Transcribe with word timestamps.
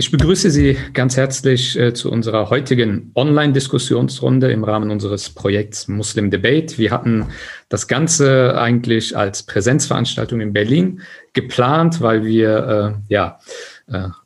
Ich 0.00 0.10
begrüße 0.10 0.50
Sie 0.50 0.78
ganz 0.94 1.18
herzlich 1.18 1.78
äh, 1.78 1.92
zu 1.92 2.10
unserer 2.10 2.48
heutigen 2.48 3.12
Online-Diskussionsrunde 3.14 4.50
im 4.50 4.64
Rahmen 4.64 4.90
unseres 4.90 5.28
Projekts 5.28 5.88
Muslim 5.88 6.30
Debate. 6.30 6.78
Wir 6.78 6.90
hatten 6.90 7.26
das 7.68 7.86
Ganze 7.86 8.58
eigentlich 8.58 9.14
als 9.14 9.42
Präsenzveranstaltung 9.42 10.40
in 10.40 10.54
Berlin 10.54 11.02
geplant, 11.34 12.00
weil 12.00 12.24
wir 12.24 12.96
äh, 13.08 13.12
ja 13.12 13.40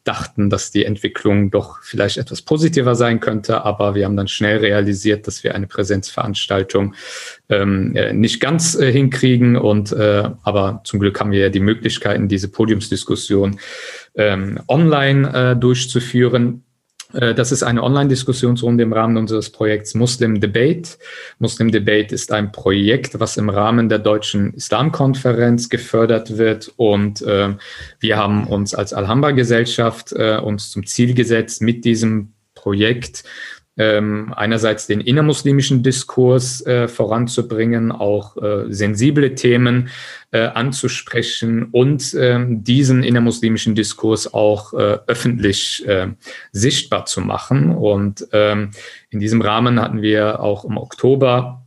dachten, 0.05 0.51
dass 0.51 0.71
die 0.71 0.85
Entwicklung 0.85 1.51
doch 1.51 1.81
vielleicht 1.83 2.19
etwas 2.19 2.43
positiver 2.43 2.95
sein 2.95 3.21
könnte, 3.21 3.65
aber 3.65 3.95
wir 3.95 4.05
haben 4.05 4.17
dann 4.17 4.29
schnell 4.29 4.59
realisiert, 4.59 5.27
dass 5.27 5.43
wir 5.43 5.55
eine 5.55 5.67
Präsenzveranstaltung 5.67 6.95
ähm, 7.49 7.97
äh, 7.97 8.13
nicht 8.13 8.41
ganz 8.41 8.75
äh, 8.75 8.93
hinkriegen 8.93 9.57
und 9.57 9.93
äh, 9.93 10.31
aber 10.43 10.83
zum 10.85 11.01
Glück 11.01 11.19
haben 11.21 11.31
wir 11.31 11.41
ja 11.41 11.49
die 11.49 11.61
Möglichkeiten, 11.61 12.29
diese 12.29 12.49
Podiumsdiskussion 12.49 13.59
ähm, 14.15 14.61
online 14.69 15.53
äh, 15.53 15.57
durchzuführen. 15.57 16.65
Äh, 17.15 17.35
das 17.35 17.53
ist 17.53 17.63
eine 17.63 17.83
Online-Diskussionsrunde 17.83 18.83
im 18.83 18.93
Rahmen 18.93 19.17
unseres 19.17 19.51
Projekts 19.51 19.95
Muslim 19.95 20.41
Debate. 20.41 20.91
Muslim 21.39 21.71
Debate 21.71 22.15
ist 22.15 22.33
ein 22.33 22.53
Projekt, 22.53 23.21
was 23.21 23.37
im 23.37 23.49
Rahmen 23.49 23.89
der 23.89 23.99
Deutschen 23.99 24.55
Islamkonferenz 24.55 25.69
gefördert 25.69 26.37
wird. 26.37 26.73
Und 26.77 27.23
äh, 27.23 27.55
wir 28.01 28.17
haben 28.17 28.47
uns 28.47 28.75
als 28.75 28.93
Alhambra-Gesellschaft 28.93 30.13
äh, 30.13 30.39
uns 30.39 30.71
zum 30.71 30.87
Ziel 30.87 31.15
gesetzt, 31.15 31.63
mit 31.63 31.85
diesem 31.85 32.33
Projekt 32.55 33.25
ähm, 33.77 34.33
einerseits 34.37 34.87
den 34.87 35.01
innermuslimischen 35.01 35.83
Diskurs 35.83 36.65
äh, 36.67 36.87
voranzubringen, 36.87 37.91
auch 37.91 38.37
äh, 38.37 38.73
sensible 38.73 39.35
Themen 39.35 39.89
äh, 40.31 40.43
anzusprechen 40.47 41.69
und 41.73 42.17
ähm, 42.19 42.63
diesen 42.63 43.03
innermuslimischen 43.03 43.75
Diskurs 43.75 44.33
auch 44.33 44.75
äh, 44.75 44.99
öffentlich 45.07 45.87
äh, 45.87 46.09
sichtbar 46.53 47.07
zu 47.07 47.21
machen. 47.21 47.75
Und 47.75 48.27
ähm, 48.33 48.71
in 49.11 49.19
diesem 49.19 49.43
Rahmen 49.43 49.81
hatten 49.81 50.03
wir 50.03 50.41
auch 50.41 50.65
im 50.65 50.77
Oktober 50.77 51.64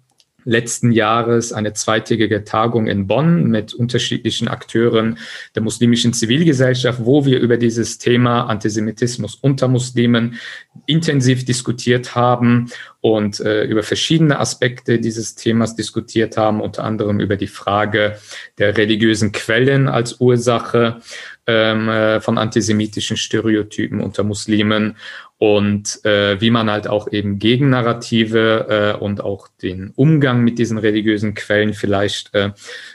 letzten 0.48 0.94
Jahres 0.94 1.52
eine 1.52 1.74
zweitägige 1.74 2.46
Tagung 2.46 2.88
in 2.88 3.06
Bonn 3.06 3.48
mit 3.48 3.74
unterschiedlichen 3.74 4.48
Akteuren 4.48 5.20
der 5.56 5.62
muslimischen 5.62 6.14
Zivilgesellschaft, 6.14 7.02
wo 7.04 7.26
wir 7.26 7.40
über 7.42 7.58
dieses 7.58 7.98
Thema 7.98 8.44
Antisemitismus 8.44 9.36
unter 9.36 9.68
Muslimen 9.68 10.40
intensiv 10.86 11.44
diskutiert 11.44 12.16
haben 12.16 12.72
und 13.02 13.42
äh, 13.42 13.66
über 13.66 13.84
verschiedene 13.84 14.40
Aspekte 14.40 15.00
dieses 15.00 15.36
Themas 15.36 15.76
diskutiert 15.76 16.38
haben, 16.38 16.62
unter 16.62 16.86
anderem 16.86 17.20
über 17.20 17.36
die 17.36 17.48
Frage 17.48 18.18
der 18.58 18.78
religiösen 18.78 19.34
Quellen 19.34 19.90
als 19.90 20.22
Ursache 20.22 21.02
ähm, 21.46 21.90
äh, 21.90 22.22
von 22.22 22.38
antisemitischen 22.38 23.18
Stereotypen 23.18 24.00
unter 24.00 24.24
Muslimen 24.24 24.96
und 25.40 26.04
äh, 26.04 26.42
wie 26.42 26.50
man 26.50 26.70
halt 26.70 26.88
auch 26.88 27.12
eben 27.12 27.38
Gegennarrative 27.38 28.96
äh, 28.98 29.00
und 29.00 29.24
auch 29.24 29.48
den 29.62 29.92
Umgang 29.96 30.44
mit 30.44 30.58
diesen 30.58 30.80
religiösen 30.80 31.36
Quellen 31.36 31.74
vielleicht 31.74 32.34
äh, 32.34 32.52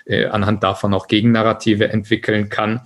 äh, 0.06 0.26
anhand 0.26 0.62
davon 0.64 0.92
auch 0.92 1.06
Gegennarrative 1.06 1.88
entwickeln 1.88 2.48
kann. 2.48 2.80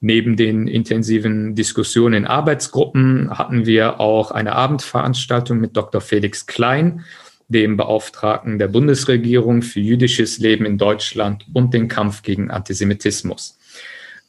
Neben 0.00 0.36
den 0.36 0.66
intensiven 0.68 1.54
Diskussionen 1.54 2.14
in 2.14 2.26
Arbeitsgruppen 2.26 3.36
hatten 3.36 3.66
wir 3.66 4.00
auch 4.00 4.30
eine 4.30 4.52
Abendveranstaltung 4.52 5.58
mit 5.58 5.76
Dr. 5.76 6.00
Felix 6.00 6.46
Klein, 6.46 7.04
dem 7.48 7.76
Beauftragten 7.76 8.58
der 8.58 8.68
Bundesregierung 8.68 9.62
für 9.62 9.80
jüdisches 9.80 10.38
Leben 10.38 10.64
in 10.64 10.78
Deutschland 10.78 11.46
und 11.52 11.74
den 11.74 11.88
Kampf 11.88 12.22
gegen 12.22 12.50
Antisemitismus. 12.50 13.58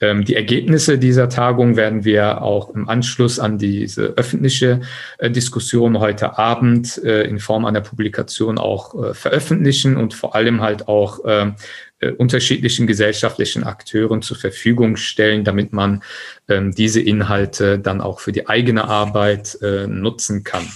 Ähm, 0.04 0.26
die 0.26 0.36
Ergebnisse 0.36 0.98
dieser 0.98 1.30
Tagung 1.30 1.78
werden 1.78 2.04
wir 2.04 2.42
auch 2.42 2.76
im 2.76 2.90
Anschluss 2.90 3.40
an 3.40 3.58
diese 3.58 4.08
öffentliche 4.18 4.82
äh, 5.18 5.32
Diskussion 5.32 5.98
heute 6.00 6.38
Abend 6.38 7.02
äh, 7.06 7.24
in 7.24 7.40
Form 7.40 7.64
einer 7.64 7.80
Publikation 7.80 8.58
auch 8.58 9.02
äh, 9.02 9.14
veröffentlichen 9.14 9.96
und 9.96 10.14
vor 10.14 10.36
allem 10.36 10.62
halt 10.62 10.90
auch 10.90 11.20
ähm, 11.26 11.56
unterschiedlichen 12.18 12.86
gesellschaftlichen 12.86 13.64
Akteuren 13.64 14.22
zur 14.22 14.36
Verfügung 14.36 14.98
stellen, 14.98 15.46
damit 15.46 15.72
man 15.72 16.04
ähm, 16.50 16.76
diese 16.76 17.00
Inhalte 17.00 17.80
dann 17.80 18.02
auch 18.02 18.20
für 18.20 18.34
die 18.34 18.50
eigene 18.50 18.84
Arbeit 18.84 19.58
nutzen 19.88 20.44
kann. 20.44 20.68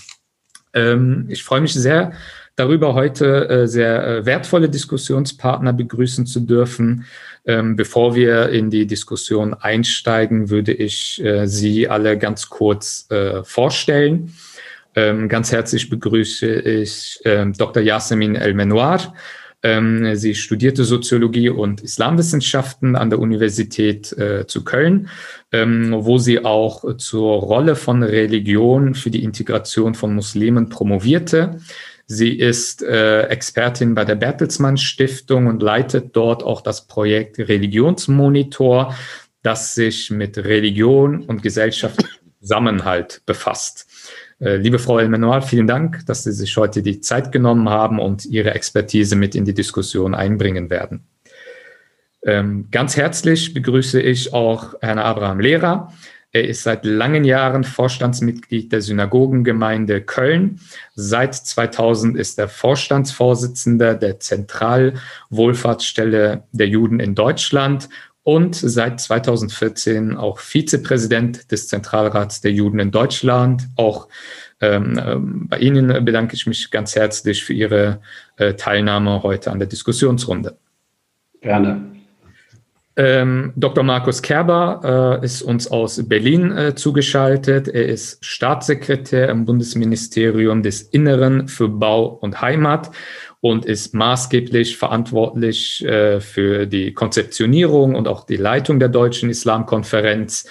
ich 1.28 1.44
freue 1.44 1.60
mich 1.60 1.74
sehr 1.74 2.14
darüber, 2.58 2.94
heute 2.94 3.68
sehr 3.68 4.26
wertvolle 4.26 4.70
Diskussionspartner 4.70 5.72
begrüßen 5.72 6.26
zu 6.26 6.42
dürfen. 6.42 7.06
Ähm, 7.48 7.78
bevor 7.78 8.14
wir 8.14 8.50
in 8.50 8.70
die 8.70 8.86
Diskussion 8.86 9.54
einsteigen, 9.54 10.50
würde 10.50 10.74
ich 10.74 11.24
äh, 11.24 11.48
Sie 11.48 11.88
alle 11.88 12.18
ganz 12.18 12.50
kurz 12.50 13.08
äh, 13.10 13.42
vorstellen. 13.46 14.34
Ähm, 14.96 15.30
ganz 15.30 15.54
herzlich 15.54 15.90
begrüße 15.90 16.46
ich 16.46 17.22
äh, 17.24 17.46
Dr. 17.58 17.82
Yasemin 17.82 18.36
El-Menoir. 18.36 19.14
Ähm, 19.64 20.16
sie 20.16 20.36
studierte 20.36 20.84
Soziologie 20.84 21.50
und 21.50 21.82
Islamwissenschaften 21.82 22.96
an 22.96 23.10
der 23.10 23.20
Universität 23.20 24.12
äh, 24.14 24.46
zu 24.46 24.64
Köln, 24.64 25.10
ähm, 25.52 25.96
wo 25.98 26.18
sie 26.18 26.44
auch 26.44 26.98
zur 26.98 27.38
Rolle 27.38 27.76
von 27.76 28.04
Religion 28.04 28.94
für 28.94 29.10
die 29.10 29.24
Integration 29.24 29.96
von 29.96 30.14
Muslimen 30.14 30.70
promovierte. 30.70 31.60
Sie 32.10 32.40
ist 32.40 32.82
äh, 32.84 33.24
Expertin 33.24 33.94
bei 33.94 34.06
der 34.06 34.16
Bertelsmann 34.16 34.78
Stiftung 34.78 35.48
und 35.48 35.62
leitet 35.62 36.16
dort 36.16 36.42
auch 36.42 36.62
das 36.62 36.88
Projekt 36.88 37.38
Religionsmonitor, 37.38 38.96
das 39.44 39.76
sich 39.76 40.10
mit 40.10 40.38
Religion 40.38 41.24
und 41.24 41.44
gesellschaftlichem 41.44 42.32
Zusammenhalt 42.40 43.22
befasst. 43.26 43.88
Äh, 44.40 44.56
liebe 44.56 44.80
Frau 44.80 45.00
Elmenoir, 45.00 45.42
vielen 45.42 45.68
Dank, 45.68 46.06
dass 46.06 46.24
Sie 46.24 46.32
sich 46.32 46.56
heute 46.56 46.82
die 46.82 47.02
Zeit 47.02 47.34
genommen 47.34 47.68
haben 47.70 48.00
und 48.00 48.26
Ihre 48.26 48.54
Expertise 48.54 49.18
mit 49.18 49.36
in 49.36 49.44
die 49.44 49.54
Diskussion 49.54 50.16
einbringen 50.16 50.70
werden. 50.70 51.06
Ähm, 52.24 52.70
ganz 52.72 52.96
herzlich 52.96 53.54
begrüße 53.54 54.02
ich 54.02 54.34
auch 54.34 54.76
Herrn 54.82 55.00
Abraham 55.00 55.42
Lehrer. 55.42 55.92
Er 56.32 56.48
ist 56.48 56.64
seit 56.64 56.86
langen 56.86 57.24
Jahren 57.24 57.64
Vorstandsmitglied 57.64 58.72
der 58.72 58.82
Synagogengemeinde 58.82 60.02
Köln. 60.02 60.60
Seit 60.94 61.36
2000 61.36 62.16
ist 62.18 62.38
er 62.38 62.50
Vorstandsvorsitzender 62.50 63.96
der 63.96 64.20
Zentralwohlfahrtsstelle 64.20 66.44
der 66.52 66.68
Juden 66.68 67.00
in 67.00 67.16
Deutschland 67.16 67.90
und 68.24 68.56
seit 68.56 69.00
2014 69.00 70.18
auch 70.18 70.40
Vizepräsident 70.40 71.50
des 71.50 71.70
Zentralrats 71.70 72.42
der 72.42 72.52
Juden 72.52 72.80
in 72.80 72.92
Deutschland. 72.92 73.70
Auch 73.78 74.10
ähm, 74.60 75.02
ähm, 75.02 75.48
bei 75.48 75.60
Ihnen 75.60 76.04
bedanke 76.04 76.36
ich 76.36 76.46
mich 76.46 76.70
ganz 76.70 76.98
herzlich 76.98 77.46
für 77.46 77.54
Ihre 77.54 78.02
äh, 78.36 78.56
Teilnahme 78.56 79.24
heute 79.24 79.50
an 79.50 79.60
der 79.60 79.70
Diskussionsrunde. 79.70 80.58
Gerne. 81.40 81.97
Ähm, 83.00 83.54
Dr. 83.56 83.84
Markus 83.84 84.24
Kerber 84.24 85.20
äh, 85.22 85.26
ist 85.26 85.44
uns 85.44 85.70
aus 85.70 86.02
Berlin 86.10 86.52
äh, 86.52 86.74
zugeschaltet. 86.74 87.68
Er 87.68 87.86
ist 87.86 88.26
Staatssekretär 88.26 89.30
im 89.30 89.46
Bundesministerium 89.46 90.64
des 90.64 90.82
Inneren 90.82 91.48
für 91.48 91.70
Bau 91.70 92.08
und 92.08 92.42
Heimat 92.42 92.90
und 93.40 93.66
ist 93.66 93.94
maßgeblich 93.94 94.78
verantwortlich 94.78 95.86
äh, 95.86 96.20
für 96.20 96.66
die 96.66 96.92
Konzeptionierung 96.96 97.94
und 97.94 98.08
auch 98.08 98.26
die 98.26 98.36
Leitung 98.36 98.80
der 98.80 98.90
Deutschen 98.90 99.30
Islamkonferenz. 99.30 100.50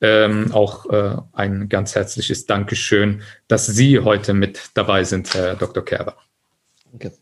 Ähm, 0.00 0.52
auch 0.52 0.88
äh, 0.90 1.16
ein 1.32 1.68
ganz 1.68 1.96
herzliches 1.96 2.46
Dankeschön, 2.46 3.22
dass 3.48 3.66
Sie 3.66 3.98
heute 3.98 4.32
mit 4.32 4.70
dabei 4.74 5.02
sind, 5.02 5.34
Herr 5.34 5.56
Dr. 5.56 5.84
Kerber. 5.84 6.16
Danke. 6.90 7.19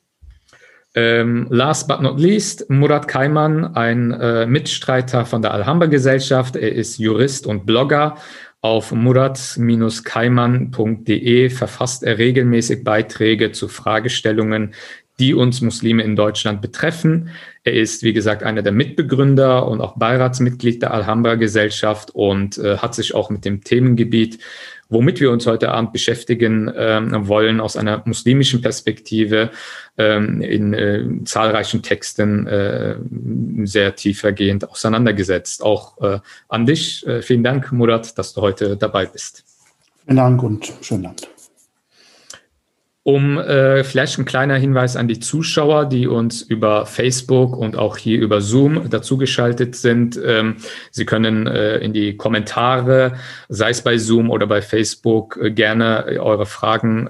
Ähm, 0.95 1.47
last 1.51 1.87
but 1.87 2.01
not 2.01 2.19
least, 2.19 2.71
Murat 2.71 3.09
Kaiman, 3.09 3.77
ein 3.77 4.11
äh, 4.13 4.47
Mitstreiter 4.47 5.27
von 5.27 5.43
der 5.43 5.53
Alhambra 5.53 5.85
Gesellschaft. 5.87 6.57
Er 6.57 6.73
ist 6.73 6.97
Jurist 6.99 7.47
und 7.47 7.67
Blogger. 7.67 8.17
Auf 8.61 8.91
murat-kaiman.de 8.91 11.51
verfasst 11.51 12.03
er 12.03 12.19
regelmäßig 12.19 12.83
Beiträge 12.83 13.53
zu 13.53 13.69
Fragestellungen, 13.69 14.75
die 15.21 15.35
uns 15.35 15.61
Muslime 15.61 16.03
in 16.03 16.17
Deutschland 16.17 16.61
betreffen. 16.61 17.31
Er 17.63 17.75
ist, 17.75 18.03
wie 18.03 18.13
gesagt, 18.13 18.43
einer 18.43 18.63
der 18.63 18.73
Mitbegründer 18.73 19.69
und 19.69 19.81
auch 19.81 19.97
Beiratsmitglied 19.97 20.83
der 20.83 20.93
Alhambra 20.93 21.37
Gesellschaft 21.37 22.11
und 22.13 22.59
äh, 22.59 22.79
hat 22.79 22.97
sich 22.97 23.15
auch 23.15 23.31
mit 23.31 23.45
dem 23.45 23.63
Themengebiet, 23.63 24.41
womit 24.89 25.21
wir 25.21 25.31
uns 25.31 25.47
heute 25.47 25.71
Abend 25.71 25.93
beschäftigen 25.93 26.69
äh, 26.69 27.01
wollen, 27.29 27.61
aus 27.61 27.77
einer 27.77 28.03
muslimischen 28.05 28.61
Perspektive 28.63 29.51
ähm, 29.97 30.41
in 30.41 30.75
äh, 30.75 31.05
zahlreichen 31.25 31.83
Texten 31.83 32.47
äh, 32.47 32.97
sehr 33.65 33.95
tiefergehend 33.95 34.69
auseinandergesetzt. 34.69 35.63
Auch 35.63 36.01
äh, 36.01 36.21
an 36.49 36.67
dich. 36.67 37.07
Äh, 37.07 37.23
vielen 37.23 37.45
Dank, 37.45 37.73
Murat, 37.73 38.19
dass 38.19 38.33
du 38.33 38.41
heute 38.41 38.77
dabei 38.77 39.07
bist. 39.07 39.45
Vielen 40.05 40.17
Dank 40.17 40.43
und 40.43 40.73
schönen 40.81 41.07
Abend. 41.07 41.29
Um 43.09 43.39
äh, 43.39 43.85
vielleicht 43.85 44.19
ein 44.19 44.27
kleiner 44.27 44.57
Hinweis 44.57 44.95
an 44.95 45.09
die 45.09 45.19
Zuschauer, 45.19 45.87
die 45.87 46.07
uns 46.07 46.43
über 46.43 46.85
Facebook 46.85 47.57
und 47.57 47.75
auch 47.75 47.97
hier 47.97 48.21
über 48.21 48.43
Zoom 48.43 48.91
dazugeschaltet 48.91 49.77
sind. 49.77 50.21
Ähm, 50.23 50.57
Sie 50.91 51.07
können 51.07 51.47
äh, 51.47 51.79
in 51.79 51.95
die 51.95 52.19
Kommentare, 52.19 53.15
sei 53.49 53.71
es 53.71 53.81
bei 53.81 53.97
Zoom 53.97 54.29
oder 54.29 54.47
bei 54.47 54.61
Facebook, 54.61 55.39
äh, 55.39 55.51
gerne 55.51 56.19
eure 56.21 56.45
Fragen 56.45 57.09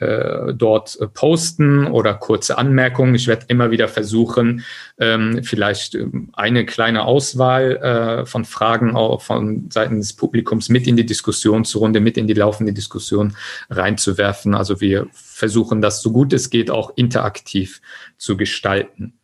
äh, 0.00 0.28
äh, 0.28 0.54
dort 0.54 0.98
posten 1.14 1.86
oder 1.86 2.14
kurze 2.14 2.58
Anmerkungen. 2.58 3.14
Ich 3.14 3.26
werde 3.26 3.46
immer 3.48 3.70
wieder 3.70 3.88
versuchen, 3.88 4.64
ähm, 4.98 5.42
vielleicht 5.42 5.94
ähm, 5.94 6.30
eine 6.32 6.66
kleine 6.66 7.04
Auswahl 7.04 7.76
äh, 7.76 8.26
von 8.26 8.44
Fragen 8.44 8.96
auch 8.96 9.22
von 9.22 9.70
Seiten 9.70 9.98
des 9.98 10.12
Publikums 10.12 10.68
mit 10.68 10.86
in 10.86 10.96
die 10.96 11.06
Diskussionsrunde, 11.06 12.00
mit 12.00 12.16
in 12.16 12.26
die 12.26 12.34
laufende 12.34 12.72
Diskussion 12.72 13.36
reinzuwerfen. 13.70 14.54
Also 14.54 14.80
wir 14.80 15.08
versuchen 15.12 15.80
das 15.80 16.02
so 16.02 16.12
gut 16.12 16.32
es 16.32 16.50
geht 16.50 16.70
auch 16.70 16.92
interaktiv 16.96 17.80
zu 18.16 18.36
gestalten. 18.36 19.14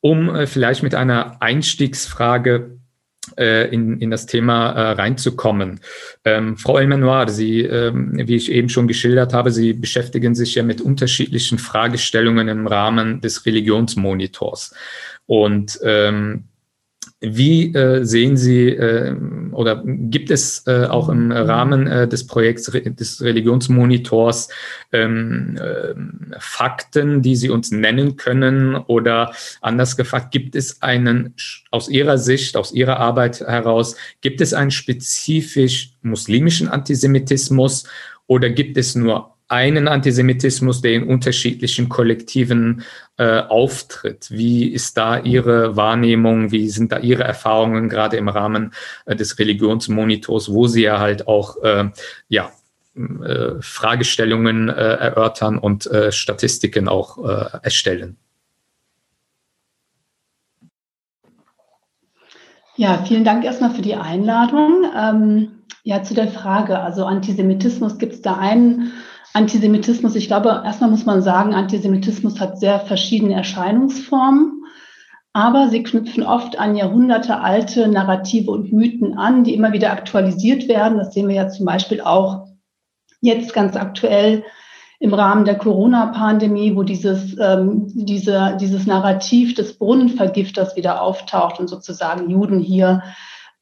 Um 0.00 0.34
äh, 0.34 0.46
vielleicht 0.46 0.82
mit 0.82 0.94
einer 0.94 1.40
Einstiegsfrage 1.40 2.54
äh, 2.54 2.81
in, 3.36 4.00
in 4.00 4.10
das 4.10 4.26
Thema 4.26 4.72
äh, 4.72 4.92
reinzukommen. 4.92 5.80
Ähm, 6.24 6.56
Frau 6.56 6.78
Elmenoir, 6.78 7.28
Sie, 7.28 7.60
ähm, 7.60 8.12
wie 8.14 8.36
ich 8.36 8.50
eben 8.50 8.68
schon 8.68 8.88
geschildert 8.88 9.32
habe, 9.32 9.50
Sie 9.50 9.72
beschäftigen 9.74 10.34
sich 10.34 10.54
ja 10.56 10.62
mit 10.62 10.80
unterschiedlichen 10.80 11.58
Fragestellungen 11.58 12.48
im 12.48 12.66
Rahmen 12.66 13.20
des 13.20 13.46
Religionsmonitors. 13.46 14.74
Und 15.26 15.78
ähm, 15.84 16.48
wie 17.20 17.72
äh, 17.72 18.04
sehen 18.04 18.36
Sie 18.36 18.68
äh, 18.68 19.14
oder 19.52 19.82
gibt 19.86 20.30
es 20.30 20.66
äh, 20.66 20.86
auch 20.86 21.08
im 21.08 21.30
Rahmen 21.30 21.86
äh, 21.86 22.08
des 22.08 22.26
Projekts 22.26 22.64
des 22.64 23.22
Religionsmonitors 23.22 24.48
ähm, 24.90 25.56
äh, 25.56 25.94
Fakten, 26.40 27.22
die 27.22 27.36
Sie 27.36 27.48
uns 27.48 27.70
nennen 27.70 28.16
können? 28.16 28.74
Oder 28.74 29.32
anders 29.60 29.96
gefragt, 29.96 30.32
gibt 30.32 30.56
es 30.56 30.82
einen 30.82 31.34
aus 31.70 31.88
Ihrer 31.88 32.18
Sicht, 32.18 32.56
aus 32.56 32.72
Ihrer 32.72 32.98
Arbeit 32.98 33.40
heraus, 33.40 33.94
gibt 34.20 34.40
es 34.40 34.52
einen 34.52 34.72
spezifisch 34.72 35.92
muslimischen 36.02 36.68
Antisemitismus 36.68 37.84
oder 38.26 38.50
gibt 38.50 38.76
es 38.76 38.96
nur 38.96 39.31
einen 39.52 39.86
Antisemitismus, 39.86 40.80
der 40.80 40.94
in 40.94 41.04
unterschiedlichen 41.04 41.90
Kollektiven 41.90 42.84
äh, 43.18 43.40
auftritt. 43.40 44.30
Wie 44.30 44.66
ist 44.66 44.96
da 44.96 45.18
Ihre 45.18 45.76
Wahrnehmung? 45.76 46.50
Wie 46.50 46.70
sind 46.70 46.90
da 46.90 46.98
Ihre 46.98 47.24
Erfahrungen 47.24 47.90
gerade 47.90 48.16
im 48.16 48.28
Rahmen 48.28 48.72
äh, 49.04 49.14
des 49.14 49.38
Religionsmonitors, 49.38 50.50
wo 50.50 50.66
Sie 50.68 50.84
ja 50.84 51.00
halt 51.00 51.28
auch 51.28 51.62
äh, 51.62 51.90
ja, 52.28 52.50
äh, 52.96 53.60
Fragestellungen 53.60 54.70
äh, 54.70 54.72
erörtern 54.72 55.58
und 55.58 55.86
äh, 55.86 56.10
Statistiken 56.12 56.88
auch 56.88 57.18
erstellen? 57.62 58.16
Ja, 62.76 63.04
vielen 63.06 63.24
Dank 63.24 63.44
erstmal 63.44 63.70
für 63.74 63.82
die 63.82 63.96
Einladung. 63.96 64.86
Ähm, 64.98 65.48
ja, 65.84 66.02
zu 66.02 66.14
der 66.14 66.28
Frage, 66.28 66.78
also 66.78 67.04
Antisemitismus, 67.04 67.98
gibt 67.98 68.14
es 68.14 68.22
da 68.22 68.38
einen 68.38 68.92
Antisemitismus, 69.32 70.14
ich 70.14 70.26
glaube, 70.26 70.62
erstmal 70.64 70.90
muss 70.90 71.06
man 71.06 71.22
sagen, 71.22 71.54
Antisemitismus 71.54 72.38
hat 72.38 72.58
sehr 72.58 72.80
verschiedene 72.80 73.34
Erscheinungsformen, 73.34 74.64
aber 75.32 75.68
sie 75.68 75.82
knüpfen 75.82 76.22
oft 76.22 76.58
an 76.58 76.76
jahrhundertealte 76.76 77.88
Narrative 77.88 78.50
und 78.50 78.72
Mythen 78.72 79.16
an, 79.16 79.44
die 79.44 79.54
immer 79.54 79.72
wieder 79.72 79.90
aktualisiert 79.92 80.68
werden. 80.68 80.98
Das 80.98 81.14
sehen 81.14 81.28
wir 81.28 81.34
ja 81.34 81.48
zum 81.48 81.64
Beispiel 81.64 82.02
auch 82.02 82.48
jetzt 83.22 83.54
ganz 83.54 83.76
aktuell 83.76 84.44
im 84.98 85.14
Rahmen 85.14 85.44
der 85.44 85.56
Corona-Pandemie, 85.56 86.76
wo 86.76 86.82
dieses, 86.82 87.36
ähm, 87.38 87.86
diese, 87.94 88.56
dieses 88.60 88.86
Narrativ 88.86 89.54
des 89.54 89.78
Brunnenvergifters 89.78 90.76
wieder 90.76 91.02
auftaucht 91.02 91.58
und 91.58 91.68
sozusagen 91.68 92.30
Juden 92.30 92.60
hier 92.60 93.02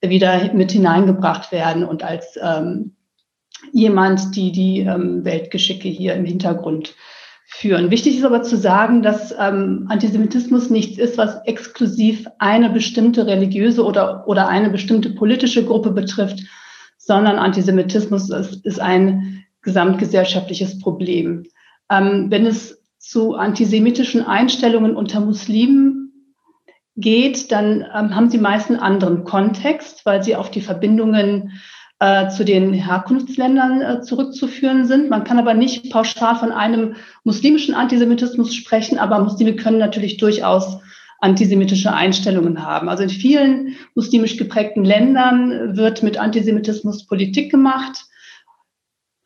wieder 0.03 0.53
mit 0.53 0.73
hineingebracht 0.73 1.53
werden 1.53 1.85
und 1.85 2.03
als 2.03 2.39
ähm, 2.43 2.97
jemand, 3.73 4.35
die 4.37 4.53
die 4.53 4.81
ähm, 4.81 5.25
Weltgeschicke 5.25 5.89
hier 5.89 6.15
im 6.15 6.25
Hintergrund 6.25 6.95
führen. 7.47 7.91
Wichtig 7.91 8.17
ist 8.17 8.25
aber 8.25 8.43
zu 8.43 8.57
sagen, 8.57 9.03
dass 9.03 9.35
ähm, 9.39 9.87
Antisemitismus 9.89 10.71
nichts 10.71 10.99
ist, 10.99 11.19
was 11.19 11.45
exklusiv 11.47 12.27
eine 12.39 12.71
bestimmte 12.71 13.27
religiöse 13.27 13.85
oder, 13.85 14.27
oder 14.29 14.49
eine 14.49 14.71
bestimmte 14.71 15.11
politische 15.11 15.65
Gruppe 15.65 15.91
betrifft, 15.91 16.41
sondern 16.97 17.39
Antisemitismus 17.39 18.31
ist, 18.31 18.65
ist 18.65 18.81
ein 18.81 19.45
gesamtgesellschaftliches 19.63 20.79
Problem. 20.79 21.45
Ähm, 21.91 22.27
wenn 22.31 22.47
es 22.47 22.83
zu 22.99 23.35
antisemitischen 23.35 24.25
Einstellungen 24.25 24.95
unter 24.95 25.21
Muslimen 25.21 26.37
geht, 26.97 27.51
dann 27.51 27.81
ähm, 27.81 28.15
haben 28.15 28.31
sie 28.31 28.39
meist 28.39 28.69
einen 28.69 28.79
anderen 28.79 29.25
Kontext, 29.25 30.07
weil 30.07 30.23
sie 30.23 30.37
auf 30.37 30.51
die 30.51 30.61
Verbindungen 30.61 31.61
äh, 32.01 32.31
zu 32.31 32.45
den 32.45 32.73
Herkunftsländern 32.73 33.83
äh, 33.83 34.01
zurückzuführen 34.01 34.87
sind. 34.87 35.11
Man 35.11 35.25
kann 35.25 35.39
aber 35.39 35.55
nicht 35.55 35.93
pauschal 35.93 36.35
von 36.35 36.51
einem 36.51 36.97
muslimischen 37.25 37.75
Antisemitismus 37.75 38.55
sprechen, 38.55 38.99
aber 38.99 39.19
Muslime 39.21 39.55
können 39.55 39.79
natürlich 39.79 40.17
durchaus 40.17 40.79
antisemitische 41.21 41.93
Einstellungen 41.93 42.65
haben. 42.65 42.89
Also 42.89 43.03
in 43.03 43.11
vielen 43.11 43.77
muslimisch 43.95 44.39
geprägten 44.39 44.85
Ländern 44.85 45.77
wird 45.77 46.03
mit 46.03 46.17
Antisemitismus 46.17 47.07
Politik 47.07 47.51
gemacht. 47.51 48.07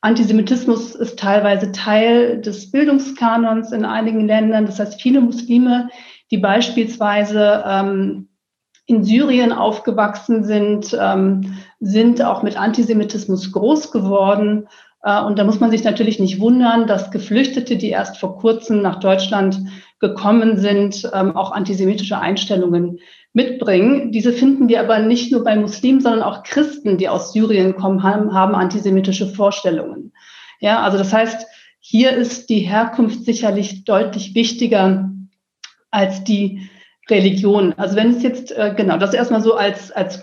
Antisemitismus 0.01 0.97
ist 0.97 1.19
teilweise 1.19 1.71
Teil 1.71 2.41
des 2.41 2.73
Bildungskanons 2.73 3.71
in 3.71 3.85
einigen 3.85 4.27
Ländern. 4.27 4.67
Das 4.67 4.81
heißt, 4.81 5.01
viele 5.01 5.21
Muslime, 5.21 5.89
die 6.33 6.39
beispielsweise 6.39 7.63
ähm, 7.65 8.29
in 8.87 9.05
Syrien 9.05 9.53
aufgewachsen 9.53 10.45
sind, 10.45 10.97
ähm, 11.01 11.57
sind 11.85 12.23
auch 12.23 12.43
mit 12.43 12.59
Antisemitismus 12.59 13.53
groß 13.53 13.93
geworden. 13.93 14.69
Äh, 15.03 15.23
und 15.23 15.39
da 15.39 15.45
muss 15.45 15.61
man 15.61 15.71
sich 15.71 15.85
natürlich 15.85 16.19
nicht 16.19 16.41
wundern, 16.41 16.87
dass 16.87 17.11
Geflüchtete, 17.11 17.77
die 17.77 17.91
erst 17.91 18.19
vor 18.19 18.39
kurzem 18.39 18.83
nach 18.83 19.01
Deutschland 19.01 19.59
gekommen 20.01 20.59
sind, 20.59 21.09
ähm, 21.15 21.37
auch 21.37 21.53
antisemitische 21.53 22.19
Einstellungen 22.19 22.99
mitbringen. 23.33 24.13
Diese 24.13 24.33
finden 24.33 24.69
wir 24.69 24.81
aber 24.81 24.99
nicht 25.01 25.33
nur 25.33 25.45
bei 25.45 25.57
Muslimen, 25.57 26.01
sondern 26.01 26.23
auch 26.23 26.43
Christen, 26.43 26.99
die 26.99 27.09
aus 27.09 27.33
Syrien 27.33 27.75
kommen, 27.77 28.03
haben, 28.03 28.55
antisemitische 28.55 29.27
Vorstellungen. 29.27 30.13
Ja, 30.61 30.83
also 30.83 30.99
das 30.99 31.13
heißt, 31.13 31.47
hier 31.81 32.13
ist 32.13 32.49
die 32.49 32.61
Herkunft 32.61 33.25
sicherlich 33.25 33.85
deutlich 33.85 34.35
wichtiger 34.35 35.11
als 35.91 36.25
die 36.25 36.71
Religion. 37.11 37.75
Also 37.77 37.97
wenn 37.97 38.17
es 38.17 38.23
jetzt, 38.23 38.53
äh, 38.53 38.73
genau, 38.75 38.97
das 38.97 39.13
erstmal 39.13 39.43
so 39.43 39.55
als, 39.55 39.93
als 39.93 40.23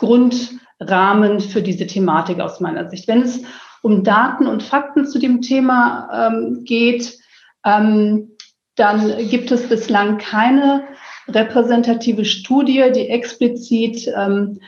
Grundrahmen 0.82 1.40
für 1.40 1.62
diese 1.62 1.86
Thematik 1.88 2.40
aus 2.40 2.60
meiner 2.60 2.90
Sicht. 2.90 3.08
Wenn 3.08 3.22
es 3.22 3.42
um 3.82 4.04
Daten 4.04 4.48
und 4.48 4.64
Fakten 4.64 5.06
zu 5.06 5.20
dem 5.20 5.42
Thema 5.42 6.30
ähm, 6.30 6.64
geht, 6.66 7.18
ähm, 7.66 8.32
dann 8.76 9.30
gibt 9.30 9.52
es 9.52 9.70
bislang 9.70 10.18
keine 10.18 10.84
repräsentative 11.28 12.26
Studie, 12.26 12.92
die 12.94 13.10
explizit 13.10 14.12
ähm, 14.16 14.60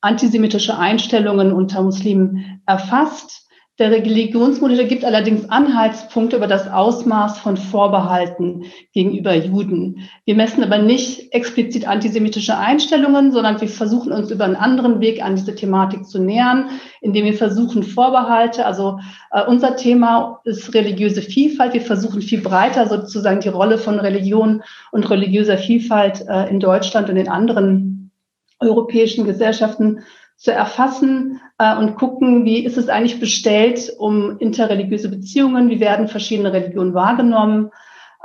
antisemitische 0.00 0.76
Einstellungen 0.76 1.52
unter 1.52 1.82
Muslimen 1.82 2.62
erfasst. 2.66 3.41
Der 3.82 3.90
Religionsmonitor 3.90 4.84
gibt 4.84 5.04
allerdings 5.04 5.50
Anhaltspunkte 5.50 6.36
über 6.36 6.46
das 6.46 6.68
Ausmaß 6.68 7.40
von 7.40 7.56
Vorbehalten 7.56 8.66
gegenüber 8.92 9.34
Juden. 9.34 10.08
Wir 10.24 10.36
messen 10.36 10.62
aber 10.62 10.78
nicht 10.78 11.34
explizit 11.34 11.88
antisemitische 11.88 12.56
Einstellungen, 12.56 13.32
sondern 13.32 13.60
wir 13.60 13.66
versuchen 13.66 14.12
uns 14.12 14.30
über 14.30 14.44
einen 14.44 14.54
anderen 14.54 15.00
Weg 15.00 15.20
an 15.20 15.34
diese 15.34 15.56
Thematik 15.56 16.06
zu 16.06 16.20
nähern, 16.20 16.70
indem 17.00 17.24
wir 17.24 17.34
versuchen 17.34 17.82
Vorbehalte. 17.82 18.66
Also 18.66 19.00
äh, 19.32 19.44
unser 19.46 19.74
Thema 19.74 20.40
ist 20.44 20.72
religiöse 20.74 21.20
Vielfalt. 21.20 21.74
Wir 21.74 21.80
versuchen 21.80 22.22
viel 22.22 22.40
breiter 22.40 22.86
sozusagen 22.86 23.40
die 23.40 23.48
Rolle 23.48 23.78
von 23.78 23.98
Religion 23.98 24.62
und 24.92 25.10
religiöser 25.10 25.58
Vielfalt 25.58 26.24
äh, 26.28 26.48
in 26.48 26.60
Deutschland 26.60 27.10
und 27.10 27.16
in 27.16 27.28
anderen 27.28 28.12
europäischen 28.60 29.24
Gesellschaften 29.24 30.04
zu 30.36 30.52
erfassen 30.52 31.40
und 31.78 31.96
gucken, 31.96 32.44
wie 32.44 32.64
ist 32.64 32.76
es 32.76 32.88
eigentlich 32.88 33.20
bestellt 33.20 33.92
um 33.98 34.38
interreligiöse 34.38 35.08
Beziehungen, 35.08 35.70
wie 35.70 35.80
werden 35.80 36.08
verschiedene 36.08 36.52
Religionen 36.52 36.94
wahrgenommen. 36.94 37.70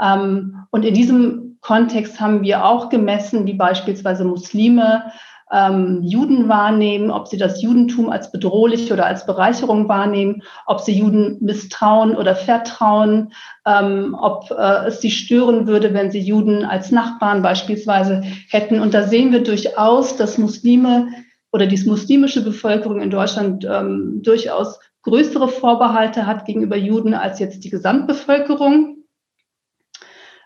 Ähm, 0.02 0.64
und 0.72 0.86
in 0.86 0.94
diesem 0.94 1.58
Kontext 1.62 2.20
haben 2.20 2.42
wir 2.44 2.66
auch 2.66 2.90
gemessen, 2.90 3.46
wie 3.46 3.54
beispielsweise 3.54 4.24
Muslime 4.24 5.12
ähm, 5.52 6.02
Juden 6.04 6.50
wahrnehmen, 6.50 7.10
ob 7.10 7.28
sie 7.28 7.38
das 7.38 7.62
Judentum 7.62 8.10
als 8.10 8.32
bedrohlich 8.32 8.92
oder 8.92 9.06
als 9.06 9.26
Bereicherung 9.26 9.88
wahrnehmen, 9.88 10.44
ob 10.66 10.82
sie 10.82 10.98
Juden 10.98 11.38
misstrauen 11.40 12.16
oder 12.16 12.36
vertrauen, 12.36 13.34
ähm, 13.66 14.16
ob 14.20 14.52
äh, 14.52 14.88
es 14.88 15.00
sie 15.00 15.12
stören 15.12 15.68
würde, 15.68 15.94
wenn 15.94 16.12
sie 16.12 16.20
Juden 16.20 16.66
als 16.66 16.92
Nachbarn 16.92 17.42
beispielsweise 17.42 18.24
hätten. 18.50 18.82
Und 18.82 18.94
da 18.94 19.04
sehen 19.04 19.32
wir 19.32 19.44
durchaus, 19.44 20.18
dass 20.18 20.38
Muslime 20.38 21.10
oder 21.52 21.66
die 21.66 21.84
muslimische 21.86 22.44
Bevölkerung 22.44 23.02
in 23.02 23.10
Deutschland 23.10 23.66
ähm, 23.66 24.22
durchaus 24.24 24.80
größere 25.04 25.48
Vorbehalte 25.48 26.28
hat 26.28 26.46
gegenüber 26.46 26.76
Juden 26.76 27.14
als 27.14 27.40
jetzt 27.40 27.64
die 27.64 27.70
Gesamtbevölkerung. 27.70 29.04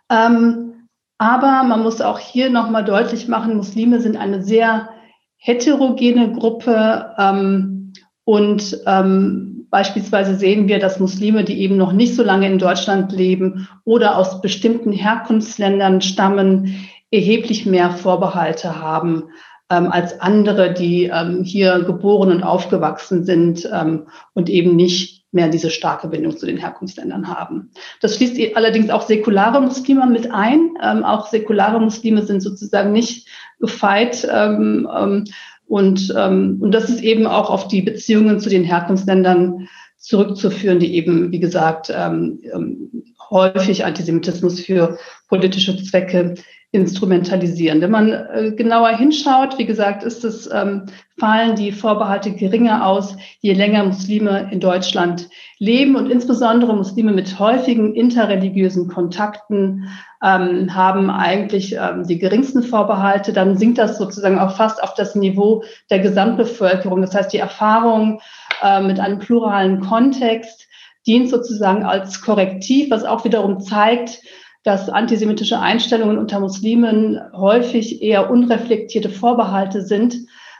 Ähm, 0.10 0.88
aber 1.18 1.64
man 1.64 1.84
muss 1.84 2.02
auch 2.02 2.20
hier 2.20 2.50
nochmal 2.50 2.84
deutlich 2.84 3.28
machen, 3.28 3.56
Muslime 3.56 4.02
sind 4.02 4.18
eine 4.18 4.44
sehr 4.44 4.90
heterogene 5.38 6.34
Gruppe 6.34 7.16
ähm, 7.18 7.94
und 8.24 8.80
ähm, 8.86 9.68
beispielsweise 9.72 10.36
sehen 10.36 10.68
wir, 10.68 10.80
dass 10.80 11.00
Muslime, 11.00 11.44
die 11.44 11.60
eben 11.62 11.78
noch 11.78 11.94
nicht 11.94 12.16
so 12.16 12.24
lange 12.24 12.48
in 12.48 12.60
Deutschland 12.60 13.12
leben 13.12 13.68
oder 13.84 14.18
aus 14.18 14.42
bestimmten 14.42 14.92
Herkunftsländern 14.92 16.02
stammen, 16.02 16.88
erheblich 17.10 17.66
mehr 17.66 17.92
Vorbehalte 17.92 18.80
haben 18.80 19.30
als 19.72 20.20
andere, 20.20 20.74
die 20.74 21.06
ähm, 21.06 21.44
hier 21.44 21.84
geboren 21.84 22.32
und 22.32 22.44
aufgewachsen 22.44 23.24
sind 23.24 23.70
ähm, 23.72 24.08
und 24.34 24.50
eben 24.50 24.76
nicht 24.76 25.22
mehr 25.32 25.48
diese 25.48 25.70
starke 25.70 26.10
Bindung 26.10 26.36
zu 26.36 26.46
den 26.46 26.58
Herkunftsländern 26.58 27.28
haben. 27.28 27.72
Das 28.02 28.16
schließt 28.16 28.56
allerdings 28.56 28.90
auch 28.90 29.04
säkulare 29.04 29.62
Muslime 29.62 30.06
mit 30.08 30.32
ein. 30.32 30.72
Ähm, 30.84 31.04
auch 31.04 31.28
säkulare 31.28 31.80
Muslime 31.80 32.24
sind 32.24 32.42
sozusagen 32.42 32.92
nicht 32.92 33.28
gefeit. 33.60 34.28
Ähm, 34.30 34.90
ähm, 34.94 35.26
und, 35.68 36.14
ähm, 36.18 36.58
und 36.60 36.72
das 36.74 36.90
ist 36.90 37.02
eben 37.02 37.26
auch 37.28 37.50
auf 37.50 37.70
die 37.70 37.82
Beziehungen 37.82 38.42
zu 38.42 38.50
den 38.50 38.66
Herkunftsländern 38.66 39.70
zurückzuführen, 39.98 40.80
die 40.80 40.96
eben, 40.96 41.32
wie 41.32 41.40
gesagt, 41.40 41.90
ähm, 41.96 42.42
ähm, 42.54 43.04
häufig 43.30 43.86
Antisemitismus 43.86 44.60
für 44.60 44.98
politische 45.30 45.82
Zwecke 45.82 46.36
instrumentalisieren. 46.74 47.82
Wenn 47.82 47.92
man 47.92 48.12
äh, 48.12 48.54
genauer 48.56 48.96
hinschaut, 48.96 49.58
wie 49.58 49.66
gesagt, 49.66 50.04
ist 50.04 50.24
es, 50.24 50.50
ähm, 50.52 50.86
fallen 51.20 51.56
die 51.56 51.74
Vorbehalte 51.74 52.32
geringer 52.32 52.88
aus, 52.88 53.18
je 53.42 53.54
länger 53.54 53.84
Muslime 53.84 54.50
in 54.52 54.62
Deutschland 54.62 55.28
leben 55.60 55.98
und 55.98 56.10
insbesondere 56.10 56.74
Muslime 56.74 57.12
mit 57.12 57.38
häufigen 57.40 57.94
interreligiösen 57.94 58.88
Kontakten 58.88 59.90
ähm, 60.24 60.74
haben 60.74 61.10
eigentlich 61.10 61.76
ähm, 61.76 62.08
die 62.08 62.20
geringsten 62.20 62.64
Vorbehalte. 62.64 63.34
Dann 63.34 63.58
sinkt 63.58 63.78
das 63.78 63.98
sozusagen 63.98 64.40
auch 64.40 64.56
fast 64.56 64.82
auf 64.82 64.94
das 64.94 65.14
Niveau 65.14 65.64
der 65.90 66.00
Gesamtbevölkerung. 66.00 67.02
Das 67.02 67.14
heißt, 67.14 67.34
die 67.34 67.40
Erfahrung 67.40 68.22
äh, 68.64 68.82
mit 68.82 68.98
einem 68.98 69.20
pluralen 69.20 69.82
Kontext 69.82 70.70
dient 71.06 71.30
sozusagen 71.30 71.84
als 71.84 72.22
Korrektiv, 72.22 72.92
was 72.92 73.04
auch 73.04 73.26
wiederum 73.26 73.60
zeigt, 73.60 74.22
dass 74.64 74.90
antisemitische 74.90 75.60
Einstellungen 75.60 76.18
unter 76.18 76.40
Muslimen 76.40 77.20
häufig 77.34 78.02
eher 78.02 78.30
unreflektierte 78.30 79.10
Vorbehalte 79.10 79.82
sind 79.82 80.16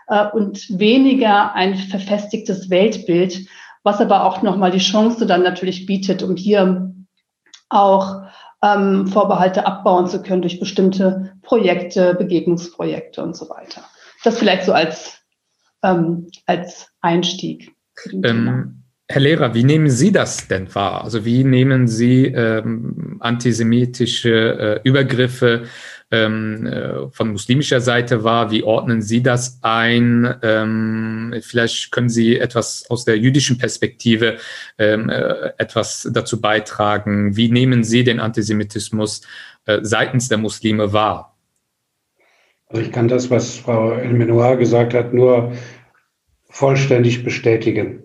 äh, 0.08 0.28
und 0.28 0.80
weniger 0.80 1.54
ein 1.54 1.76
verfestigtes 1.76 2.70
Weltbild, 2.70 3.48
was 3.84 4.02
aber 4.02 4.26
auch 4.26 4.42
nochmal 4.42 4.72
die 4.72 4.80
Chance 4.80 5.26
dann 5.26 5.44
natürlich 5.44 5.86
bietet, 5.86 6.24
um 6.24 6.36
hier 6.36 6.94
auch 7.70 8.24
ähm, 8.64 9.08
Vorbehalte 9.08 9.66
abbauen 9.66 10.08
zu 10.08 10.22
können 10.22 10.42
durch 10.42 10.60
bestimmte 10.60 11.34
Projekte, 11.42 12.16
Begegnungsprojekte 12.16 13.24
und 13.24 13.36
so 13.36 13.50
weiter. 13.50 13.84
Das 14.24 14.38
vielleicht 14.38 14.66
so 14.66 14.74
als, 14.74 15.20
ähm, 15.84 16.28
als 16.46 16.92
Einstieg. 17.02 17.76
Ähm, 18.12 18.81
Herr 19.12 19.20
Lehrer, 19.20 19.54
wie 19.54 19.66
nehmen 19.66 19.90
Sie 19.90 20.14
das 20.14 20.48
denn 20.48 20.74
wahr? 20.74 21.04
Also 21.04 21.26
wie 21.26 21.44
nehmen 21.44 21.90
Sie 21.90 22.28
ähm, 22.28 23.18
antisemitische 23.20 24.80
äh, 24.86 24.88
Übergriffe 24.88 25.64
ähm, 26.12 26.66
äh, 26.66 27.10
von 27.10 27.34
muslimischer 27.34 27.82
Seite 27.82 28.24
wahr? 28.24 28.52
Wie 28.52 28.64
ordnen 28.64 29.02
Sie 29.02 29.22
das 29.22 29.60
ein? 29.64 30.34
Ähm, 30.44 31.36
vielleicht 31.42 31.92
können 31.92 32.08
Sie 32.08 32.40
etwas 32.40 32.90
aus 32.90 33.04
der 33.04 33.18
jüdischen 33.18 33.58
Perspektive 33.58 34.38
ähm, 34.78 35.10
äh, 35.10 35.52
etwas 35.58 36.10
dazu 36.14 36.40
beitragen. 36.40 37.36
Wie 37.36 37.52
nehmen 37.52 37.84
Sie 37.84 38.06
den 38.06 38.22
Antisemitismus 38.22 39.24
äh, 39.66 39.80
seitens 39.82 40.30
der 40.30 40.38
Muslime 40.38 40.94
wahr? 40.94 41.36
Also 42.68 42.82
ich 42.82 42.94
kann 42.94 43.10
das, 43.10 43.30
was 43.30 43.58
Frau 43.58 43.92
El 43.92 44.58
gesagt 44.58 44.94
hat, 44.94 45.14
nur 45.14 45.52
vollständig 46.50 47.26
bestätigen. 47.26 48.04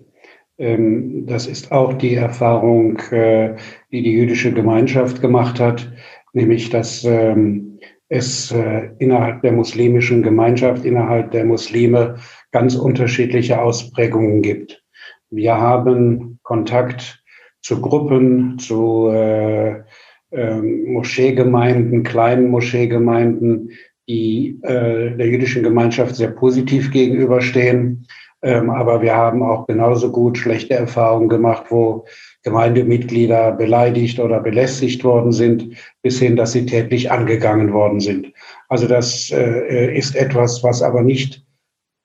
Ähm, 0.58 1.26
das 1.26 1.46
ist 1.46 1.70
auch 1.72 1.92
die 1.94 2.14
Erfahrung, 2.14 2.98
äh, 3.10 3.56
die 3.92 4.02
die 4.02 4.12
jüdische 4.12 4.52
Gemeinschaft 4.52 5.20
gemacht 5.20 5.60
hat, 5.60 5.90
nämlich 6.32 6.70
dass 6.70 7.04
ähm, 7.04 7.78
es 8.08 8.52
äh, 8.52 8.90
innerhalb 8.98 9.42
der 9.42 9.52
muslimischen 9.52 10.22
Gemeinschaft, 10.22 10.84
innerhalb 10.84 11.32
der 11.32 11.44
Muslime 11.44 12.16
ganz 12.52 12.74
unterschiedliche 12.76 13.60
Ausprägungen 13.60 14.42
gibt. 14.42 14.82
Wir 15.30 15.56
haben 15.56 16.38
Kontakt 16.42 17.22
zu 17.60 17.80
Gruppen, 17.80 18.58
zu 18.58 19.08
äh, 19.08 19.82
ähm, 20.30 20.92
Moscheegemeinden, 20.92 22.04
kleinen 22.04 22.48
Moscheegemeinden, 22.48 23.72
die 24.08 24.60
der 24.62 25.26
jüdischen 25.26 25.64
Gemeinschaft 25.64 26.14
sehr 26.14 26.30
positiv 26.30 26.92
gegenüberstehen 26.92 28.06
ähm, 28.42 28.70
aber 28.70 29.02
wir 29.02 29.14
haben 29.14 29.42
auch 29.42 29.66
genauso 29.66 30.12
gut 30.12 30.38
schlechte 30.38 30.74
Erfahrungen 30.74 31.28
gemacht, 31.28 31.64
wo 31.70 32.04
Gemeindemitglieder 32.42 33.52
beleidigt 33.52 34.20
oder 34.20 34.40
belästigt 34.40 35.02
worden 35.04 35.32
sind, 35.32 35.74
bis 36.02 36.18
hin, 36.18 36.36
dass 36.36 36.52
sie 36.52 36.66
tätlich 36.66 37.10
angegangen 37.10 37.72
worden 37.72 38.00
sind. 38.00 38.32
Also 38.68 38.86
das 38.86 39.30
äh, 39.30 39.96
ist 39.96 40.14
etwas, 40.14 40.62
was 40.62 40.82
aber 40.82 41.02
nicht 41.02 41.44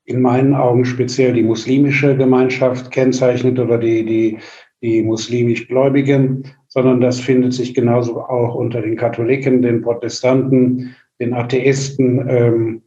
in 0.05 0.21
meinen 0.21 0.55
Augen 0.55 0.85
speziell 0.85 1.33
die 1.33 1.43
muslimische 1.43 2.15
Gemeinschaft 2.17 2.91
kennzeichnet 2.91 3.59
oder 3.59 3.77
die, 3.77 4.05
die, 4.05 4.37
die 4.81 5.03
muslimisch 5.03 5.67
Gläubigen, 5.67 6.45
sondern 6.67 7.01
das 7.01 7.19
findet 7.19 7.53
sich 7.53 7.73
genauso 7.73 8.21
auch 8.21 8.55
unter 8.55 8.81
den 8.81 8.95
Katholiken, 8.95 9.61
den 9.61 9.81
Protestanten, 9.81 10.95
den 11.19 11.33
Atheisten. 11.33 12.27
Ähm, 12.27 12.81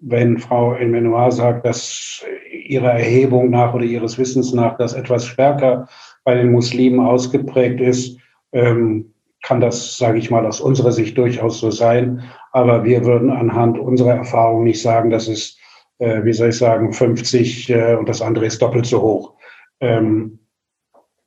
wenn 0.00 0.38
Frau 0.38 0.74
Elmenoir 0.74 1.32
sagt, 1.32 1.66
dass 1.66 2.24
ihrer 2.68 2.92
Erhebung 2.92 3.50
nach 3.50 3.74
oder 3.74 3.84
ihres 3.84 4.18
Wissens 4.18 4.52
nach 4.52 4.76
das 4.76 4.92
etwas 4.92 5.26
stärker 5.26 5.88
bei 6.24 6.34
den 6.34 6.52
Muslimen 6.52 7.00
ausgeprägt 7.00 7.80
ist, 7.80 8.18
ähm, 8.52 9.12
kann 9.42 9.60
das, 9.60 9.96
sage 9.96 10.18
ich 10.18 10.30
mal, 10.30 10.46
aus 10.46 10.60
unserer 10.60 10.92
Sicht 10.92 11.16
durchaus 11.16 11.60
so 11.60 11.70
sein. 11.70 12.22
Aber 12.52 12.84
wir 12.84 13.04
würden 13.04 13.30
anhand 13.30 13.78
unserer 13.78 14.14
Erfahrung 14.14 14.64
nicht 14.64 14.82
sagen, 14.82 15.10
dass 15.10 15.28
es, 15.28 15.56
äh, 15.98 16.24
wie 16.24 16.32
soll 16.32 16.50
ich 16.50 16.58
sagen, 16.58 16.92
50 16.92 17.70
äh, 17.70 17.94
und 17.94 18.08
das 18.08 18.20
andere 18.20 18.46
ist 18.46 18.60
doppelt 18.60 18.86
so 18.86 19.00
hoch. 19.00 19.34
Ähm, 19.80 20.38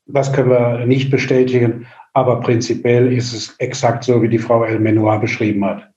das 0.05 0.33
können 0.33 0.49
wir 0.49 0.85
nicht 0.85 1.09
bestätigen, 1.09 1.87
aber 2.13 2.41
prinzipiell 2.41 3.11
ist 3.11 3.33
es 3.33 3.55
exakt 3.59 4.03
so, 4.03 4.21
wie 4.21 4.29
die 4.29 4.39
Frau 4.39 4.63
El 4.63 4.79
Menoir 4.79 5.19
beschrieben 5.19 5.63
hat. 5.65 5.90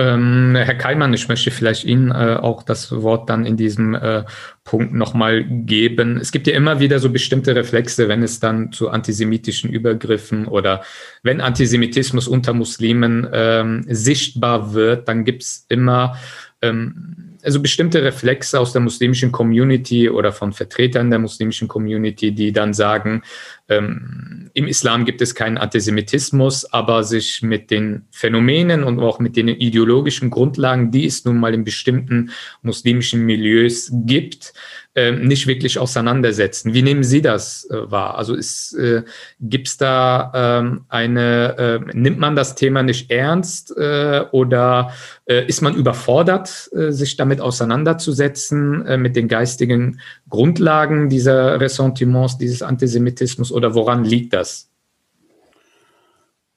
Ähm, 0.00 0.56
Herr 0.56 0.76
Keimann, 0.76 1.12
ich 1.12 1.28
möchte 1.28 1.50
vielleicht 1.50 1.84
Ihnen 1.84 2.10
äh, 2.10 2.38
auch 2.40 2.62
das 2.62 2.90
Wort 3.02 3.28
dann 3.28 3.44
in 3.44 3.58
diesem 3.58 3.94
äh, 3.94 4.24
Punkt 4.64 4.94
nochmal 4.94 5.44
geben. 5.44 6.16
Es 6.16 6.32
gibt 6.32 6.46
ja 6.46 6.54
immer 6.54 6.80
wieder 6.80 6.98
so 7.00 7.10
bestimmte 7.10 7.54
Reflexe, 7.54 8.08
wenn 8.08 8.22
es 8.22 8.40
dann 8.40 8.72
zu 8.72 8.88
antisemitischen 8.88 9.68
Übergriffen 9.68 10.46
oder 10.46 10.82
wenn 11.22 11.42
Antisemitismus 11.42 12.28
unter 12.28 12.54
Muslimen 12.54 13.28
ähm, 13.30 13.84
sichtbar 13.88 14.72
wird, 14.72 15.06
dann 15.06 15.26
gibt 15.26 15.42
es 15.42 15.66
immer 15.68 16.16
ähm, 16.62 17.36
also 17.42 17.60
bestimmte 17.60 18.02
Reflexe 18.02 18.58
aus 18.58 18.72
der 18.72 18.80
muslimischen 18.80 19.32
Community 19.32 20.08
oder 20.10 20.32
von 20.32 20.52
Vertretern 20.52 21.10
der 21.10 21.18
muslimischen 21.18 21.68
Community, 21.68 22.32
die 22.32 22.52
dann 22.52 22.74
sagen, 22.74 23.22
ähm, 23.70 24.50
im 24.52 24.66
Islam 24.66 25.04
gibt 25.04 25.22
es 25.22 25.34
keinen 25.34 25.58
Antisemitismus, 25.58 26.72
aber 26.72 27.04
sich 27.04 27.42
mit 27.42 27.70
den 27.70 28.06
Phänomenen 28.10 28.82
und 28.82 28.98
auch 28.98 29.20
mit 29.20 29.36
den 29.36 29.48
ideologischen 29.48 30.28
Grundlagen, 30.30 30.90
die 30.90 31.06
es 31.06 31.24
nun 31.24 31.38
mal 31.38 31.54
in 31.54 31.64
bestimmten 31.64 32.30
muslimischen 32.62 33.24
Milieus 33.24 33.90
gibt, 33.92 34.52
äh, 34.96 35.12
nicht 35.12 35.46
wirklich 35.46 35.78
auseinandersetzen. 35.78 36.74
Wie 36.74 36.82
nehmen 36.82 37.04
Sie 37.04 37.22
das 37.22 37.64
äh, 37.70 37.90
wahr? 37.90 38.18
Also 38.18 38.36
äh, 38.36 39.02
gibt 39.38 39.68
es 39.68 39.76
da 39.76 40.32
ähm, 40.34 40.84
eine, 40.88 41.58
äh, 41.58 41.96
nimmt 41.96 42.18
man 42.18 42.34
das 42.34 42.56
Thema 42.56 42.82
nicht 42.82 43.08
ernst 43.10 43.76
äh, 43.76 44.24
oder 44.32 44.92
äh, 45.26 45.46
ist 45.46 45.62
man 45.62 45.76
überfordert, 45.76 46.70
äh, 46.72 46.90
sich 46.90 47.16
damit 47.16 47.40
auseinanderzusetzen, 47.40 48.84
äh, 48.84 48.96
mit 48.96 49.14
den 49.14 49.28
geistigen 49.28 50.00
Grundlagen 50.28 51.08
dieser 51.08 51.60
Ressentiments, 51.60 52.38
dieses 52.38 52.62
Antisemitismus 52.62 53.52
oder 53.60 53.74
woran 53.74 54.04
liegt 54.04 54.32
das? 54.32 54.68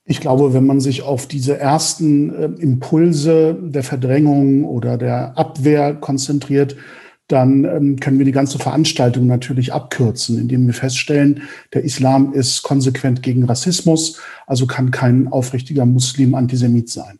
Ich 0.06 0.20
glaube, 0.20 0.54
wenn 0.54 0.66
man 0.66 0.80
sich 0.80 1.02
auf 1.02 1.28
diese 1.28 1.58
ersten 1.58 2.34
äh, 2.34 2.46
Impulse 2.62 3.58
der 3.62 3.84
Verdrängung 3.84 4.66
oder 4.66 4.98
der 4.98 5.38
Abwehr 5.38 5.94
konzentriert, 5.96 6.76
dann 7.28 7.66
ähm, 7.66 8.00
können 8.00 8.20
wir 8.20 8.26
die 8.26 8.34
ganze 8.34 8.60
Veranstaltung 8.60 9.28
natürlich 9.28 9.74
abkürzen, 9.74 10.38
indem 10.40 10.66
wir 10.66 10.74
feststellen, 10.74 11.44
der 11.74 11.84
Islam 11.84 12.34
ist 12.34 12.64
konsequent 12.64 13.24
gegen 13.24 13.46
Rassismus, 13.46 14.20
also 14.46 14.66
kann 14.68 14.92
kein 14.92 15.30
aufrichtiger 15.30 15.86
Muslim 15.86 16.36
Antisemit 16.36 16.90
sein. 16.90 17.20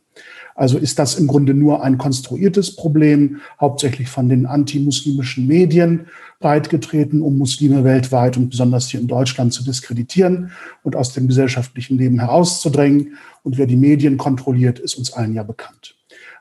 Also 0.56 0.78
ist 0.78 1.00
das 1.00 1.16
im 1.16 1.28
Grunde 1.28 1.54
nur 1.54 1.84
ein 1.84 1.98
konstruiertes 1.98 2.76
Problem, 2.76 3.42
hauptsächlich 3.60 4.10
von 4.10 4.30
den 4.30 4.46
antimuslimischen 4.46 5.48
Medien 5.48 6.08
breitgetreten, 6.44 7.22
um 7.22 7.38
Muslime 7.38 7.86
weltweit 7.86 8.36
und 8.36 8.50
besonders 8.50 8.90
hier 8.90 9.00
in 9.00 9.08
Deutschland 9.08 9.54
zu 9.54 9.64
diskreditieren 9.64 10.52
und 10.84 10.96
aus 10.96 11.14
dem 11.14 11.28
gesellschaftlichen 11.28 11.98
Leben 11.98 12.20
herauszudrängen. 12.20 13.18
Und 13.44 13.58
wer 13.58 13.66
die 13.66 13.78
Medien 13.78 14.18
kontrolliert, 14.18 14.78
ist 14.78 14.96
uns 14.96 15.14
allen 15.14 15.34
ja 15.34 15.44
bekannt. 15.44 15.96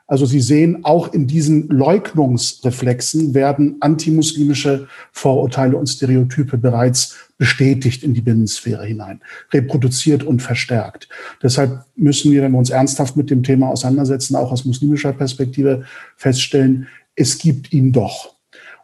Also 0.05 0.25
Sie 0.25 0.41
sehen, 0.41 0.83
auch 0.83 1.13
in 1.13 1.27
diesen 1.27 1.69
Leugnungsreflexen 1.69 3.33
werden 3.33 3.77
antimuslimische 3.79 4.87
Vorurteile 5.13 5.77
und 5.77 5.87
Stereotype 5.87 6.57
bereits 6.57 7.15
bestätigt 7.37 8.03
in 8.03 8.13
die 8.13 8.21
Binnensphäre 8.21 8.85
hinein, 8.85 9.21
reproduziert 9.53 10.23
und 10.23 10.41
verstärkt. 10.41 11.07
Deshalb 11.41 11.85
müssen 11.95 12.33
wir, 12.33 12.41
wenn 12.41 12.51
wir 12.51 12.59
uns 12.59 12.69
ernsthaft 12.69 13.15
mit 13.15 13.29
dem 13.29 13.41
Thema 13.41 13.69
auseinandersetzen, 13.69 14.35
auch 14.35 14.51
aus 14.51 14.65
muslimischer 14.65 15.13
Perspektive 15.13 15.85
feststellen, 16.17 16.87
es 17.15 17.37
gibt 17.37 17.71
ihn 17.71 17.93
doch. 17.93 18.33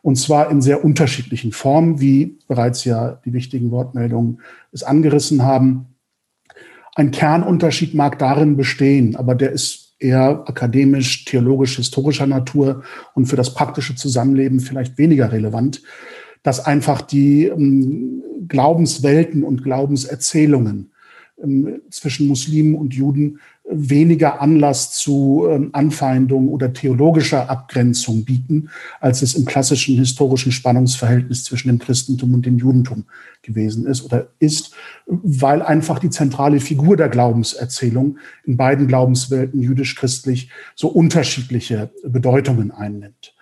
Und 0.01 0.15
zwar 0.15 0.49
in 0.49 0.61
sehr 0.61 0.83
unterschiedlichen 0.83 1.51
Formen, 1.51 1.99
wie 1.99 2.39
bereits 2.47 2.85
ja 2.85 3.19
die 3.25 3.33
wichtigen 3.33 3.71
Wortmeldungen 3.71 4.41
es 4.71 4.83
angerissen 4.83 5.43
haben. 5.43 5.95
Ein 6.95 7.11
Kernunterschied 7.11 7.93
mag 7.93 8.19
darin 8.19 8.57
bestehen, 8.57 9.15
aber 9.15 9.35
der 9.35 9.51
ist 9.51 9.95
eher 9.99 10.43
akademisch, 10.47 11.25
theologisch, 11.25 11.75
historischer 11.75 12.27
Natur 12.27 12.83
und 13.13 13.25
für 13.25 13.35
das 13.35 13.53
praktische 13.53 13.95
Zusammenleben 13.95 14.59
vielleicht 14.59 14.97
weniger 14.97 15.31
relevant, 15.31 15.81
dass 16.43 16.65
einfach 16.65 17.01
die 17.01 17.45
ähm, 17.45 18.23
Glaubenswelten 18.47 19.43
und 19.43 19.63
Glaubenserzählungen 19.63 20.93
zwischen 21.89 22.27
Muslimen 22.27 22.75
und 22.75 22.93
Juden 22.93 23.39
weniger 23.71 24.41
Anlass 24.41 24.91
zu 24.91 25.45
ähm, 25.49 25.69
Anfeindung 25.73 26.49
oder 26.49 26.73
theologischer 26.73 27.49
Abgrenzung 27.49 28.25
bieten, 28.25 28.69
als 28.99 29.21
es 29.21 29.35
im 29.35 29.45
klassischen 29.45 29.95
historischen 29.95 30.51
Spannungsverhältnis 30.51 31.43
zwischen 31.43 31.67
dem 31.67 31.79
Christentum 31.79 32.33
und 32.33 32.45
dem 32.45 32.57
Judentum 32.57 33.05
gewesen 33.43 33.85
ist 33.85 34.03
oder 34.03 34.29
ist, 34.39 34.73
weil 35.05 35.61
einfach 35.61 35.99
die 35.99 36.09
zentrale 36.09 36.59
Figur 36.59 36.97
der 36.97 37.09
Glaubenserzählung 37.09 38.17
in 38.43 38.57
beiden 38.57 38.87
Glaubenswelten, 38.87 39.61
jüdisch-christlich, 39.61 40.49
so 40.75 40.87
unterschiedliche 40.87 41.91
Bedeutungen 42.03 42.71
einnimmt. 42.71 43.35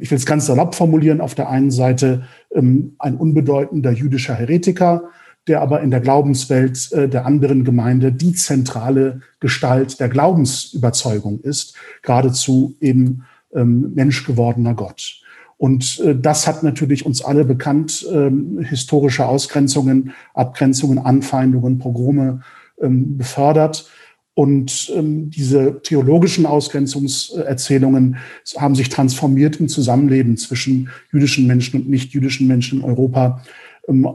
Ich 0.00 0.10
will 0.10 0.18
es 0.18 0.26
ganz 0.26 0.46
salopp 0.46 0.74
formulieren, 0.74 1.20
auf 1.20 1.34
der 1.34 1.48
einen 1.48 1.70
Seite 1.70 2.24
ähm, 2.52 2.94
ein 2.98 3.16
unbedeutender 3.16 3.92
jüdischer 3.92 4.34
Heretiker, 4.34 5.10
der 5.48 5.60
aber 5.60 5.80
in 5.80 5.90
der 5.90 6.00
Glaubenswelt 6.00 6.92
äh, 6.92 7.08
der 7.08 7.26
anderen 7.26 7.64
Gemeinde 7.64 8.12
die 8.12 8.32
zentrale 8.32 9.22
Gestalt 9.40 9.98
der 9.98 10.08
Glaubensüberzeugung 10.08 11.40
ist, 11.40 11.74
geradezu 12.02 12.76
eben 12.80 13.24
ähm, 13.52 13.92
Mensch 13.94 14.24
gewordener 14.24 14.74
Gott. 14.74 15.20
Und 15.56 16.00
äh, 16.00 16.16
das 16.16 16.46
hat 16.46 16.62
natürlich 16.62 17.04
uns 17.06 17.22
alle 17.22 17.44
bekannt, 17.44 18.06
ähm, 18.12 18.64
historische 18.68 19.26
Ausgrenzungen, 19.26 20.12
Abgrenzungen, 20.34 20.98
Anfeindungen, 20.98 21.78
Pogrome 21.78 22.42
ähm, 22.80 23.18
befördert. 23.18 23.88
Und 24.34 24.90
diese 24.96 25.82
theologischen 25.82 26.46
Ausgrenzungserzählungen 26.46 28.16
haben 28.56 28.74
sich 28.74 28.88
transformiert 28.88 29.60
im 29.60 29.68
Zusammenleben 29.68 30.38
zwischen 30.38 30.88
jüdischen 31.12 31.46
Menschen 31.46 31.82
und 31.82 31.90
nicht-jüdischen 31.90 32.46
Menschen 32.46 32.78
in 32.78 32.84
Europa 32.86 33.42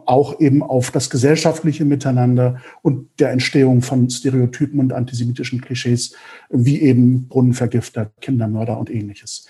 auch 0.05 0.39
eben 0.39 0.63
auf 0.63 0.91
das 0.91 1.09
gesellschaftliche 1.09 1.83
Miteinander 1.83 2.62
und 2.81 3.09
der 3.19 3.31
Entstehung 3.31 3.81
von 3.81 4.09
Stereotypen 4.09 4.79
und 4.79 4.93
antisemitischen 4.93 5.59
Klischees, 5.62 6.13
wie 6.50 6.81
eben 6.81 7.27
Brunnenvergifter, 7.27 8.12
Kindermörder 8.21 8.77
und 8.77 8.89
ähnliches. 8.89 9.47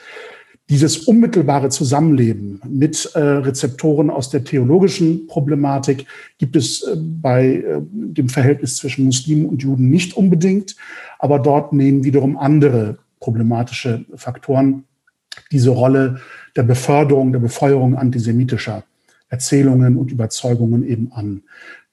Dieses 0.69 0.97
unmittelbare 0.97 1.69
Zusammenleben 1.69 2.59
mit 2.67 3.09
äh, 3.13 3.19
Rezeptoren 3.19 4.09
aus 4.09 4.29
der 4.29 4.43
theologischen 4.43 5.25
Problematik 5.27 6.05
gibt 6.39 6.57
es 6.57 6.83
äh, 6.83 6.97
bei 6.97 7.45
äh, 7.45 7.81
dem 7.81 8.27
Verhältnis 8.27 8.75
zwischen 8.75 9.05
Muslimen 9.05 9.45
und 9.45 9.63
Juden 9.63 9.89
nicht 9.89 10.17
unbedingt, 10.17 10.75
aber 11.19 11.39
dort 11.39 11.71
nehmen 11.71 12.03
wiederum 12.03 12.37
andere 12.37 12.97
problematische 13.21 14.03
Faktoren 14.15 14.83
diese 15.51 15.69
Rolle 15.69 16.19
der 16.57 16.63
Beförderung, 16.63 17.31
der 17.31 17.39
Befeuerung 17.39 17.95
antisemitischer 17.95 18.83
Erzählungen 19.29 19.97
und 19.97 20.11
Überzeugungen 20.11 20.87
eben 20.87 21.11
an. 21.11 21.43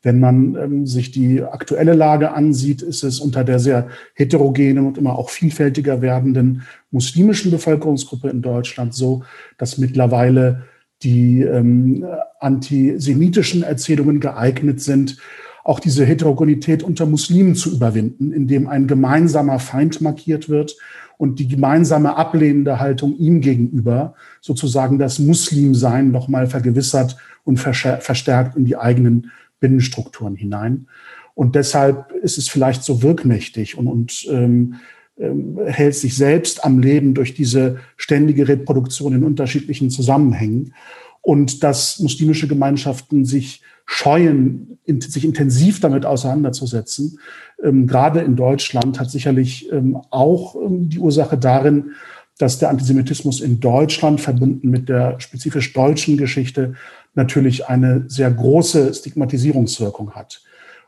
Wenn 0.02 0.20
man 0.20 0.54
ähm, 0.56 0.86
sich 0.86 1.10
die 1.12 1.42
aktuelle 1.42 1.94
Lage 1.94 2.32
ansieht, 2.32 2.82
ist 2.82 3.02
es 3.02 3.20
unter 3.20 3.42
der 3.42 3.58
sehr 3.58 3.88
heterogenen 4.14 4.86
und 4.86 4.98
immer 4.98 5.18
auch 5.18 5.30
vielfältiger 5.30 6.02
werdenden 6.02 6.62
muslimischen 6.90 7.50
Bevölkerungsgruppe 7.50 8.28
in 8.28 8.42
Deutschland 8.42 8.94
so, 8.94 9.24
dass 9.56 9.78
mittlerweile 9.78 10.64
die 11.02 11.40
ähm, 11.40 12.04
antisemitischen 12.38 13.62
Erzählungen 13.62 14.20
geeignet 14.20 14.80
sind, 14.80 15.16
auch 15.64 15.80
diese 15.80 16.04
Heterogenität 16.04 16.82
unter 16.82 17.06
Muslimen 17.06 17.54
zu 17.54 17.74
überwinden, 17.74 18.32
indem 18.32 18.68
ein 18.68 18.86
gemeinsamer 18.86 19.58
Feind 19.58 20.02
markiert 20.02 20.50
wird 20.50 20.76
und 21.24 21.38
die 21.38 21.48
gemeinsame 21.48 22.18
ablehnende 22.18 22.80
Haltung 22.80 23.16
ihm 23.16 23.40
gegenüber 23.40 24.14
sozusagen 24.42 24.98
das 24.98 25.18
Muslimsein 25.18 26.10
nochmal 26.10 26.48
vergewissert 26.48 27.16
und 27.44 27.56
verstärkt 27.56 28.56
in 28.58 28.66
die 28.66 28.76
eigenen 28.76 29.30
Binnenstrukturen 29.58 30.36
hinein. 30.36 30.86
Und 31.34 31.54
deshalb 31.54 32.12
ist 32.12 32.36
es 32.36 32.50
vielleicht 32.50 32.84
so 32.84 33.02
wirkmächtig 33.02 33.78
und, 33.78 33.88
und 33.88 34.26
ähm, 34.30 34.74
ähm, 35.18 35.58
hält 35.64 35.94
sich 35.94 36.14
selbst 36.14 36.62
am 36.62 36.78
Leben 36.80 37.14
durch 37.14 37.32
diese 37.32 37.78
ständige 37.96 38.46
Reproduktion 38.46 39.14
in 39.14 39.24
unterschiedlichen 39.24 39.88
Zusammenhängen. 39.88 40.74
Und 41.22 41.62
dass 41.62 42.00
muslimische 42.00 42.48
Gemeinschaften 42.48 43.24
sich 43.24 43.62
scheuen, 43.86 44.78
sich 44.86 45.24
intensiv 45.24 45.80
damit 45.80 46.06
auseinanderzusetzen, 46.06 47.18
ähm, 47.62 47.86
gerade 47.86 48.20
in 48.20 48.36
Deutschland, 48.36 48.98
hat 49.00 49.10
sicherlich 49.10 49.70
ähm, 49.72 49.98
auch 50.10 50.56
ähm, 50.56 50.88
die 50.88 50.98
Ursache 50.98 51.38
darin, 51.38 51.92
dass 52.38 52.58
der 52.58 52.70
Antisemitismus 52.70 53.40
in 53.40 53.60
Deutschland 53.60 54.20
verbunden 54.20 54.68
mit 54.68 54.88
der 54.88 55.20
spezifisch 55.20 55.72
deutschen 55.72 56.16
Geschichte 56.16 56.74
natürlich 57.14 57.66
eine 57.66 58.04
sehr 58.08 58.30
große 58.30 58.92
Stigmatisierungswirkung 58.92 60.12
hat. 60.12 60.42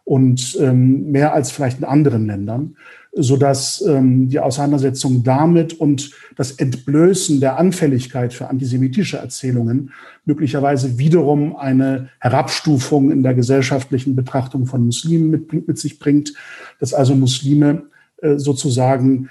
Und 0.05 0.57
ähm, 0.61 1.11
mehr 1.11 1.35
als 1.35 1.51
vielleicht 1.51 1.79
in 1.79 1.85
anderen 1.85 2.27
Ländern, 2.27 2.77
so 3.19 3.39
dass 3.39 3.83
ähm, 3.87 4.29
die 4.29 4.41
Auseinandersetzung 4.41 5.23
damit 5.23 5.73
und 5.73 6.11
das 6.37 6.53
Entblößen 6.53 7.41
der 7.41 7.59
Anfälligkeit 7.59 8.35
für 8.35 8.49
antisemitische 8.49 9.17
Erzählungen 9.17 9.93
möglicherweise 10.27 10.99
wiederum 10.99 11.57
eine 11.57 12.11
Herabstufung 12.21 13.11
in 13.11 13.23
der 13.23 13.33
gesellschaftlichen 13.33 14.17
Betrachtung 14.17 14.67
von 14.67 14.85
Muslimen 14.85 15.31
mit, 15.31 15.67
mit 15.67 15.79
sich 15.79 15.99
bringt, 15.99 16.35
dass 16.79 16.93
also 16.93 17.15
Muslime 17.15 17.85
äh, 18.21 18.37
sozusagen 18.37 19.31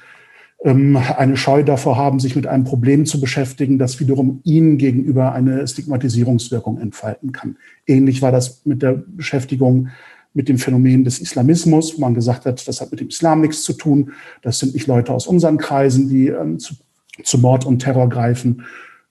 ähm, 0.64 0.98
eine 0.98 1.38
Scheu 1.38 1.62
davor 1.62 1.96
haben, 1.96 2.20
sich 2.20 2.36
mit 2.36 2.48
einem 2.48 2.64
Problem 2.64 3.06
zu 3.06 3.22
beschäftigen, 3.22 3.78
das 3.78 4.00
wiederum 4.00 4.42
ihnen 4.44 4.80
gegenüber 4.80 5.32
eine 5.32 5.68
Stigmatisierungswirkung 5.68 6.80
entfalten 6.80 7.32
kann. 7.32 7.58
Ähnlich 7.86 8.24
war 8.24 8.32
das 8.32 8.66
mit 8.66 8.82
der 8.82 8.94
Beschäftigung 8.94 9.90
mit 10.36 10.50
dem 10.50 10.60
Phänomen 10.60 11.04
des 11.04 11.20
Islamismus, 11.20 11.96
wo 11.96 12.02
man 12.02 12.14
gesagt 12.14 12.46
hat, 12.46 12.68
das 12.68 12.82
hat 12.82 12.92
mit 12.92 13.00
dem 13.00 13.08
Islam 13.08 13.42
nichts 13.42 13.64
zu 13.64 13.74
tun. 13.74 14.12
Das 14.42 14.60
sind 14.60 14.74
nicht 14.74 14.86
Leute 14.86 15.14
aus 15.14 15.26
unseren 15.26 15.58
Kreisen, 15.58 16.10
die 16.10 16.28
ähm, 16.28 16.60
zu, 16.60 16.76
zu 17.24 17.40
Mord 17.40 17.66
und 17.66 17.80
Terror 17.80 18.10
greifen. 18.10 18.64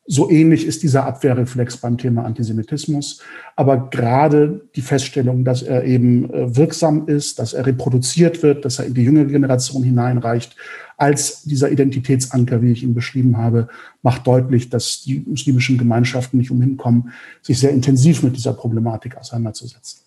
So 0.06 0.30
ähnlich 0.30 0.66
ist 0.66 0.82
dieser 0.82 1.06
Abwehrreflex 1.06 1.78
beim 1.78 1.96
Thema 1.96 2.26
Antisemitismus. 2.26 3.22
Aber 3.56 3.88
gerade 3.88 4.60
die 4.76 4.82
Feststellung, 4.82 5.46
dass 5.46 5.62
er 5.62 5.84
eben 5.84 6.30
äh, 6.30 6.54
wirksam 6.56 7.08
ist, 7.08 7.38
dass 7.38 7.54
er 7.54 7.64
reproduziert 7.64 8.42
wird, 8.42 8.66
dass 8.66 8.78
er 8.78 8.84
in 8.84 8.92
die 8.92 9.02
jüngere 9.02 9.24
Generation 9.24 9.82
hineinreicht, 9.82 10.56
als 10.98 11.42
dieser 11.42 11.70
Identitätsanker, 11.70 12.60
wie 12.60 12.70
ich 12.70 12.82
ihn 12.82 12.94
beschrieben 12.94 13.38
habe, 13.38 13.68
macht 14.02 14.26
deutlich, 14.26 14.68
dass 14.68 15.02
die 15.02 15.24
muslimischen 15.26 15.78
Gemeinschaften 15.78 16.36
nicht 16.36 16.50
umhin 16.50 16.76
kommen, 16.76 17.12
sich 17.40 17.58
sehr 17.58 17.70
intensiv 17.70 18.22
mit 18.22 18.36
dieser 18.36 18.52
Problematik 18.52 19.16
auseinanderzusetzen. 19.16 20.03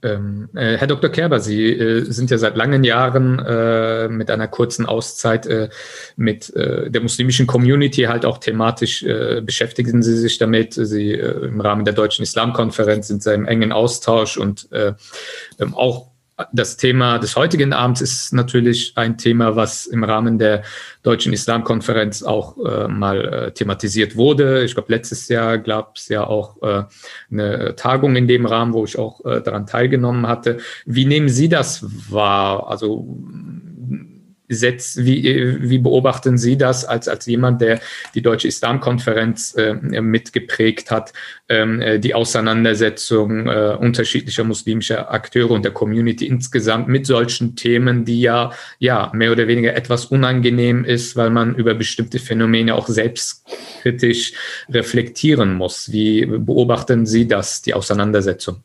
Ähm, 0.00 0.48
äh, 0.54 0.76
Herr 0.76 0.86
Dr. 0.86 1.10
Kerber, 1.10 1.40
Sie 1.40 1.72
äh, 1.72 2.04
sind 2.04 2.30
ja 2.30 2.38
seit 2.38 2.56
langen 2.56 2.84
Jahren 2.84 3.40
äh, 3.40 4.08
mit 4.08 4.30
einer 4.30 4.46
kurzen 4.46 4.86
Auszeit 4.86 5.46
äh, 5.46 5.70
mit 6.16 6.54
äh, 6.54 6.88
der 6.90 7.00
muslimischen 7.00 7.48
Community 7.48 8.02
halt 8.02 8.24
auch 8.24 8.38
thematisch 8.38 9.02
äh, 9.02 9.40
beschäftigen 9.40 10.02
Sie 10.02 10.16
sich 10.16 10.38
damit. 10.38 10.74
Sie 10.74 11.12
im 11.12 11.60
Rahmen 11.60 11.84
der 11.84 11.94
Deutschen 11.94 12.22
Islamkonferenz 12.22 13.08
sind 13.08 13.22
Sie 13.24 13.34
im 13.34 13.46
engen 13.46 13.72
Austausch 13.72 14.36
und 14.36 14.68
ähm, 14.72 15.74
auch 15.74 16.10
das 16.52 16.76
Thema 16.76 17.18
des 17.18 17.34
heutigen 17.36 17.72
Abends 17.72 18.00
ist 18.00 18.32
natürlich 18.32 18.92
ein 18.96 19.18
Thema, 19.18 19.56
was 19.56 19.86
im 19.86 20.04
Rahmen 20.04 20.38
der 20.38 20.62
Deutschen 21.02 21.32
Islamkonferenz 21.32 22.22
auch 22.22 22.56
äh, 22.64 22.86
mal 22.86 23.24
äh, 23.24 23.52
thematisiert 23.52 24.14
wurde. 24.14 24.62
Ich 24.64 24.74
glaube, 24.74 24.92
letztes 24.92 25.28
Jahr 25.28 25.58
gab 25.58 25.96
es 25.96 26.08
ja 26.08 26.24
auch 26.24 26.62
äh, 26.62 26.84
eine 27.30 27.74
Tagung 27.74 28.14
in 28.14 28.28
dem 28.28 28.46
Rahmen, 28.46 28.72
wo 28.72 28.84
ich 28.84 28.98
auch 28.98 29.24
äh, 29.24 29.40
daran 29.40 29.66
teilgenommen 29.66 30.28
hatte. 30.28 30.58
Wie 30.86 31.06
nehmen 31.06 31.28
Sie 31.28 31.48
das 31.48 31.84
wahr? 32.10 32.68
Also 32.68 33.18
setzt, 34.48 35.04
wie, 35.04 35.60
wie 35.60 35.78
beobachten 35.78 36.38
Sie 36.38 36.56
das 36.56 36.84
als, 36.84 37.08
als 37.08 37.26
jemand, 37.26 37.60
der 37.60 37.80
die 38.14 38.22
Deutsche 38.22 38.48
Islamkonferenz 38.48 39.54
äh, 39.54 39.74
mitgeprägt 39.74 40.90
hat, 40.90 41.12
ähm, 41.48 41.80
äh, 41.80 41.98
die 41.98 42.14
Auseinandersetzung 42.14 43.46
äh, 43.46 43.76
unterschiedlicher 43.78 44.44
muslimischer 44.44 45.10
Akteure 45.10 45.50
und 45.50 45.64
der 45.64 45.72
Community 45.72 46.26
insgesamt 46.26 46.88
mit 46.88 47.06
solchen 47.06 47.56
Themen, 47.56 48.04
die 48.04 48.20
ja, 48.20 48.52
ja 48.78 49.10
mehr 49.14 49.32
oder 49.32 49.46
weniger 49.48 49.74
etwas 49.74 50.06
unangenehm 50.06 50.84
ist, 50.84 51.16
weil 51.16 51.30
man 51.30 51.54
über 51.54 51.74
bestimmte 51.74 52.18
Phänomene 52.18 52.74
auch 52.74 52.88
selbstkritisch 52.88 54.32
reflektieren 54.70 55.54
muss. 55.54 55.92
Wie 55.92 56.26
beobachten 56.26 57.06
Sie 57.06 57.28
das, 57.28 57.62
die 57.62 57.74
Auseinandersetzung? 57.74 58.62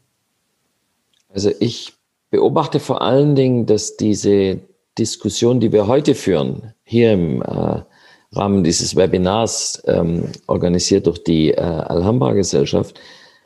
Also 1.33 1.51
ich 1.59 1.93
beobachte 2.29 2.79
vor 2.79 3.01
allen 3.01 3.35
Dingen, 3.35 3.65
dass 3.65 3.97
diese 3.97 4.59
Diskussion, 4.97 5.59
die 5.59 5.71
wir 5.71 5.87
heute 5.87 6.15
führen, 6.15 6.73
hier 6.83 7.13
im 7.13 7.41
äh, 7.41 7.81
Rahmen 8.31 8.63
dieses 8.63 8.95
Webinars, 8.95 9.81
ähm, 9.85 10.31
organisiert 10.47 11.07
durch 11.07 11.23
die 11.23 11.51
äh, 11.51 11.61
Alhambra-Gesellschaft, 11.61 12.99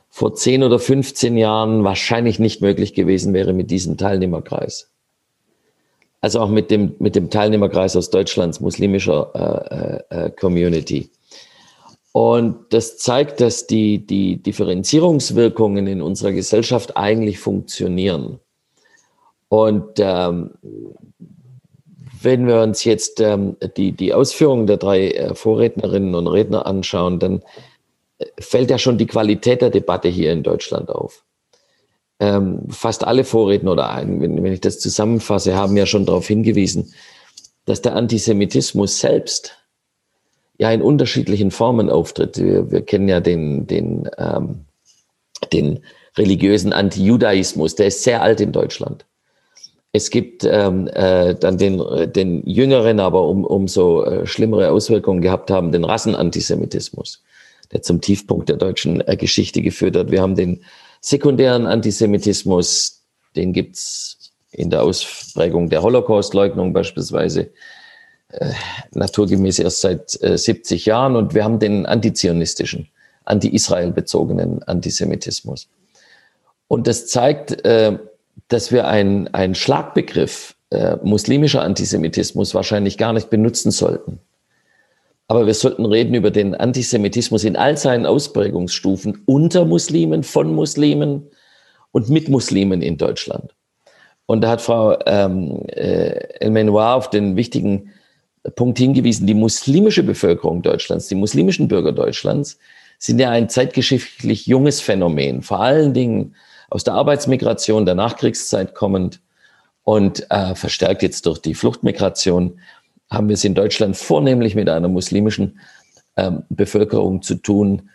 vor 0.09 0.33
10 0.33 0.63
oder 0.63 0.79
15 0.79 1.37
Jahren 1.37 1.83
wahrscheinlich 1.83 2.39
nicht 2.39 2.61
möglich 2.61 2.93
gewesen 2.93 3.33
wäre 3.33 3.53
mit 3.53 3.69
diesem 3.69 3.97
Teilnehmerkreis. 3.97 4.89
Also 6.21 6.39
auch 6.39 6.49
mit 6.49 6.71
dem, 6.71 6.95
mit 6.99 7.15
dem 7.15 7.29
Teilnehmerkreis 7.29 7.95
aus 7.95 8.09
Deutschlands 8.09 8.59
muslimischer 8.59 10.03
äh, 10.09 10.25
äh, 10.25 10.29
Community. 10.31 11.11
Und 12.11 12.73
das 12.73 12.97
zeigt, 12.97 13.41
dass 13.41 13.67
die, 13.67 14.05
die 14.05 14.41
Differenzierungswirkungen 14.41 15.85
in 15.85 16.01
unserer 16.01 16.31
Gesellschaft 16.31 16.97
eigentlich 16.97 17.37
funktionieren. 17.37 18.39
Und 19.49 19.99
ähm, 19.99 20.51
wenn 22.21 22.47
wir 22.47 22.61
uns 22.61 22.83
jetzt 22.83 23.19
ähm, 23.19 23.57
die, 23.75 23.91
die 23.91 24.13
Ausführungen 24.13 24.67
der 24.67 24.77
drei 24.77 25.11
äh, 25.11 25.35
Vorrednerinnen 25.35 26.15
und 26.15 26.27
Redner 26.27 26.65
anschauen, 26.65 27.19
dann 27.19 27.41
äh, 28.19 28.25
fällt 28.39 28.69
ja 28.69 28.77
schon 28.77 28.97
die 28.97 29.07
Qualität 29.07 29.61
der 29.61 29.69
Debatte 29.69 30.07
hier 30.07 30.31
in 30.31 30.43
Deutschland 30.43 30.89
auf. 30.89 31.23
Ähm, 32.19 32.63
fast 32.69 33.05
alle 33.05 33.23
Vorredner 33.23 33.73
oder 33.73 33.89
ein, 33.91 34.21
wenn, 34.21 34.41
wenn 34.43 34.53
ich 34.53 34.61
das 34.61 34.79
zusammenfasse, 34.79 35.55
haben 35.55 35.77
ja 35.77 35.85
schon 35.85 36.05
darauf 36.05 36.27
hingewiesen, 36.27 36.93
dass 37.65 37.81
der 37.81 37.95
Antisemitismus 37.95 38.99
selbst 38.99 39.53
ja 40.57 40.71
in 40.71 40.81
unterschiedlichen 40.81 41.51
Formen 41.51 41.89
auftritt. 41.89 42.37
Wir, 42.37 42.71
wir 42.71 42.81
kennen 42.81 43.07
ja 43.07 43.19
den, 43.19 43.67
den, 43.67 44.09
ähm, 44.17 44.65
den 45.53 45.83
religiösen 46.17 46.73
Antijudaismus, 46.73 47.75
der 47.75 47.87
ist 47.87 48.03
sehr 48.03 48.23
alt 48.23 48.41
in 48.41 48.51
Deutschland. 48.51 49.05
Es 49.97 50.11
gibt 50.11 50.43
ähm, 50.43 50.87
äh, 50.93 51.33
dann 51.33 51.57
den, 51.57 51.81
den 52.13 52.47
jüngeren, 52.47 52.99
aber 52.99 53.27
um, 53.27 53.43
umso 53.43 54.03
äh, 54.03 54.27
schlimmere 54.27 54.69
Auswirkungen 54.69 55.21
gehabt 55.21 55.49
haben, 55.49 55.71
den 55.71 55.83
Rassenantisemitismus, 55.83 57.23
der 57.71 57.81
zum 57.81 57.99
Tiefpunkt 57.99 58.47
der 58.47 58.57
deutschen 58.57 59.01
äh, 59.07 59.17
Geschichte 59.17 59.63
geführt 59.63 59.97
hat. 59.97 60.11
Wir 60.11 60.21
haben 60.21 60.35
den 60.35 60.63
sekundären 61.01 61.65
Antisemitismus, 61.65 63.05
den 63.35 63.53
gibt's 63.53 64.31
in 64.51 64.69
der 64.69 64.83
Ausprägung 64.83 65.69
der 65.69 65.81
Holocaust-Leugnung 65.81 66.73
beispielsweise 66.73 67.49
äh, 68.29 68.51
naturgemäß 68.93 69.57
erst 69.57 69.81
seit 69.81 70.21
äh, 70.21 70.37
70 70.37 70.85
Jahren. 70.85 71.15
Und 71.15 71.33
wir 71.33 71.43
haben 71.43 71.57
den 71.57 71.87
antizionistischen, 71.87 72.87
anti-Israel 73.25 73.91
bezogenen 73.91 74.61
Antisemitismus. 74.61 75.69
Und 76.67 76.85
das 76.85 77.07
zeigt, 77.07 77.65
äh, 77.65 77.97
dass 78.47 78.71
wir 78.71 78.87
einen, 78.87 79.55
Schlagbegriff 79.55 80.55
äh, 80.69 80.97
muslimischer 81.03 81.61
Antisemitismus 81.61 82.53
wahrscheinlich 82.55 82.97
gar 82.97 83.13
nicht 83.13 83.29
benutzen 83.29 83.71
sollten. 83.71 84.19
Aber 85.27 85.45
wir 85.45 85.53
sollten 85.53 85.85
reden 85.85 86.13
über 86.13 86.31
den 86.31 86.55
Antisemitismus 86.55 87.43
in 87.43 87.57
all 87.57 87.77
seinen 87.77 88.05
Ausprägungsstufen 88.05 89.23
unter 89.25 89.65
Muslimen, 89.65 90.23
von 90.23 90.53
Muslimen 90.53 91.27
und 91.91 92.09
mit 92.09 92.29
Muslimen 92.29 92.81
in 92.81 92.97
Deutschland. 92.97 93.53
Und 94.25 94.41
da 94.41 94.51
hat 94.51 94.61
Frau 94.61 94.97
ähm, 95.05 95.63
äh, 95.67 96.39
El 96.39 96.51
Menoir 96.51 96.95
auf 96.95 97.09
den 97.09 97.35
wichtigen 97.35 97.91
Punkt 98.55 98.77
hingewiesen, 98.77 99.27
die 99.27 99.33
muslimische 99.33 100.03
Bevölkerung 100.03 100.61
Deutschlands, 100.61 101.07
die 101.07 101.15
muslimischen 101.15 101.67
Bürger 101.67 101.91
Deutschlands 101.91 102.57
sind 102.99 103.19
ja 103.19 103.29
ein 103.29 103.49
zeitgeschichtlich 103.49 104.47
junges 104.47 104.81
Phänomen, 104.81 105.41
vor 105.43 105.59
allen 105.59 105.93
Dingen 105.93 106.35
aus 106.69 106.83
der 106.83 106.93
Arbeitsmigration 106.93 107.85
der 107.85 107.95
Nachkriegszeit 107.95 108.75
kommend 108.75 109.21
und 109.83 110.29
äh, 110.31 110.55
verstärkt 110.55 111.01
jetzt 111.01 111.25
durch 111.25 111.39
die 111.39 111.53
Fluchtmigration 111.53 112.59
haben 113.09 113.29
wir 113.29 113.35
es 113.35 113.43
in 113.43 113.55
Deutschland 113.55 113.95
vornehmlich 113.95 114.55
mit 114.55 114.67
einer 114.69 114.89
muslimischen 114.89 115.59
äh, 116.15 116.31
Bevölkerung 116.49 117.21
zu 117.21 117.35
tun, 117.35 117.89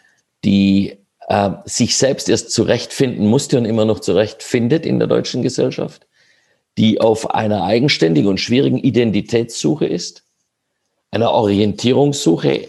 die 0.45 0.99
äh, 1.29 1.51
sich 1.65 1.97
selbst 1.97 2.29
erst 2.29 2.51
zurechtfinden 2.51 3.27
musste 3.27 3.59
und 3.59 3.65
immer 3.65 3.85
noch 3.85 4.01
zurechtfindet 4.01 4.87
in 4.87 4.99
der 4.99 5.09
deutschen 5.09 5.43
Gesellschaft, 5.43 6.07
die 6.79 7.01
auf 7.01 7.35
einer 7.35 7.65
eigenständigen 7.65 8.31
und 8.31 8.41
schwierigen 8.41 8.79
Identitätssuche 8.79 9.87
ist, 9.87 10.25
einer 11.11 11.31
Orientierungssuche 11.33 12.69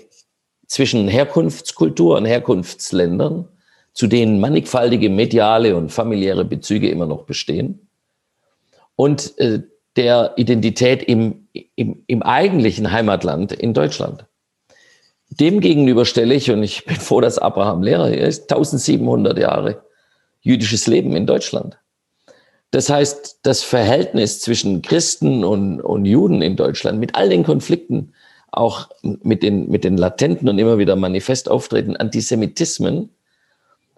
zwischen 0.68 1.08
Herkunftskultur 1.08 2.18
und 2.18 2.26
Herkunftsländern, 2.26 3.48
zu 3.94 4.08
denen 4.08 4.40
mannigfaltige 4.40 5.10
mediale 5.10 5.76
und 5.76 5.92
familiäre 5.92 6.46
Bezüge 6.46 6.90
immer 6.90 7.06
noch 7.06 7.24
bestehen 7.24 7.88
und 8.96 9.38
äh, 9.40 9.62
der 9.96 10.34
Identität 10.38 11.04
im, 11.04 11.48
im, 11.76 12.04
im 12.08 12.24
eigentlichen 12.24 12.92
Heimatland 12.92 13.52
in 13.52 13.74
Deutschland. 13.74 14.26
Demgegenüber 15.30 16.06
stelle 16.06 16.34
ich, 16.34 16.52
und 16.52 16.64
ich 16.64 16.86
bin 16.86 16.96
froh, 16.96 17.22
dass 17.22 17.38
Abraham 17.38 17.84
Lehrer 17.84 18.10
hier 18.10 18.22
ist, 18.22 18.52
1700 18.52 19.38
Jahre 19.38 19.84
jüdisches 20.42 20.88
Leben 20.88 21.16
in 21.16 21.26
Deutschland. 21.26 21.78
Das 22.72 22.90
heißt, 22.90 23.40
das 23.44 23.64
Verhältnis 23.64 24.42
zwischen 24.42 24.82
Christen 24.82 25.44
und, 25.44 25.80
und 25.80 26.06
Juden 26.06 26.42
in 26.42 26.56
Deutschland 26.56 27.00
mit 27.00 27.14
all 27.16 27.30
den 27.30 27.44
Konflikten, 27.44 28.14
auch 28.52 28.90
mit 29.02 29.44
den, 29.44 29.70
mit 29.70 29.84
den 29.84 29.98
latenten 29.98 30.50
und 30.50 30.58
immer 30.58 30.78
wieder 30.80 30.96
manifest 30.96 31.50
auftretenden 31.50 31.98
Antisemitismen, 31.98 33.10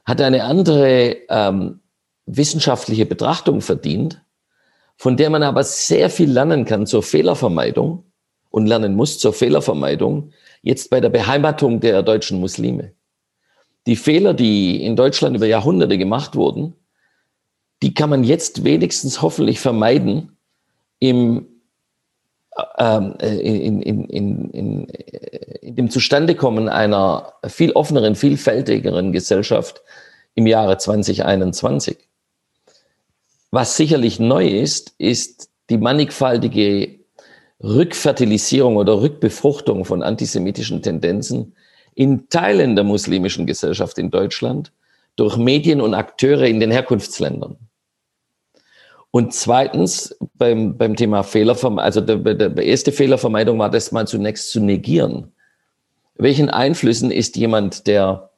hat 0.06 0.22
eine 0.22 0.44
andere 0.44 1.18
ähm, 1.30 1.80
wissenschaftliche 2.26 3.06
Betrachtung 3.06 3.62
verdient, 3.62 4.22
von 4.98 5.18
der 5.18 5.30
man 5.30 5.44
aber 5.44 5.64
sehr 5.64 6.10
viel 6.10 6.32
lernen 6.32 6.66
kann 6.66 6.86
zur 6.86 7.04
Fehlervermeidung 7.04 8.04
und 8.50 8.68
lernen 8.68 8.96
muss 8.96 9.20
zur 9.20 9.34
Fehlervermeidung, 9.34 10.32
jetzt 10.62 10.90
bei 10.90 11.02
der 11.02 11.10
Beheimatung 11.10 11.80
der 11.80 12.04
deutschen 12.04 12.40
Muslime. 12.40 12.94
Die 13.88 13.96
Fehler, 13.96 14.34
die 14.34 14.84
in 14.84 14.96
Deutschland 14.96 15.36
über 15.36 15.46
Jahrhunderte 15.46 15.98
gemacht 15.98 16.36
wurden, 16.36 16.74
die 17.84 17.94
kann 17.94 18.10
man 18.10 18.24
jetzt 18.24 18.64
wenigstens 18.64 19.22
hoffentlich 19.22 19.60
vermeiden 19.60 20.38
im, 21.00 21.48
in, 22.78 23.82
in, 23.82 23.82
in, 23.82 24.50
in, 24.50 24.88
in 25.62 25.76
dem 25.76 25.90
Zustandekommen 25.90 26.70
einer 26.70 27.34
viel 27.48 27.72
offeneren, 27.74 28.16
vielfältigeren 28.16 29.12
Gesellschaft 29.12 29.82
im 30.36 30.48
Jahre 30.48 30.78
2021. 30.78 31.98
Was 33.52 33.78
sicherlich 33.78 34.20
neu 34.20 34.48
ist, 34.48 34.94
ist 34.98 35.50
die 35.70 35.78
mannigfaltige 35.78 37.00
Rückfertilisierung 37.64 38.78
oder 38.78 39.02
Rückbefruchtung 39.02 39.86
von 39.86 40.04
antisemitischen 40.04 40.82
Tendenzen 40.82 41.56
in 41.94 42.30
Teilen 42.30 42.76
der 42.76 42.84
muslimischen 42.84 43.46
Gesellschaft 43.46 43.98
in 43.98 44.12
Deutschland 44.12 44.72
durch 45.16 45.38
Medien 45.38 45.82
und 45.82 45.94
Akteure 45.94 46.44
in 46.44 46.60
den 46.60 46.72
Herkunftsländern. 46.72 47.58
Und 49.16 49.34
zweitens, 49.34 50.14
beim, 50.34 50.78
beim 50.78 50.98
Thema 50.98 51.24
Fehlervermeidung, 51.24 51.86
also 51.86 52.02
der, 52.02 52.18
der 52.18 52.66
erste 52.66 52.92
Fehlervermeidung 52.92 53.58
war 53.58 53.70
das 53.70 53.94
mal 53.94 54.06
zunächst 54.06 54.52
zu 54.52 54.60
negieren. 54.60 55.32
Welchen 56.16 56.50
Einflüssen 56.50 57.12
ist 57.12 57.38
jemand, 57.38 57.88
der 57.88 58.32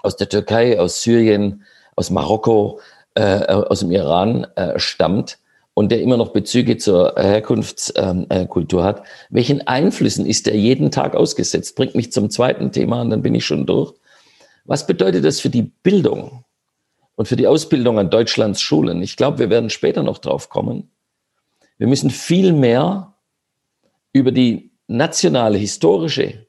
aus 0.00 0.16
der 0.16 0.30
Türkei, 0.30 0.80
aus 0.80 1.02
Syrien, 1.02 1.64
aus 1.96 2.08
Marokko, 2.08 2.80
äh, 3.14 3.44
aus 3.44 3.80
dem 3.80 3.90
Iran 3.90 4.46
äh, 4.56 4.78
stammt 4.78 5.36
und 5.74 5.92
der 5.92 6.00
immer 6.00 6.16
noch 6.16 6.32
Bezüge 6.32 6.78
zur 6.78 7.12
Herkunftskultur 7.18 8.80
ähm, 8.80 8.86
äh, 8.86 8.88
hat, 8.88 9.02
welchen 9.28 9.66
Einflüssen 9.66 10.24
ist 10.24 10.48
er 10.48 10.56
jeden 10.56 10.90
Tag 10.90 11.14
ausgesetzt? 11.14 11.76
Bringt 11.76 11.94
mich 11.94 12.10
zum 12.10 12.30
zweiten 12.30 12.72
Thema 12.72 13.02
und 13.02 13.10
dann 13.10 13.20
bin 13.20 13.34
ich 13.34 13.44
schon 13.44 13.66
durch. 13.66 13.92
Was 14.64 14.86
bedeutet 14.86 15.26
das 15.26 15.40
für 15.40 15.50
die 15.50 15.70
Bildung 15.82 16.45
und 17.16 17.26
für 17.26 17.36
die 17.36 17.46
Ausbildung 17.46 17.98
an 17.98 18.10
Deutschlands 18.10 18.60
Schulen? 18.60 19.02
Ich 19.02 19.16
glaube, 19.16 19.38
wir 19.38 19.50
werden 19.50 19.70
später 19.70 20.02
noch 20.02 20.18
drauf 20.18 20.48
kommen. 20.48 20.90
Wir 21.78 21.88
müssen 21.88 22.10
viel 22.10 22.52
mehr 22.52 23.14
über 24.12 24.32
die 24.32 24.70
nationale, 24.86 25.58
historische 25.58 26.46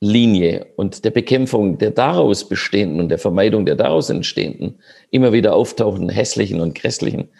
Linie 0.00 0.66
und 0.76 1.04
der 1.04 1.10
Bekämpfung 1.10 1.78
der 1.78 1.90
daraus 1.90 2.48
bestehenden 2.48 3.00
und 3.00 3.08
der 3.08 3.18
Vermeidung 3.18 3.64
der 3.64 3.76
daraus 3.76 4.10
entstehenden, 4.10 4.78
immer 5.10 5.32
wieder 5.32 5.54
auftauchenden 5.54 6.10
hässlichen 6.10 6.60
und 6.60 6.74
grässlichen 6.74 7.30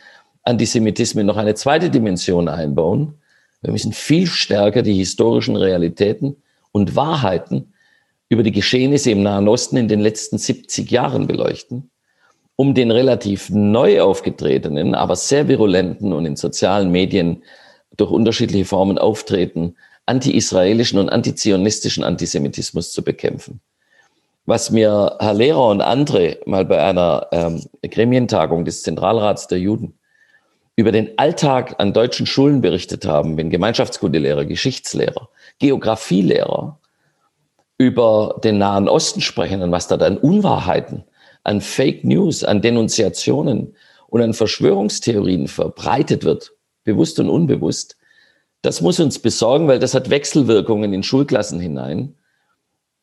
Antisemitismen 0.43 1.27
noch 1.27 1.37
eine 1.37 1.55
zweite 1.55 1.91
Dimension 1.91 2.49
einbauen. 2.49 3.15
Wir 3.63 3.73
müssen 3.73 3.93
viel 3.93 4.27
stärker 4.27 4.83
die 4.83 4.95
historischen 4.95 5.57
Realitäten 5.57 6.37
und 6.73 6.95
Wahrheiten 6.95 7.73
über 8.29 8.43
die 8.43 8.53
Geschehnisse 8.53 9.11
im 9.11 9.23
Nahen 9.23 9.49
Osten 9.49 9.77
in 9.77 9.89
den 9.89 10.01
letzten 10.01 10.39
70 10.39 10.91
Jahren 10.91 11.27
beleuchten, 11.27 11.91
um 12.57 12.75
den 12.75 12.91
relativ 12.91 13.51
neu 13.51 14.01
aufgetretenen, 14.01 14.95
aber 14.95 15.15
sehr 15.15 15.47
virulenten 15.49 16.13
und 16.13 16.25
in 16.25 16.37
sozialen 16.37 16.91
Medien 16.91 17.43
durch 17.97 18.11
unterschiedliche 18.11 18.65
Formen 18.65 18.99
auftreten, 18.99 19.77
anti-israelischen 20.07 20.99
und 20.99 21.11
antizionistischen 21.11 22.05
Antisemitismus 22.05 22.93
zu 22.93 23.03
bekämpfen. 23.03 23.61
Was 24.47 24.71
mir 24.71 25.17
Herr 25.19 25.35
Lehrer 25.35 25.69
und 25.69 25.81
andere 25.81 26.39
mal 26.47 26.65
bei 26.65 26.83
einer 26.83 27.27
ähm, 27.33 27.65
Gremientagung 27.83 28.65
des 28.65 28.83
Zentralrats 28.83 29.49
der 29.49 29.59
Juden 29.59 29.99
über 30.77 30.93
den 30.93 31.19
Alltag 31.19 31.75
an 31.79 31.93
deutschen 31.93 32.27
Schulen 32.27 32.61
berichtet 32.61 33.07
haben, 33.07 33.37
wenn 33.37 33.51
Gemeinschaftskundelehrer, 33.51 34.45
Geschichtslehrer, 34.45 35.29
Geografielehrer 35.59 36.79
über 37.79 38.39
den 38.45 38.59
Nahen 38.59 38.89
Osten 38.89 39.21
sprechen 39.21 39.63
und 39.63 39.73
was 39.73 39.89
da 39.89 39.97
an 39.97 40.19
Unwahrheiten, 40.19 41.05
an 41.47 41.61
Fake 41.61 42.05
News, 42.05 42.43
an 42.43 42.61
Denunziationen 42.61 43.75
und 44.09 44.21
an 44.21 44.35
Verschwörungstheorien 44.35 45.47
verbreitet 45.47 46.25
wird, 46.25 46.53
bewusst 46.83 47.21
und 47.21 47.29
unbewusst, 47.29 47.97
das 48.63 48.81
muss 48.81 48.99
uns 48.99 49.21
besorgen, 49.21 49.69
weil 49.69 49.79
das 49.79 49.95
hat 49.95 50.11
Wechselwirkungen 50.11 50.93
in 50.93 51.05
Schulklassen 51.05 51.61
hinein, 51.61 52.15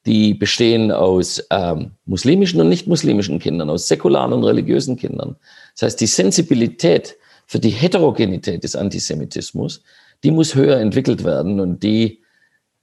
die 0.05 0.33
bestehen 0.33 0.91
aus 0.91 1.41
ähm, 1.51 1.91
muslimischen 2.05 2.59
und 2.59 2.67
nicht 2.67 2.85
muslimischen 2.85 3.39
Kindern, 3.39 3.69
aus 3.69 3.87
säkularen 3.87 4.33
und 4.33 4.43
religiösen 4.43 4.97
Kindern. 4.97 5.37
Das 5.75 5.83
heißt, 5.83 6.01
die 6.01 6.07
Sensibilität 6.07 7.15
für 7.45 7.59
die 7.59 7.69
Heterogenität 7.69 8.65
des 8.65 8.75
Antisemitismus, 8.75 9.83
die 10.25 10.31
muss 10.31 10.53
höher 10.53 10.79
entwickelt 10.79 11.23
werden 11.23 11.61
und 11.61 11.81
die, 11.81 12.19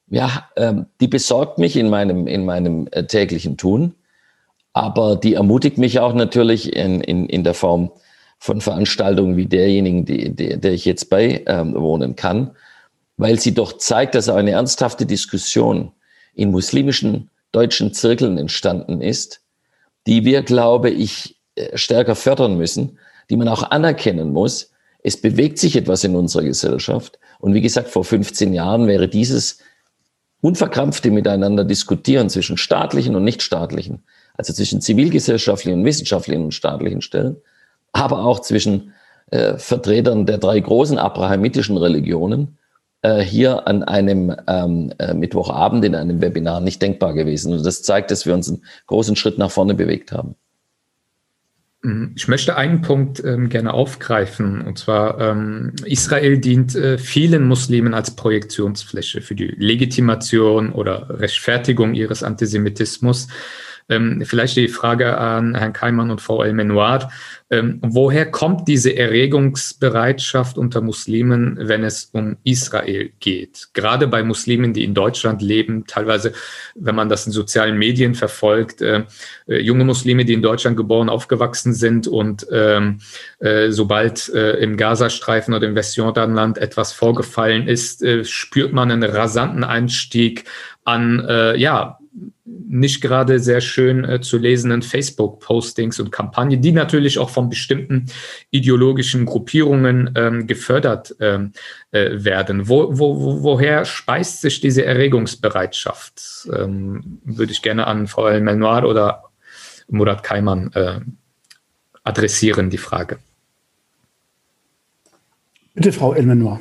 ja, 0.08 0.48
ähm, 0.56 0.86
die 1.02 1.08
besorgt 1.08 1.58
mich 1.58 1.76
in 1.76 1.90
meinem, 1.90 2.26
in 2.26 2.46
meinem 2.46 2.88
äh, 2.92 3.04
täglichen 3.04 3.58
Tun, 3.58 3.94
aber 4.72 5.16
die 5.16 5.34
ermutigt 5.34 5.78
mich 5.78 5.98
auch 6.00 6.14
natürlich 6.14 6.74
in, 6.74 7.00
in, 7.00 7.26
in 7.26 7.44
der 7.44 7.54
Form 7.54 7.90
von 8.38 8.60
Veranstaltungen 8.60 9.36
wie 9.36 9.46
derjenigen, 9.46 10.04
die, 10.04 10.34
die, 10.34 10.58
der 10.58 10.72
ich 10.72 10.84
jetzt 10.84 11.10
beiwohnen 11.10 12.10
ähm, 12.10 12.16
kann, 12.16 12.52
weil 13.16 13.38
sie 13.38 13.52
doch 13.52 13.76
zeigt, 13.76 14.14
dass 14.14 14.28
eine 14.28 14.52
ernsthafte 14.52 15.04
Diskussion 15.04 15.92
in 16.34 16.50
muslimischen 16.50 17.28
deutschen 17.52 17.92
Zirkeln 17.92 18.38
entstanden 18.38 19.02
ist, 19.02 19.42
die 20.06 20.24
wir, 20.24 20.42
glaube 20.42 20.90
ich, 20.90 21.36
äh, 21.56 21.76
stärker 21.76 22.14
fördern 22.14 22.56
müssen, 22.56 22.98
die 23.28 23.36
man 23.36 23.48
auch 23.48 23.70
anerkennen 23.70 24.32
muss. 24.32 24.70
Es 25.02 25.20
bewegt 25.20 25.58
sich 25.58 25.76
etwas 25.76 26.04
in 26.04 26.16
unserer 26.16 26.44
Gesellschaft. 26.44 27.18
Und 27.38 27.54
wie 27.54 27.60
gesagt, 27.60 27.88
vor 27.88 28.04
15 28.04 28.54
Jahren 28.54 28.86
wäre 28.86 29.08
dieses 29.08 29.58
unverkrampfte 30.40 31.10
Miteinander 31.10 31.64
diskutieren 31.64 32.30
zwischen 32.30 32.56
staatlichen 32.56 33.14
und 33.16 33.24
nichtstaatlichen, 33.24 34.02
also 34.40 34.54
zwischen 34.54 34.80
zivilgesellschaftlichen 34.80 35.84
wissenschaftlichen 35.84 36.44
und 36.44 36.54
staatlichen 36.54 37.02
Stellen, 37.02 37.36
aber 37.92 38.24
auch 38.24 38.40
zwischen 38.40 38.94
äh, 39.30 39.58
Vertretern 39.58 40.24
der 40.24 40.38
drei 40.38 40.58
großen 40.58 40.96
abrahamitischen 40.96 41.76
Religionen, 41.76 42.56
äh, 43.02 43.20
hier 43.20 43.68
an 43.68 43.82
einem 43.82 44.34
ähm, 44.46 44.94
äh, 44.98 45.12
Mittwochabend 45.12 45.84
in 45.84 45.94
einem 45.94 46.22
Webinar 46.22 46.62
nicht 46.62 46.80
denkbar 46.80 47.12
gewesen. 47.12 47.52
Und 47.52 47.66
das 47.66 47.82
zeigt, 47.82 48.10
dass 48.10 48.24
wir 48.24 48.32
uns 48.32 48.48
einen 48.48 48.64
großen 48.86 49.14
Schritt 49.14 49.36
nach 49.36 49.50
vorne 49.50 49.74
bewegt 49.74 50.10
haben. 50.10 50.36
Mhm. 51.82 52.14
Ich 52.16 52.26
möchte 52.26 52.56
einen 52.56 52.80
Punkt 52.80 53.22
ähm, 53.22 53.50
gerne 53.50 53.74
aufgreifen, 53.74 54.62
und 54.62 54.78
zwar 54.78 55.20
ähm, 55.20 55.74
Israel 55.84 56.38
dient 56.38 56.74
äh, 56.74 56.96
vielen 56.96 57.46
Muslimen 57.46 57.92
als 57.92 58.16
Projektionsfläche 58.16 59.20
für 59.20 59.34
die 59.34 59.48
Legitimation 59.48 60.72
oder 60.72 61.20
Rechtfertigung 61.20 61.92
ihres 61.92 62.22
Antisemitismus. 62.22 63.28
Ähm, 63.90 64.22
vielleicht 64.24 64.56
die 64.56 64.68
Frage 64.68 65.18
an 65.18 65.54
Herrn 65.54 65.72
Keimann 65.72 66.10
und 66.10 66.20
Frau 66.20 66.42
El-Menoir. 66.42 67.10
Ähm, 67.52 67.80
woher 67.82 68.30
kommt 68.30 68.68
diese 68.68 68.96
Erregungsbereitschaft 68.96 70.56
unter 70.56 70.80
Muslimen, 70.80 71.58
wenn 71.60 71.82
es 71.82 72.04
um 72.12 72.36
Israel 72.44 73.10
geht? 73.18 73.70
Gerade 73.74 74.06
bei 74.06 74.22
Muslimen, 74.22 74.72
die 74.72 74.84
in 74.84 74.94
Deutschland 74.94 75.42
leben, 75.42 75.84
teilweise, 75.88 76.32
wenn 76.76 76.94
man 76.94 77.08
das 77.08 77.26
in 77.26 77.32
sozialen 77.32 77.76
Medien 77.76 78.14
verfolgt, 78.14 78.80
äh, 78.82 79.02
äh, 79.48 79.58
junge 79.58 79.84
Muslime, 79.84 80.24
die 80.24 80.34
in 80.34 80.42
Deutschland 80.42 80.76
geboren, 80.76 81.08
aufgewachsen 81.08 81.74
sind 81.74 82.06
und 82.06 82.46
ähm, 82.52 82.98
äh, 83.40 83.70
sobald 83.72 84.28
äh, 84.28 84.52
im 84.58 84.76
Gazastreifen 84.76 85.52
oder 85.52 85.66
im 85.66 85.74
Westjordanland 85.74 86.56
etwas 86.56 86.92
vorgefallen 86.92 87.66
ist, 87.66 88.02
äh, 88.04 88.24
spürt 88.24 88.72
man 88.72 88.92
einen 88.92 89.02
rasanten 89.02 89.64
Einstieg 89.64 90.44
an, 90.84 91.24
äh, 91.28 91.56
ja, 91.56 91.99
nicht 92.44 93.00
gerade 93.00 93.40
sehr 93.40 93.60
schön 93.60 94.04
äh, 94.04 94.20
zu 94.20 94.38
lesenden 94.38 94.82
Facebook-Postings 94.82 95.98
und 96.00 96.12
Kampagnen, 96.12 96.60
die 96.60 96.72
natürlich 96.72 97.18
auch 97.18 97.30
von 97.30 97.48
bestimmten 97.48 98.06
ideologischen 98.50 99.26
Gruppierungen 99.26 100.12
ähm, 100.16 100.46
gefördert 100.46 101.14
ähm, 101.20 101.52
äh, 101.90 102.24
werden. 102.24 102.68
Wo, 102.68 102.98
wo, 102.98 103.42
woher 103.42 103.84
speist 103.84 104.40
sich 104.40 104.60
diese 104.60 104.84
Erregungsbereitschaft? 104.84 106.48
Ähm, 106.52 107.20
würde 107.24 107.52
ich 107.52 107.62
gerne 107.62 107.86
an 107.86 108.06
Frau 108.06 108.28
El 108.28 108.40
Melnoir 108.40 108.84
oder 108.84 109.24
Murat 109.88 110.22
Kaiman 110.22 110.72
äh, 110.74 111.00
adressieren, 112.04 112.70
die 112.70 112.78
Frage. 112.78 113.18
Bitte, 115.74 115.92
Frau 115.92 116.14
El 116.14 116.26
Melnoir. 116.26 116.60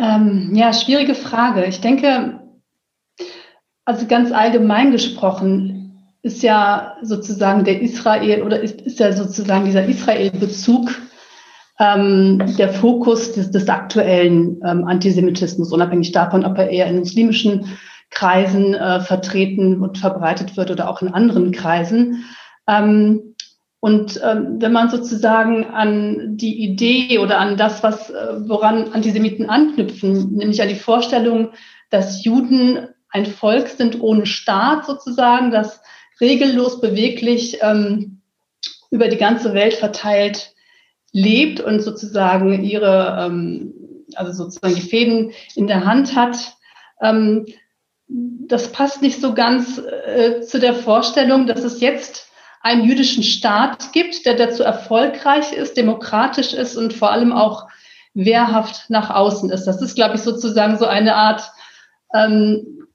Ähm, 0.00 0.54
ja, 0.54 0.72
schwierige 0.72 1.14
Frage. 1.14 1.66
Ich 1.66 1.82
denke, 1.82 2.40
also 3.84 4.06
ganz 4.06 4.32
allgemein 4.32 4.92
gesprochen 4.92 6.16
ist 6.22 6.42
ja 6.42 6.96
sozusagen 7.02 7.64
der 7.64 7.82
Israel 7.82 8.42
oder 8.42 8.60
ist, 8.60 8.80
ist 8.80 8.98
ja 8.98 9.12
sozusagen 9.12 9.66
dieser 9.66 9.84
Israel-Bezug 9.84 10.90
ähm, 11.78 12.42
der 12.56 12.70
Fokus 12.70 13.32
des, 13.32 13.50
des 13.50 13.68
aktuellen 13.68 14.60
ähm, 14.64 14.86
Antisemitismus, 14.86 15.72
unabhängig 15.72 16.12
davon, 16.12 16.46
ob 16.46 16.56
er 16.56 16.70
eher 16.70 16.86
in 16.86 16.98
muslimischen 16.98 17.78
Kreisen 18.08 18.74
äh, 18.74 19.00
vertreten 19.00 19.82
und 19.82 19.98
verbreitet 19.98 20.56
wird 20.56 20.70
oder 20.70 20.88
auch 20.88 21.02
in 21.02 21.12
anderen 21.12 21.52
Kreisen. 21.52 22.24
Ähm, 22.66 23.34
und 23.80 24.20
ähm, 24.22 24.60
wenn 24.60 24.72
man 24.72 24.90
sozusagen 24.90 25.64
an 25.64 26.36
die 26.36 26.62
Idee 26.62 27.18
oder 27.18 27.38
an 27.38 27.56
das, 27.56 27.82
was, 27.82 28.10
äh, 28.10 28.48
woran 28.48 28.92
Antisemiten 28.92 29.48
anknüpfen, 29.48 30.32
nämlich 30.36 30.60
an 30.60 30.68
die 30.68 30.74
Vorstellung, 30.74 31.52
dass 31.88 32.22
Juden 32.22 32.88
ein 33.08 33.24
Volk 33.24 33.68
sind 33.68 34.00
ohne 34.00 34.26
Staat 34.26 34.84
sozusagen, 34.84 35.50
das 35.50 35.80
regellos 36.20 36.82
beweglich 36.82 37.58
ähm, 37.62 38.20
über 38.90 39.08
die 39.08 39.16
ganze 39.16 39.54
Welt 39.54 39.74
verteilt 39.74 40.52
lebt 41.12 41.60
und 41.60 41.80
sozusagen 41.80 42.62
ihre, 42.62 43.16
ähm, 43.18 43.74
also 44.14 44.44
sozusagen 44.44 44.74
die 44.74 44.88
Fäden 44.88 45.32
in 45.54 45.66
der 45.66 45.86
Hand 45.86 46.14
hat, 46.14 46.36
ähm, 47.00 47.46
das 48.08 48.72
passt 48.72 49.00
nicht 49.00 49.20
so 49.20 49.32
ganz 49.32 49.78
äh, 49.78 50.42
zu 50.42 50.60
der 50.60 50.74
Vorstellung, 50.74 51.46
dass 51.46 51.64
es 51.64 51.80
jetzt 51.80 52.29
einen 52.60 52.84
jüdischen 52.84 53.22
Staat 53.22 53.92
gibt, 53.92 54.26
der 54.26 54.34
dazu 54.34 54.62
erfolgreich 54.62 55.52
ist, 55.52 55.76
demokratisch 55.76 56.52
ist 56.52 56.76
und 56.76 56.92
vor 56.92 57.10
allem 57.10 57.32
auch 57.32 57.68
wehrhaft 58.12 58.90
nach 58.90 59.10
außen 59.10 59.50
ist. 59.50 59.64
Das 59.64 59.80
ist, 59.80 59.94
glaube 59.94 60.16
ich, 60.16 60.22
sozusagen 60.22 60.78
so 60.78 60.86
eine 60.86 61.16
Art, 61.16 61.42
ähm, 62.12 62.86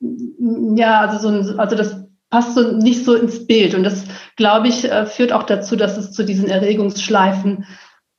ja, 0.00 1.00
also, 1.00 1.18
so 1.18 1.28
ein, 1.28 1.60
also 1.60 1.76
das 1.76 1.96
passt 2.30 2.54
so 2.54 2.72
nicht 2.72 3.04
so 3.04 3.14
ins 3.14 3.46
Bild. 3.46 3.74
Und 3.74 3.82
das, 3.82 4.04
glaube 4.36 4.68
ich, 4.68 4.84
äh, 4.84 5.04
führt 5.04 5.32
auch 5.32 5.42
dazu, 5.42 5.76
dass 5.76 5.98
es 5.98 6.12
zu 6.12 6.24
diesen 6.24 6.48
Erregungsschleifen 6.48 7.66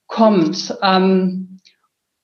kommt. 0.06 0.76
Ähm, 0.84 1.60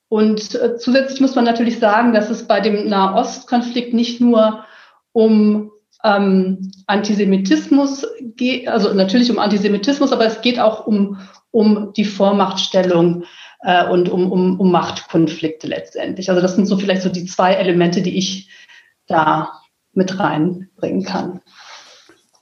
und 0.09 0.55
äh, 0.55 0.77
zusätzlich 0.77 1.19
muss 1.19 1.35
man 1.35 1.45
natürlich 1.45 1.79
sagen, 1.79 2.13
dass 2.13 2.29
es 2.29 2.47
bei 2.47 2.59
dem 2.59 2.87
Nahostkonflikt 2.87 3.93
nicht 3.93 4.21
nur 4.21 4.65
um 5.13 5.71
ähm, 6.03 6.71
Antisemitismus 6.85 8.05
geht, 8.35 8.67
also 8.67 8.93
natürlich 8.93 9.31
um 9.31 9.39
Antisemitismus, 9.39 10.11
aber 10.11 10.25
es 10.25 10.41
geht 10.41 10.59
auch 10.59 10.85
um, 10.85 11.17
um 11.51 11.93
die 11.95 12.05
Vormachtstellung 12.05 13.23
äh, 13.61 13.87
und 13.87 14.09
um, 14.09 14.31
um, 14.31 14.59
um 14.59 14.71
Machtkonflikte 14.71 15.67
letztendlich. 15.67 16.29
Also 16.29 16.41
das 16.41 16.55
sind 16.55 16.65
so 16.65 16.77
vielleicht 16.77 17.01
so 17.01 17.09
die 17.09 17.25
zwei 17.25 17.53
Elemente, 17.53 18.01
die 18.01 18.17
ich 18.17 18.49
da 19.07 19.51
mit 19.93 20.19
reinbringen 20.19 21.03
kann. 21.03 21.41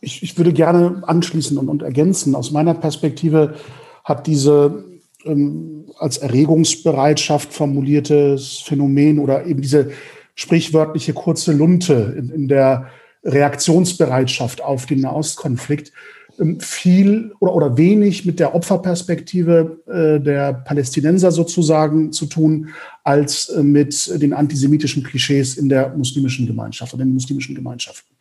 Ich, 0.02 0.22
ich 0.22 0.38
würde 0.38 0.54
gerne 0.54 1.04
anschließen 1.06 1.58
und, 1.58 1.70
und 1.70 1.82
ergänzen. 1.82 2.36
Aus 2.36 2.52
meiner 2.52 2.74
Perspektive 2.74 3.56
hat 4.04 4.28
diese 4.28 4.84
ähm, 5.26 5.86
als 5.98 6.18
Erregungsbereitschaft 6.18 7.54
formuliertes 7.54 8.60
Phänomen 8.60 9.20
oder 9.20 9.46
eben 9.46 9.62
diese 9.62 9.92
sprichwörtliche 10.36 11.14
kurze 11.14 11.54
Lunte 11.54 12.14
in, 12.18 12.30
in 12.30 12.48
der 12.48 12.90
Reaktionsbereitschaft 13.26 14.62
auf 14.62 14.86
den 14.86 15.02
Nahostkonflikt 15.02 15.92
ähm, 16.40 16.60
viel 16.60 17.34
oder, 17.40 17.56
oder 17.56 17.78
wenig 17.78 18.26
mit 18.26 18.40
der 18.40 18.56
Opferperspektive 18.56 19.80
äh, 19.88 20.24
der 20.24 20.54
Palästinenser 20.54 21.32
sozusagen 21.32 22.12
zu 22.12 22.26
tun, 22.28 22.70
als 23.04 23.50
äh, 23.50 23.64
mit 23.64 24.22
den 24.22 24.34
antisemitischen 24.34 25.04
Klischees 25.04 25.58
in 25.58 25.70
der 25.70 25.96
muslimischen 25.96 26.46
Gemeinschaft 26.46 26.94
oder 26.94 27.04
in 27.04 27.10
den 27.10 27.16
muslimischen 27.16 27.56
Gemeinschaften. 27.56 28.16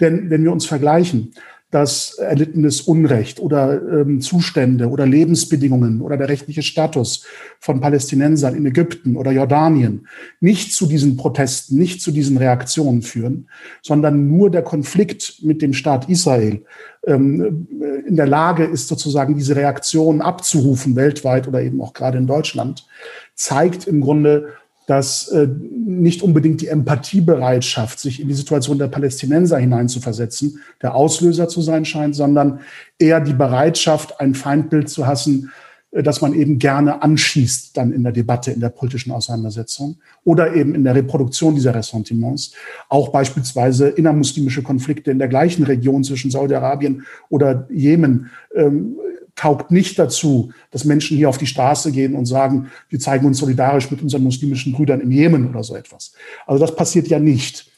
Denn 0.00 0.30
wenn 0.30 0.42
wir 0.44 0.52
uns 0.52 0.66
vergleichen, 0.66 1.32
dass 1.70 2.14
erlittenes 2.14 2.80
Unrecht 2.80 3.38
oder 3.38 3.80
ähm, 3.80 4.20
Zustände 4.20 4.88
oder 4.88 5.06
Lebensbedingungen 5.06 6.00
oder 6.00 6.16
der 6.16 6.28
rechtliche 6.28 6.62
Status 6.62 7.24
von 7.60 7.80
Palästinensern 7.80 8.56
in 8.56 8.66
Ägypten 8.66 9.16
oder 9.16 9.30
Jordanien 9.30 10.08
nicht 10.40 10.72
zu 10.72 10.86
diesen 10.86 11.16
Protesten, 11.16 11.78
nicht 11.78 12.02
zu 12.02 12.10
diesen 12.10 12.36
Reaktionen 12.38 13.02
führen, 13.02 13.48
sondern 13.82 14.28
nur 14.28 14.50
der 14.50 14.62
Konflikt 14.62 15.42
mit 15.42 15.62
dem 15.62 15.72
Staat 15.72 16.08
Israel 16.08 16.64
ähm, 17.06 17.68
in 18.06 18.16
der 18.16 18.26
Lage 18.26 18.64
ist, 18.64 18.88
sozusagen 18.88 19.36
diese 19.36 19.54
Reaktionen 19.54 20.20
abzurufen, 20.20 20.96
weltweit 20.96 21.46
oder 21.46 21.62
eben 21.62 21.80
auch 21.80 21.92
gerade 21.92 22.18
in 22.18 22.26
Deutschland, 22.26 22.86
zeigt 23.34 23.86
im 23.86 24.00
Grunde, 24.00 24.48
dass 24.90 25.28
äh, 25.28 25.46
nicht 25.72 26.20
unbedingt 26.20 26.60
die 26.62 26.66
Empathiebereitschaft, 26.66 28.00
sich 28.00 28.20
in 28.20 28.26
die 28.26 28.34
Situation 28.34 28.76
der 28.76 28.88
Palästinenser 28.88 29.56
hineinzuversetzen, 29.56 30.58
der 30.82 30.96
Auslöser 30.96 31.46
zu 31.46 31.62
sein 31.62 31.84
scheint, 31.84 32.16
sondern 32.16 32.58
eher 32.98 33.20
die 33.20 33.32
Bereitschaft, 33.32 34.20
ein 34.20 34.34
Feindbild 34.34 34.88
zu 34.88 35.06
hassen, 35.06 35.52
äh, 35.92 36.02
das 36.02 36.20
man 36.20 36.34
eben 36.34 36.58
gerne 36.58 37.02
anschießt 37.04 37.76
dann 37.76 37.92
in 37.92 38.02
der 38.02 38.10
Debatte, 38.10 38.50
in 38.50 38.58
der 38.58 38.70
politischen 38.70 39.12
Auseinandersetzung 39.12 39.98
oder 40.24 40.56
eben 40.56 40.74
in 40.74 40.82
der 40.82 40.96
Reproduktion 40.96 41.54
dieser 41.54 41.72
Ressentiments. 41.72 42.52
Auch 42.88 43.10
beispielsweise 43.10 43.90
innermuslimische 43.90 44.64
Konflikte 44.64 45.12
in 45.12 45.20
der 45.20 45.28
gleichen 45.28 45.62
Region 45.62 46.02
zwischen 46.02 46.32
Saudi-Arabien 46.32 47.04
oder 47.28 47.68
Jemen 47.70 48.30
ähm, 48.56 48.96
taugt 49.40 49.70
nicht 49.70 49.98
dazu, 49.98 50.52
dass 50.70 50.84
Menschen 50.84 51.16
hier 51.16 51.30
auf 51.30 51.38
die 51.38 51.46
Straße 51.46 51.92
gehen 51.92 52.14
und 52.14 52.26
sagen, 52.26 52.70
wir 52.90 53.00
zeigen 53.00 53.24
uns 53.24 53.38
solidarisch 53.38 53.90
mit 53.90 54.02
unseren 54.02 54.22
muslimischen 54.22 54.74
Brüdern 54.74 55.00
im 55.00 55.10
Jemen 55.10 55.48
oder 55.48 55.62
so 55.62 55.74
etwas. 55.74 56.12
Also 56.46 56.60
das 56.60 56.76
passiert 56.76 57.08
ja 57.08 57.18
nicht. 57.18 57.72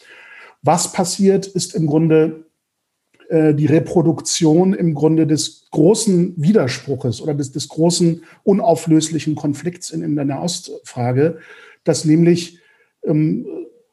Was 0.62 0.92
passiert, 0.92 1.46
ist 1.46 1.76
im 1.76 1.86
Grunde 1.86 2.46
äh, 3.28 3.54
die 3.54 3.66
Reproduktion 3.66 4.74
im 4.74 4.92
Grunde 4.94 5.24
des 5.24 5.68
großen 5.70 6.34
Widerspruches 6.36 7.22
oder 7.22 7.34
des, 7.34 7.52
des 7.52 7.68
großen 7.68 8.24
unauflöslichen 8.42 9.36
Konflikts 9.36 9.90
in, 9.90 10.02
in 10.02 10.16
der 10.16 10.24
Nahostfrage, 10.24 11.38
dass 11.84 12.04
nämlich 12.04 12.58
ähm, 13.04 13.46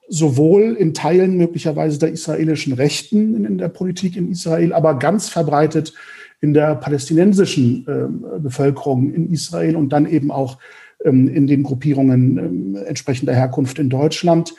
sowohl 0.08 0.74
in 0.74 0.96
Teilen 0.96 1.38
möglicherweise 1.38 2.00
der 2.00 2.10
israelischen 2.10 2.74
Rechten 2.74 3.36
in, 3.36 3.46
in 3.46 3.58
der 3.60 3.70
Politik 3.70 4.16
in 4.16 4.32
Israel, 4.32 4.74
aber 4.74 4.98
ganz 4.98 5.30
verbreitet 5.30 5.94
in 6.42 6.54
der 6.54 6.76
palästinensischen 6.76 7.86
äh, 7.88 8.40
Bevölkerung 8.40 9.14
in 9.14 9.32
Israel 9.32 9.76
und 9.76 9.90
dann 9.90 10.06
eben 10.06 10.32
auch 10.32 10.58
ähm, 11.04 11.28
in 11.28 11.48
den 11.48 11.64
Gruppierungen 11.64 12.76
äh, 12.76 12.82
entsprechender 12.82 13.34
Herkunft 13.34 13.80
in 13.80 13.90
Deutschland 13.90 14.54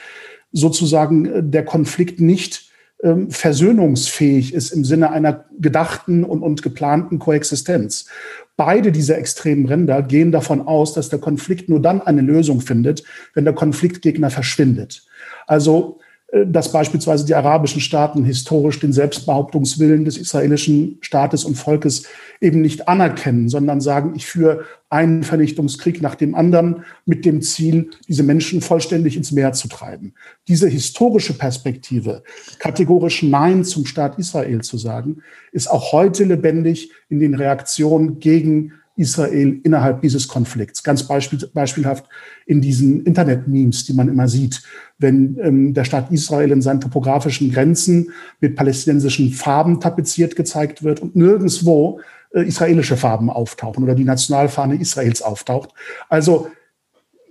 sozusagen 0.53 1.27
äh, 1.27 1.43
der 1.43 1.65
Konflikt 1.65 2.21
nicht 2.21 2.71
ähm, 3.03 3.31
versöhnungsfähig 3.31 4.53
ist 4.53 4.73
im 4.73 4.85
Sinne 4.85 5.11
einer 5.11 5.47
gedachten 5.59 6.25
und, 6.25 6.43
und 6.43 6.63
geplanten 6.63 7.19
Koexistenz. 7.19 8.07
Beide 8.57 8.93
dieser 8.93 9.17
extremen 9.17 9.65
Ränder 9.65 10.03
gehen 10.03 10.33
davon 10.33 10.61
aus, 10.61 10.93
dass 10.93 11.09
der 11.09 11.19
Konflikt 11.19 11.71
nur 11.71 11.81
dann 11.81 12.03
eine 12.03 12.21
Lösung 12.21 12.61
findet, 12.61 13.05
wenn 13.33 13.45
der 13.45 13.55
Konfliktgegner 13.55 14.29
verschwindet. 14.29 15.07
Also 15.47 15.99
dass 16.33 16.71
beispielsweise 16.71 17.25
die 17.25 17.35
arabischen 17.35 17.81
Staaten 17.81 18.25
historisch 18.25 18.79
den 18.79 18.93
Selbstbehauptungswillen 18.93 20.05
des 20.05 20.17
israelischen 20.17 20.99
Staates 21.01 21.45
und 21.45 21.57
Volkes 21.57 22.05
eben 22.41 22.61
nicht 22.61 22.87
anerkennen, 22.87 23.49
sondern 23.49 23.81
sagen, 23.81 24.13
ich 24.15 24.27
führe 24.27 24.65
einen 24.89 25.25
Vernichtungskrieg 25.25 26.01
nach 26.01 26.15
dem 26.15 26.37
anderen 26.37 26.85
mit 27.05 27.25
dem 27.25 27.43
Ziel, 27.43 27.91
diese 28.09 28.23
Menschen 28.23 28.61
vollständig 28.61 29.17
ins 29.17 29.33
Meer 29.33 29.53
zu 29.53 29.67
treiben. 29.67 30.15
Diese 30.47 30.69
historische 30.69 31.35
Perspektive, 31.35 32.23
kategorisch 32.61 33.25
Nein 33.25 33.65
zum 33.65 33.85
Staat 33.85 34.19
Israel 34.19 34.61
zu 34.61 34.79
sagen, 34.79 35.23
ist 35.51 35.69
auch 35.69 35.91
heute 35.93 36.25
lebendig 36.25 36.93
in 37.09 37.19
den 37.19 37.35
Reaktionen 37.35 38.21
gegen 38.21 38.73
Israel 39.01 39.61
innerhalb 39.65 40.03
dieses 40.03 40.29
Konflikts. 40.29 40.83
Ganz 40.83 41.03
beispiel, 41.05 41.39
beispielhaft 41.55 42.05
in 42.51 42.61
diesen 42.61 43.05
Internet-Memes, 43.05 43.85
die 43.85 43.93
man 43.93 44.09
immer 44.09 44.27
sieht, 44.27 44.63
wenn 44.99 45.39
ähm, 45.41 45.73
der 45.73 45.85
Staat 45.85 46.11
Israel 46.11 46.51
in 46.51 46.63
seinen 46.63 46.81
topografischen 46.81 47.53
Grenzen 47.53 48.11
mit 48.41 48.57
palästinensischen 48.57 49.31
Farben 49.31 49.79
tapeziert 49.79 50.35
gezeigt 50.35 50.83
wird 50.83 50.99
und 50.99 51.15
nirgendswo 51.15 52.01
äh, 52.35 52.43
israelische 52.43 52.97
Farben 52.97 53.31
auftauchen 53.31 53.85
oder 53.85 53.95
die 53.95 54.03
Nationalfahne 54.03 54.75
Israels 54.75 55.23
auftaucht. 55.23 55.71
Also 56.09 56.49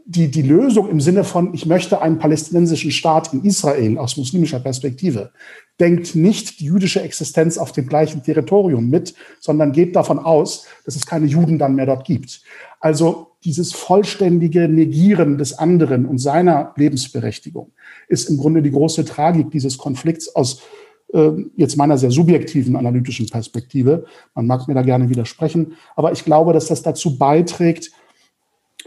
die, 0.05 0.31
die 0.31 0.41
Lösung 0.41 0.89
im 0.89 1.01
Sinne 1.01 1.25
von, 1.25 1.53
ich 1.53 1.65
möchte 1.65 2.01
einen 2.01 2.17
palästinensischen 2.17 2.91
Staat 2.91 3.33
in 3.33 3.43
Israel 3.43 3.97
aus 3.97 4.15
muslimischer 4.15 4.61
Perspektive, 4.61 5.33
denkt 5.81 6.15
nicht 6.15 6.61
die 6.61 6.65
jüdische 6.65 7.01
Existenz 7.01 7.57
auf 7.57 7.73
dem 7.73 7.87
gleichen 7.87 8.23
Territorium 8.23 8.89
mit, 8.89 9.15
sondern 9.41 9.73
geht 9.73 9.97
davon 9.97 10.17
aus, 10.17 10.65
dass 10.85 10.95
es 10.95 11.05
keine 11.05 11.25
Juden 11.25 11.59
dann 11.59 11.75
mehr 11.75 11.87
dort 11.87 12.05
gibt. 12.05 12.41
Also 12.79 13.28
dieses 13.43 13.71
vollständige 13.71 14.67
Negieren 14.67 15.37
des 15.37 15.57
anderen 15.57 16.05
und 16.05 16.17
seiner 16.17 16.73
Lebensberechtigung 16.75 17.71
ist 18.07 18.29
im 18.29 18.37
Grunde 18.37 18.61
die 18.61 18.71
große 18.71 19.05
Tragik 19.05 19.51
dieses 19.51 19.77
Konflikts 19.77 20.35
aus 20.35 20.61
äh, 21.13 21.31
jetzt 21.55 21.77
meiner 21.77 21.97
sehr 21.97 22.11
subjektiven 22.11 22.75
analytischen 22.75 23.27
Perspektive. 23.29 24.05
Man 24.35 24.47
mag 24.47 24.67
mir 24.67 24.73
da 24.73 24.81
gerne 24.81 25.09
widersprechen, 25.09 25.73
aber 25.95 26.11
ich 26.11 26.25
glaube, 26.25 26.53
dass 26.53 26.67
das 26.67 26.81
dazu 26.81 27.17
beiträgt, 27.17 27.91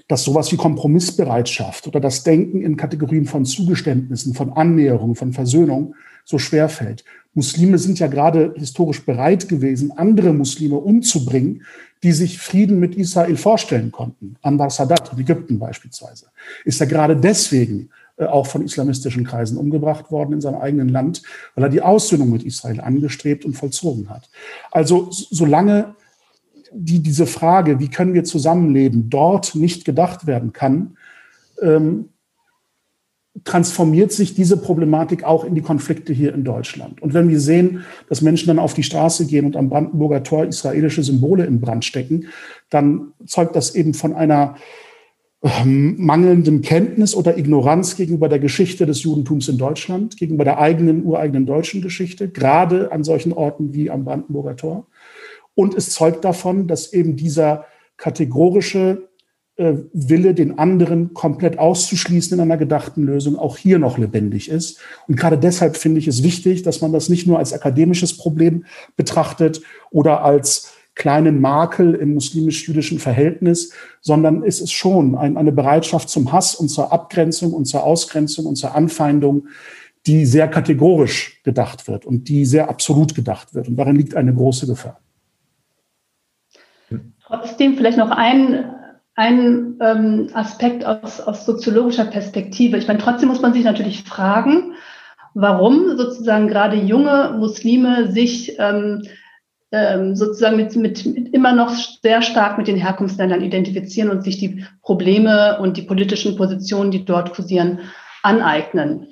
dass 0.09 0.25
sowas 0.25 0.51
wie 0.53 0.57
Kompromissbereitschaft 0.57 1.87
oder 1.87 2.01
das 2.01 2.25
Denken 2.25 2.63
in 2.63 2.77
Kategorien 2.77 3.27
von 3.27 3.45
Zugeständnissen, 3.45 4.35
von 4.35 4.53
Annäherung, 4.53 5.15
von 5.15 5.33
Versöhnung 5.33 5.95
so 6.25 6.39
schwer 6.39 6.69
fällt. 6.69 7.05
Muslime 7.35 7.79
sind 7.79 7.99
ja 7.99 8.07
gerade 8.07 8.55
historisch 8.57 9.05
bereit 9.05 9.49
gewesen, 9.49 9.93
andere 9.93 10.33
Muslime 10.33 10.77
umzubringen, 10.77 11.65
die 12.03 12.13
sich 12.13 12.39
Frieden 12.39 12.81
mit 12.81 12.97
Israel 12.97 13.37
vorstellen 13.37 13.93
konnten. 13.93 14.37
Anwar 14.43 14.71
Sadat 14.71 15.13
in 15.13 15.21
Ägypten 15.21 15.59
beispielsweise. 15.59 16.27
Ist 16.65 16.81
er 16.81 16.87
gerade 16.87 17.17
deswegen 17.17 17.91
äh, 18.17 18.25
auch 18.25 18.47
von 18.47 18.63
islamistischen 18.63 19.25
Kreisen 19.25 19.57
umgebracht 19.57 20.11
worden 20.11 20.35
in 20.35 20.41
seinem 20.41 20.61
eigenen 20.61 20.89
Land, 20.89 21.23
weil 21.55 21.65
er 21.65 21.71
die 21.71 21.83
Aussöhnung 21.83 22.31
mit 22.31 22.43
Israel 22.43 22.81
angestrebt 22.81 23.45
und 23.45 23.55
vollzogen 23.55 24.11
hat. 24.11 24.29
Also 24.71 25.09
solange 25.11 25.95
die 26.75 27.01
diese 27.01 27.27
Frage, 27.27 27.81
wie 27.81 27.89
können 27.89 28.15
wir 28.15 28.25
zusammenleben, 28.25 29.11
dort 29.11 29.55
nicht 29.55 29.85
gedacht 29.85 30.27
werden 30.27 30.53
kann, 30.53 30.97
ähm, 31.61 32.09
transformiert 33.45 34.13
sich 34.13 34.35
diese 34.35 34.57
Problematik 34.57 35.25
auch 35.25 35.45
in 35.45 35.55
die 35.55 35.63
Konflikte 35.63 36.13
hier 36.13 36.35
in 36.35 36.45
Deutschland. 36.45 37.01
Und 37.01 37.15
wenn 37.15 37.29
wir 37.29 37.41
sehen, 37.41 37.85
dass 38.09 38.21
Menschen 38.21 38.49
dann 38.49 38.59
auf 38.59 38.75
die 38.75 38.83
Straße 38.83 39.27
gehen 39.27 39.47
und 39.47 39.57
am 39.57 39.71
Brandenburger 39.71 40.23
Tor 40.23 40.45
israelische 40.45 41.03
Symbole 41.03 41.45
in 41.47 41.61
Brand 41.61 41.85
stecken, 41.85 42.27
dann 42.69 43.13
zeugt 43.27 43.57
das 43.57 43.75
eben 43.75 43.95
von 43.95 44.13
einer 44.13 44.57
ähm, 45.43 45.97
mangelnden 45.99 46.61
Kenntnis 46.61 47.15
oder 47.15 47.37
Ignoranz 47.37 47.97
gegenüber 47.97 48.29
der 48.29 48.39
Geschichte 48.39 48.87
des 48.87 49.03
Judentums 49.03 49.49
in 49.49 49.59
Deutschland, 49.59 50.17
gegenüber 50.17 50.45
der 50.45 50.59
eigenen, 50.59 51.05
ureigenen 51.05 51.47
deutschen 51.47 51.83
Geschichte, 51.83 52.29
gerade 52.29 52.93
an 52.93 53.03
solchen 53.03 53.33
Orten 53.33 53.75
wie 53.75 53.91
am 53.91 54.05
Brandenburger 54.05 54.57
Tor. 54.57 54.87
Und 55.55 55.75
es 55.75 55.91
zeugt 55.91 56.25
davon, 56.25 56.69
dass 56.69 56.93
eben 56.93 57.17
dieser 57.17 57.65
kategorische 57.97 59.09
Wille, 59.93 60.35
den 60.35 60.59
anderen 60.59 61.15
komplett 61.15 61.59
auszuschließen 61.59 62.35
in 62.37 62.41
einer 62.41 62.57
gedachten 62.57 63.05
Lösung, 63.05 63.39
auch 63.39 63.57
hier 63.57 63.79
noch 63.79 63.99
lebendig 63.99 64.49
ist. 64.49 64.79
Und 65.09 65.17
gerade 65.17 65.39
deshalb 65.39 65.77
finde 65.77 65.99
ich 65.99 66.09
es 66.09 66.23
wichtig, 66.23 66.63
dass 66.63 66.81
man 66.81 66.93
das 66.93 67.09
nicht 67.09 67.27
nur 67.27 67.39
als 67.39 67.53
akademisches 67.53 68.17
Problem 68.17 68.65
betrachtet 68.97 69.63
oder 69.91 70.23
als 70.25 70.73
kleinen 70.95 71.41
Makel 71.41 71.95
im 71.95 72.15
muslimisch-jüdischen 72.15 72.99
Verhältnis, 72.99 73.73
sondern 74.01 74.43
es 74.43 74.61
ist 74.61 74.73
schon 74.73 75.17
ein, 75.17 75.37
eine 75.37 75.53
Bereitschaft 75.53 76.09
zum 76.11 76.33
Hass 76.33 76.55
und 76.55 76.69
zur 76.69 76.93
Abgrenzung 76.93 77.53
und 77.53 77.65
zur 77.65 77.83
Ausgrenzung 77.85 78.47
und 78.47 78.57
zur 78.57 78.75
Anfeindung, 78.75 79.47
die 80.07 80.27
sehr 80.27 80.49
kategorisch 80.49 81.41
gedacht 81.45 81.89
wird 81.89 82.05
und 82.05 82.29
die 82.29 82.45
sehr 82.45 82.69
absolut 82.69 83.15
gedacht 83.15 83.55
wird. 83.55 83.69
Und 83.69 83.77
darin 83.77 83.97
liegt 83.97 84.15
eine 84.15 84.35
große 84.35 84.67
Gefahr. 84.67 85.01
Trotzdem 87.27 87.77
vielleicht 87.77 87.99
noch 87.99 88.11
ein, 88.11 88.65
ein 89.15 89.77
ähm, 89.81 90.31
Aspekt 90.33 90.85
aus, 90.85 91.21
aus 91.21 91.45
soziologischer 91.45 92.07
Perspektive. 92.07 92.79
Ich 92.79 92.89
meine, 92.89 92.99
trotzdem 92.99 93.29
muss 93.29 93.43
man 93.43 93.53
sich 93.53 93.65
natürlich 93.65 94.05
fragen, 94.05 94.75
warum 95.35 95.97
sozusagen 95.97 96.49
gerade 96.49 96.77
junge 96.77 97.37
Muslime 97.39 98.11
sich 98.11 98.59
ähm, 98.59 99.03
ähm, 99.71 100.15
sozusagen 100.15 100.57
mit, 100.57 100.77
mit, 100.77 101.07
mit 101.07 101.35
immer 101.35 101.53
noch 101.53 101.71
sehr 101.71 102.23
stark 102.23 102.59
mit 102.59 102.69
den 102.69 102.77
Herkunftsländern 102.77 103.43
identifizieren 103.43 104.11
und 104.11 104.23
sich 104.23 104.39
die 104.39 104.67
Probleme 104.83 105.59
und 105.61 105.77
die 105.77 105.83
politischen 105.83 106.37
Positionen, 106.37 106.91
die 106.91 107.05
dort 107.05 107.35
kursieren, 107.35 107.81
aneignen. 108.23 109.09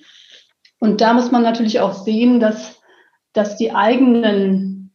Und 0.78 1.00
da 1.00 1.14
muss 1.14 1.30
man 1.30 1.42
natürlich 1.42 1.80
auch 1.80 1.92
sehen, 1.92 2.40
dass, 2.40 2.80
dass 3.32 3.56
die 3.56 3.72
eigenen 3.74 4.92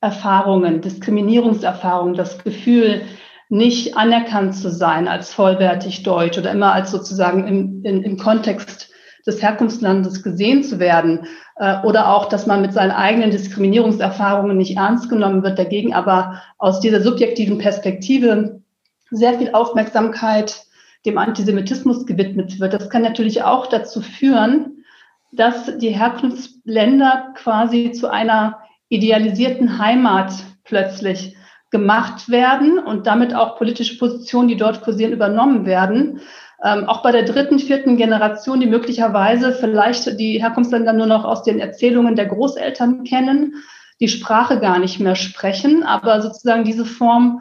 Erfahrungen, 0.00 0.80
Diskriminierungserfahrungen, 0.80 2.14
das 2.14 2.42
Gefühl, 2.42 3.02
nicht 3.48 3.96
anerkannt 3.96 4.54
zu 4.54 4.70
sein 4.70 5.08
als 5.08 5.32
vollwertig 5.32 6.02
deutsch 6.02 6.38
oder 6.38 6.50
immer 6.52 6.72
als 6.72 6.90
sozusagen 6.90 7.46
im, 7.46 7.84
in, 7.84 8.02
im 8.02 8.18
Kontext 8.18 8.90
des 9.26 9.42
Herkunftslandes 9.42 10.22
gesehen 10.22 10.62
zu 10.62 10.78
werden 10.78 11.26
äh, 11.56 11.80
oder 11.82 12.12
auch, 12.12 12.26
dass 12.26 12.46
man 12.46 12.62
mit 12.62 12.72
seinen 12.72 12.90
eigenen 12.90 13.30
Diskriminierungserfahrungen 13.30 14.56
nicht 14.56 14.76
ernst 14.76 15.08
genommen 15.08 15.42
wird, 15.42 15.58
dagegen 15.58 15.94
aber 15.94 16.42
aus 16.58 16.80
dieser 16.80 17.02
subjektiven 17.02 17.58
Perspektive 17.58 18.62
sehr 19.10 19.34
viel 19.34 19.52
Aufmerksamkeit 19.52 20.64
dem 21.06 21.18
Antisemitismus 21.18 22.06
gewidmet 22.06 22.60
wird. 22.60 22.74
Das 22.74 22.90
kann 22.90 23.02
natürlich 23.02 23.42
auch 23.42 23.66
dazu 23.66 24.00
führen, 24.00 24.84
dass 25.32 25.78
die 25.78 25.90
Herkunftsländer 25.90 27.34
quasi 27.34 27.92
zu 27.92 28.10
einer 28.10 28.58
idealisierten 28.88 29.78
Heimat 29.78 30.32
plötzlich 30.64 31.36
gemacht 31.70 32.30
werden 32.30 32.78
und 32.78 33.06
damit 33.06 33.34
auch 33.34 33.56
politische 33.58 33.98
Positionen, 33.98 34.48
die 34.48 34.56
dort 34.56 34.82
kursieren, 34.82 35.12
übernommen 35.12 35.66
werden. 35.66 36.20
Ähm, 36.64 36.88
auch 36.88 37.02
bei 37.02 37.12
der 37.12 37.24
dritten, 37.24 37.58
vierten 37.58 37.96
Generation, 37.96 38.60
die 38.60 38.66
möglicherweise 38.66 39.52
vielleicht 39.52 40.18
die 40.18 40.40
Herkunftsländer 40.40 40.92
nur 40.92 41.06
noch 41.06 41.24
aus 41.24 41.42
den 41.42 41.60
Erzählungen 41.60 42.16
der 42.16 42.26
Großeltern 42.26 43.04
kennen, 43.04 43.54
die 44.00 44.08
Sprache 44.08 44.58
gar 44.58 44.78
nicht 44.78 44.98
mehr 44.98 45.14
sprechen, 45.14 45.82
aber 45.82 46.22
sozusagen 46.22 46.64
diese 46.64 46.84
Form, 46.84 47.40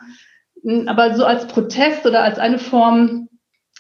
aber 0.86 1.16
so 1.16 1.26
als 1.26 1.48
Protest 1.48 2.06
oder 2.06 2.24
als 2.24 2.38
eine 2.38 2.60
Form 2.60 3.30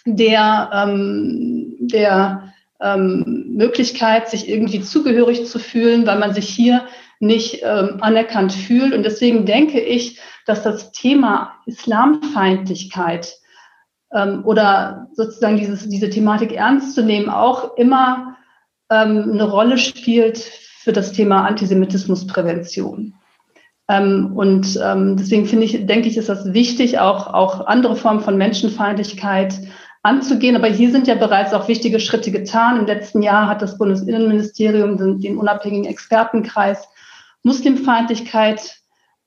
der, 0.05 0.69
ähm, 0.73 1.75
der 1.79 2.53
ähm, 2.79 3.45
Möglichkeit, 3.49 4.29
sich 4.29 4.47
irgendwie 4.47 4.81
zugehörig 4.81 5.45
zu 5.45 5.59
fühlen, 5.59 6.07
weil 6.07 6.19
man 6.19 6.33
sich 6.33 6.47
hier 6.47 6.85
nicht 7.19 7.61
ähm, 7.63 7.97
anerkannt 8.01 8.53
fühlt. 8.53 8.93
Und 8.93 9.03
deswegen 9.03 9.45
denke 9.45 9.79
ich, 9.79 10.19
dass 10.47 10.63
das 10.63 10.91
Thema 10.91 11.53
Islamfeindlichkeit 11.65 13.35
ähm, 14.13 14.43
oder 14.45 15.07
sozusagen 15.13 15.57
dieses, 15.57 15.87
diese 15.89 16.09
Thematik 16.09 16.53
ernst 16.53 16.95
zu 16.95 17.03
nehmen 17.03 17.29
auch 17.29 17.75
immer 17.77 18.37
ähm, 18.89 19.31
eine 19.33 19.49
Rolle 19.49 19.77
spielt 19.77 20.37
für 20.37 20.93
das 20.93 21.11
Thema 21.11 21.45
Antisemitismusprävention. 21.45 23.13
Ähm, 23.89 24.31
und 24.35 24.79
ähm, 24.81 25.17
deswegen 25.17 25.45
finde 25.45 25.65
ich, 25.65 25.85
denke 25.85 26.07
ich, 26.07 26.17
ist 26.17 26.29
das 26.29 26.53
wichtig, 26.53 26.99
auch, 26.99 27.33
auch 27.33 27.67
andere 27.67 27.95
Formen 27.95 28.21
von 28.21 28.37
Menschenfeindlichkeit 28.37 29.59
anzugehen. 30.03 30.55
Aber 30.55 30.67
hier 30.67 30.91
sind 30.91 31.07
ja 31.07 31.15
bereits 31.15 31.53
auch 31.53 31.67
wichtige 31.67 31.99
Schritte 31.99 32.31
getan. 32.31 32.79
Im 32.79 32.85
letzten 32.85 33.21
Jahr 33.21 33.47
hat 33.47 33.61
das 33.61 33.77
Bundesinnenministerium 33.77 34.97
den, 34.97 35.19
den 35.19 35.37
unabhängigen 35.37 35.85
Expertenkreis 35.85 36.87
Muslimfeindlichkeit 37.43 38.77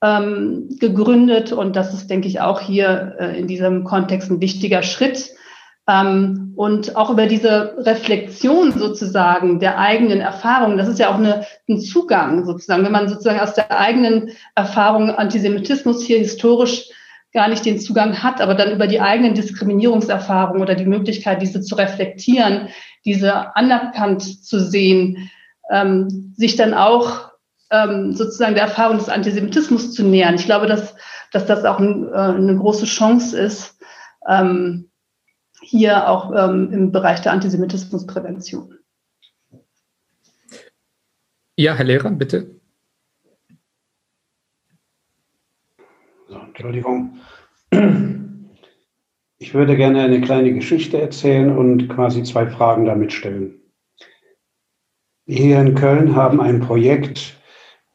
ähm, 0.01 0.69
gegründet. 0.79 1.51
Und 1.51 1.75
das 1.75 1.93
ist, 1.93 2.09
denke 2.09 2.27
ich, 2.27 2.41
auch 2.41 2.59
hier 2.59 3.15
äh, 3.19 3.39
in 3.39 3.47
diesem 3.47 3.83
Kontext 3.83 4.29
ein 4.31 4.41
wichtiger 4.41 4.83
Schritt. 4.83 5.29
Ähm, 5.87 6.53
und 6.55 6.95
auch 6.95 7.09
über 7.09 7.25
diese 7.25 7.75
Reflexion 7.79 8.71
sozusagen 8.71 9.59
der 9.59 9.79
eigenen 9.79 10.21
Erfahrungen, 10.21 10.77
das 10.77 10.87
ist 10.87 10.99
ja 10.99 11.09
auch 11.09 11.17
eine, 11.17 11.45
ein 11.67 11.79
Zugang 11.79 12.45
sozusagen, 12.45 12.83
wenn 12.83 12.91
man 12.91 13.09
sozusagen 13.09 13.39
aus 13.39 13.55
der 13.55 13.71
eigenen 13.71 14.31
Erfahrung 14.55 15.09
Antisemitismus 15.09 16.03
hier 16.03 16.19
historisch 16.19 16.89
gar 17.33 17.47
nicht 17.47 17.65
den 17.65 17.79
Zugang 17.79 18.21
hat, 18.21 18.41
aber 18.41 18.55
dann 18.55 18.73
über 18.73 18.87
die 18.87 18.99
eigenen 18.99 19.33
Diskriminierungserfahrungen 19.33 20.61
oder 20.61 20.75
die 20.75 20.85
Möglichkeit, 20.85 21.41
diese 21.41 21.61
zu 21.61 21.75
reflektieren, 21.75 22.67
diese 23.05 23.55
anerkannt 23.55 24.21
zu 24.45 24.59
sehen, 24.59 25.29
ähm, 25.71 26.33
sich 26.35 26.57
dann 26.57 26.73
auch 26.73 27.30
ähm, 27.71 28.13
sozusagen 28.13 28.53
der 28.53 28.65
Erfahrung 28.65 28.97
des 28.97 29.09
Antisemitismus 29.09 29.93
zu 29.93 30.03
nähern. 30.03 30.35
Ich 30.35 30.45
glaube, 30.45 30.67
dass, 30.67 30.95
dass 31.31 31.45
das 31.45 31.63
auch 31.65 31.79
ein, 31.79 32.07
äh, 32.09 32.15
eine 32.15 32.57
große 32.57 32.85
Chance 32.85 33.39
ist, 33.39 33.79
ähm, 34.27 34.89
hier 35.61 36.09
auch 36.09 36.31
ähm, 36.35 36.71
im 36.73 36.91
Bereich 36.91 37.21
der 37.21 37.31
Antisemitismusprävention. 37.31 38.77
Ja, 41.55 41.75
Herr 41.75 41.85
Lehrer, 41.85 42.11
bitte. 42.11 42.59
So, 46.27 46.37
Entschuldigung. 46.37 47.19
Ich 49.37 49.53
würde 49.53 49.75
gerne 49.75 50.01
eine 50.01 50.21
kleine 50.21 50.53
Geschichte 50.53 51.01
erzählen 51.01 51.55
und 51.55 51.87
quasi 51.87 52.23
zwei 52.23 52.47
Fragen 52.47 52.85
damit 52.85 53.13
stellen. 53.13 53.59
Wir 55.25 55.37
hier 55.37 55.61
in 55.61 55.75
Köln 55.75 56.15
haben 56.15 56.41
ein 56.41 56.59
Projekt 56.59 57.40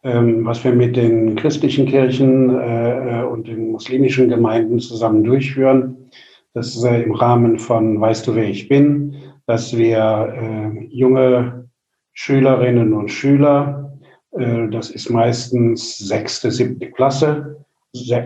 was 0.07 0.63
wir 0.63 0.73
mit 0.73 0.97
den 0.97 1.35
christlichen 1.35 1.87
Kirchen 1.87 2.51
äh, 2.51 3.21
äh, 3.21 3.25
und 3.25 3.49
den 3.49 3.73
muslimischen 3.73 4.29
Gemeinden 4.29 4.79
zusammen 4.79 5.25
durchführen. 5.25 6.11
Das 6.55 6.77
ist 6.77 6.85
äh, 6.85 7.03
im 7.03 7.13
Rahmen 7.13 7.59
von 7.59 8.01
Weißt 8.01 8.27
du, 8.27 8.37
wer 8.37 8.45
ich 8.45 8.69
bin, 8.69 9.17
dass 9.47 9.77
wir 9.77 10.89
junge 10.91 11.69
Schülerinnen 12.13 12.95
und 12.95 13.13
Schüler, 13.13 13.97
das 14.33 14.91
ist 14.91 15.09
meistens 15.09 15.99
sechste, 15.99 16.51
siebte 16.51 16.91
Klasse, 16.91 17.65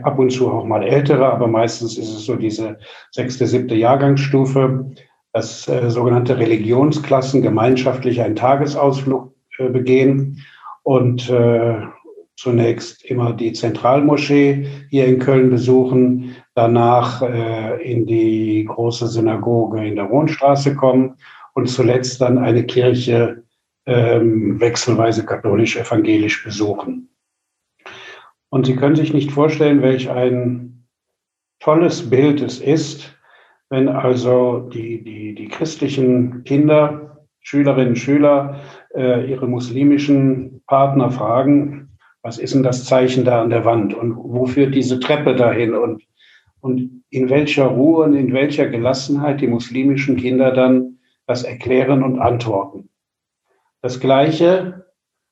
ab 0.02 0.18
und 0.18 0.30
zu 0.30 0.50
auch 0.50 0.64
mal 0.64 0.82
ältere, 0.82 1.30
aber 1.30 1.46
meistens 1.46 1.98
ist 1.98 2.08
es 2.08 2.24
so 2.24 2.36
diese 2.36 2.78
sechste, 3.10 3.46
siebte 3.46 3.74
Jahrgangsstufe, 3.74 4.92
dass 5.34 5.64
sogenannte 5.88 6.38
Religionsklassen 6.38 7.42
gemeinschaftlich 7.42 8.22
einen 8.22 8.36
Tagesausflug 8.36 9.34
begehen 9.58 10.38
und 10.82 11.28
äh, 11.30 11.86
zunächst 12.36 13.04
immer 13.04 13.34
die 13.34 13.52
Zentralmoschee 13.52 14.66
hier 14.88 15.06
in 15.06 15.18
Köln 15.18 15.50
besuchen, 15.50 16.36
danach 16.54 17.22
äh, 17.22 17.82
in 17.82 18.06
die 18.06 18.64
große 18.64 19.08
Synagoge 19.08 19.86
in 19.86 19.96
der 19.96 20.06
Rohnstraße 20.06 20.74
kommen 20.74 21.16
und 21.54 21.68
zuletzt 21.68 22.20
dann 22.20 22.38
eine 22.38 22.64
Kirche 22.64 23.42
ähm, 23.86 24.58
wechselweise 24.58 25.26
katholisch-evangelisch 25.26 26.42
besuchen. 26.44 27.10
Und 28.48 28.66
Sie 28.66 28.76
können 28.76 28.96
sich 28.96 29.12
nicht 29.12 29.32
vorstellen, 29.32 29.82
welch 29.82 30.10
ein 30.10 30.86
tolles 31.60 32.08
Bild 32.08 32.40
es 32.40 32.58
ist, 32.58 33.14
wenn 33.68 33.88
also 33.88 34.70
die, 34.72 35.02
die, 35.04 35.34
die 35.34 35.48
christlichen 35.48 36.42
Kinder, 36.44 37.26
Schülerinnen 37.40 37.90
und 37.90 37.96
Schüler 37.96 38.60
äh, 38.94 39.30
ihre 39.30 39.46
muslimischen 39.46 40.59
Partner 40.70 41.10
fragen, 41.10 41.88
was 42.22 42.38
ist 42.38 42.54
denn 42.54 42.62
das 42.62 42.84
Zeichen 42.84 43.24
da 43.24 43.42
an 43.42 43.50
der 43.50 43.64
Wand 43.64 43.92
und 43.92 44.14
wo 44.16 44.46
führt 44.46 44.72
diese 44.72 45.00
Treppe 45.00 45.34
dahin 45.34 45.74
und, 45.74 46.04
und 46.60 47.02
in 47.10 47.28
welcher 47.28 47.66
Ruhe 47.66 48.04
und 48.04 48.14
in 48.14 48.32
welcher 48.32 48.68
Gelassenheit 48.68 49.40
die 49.40 49.48
muslimischen 49.48 50.16
Kinder 50.16 50.52
dann 50.52 50.98
das 51.26 51.42
erklären 51.42 52.04
und 52.04 52.20
antworten. 52.20 52.88
Das 53.82 53.98
Gleiche 53.98 54.86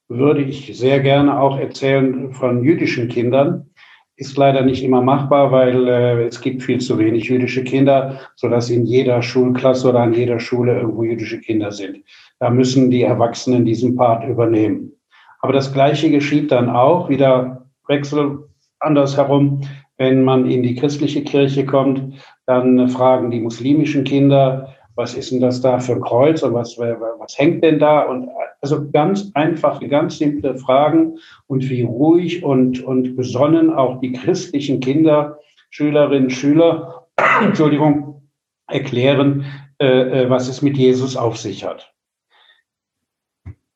würde 0.09 0.43
ich 0.43 0.77
sehr 0.77 0.99
gerne 1.01 1.41
auch 1.41 1.57
erzählen 1.57 2.33
von 2.33 2.65
jüdischen 2.65 3.09
Kindern, 3.09 3.71
ist 4.17 4.37
leider 4.37 4.63
nicht 4.63 4.83
immer 4.83 5.03
machbar, 5.03 5.53
weil 5.53 5.87
äh, 5.87 6.27
es 6.27 6.41
gibt 6.41 6.65
viel 6.65 6.81
zu 6.81 6.99
wenig 6.99 7.29
jüdische 7.29 7.63
Kinder, 7.63 8.19
sodass 8.35 8.71
in 8.71 8.87
jeder 8.87 9.23
Schulklasse 9.23 9.91
oder 9.91 10.01
an 10.01 10.15
jeder 10.15 10.41
Schule 10.41 10.81
irgendwo 10.81 11.05
jüdische 11.05 11.39
Kinder 11.39 11.71
sind. 11.71 12.03
Da 12.41 12.51
müssen 12.51 12.91
die 12.91 13.03
Erwachsenen 13.03 13.65
diesen 13.65 13.95
Part 13.95 14.29
übernehmen. 14.29 14.98
Aber 15.41 15.53
das 15.53 15.73
Gleiche 15.73 16.11
geschieht 16.11 16.51
dann 16.51 16.69
auch, 16.69 17.09
wieder 17.09 17.67
Wechsel 17.87 18.49
andersherum, 18.81 19.63
wenn 19.97 20.23
man 20.23 20.49
in 20.49 20.63
die 20.63 20.77
christliche 20.77 21.25
Kirche 21.25 21.67
kommt, 21.67 22.15
dann 22.47 22.89
fragen 22.89 23.31
die 23.31 23.41
muslimischen 23.41 24.05
Kinder, 24.05 24.75
was 24.95 25.15
ist 25.15 25.31
denn 25.31 25.41
das 25.41 25.61
da 25.61 25.79
für 25.79 25.93
ein 25.93 26.01
Kreuz 26.01 26.43
und 26.43 26.55
was, 26.55 26.77
was 26.77 27.39
hängt 27.39 27.63
denn 27.63 27.79
da? 27.79 28.03
Und 28.03 28.29
also 28.61 28.91
ganz 28.91 29.31
einfache, 29.35 29.87
ganz 29.89 30.19
simple 30.19 30.57
Fragen 30.57 31.19
und 31.47 31.69
wie 31.69 31.83
ruhig 31.83 32.43
und, 32.43 32.83
und 32.83 33.17
besonnen 33.17 33.73
auch 33.73 34.01
die 34.01 34.13
christlichen 34.13 34.81
Kinder, 34.81 35.39
Schülerinnen, 35.71 36.31
Schüler, 36.31 37.07
Entschuldigung, 37.43 38.23
erklären, 38.67 39.45
äh, 39.81 40.25
äh, 40.25 40.31
was 40.31 40.49
es 40.49 40.63
mit 40.63 40.77
Jesus 40.77 41.17
auf 41.17 41.37
sich 41.37 41.65
hat. 41.65 41.95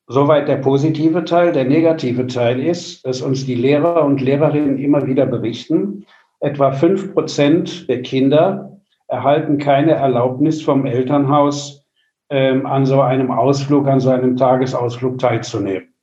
Soweit 0.07 0.47
der 0.47 0.57
positive 0.57 1.23
Teil. 1.23 1.53
Der 1.53 1.65
negative 1.65 2.27
Teil 2.27 2.59
ist, 2.61 3.05
dass 3.05 3.21
uns 3.21 3.45
die 3.45 3.55
Lehrer 3.55 4.03
und 4.03 4.21
Lehrerinnen 4.21 4.77
immer 4.77 5.07
wieder 5.07 5.25
berichten, 5.25 6.05
etwa 6.39 6.73
fünf 6.73 7.13
Prozent 7.13 7.87
der 7.87 8.01
Kinder 8.01 8.81
erhalten 9.07 9.57
keine 9.57 9.91
Erlaubnis 9.91 10.61
vom 10.61 10.85
Elternhaus, 10.85 11.85
ähm, 12.29 12.65
an 12.65 12.85
so 12.85 12.99
einem 13.01 13.31
Ausflug, 13.31 13.87
an 13.87 13.99
so 13.99 14.09
einem 14.09 14.35
Tagesausflug 14.35 15.19
teilzunehmen. 15.19 15.93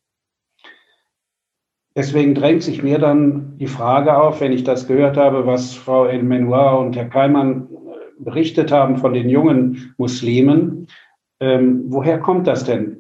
Deswegen 1.97 2.35
drängt 2.35 2.63
sich 2.63 2.83
mir 2.83 2.99
dann 2.99 3.59
die 3.59 3.67
Frage 3.67 4.17
auf, 4.17 4.41
wenn 4.41 4.53
ich 4.53 4.63
das 4.63 4.87
gehört 4.87 5.17
habe, 5.17 5.47
was 5.47 5.75
Frau 5.75 6.07
El-Menoir 6.07 6.79
und 6.79 6.97
Herr 6.97 7.09
Keimann 7.09 7.69
äh, 7.69 8.23
berichtet 8.23 8.71
haben 8.71 8.97
von 8.97 9.13
den 9.13 9.29
jungen 9.29 9.93
Muslimen. 9.99 10.87
Ähm, 11.41 11.85
woher 11.89 12.21
kommt 12.21 12.47
das 12.47 12.65
denn? 12.65 13.00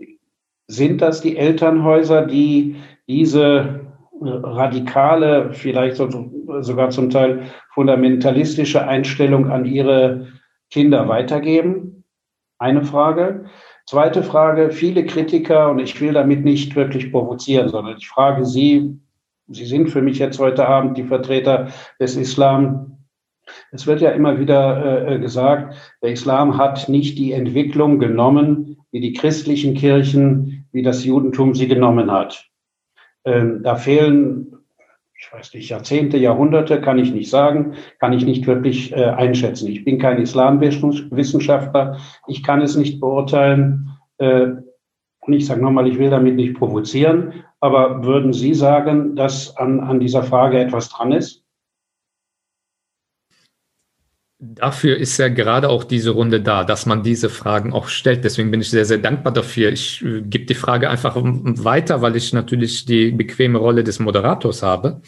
Sind 0.71 1.03
das 1.03 1.21
die 1.21 1.37
Elternhäuser, 1.37 2.27
die 2.27 2.77
diese 3.09 3.81
radikale, 4.21 5.53
vielleicht 5.53 5.97
sogar 5.97 6.91
zum 6.91 7.11
Teil 7.11 7.43
fundamentalistische 7.75 8.87
Einstellung 8.87 9.51
an 9.51 9.64
ihre 9.64 10.29
Kinder 10.71 11.09
weitergeben? 11.09 12.05
Eine 12.61 12.85
Frage. 12.85 13.47
Zweite 13.87 14.23
Frage, 14.23 14.71
viele 14.71 15.05
Kritiker, 15.05 15.73
und 15.73 15.81
ich 15.81 16.01
will 16.01 16.12
damit 16.12 16.45
nicht 16.45 16.77
wirklich 16.77 17.11
provozieren, 17.11 17.68
sondern 17.68 17.97
ich 17.97 18.09
frage 18.09 18.45
Sie, 18.45 18.97
Sie 19.49 19.64
sind 19.64 19.89
für 19.89 20.03
mich 20.03 20.21
jetzt 20.21 20.39
heute 20.39 20.68
Abend 20.68 20.97
die 20.97 21.03
Vertreter 21.03 21.66
des 21.99 22.14
Islam. 22.14 22.99
Es 23.73 23.89
wird 23.89 24.01
ja 24.01 24.11
immer 24.11 24.39
wieder 24.39 25.09
äh, 25.09 25.18
gesagt, 25.18 25.75
der 26.01 26.12
Islam 26.12 26.57
hat 26.57 26.89
nicht 26.89 27.18
die 27.18 27.33
Entwicklung 27.33 27.99
genommen, 27.99 28.77
wie 28.93 29.01
die 29.01 29.12
christlichen 29.12 29.75
Kirchen, 29.75 30.60
wie 30.73 30.83
das 30.83 31.05
Judentum 31.05 31.55
sie 31.55 31.68
genommen 31.68 32.11
hat. 32.11 32.47
Ähm, 33.25 33.62
da 33.62 33.77
fehlen, 33.77 34.55
ich 35.18 35.33
weiß 35.33 35.55
nicht, 35.55 35.68
Jahrzehnte, 35.68 36.16
Jahrhunderte, 36.16 36.81
kann 36.81 36.99
ich 36.99 37.12
nicht 37.12 37.31
sagen, 37.31 37.75
kann 37.99 38.12
ich 38.12 38.25
nicht 38.25 38.47
wirklich 38.47 38.93
äh, 38.93 39.05
einschätzen. 39.05 39.68
Ich 39.68 39.85
bin 39.85 39.99
kein 39.99 40.18
Islamwissenschaftler, 40.18 41.99
ich 42.27 42.43
kann 42.43 42.62
es 42.62 42.77
nicht 42.77 43.01
beurteilen. 43.01 43.91
Äh, 44.18 44.49
und 45.21 45.33
ich 45.35 45.47
sage 45.47 45.62
nochmal, 45.62 45.87
ich 45.87 45.99
will 45.99 46.11
damit 46.11 46.37
nicht 46.37 46.55
provozieren, 46.55 47.45
aber 47.61 48.05
würden 48.05 48.33
Sie 48.33 48.55
sagen, 48.55 49.16
dass 49.16 49.55
an, 49.57 49.81
an 49.81 50.01
dieser 50.01 50.23
Frage 50.23 50.59
etwas 50.59 50.89
dran 50.89 51.12
ist? 51.12 51.45
Dafür 54.43 54.97
ist 54.97 55.18
ja 55.18 55.28
gerade 55.28 55.68
auch 55.68 55.84
diese 55.84 56.12
Runde 56.12 56.41
da, 56.41 56.64
dass 56.64 56.86
man 56.86 57.03
diese 57.03 57.28
Fragen 57.28 57.74
auch 57.74 57.88
stellt. 57.88 58.24
Deswegen 58.24 58.51
bin 58.51 58.62
ich 58.62 58.70
sehr, 58.70 58.86
sehr 58.86 58.97
dankbar 58.97 59.34
dafür. 59.34 59.70
Ich 59.70 60.03
äh, 60.03 60.22
gebe 60.22 60.47
die 60.47 60.55
Frage 60.55 60.88
einfach 60.88 61.14
weiter, 61.14 62.01
weil 62.01 62.16
ich 62.16 62.32
natürlich 62.32 62.86
die 62.86 63.11
bequeme 63.11 63.59
Rolle 63.59 63.84
des 63.84 63.99
Moderators 63.99 64.62
habe, 64.62 65.03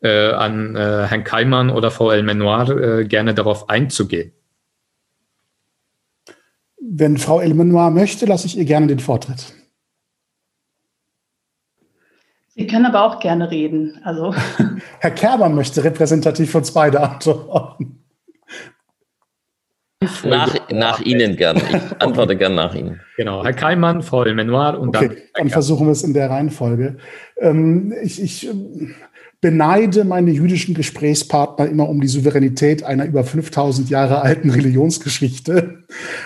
äh, 0.00 0.30
an 0.30 0.74
äh, 0.74 1.04
Herrn 1.06 1.22
Keimann 1.22 1.68
oder 1.68 1.90
Frau 1.90 2.10
El 2.10 2.22
Menoir 2.22 2.70
äh, 2.70 3.04
gerne 3.04 3.34
darauf 3.34 3.68
einzugehen. 3.68 4.32
Wenn 6.80 7.18
Frau 7.18 7.40
El 7.40 7.52
Menoir 7.52 7.90
möchte, 7.90 8.24
lasse 8.24 8.46
ich 8.46 8.56
ihr 8.56 8.64
gerne 8.64 8.86
den 8.86 9.00
Vortritt. 9.00 9.52
Sie 12.48 12.66
können 12.66 12.86
aber 12.86 13.02
auch 13.02 13.20
gerne 13.20 13.50
reden. 13.50 14.00
Also. 14.02 14.34
Herr 15.00 15.10
Kerber 15.10 15.50
möchte 15.50 15.84
repräsentativ 15.84 16.52
für 16.52 16.58
uns 16.58 16.72
beide 16.72 17.02
antworten. 17.02 17.98
Nach, 20.24 20.54
nach 20.70 21.00
Ihnen 21.00 21.36
gern. 21.36 21.56
Ich 21.56 21.64
antworte 22.00 22.36
gern 22.36 22.54
nach 22.54 22.72
Ihnen. 22.72 23.00
Genau, 23.16 23.42
Herr 23.42 23.52
Keimann, 23.52 24.02
Frau 24.02 24.22
El 24.22 24.34
Menoir 24.34 24.78
und 24.78 24.96
okay, 24.96 25.08
dann. 25.08 25.16
Dann 25.34 25.50
versuchen 25.50 25.88
wir 25.88 25.92
es 25.92 26.04
in 26.04 26.14
der 26.14 26.30
Reihenfolge. 26.30 26.98
Ähm, 27.36 27.92
ich, 28.02 28.22
ich 28.22 28.48
beneide 29.40 30.04
meine 30.04 30.32
jüdischen 30.32 30.74
Gesprächspartner 30.74 31.68
immer 31.68 31.88
um 31.88 32.00
die 32.00 32.08
Souveränität 32.08 32.82
einer 32.82 33.04
über 33.04 33.22
5000 33.22 33.88
Jahre 33.88 34.22
alten 34.22 34.50
Religionsgeschichte. 34.50 35.84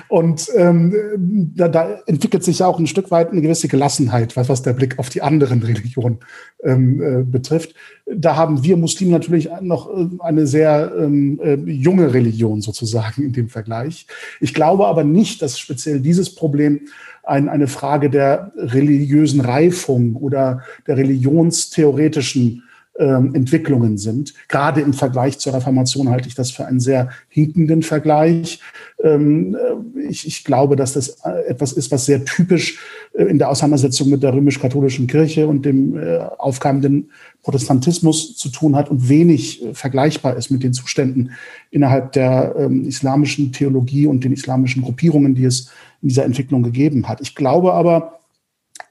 Und 0.08 0.48
ähm, 0.56 1.52
da, 1.54 1.68
da 1.68 2.00
entwickelt 2.06 2.42
sich 2.42 2.60
ja 2.60 2.66
auch 2.66 2.78
ein 2.78 2.86
Stück 2.86 3.10
weit 3.10 3.30
eine 3.30 3.42
gewisse 3.42 3.68
Gelassenheit, 3.68 4.34
was, 4.34 4.48
was 4.48 4.62
der 4.62 4.72
Blick 4.72 4.98
auf 4.98 5.10
die 5.10 5.20
anderen 5.20 5.62
Religionen 5.62 6.20
ähm, 6.64 7.02
äh, 7.02 7.22
betrifft. 7.22 7.74
Da 8.06 8.36
haben 8.36 8.64
wir 8.64 8.78
Muslime 8.78 9.12
natürlich 9.12 9.50
noch 9.60 9.90
äh, 9.90 10.08
eine 10.20 10.46
sehr 10.46 10.92
ähm, 10.98 11.38
äh, 11.42 11.54
junge 11.70 12.14
Religion 12.14 12.62
sozusagen 12.62 13.22
in 13.22 13.34
dem 13.34 13.50
Vergleich. 13.50 14.06
Ich 14.40 14.54
glaube 14.54 14.86
aber 14.86 15.04
nicht, 15.04 15.42
dass 15.42 15.58
speziell 15.58 16.00
dieses 16.00 16.34
Problem 16.34 16.80
ein, 17.24 17.50
eine 17.50 17.68
Frage 17.68 18.08
der 18.08 18.52
religiösen 18.56 19.42
Reifung 19.42 20.16
oder 20.16 20.62
der 20.86 20.96
religionstheoretischen 20.96 22.64
ähm, 22.98 23.34
Entwicklungen 23.34 23.96
sind. 23.96 24.34
Gerade 24.48 24.82
im 24.82 24.92
Vergleich 24.92 25.38
zur 25.38 25.54
Reformation 25.54 26.10
halte 26.10 26.28
ich 26.28 26.34
das 26.34 26.50
für 26.50 26.66
einen 26.66 26.80
sehr 26.80 27.08
hinkenden 27.28 27.82
Vergleich. 27.82 28.60
Ähm, 29.02 29.56
äh, 29.56 30.00
ich, 30.08 30.26
ich, 30.26 30.44
glaube, 30.44 30.76
dass 30.76 30.92
das 30.92 31.16
äh, 31.24 31.46
etwas 31.48 31.72
ist, 31.72 31.90
was 31.90 32.04
sehr 32.04 32.24
typisch 32.24 32.78
äh, 33.14 33.24
in 33.24 33.38
der 33.38 33.48
Auseinandersetzung 33.48 34.10
mit 34.10 34.22
der 34.22 34.34
römisch-katholischen 34.34 35.06
Kirche 35.06 35.48
und 35.48 35.64
dem 35.64 35.96
äh, 35.96 36.18
aufkeimenden 36.18 37.10
Protestantismus 37.42 38.36
zu 38.36 38.50
tun 38.50 38.76
hat 38.76 38.90
und 38.90 39.08
wenig 39.08 39.64
vergleichbar 39.72 40.36
ist 40.36 40.50
mit 40.50 40.62
den 40.62 40.74
Zuständen 40.74 41.32
innerhalb 41.70 42.12
der 42.12 42.54
ähm, 42.58 42.84
islamischen 42.84 43.52
Theologie 43.52 44.06
und 44.06 44.22
den 44.22 44.32
islamischen 44.32 44.82
Gruppierungen, 44.82 45.34
die 45.34 45.44
es 45.44 45.70
in 46.02 46.08
dieser 46.08 46.24
Entwicklung 46.24 46.62
gegeben 46.62 47.08
hat. 47.08 47.20
Ich 47.20 47.34
glaube 47.34 47.72
aber, 47.72 48.20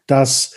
dass 0.08 0.54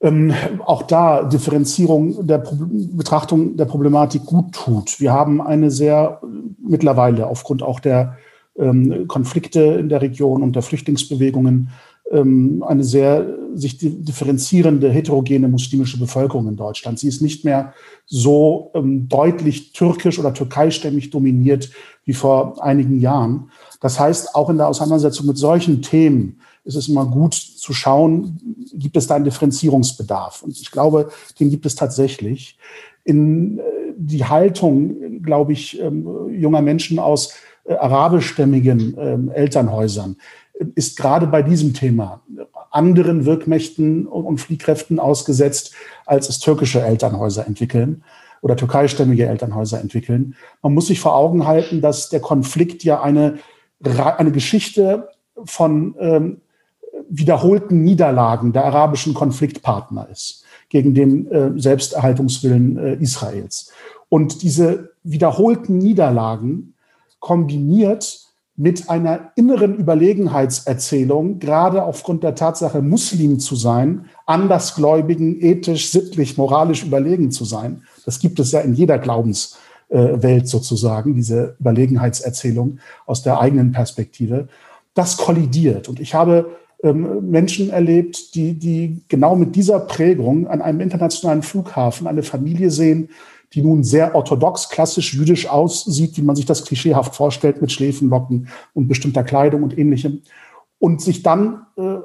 ähm, 0.00 0.34
auch 0.64 0.82
da 0.82 1.24
Differenzierung 1.24 2.26
der 2.26 2.38
Pro 2.38 2.56
Betrachtung 2.58 3.56
der 3.56 3.64
Problematik 3.64 4.26
gut 4.26 4.52
tut. 4.52 5.00
Wir 5.00 5.12
haben 5.12 5.40
eine 5.40 5.70
sehr 5.70 6.20
mittlerweile 6.58 7.26
aufgrund 7.26 7.62
auch 7.62 7.80
der 7.80 8.16
ähm, 8.58 9.06
Konflikte 9.08 9.60
in 9.60 9.88
der 9.88 10.02
Region 10.02 10.42
und 10.42 10.54
der 10.54 10.62
Flüchtlingsbewegungen 10.62 11.70
ähm, 12.10 12.62
eine 12.66 12.84
sehr 12.84 13.26
sich 13.54 13.78
differenzierende 13.78 14.90
heterogene 14.90 15.48
muslimische 15.48 15.98
Bevölkerung 15.98 16.46
in 16.48 16.56
Deutschland. 16.56 16.98
Sie 16.98 17.08
ist 17.08 17.22
nicht 17.22 17.44
mehr 17.44 17.72
so 18.04 18.70
ähm, 18.74 19.08
deutlich 19.08 19.72
türkisch 19.72 20.18
oder 20.18 20.34
türkeistämmig 20.34 21.10
dominiert 21.10 21.70
wie 22.04 22.12
vor 22.12 22.62
einigen 22.62 23.00
Jahren. 23.00 23.50
Das 23.80 23.98
heißt, 23.98 24.34
auch 24.34 24.50
in 24.50 24.58
der 24.58 24.68
Auseinandersetzung 24.68 25.26
mit 25.26 25.38
solchen 25.38 25.82
Themen 25.82 26.40
ist 26.66 26.74
es 26.74 26.88
immer 26.88 27.06
gut 27.06 27.34
zu 27.34 27.72
schauen, 27.72 28.38
gibt 28.74 28.96
es 28.96 29.06
da 29.06 29.14
einen 29.14 29.24
Differenzierungsbedarf? 29.24 30.42
Und 30.42 30.60
ich 30.60 30.70
glaube, 30.70 31.10
den 31.38 31.48
gibt 31.48 31.64
es 31.64 31.76
tatsächlich. 31.76 32.58
In 33.04 33.58
äh, 33.58 33.62
die 33.96 34.24
Haltung, 34.24 35.22
glaube 35.22 35.52
ich, 35.52 35.80
ähm, 35.80 36.28
junger 36.30 36.60
Menschen 36.60 36.98
aus 36.98 37.34
äh, 37.64 37.74
arabischstämmigen 37.74 38.96
ähm, 38.98 39.30
Elternhäusern 39.30 40.16
ist 40.74 40.96
gerade 40.96 41.26
bei 41.26 41.42
diesem 41.42 41.74
Thema 41.74 42.22
anderen 42.70 43.24
Wirkmächten 43.26 44.06
und 44.06 44.38
Fliehkräften 44.38 44.98
ausgesetzt, 44.98 45.74
als 46.04 46.28
es 46.28 46.38
türkische 46.38 46.82
Elternhäuser 46.82 47.46
entwickeln 47.46 48.02
oder 48.42 48.56
türkeistämmige 48.56 49.26
Elternhäuser 49.26 49.80
entwickeln. 49.80 50.34
Man 50.62 50.74
muss 50.74 50.86
sich 50.88 51.00
vor 51.00 51.14
Augen 51.14 51.46
halten, 51.46 51.80
dass 51.80 52.08
der 52.08 52.20
Konflikt 52.20 52.84
ja 52.84 53.02
eine, 53.02 53.38
eine 53.82 54.32
Geschichte 54.32 55.08
von 55.44 55.94
ähm, 55.98 56.40
wiederholten 57.08 57.82
Niederlagen 57.82 58.52
der 58.52 58.64
arabischen 58.64 59.14
Konfliktpartner 59.14 60.08
ist 60.10 60.44
gegen 60.68 60.94
den 60.94 61.30
äh, 61.30 61.52
Selbsterhaltungswillen 61.56 62.76
äh, 62.76 62.94
Israels. 62.94 63.72
Und 64.08 64.42
diese 64.42 64.90
wiederholten 65.02 65.78
Niederlagen 65.78 66.74
kombiniert 67.20 68.26
mit 68.56 68.88
einer 68.88 69.32
inneren 69.36 69.74
Überlegenheitserzählung, 69.74 71.38
gerade 71.38 71.84
aufgrund 71.84 72.22
der 72.22 72.34
Tatsache, 72.34 72.80
Muslim 72.80 73.38
zu 73.38 73.54
sein, 73.54 74.06
andersgläubigen, 74.24 75.40
ethisch, 75.40 75.90
sittlich, 75.90 76.38
moralisch 76.38 76.82
überlegen 76.84 77.30
zu 77.30 77.44
sein. 77.44 77.82
Das 78.06 78.18
gibt 78.18 78.40
es 78.40 78.52
ja 78.52 78.60
in 78.60 78.72
jeder 78.72 78.98
Glaubenswelt 78.98 80.48
sozusagen, 80.48 81.14
diese 81.14 81.56
Überlegenheitserzählung 81.60 82.78
aus 83.04 83.22
der 83.22 83.40
eigenen 83.40 83.72
Perspektive. 83.72 84.48
Das 84.94 85.18
kollidiert. 85.18 85.90
Und 85.90 86.00
ich 86.00 86.14
habe 86.14 86.56
ähm, 86.86 87.30
Menschen 87.30 87.70
erlebt, 87.70 88.34
die, 88.34 88.54
die 88.54 89.02
genau 89.08 89.36
mit 89.36 89.56
dieser 89.56 89.80
Prägung 89.80 90.46
an 90.46 90.62
einem 90.62 90.80
internationalen 90.80 91.42
Flughafen 91.42 92.06
eine 92.06 92.22
Familie 92.22 92.70
sehen, 92.70 93.10
die 93.52 93.62
nun 93.62 93.84
sehr 93.84 94.14
orthodox, 94.14 94.68
klassisch 94.68 95.14
jüdisch 95.14 95.48
aussieht, 95.48 96.16
wie 96.16 96.22
man 96.22 96.36
sich 96.36 96.46
das 96.46 96.64
klischeehaft 96.64 97.14
vorstellt, 97.14 97.60
mit 97.60 97.72
Schläfenlocken 97.72 98.48
und 98.74 98.88
bestimmter 98.88 99.24
Kleidung 99.24 99.62
und 99.62 99.78
ähnlichem. 99.78 100.22
Und 100.78 101.00
sich 101.00 101.22
dann 101.22 101.66
äh, 101.76 101.96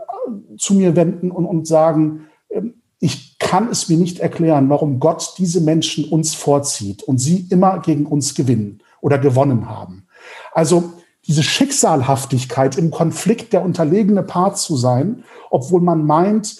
zu 0.57 0.75
mir 0.75 0.95
wenden 0.95 1.29
und, 1.31 1.45
und 1.45 1.67
sagen, 1.67 2.27
äh, 2.49 2.61
ich 2.99 3.37
kann 3.39 3.69
es 3.69 3.89
mir 3.89 3.97
nicht 3.97 4.19
erklären, 4.19 4.69
warum 4.69 4.99
Gott 4.99 5.33
diese 5.37 5.59
Menschen 5.61 6.05
uns 6.05 6.35
vorzieht 6.35 7.03
und 7.03 7.17
sie 7.17 7.47
immer 7.49 7.79
gegen 7.79 8.05
uns 8.05 8.35
gewinnen 8.35 8.81
oder 9.01 9.17
gewonnen 9.17 9.67
haben. 9.67 10.05
Also 10.53 10.93
diese 11.27 11.43
Schicksalhaftigkeit 11.43 12.77
im 12.77 12.91
Konflikt 12.91 13.53
der 13.53 13.63
unterlegene 13.63 14.23
Part 14.23 14.57
zu 14.57 14.75
sein, 14.75 15.23
obwohl 15.49 15.81
man 15.81 16.05
meint, 16.05 16.57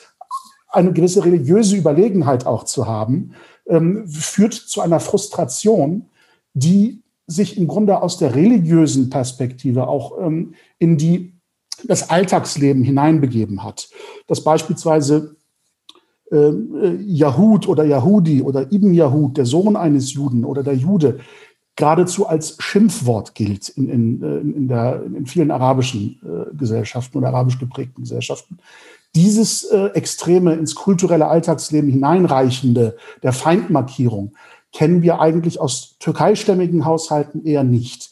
eine 0.70 0.94
gewisse 0.94 1.26
religiöse 1.26 1.76
Überlegenheit 1.76 2.46
auch 2.46 2.64
zu 2.64 2.88
haben, 2.88 3.34
ähm, 3.68 4.08
führt 4.08 4.54
zu 4.54 4.82
einer 4.82 5.00
Frustration, 5.00 6.06
die 6.54 7.02
sich 7.28 7.58
im 7.58 7.68
Grunde 7.68 8.02
aus 8.02 8.18
der 8.18 8.36
religiösen 8.36 9.10
Perspektive 9.10 9.88
auch 9.88 10.18
ähm, 10.20 10.54
in 10.80 10.98
die, 10.98 11.34
das 11.84 12.10
Alltagsleben 12.10 12.84
hineinbegeben 12.84 13.64
hat. 13.64 13.90
Dass 14.28 14.44
beispielsweise 14.44 15.36
ähm, 16.32 16.76
äh, 16.82 16.96
Yahud 17.04 17.68
oder 17.68 17.84
Yahudi 17.84 18.42
oder 18.42 18.72
Ibn 18.72 18.94
Yahud, 18.94 19.38
der 19.38 19.46
Sohn 19.46 19.76
eines 19.76 20.14
Juden 20.14 20.46
oder 20.46 20.64
der 20.64 20.76
Jude, 20.76 21.20
geradezu 21.82 22.28
als 22.28 22.58
Schimpfwort 22.60 23.34
gilt 23.34 23.70
in, 23.70 23.90
in, 23.90 24.22
in, 24.56 24.68
der, 24.68 25.02
in 25.04 25.26
vielen 25.26 25.50
arabischen 25.50 26.22
äh, 26.24 26.56
Gesellschaften 26.56 27.18
oder 27.18 27.30
arabisch 27.30 27.58
geprägten 27.58 28.04
Gesellschaften. 28.04 28.60
Dieses 29.16 29.64
äh, 29.64 29.88
Extreme 29.96 30.54
ins 30.54 30.76
kulturelle 30.76 31.28
Alltagsleben 31.28 31.90
hineinreichende 31.90 32.98
der 33.24 33.34
Feindmarkierung 33.34 34.34
kennen 34.72 35.02
wir 35.02 35.20
eigentlich 35.20 35.60
aus 35.60 35.98
türkeistämmigen 35.98 36.86
Haushalten 36.86 37.44
eher 37.46 37.64
nicht. 37.64 38.12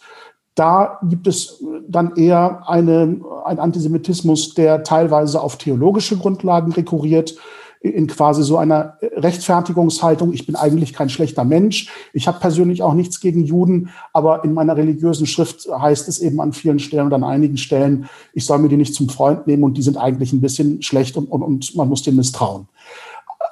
Da 0.56 1.00
gibt 1.04 1.28
es 1.28 1.64
dann 1.88 2.16
eher 2.16 2.68
eine, 2.68 3.22
ein 3.46 3.60
Antisemitismus, 3.60 4.56
der 4.56 4.84
teilweise 4.84 5.42
auf 5.42 5.58
theologische 5.58 6.18
Grundlagen 6.18 6.72
rekurriert, 6.72 7.36
in 7.82 8.08
quasi 8.08 8.44
so 8.44 8.58
einer 8.58 8.98
Rechtfertigungshaltung, 9.02 10.34
ich 10.34 10.46
bin 10.46 10.56
eigentlich 10.56 10.94
kein 10.94 11.10
schlechter 11.10 11.46
Mensch, 11.46 11.90
ich 12.12 12.28
habe 12.28 12.40
persönlich 12.40 12.84
auch 12.84 12.94
nichts 12.94 13.22
gegen 13.22 13.46
Juden, 13.46 13.90
aber 14.12 14.44
in 14.44 14.54
meiner 14.54 14.76
religiösen 14.76 15.26
Schrift 15.26 15.66
heißt 15.72 16.10
es 16.10 16.20
eben 16.20 16.42
an 16.42 16.52
vielen 16.52 16.80
Stellen 16.80 17.06
und 17.06 17.14
an 17.14 17.24
einigen 17.24 17.58
Stellen, 17.58 18.10
ich 18.34 18.46
soll 18.46 18.60
mir 18.60 18.68
die 18.68 18.78
nicht 18.78 18.96
zum 18.96 19.08
Freund 19.08 19.48
nehmen 19.48 19.64
und 19.64 19.78
die 19.78 19.82
sind 19.82 19.96
eigentlich 19.96 20.34
ein 20.34 20.42
bisschen 20.42 20.82
schlecht 20.82 21.16
und, 21.16 21.26
und, 21.32 21.42
und 21.42 21.76
man 21.76 21.88
muss 21.88 22.04
denen 22.04 22.18
misstrauen. 22.18 22.68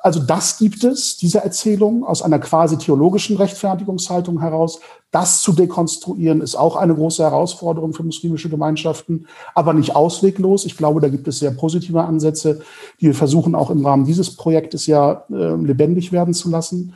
Also 0.07 0.21
das 0.21 0.57
gibt 0.57 0.85
es, 0.85 1.17
diese 1.17 1.43
Erzählung 1.43 2.05
aus 2.05 2.21
einer 2.21 2.39
quasi 2.39 2.77
theologischen 2.77 3.35
Rechtfertigungshaltung 3.35 4.39
heraus. 4.39 4.79
Das 5.11 5.41
zu 5.41 5.51
dekonstruieren 5.51 6.39
ist 6.39 6.55
auch 6.55 6.77
eine 6.77 6.95
große 6.95 7.21
Herausforderung 7.21 7.91
für 7.91 8.03
muslimische 8.03 8.47
Gemeinschaften, 8.47 9.27
aber 9.53 9.73
nicht 9.73 9.97
ausweglos. 9.97 10.63
Ich 10.63 10.77
glaube, 10.77 11.01
da 11.01 11.09
gibt 11.09 11.27
es 11.27 11.39
sehr 11.39 11.51
positive 11.51 12.05
Ansätze, 12.05 12.61
die 13.01 13.07
wir 13.07 13.15
versuchen 13.15 13.53
auch 13.53 13.69
im 13.69 13.85
Rahmen 13.85 14.05
dieses 14.05 14.37
Projektes 14.37 14.87
ja 14.87 15.25
äh, 15.29 15.55
lebendig 15.55 16.13
werden 16.13 16.33
zu 16.33 16.49
lassen. 16.49 16.93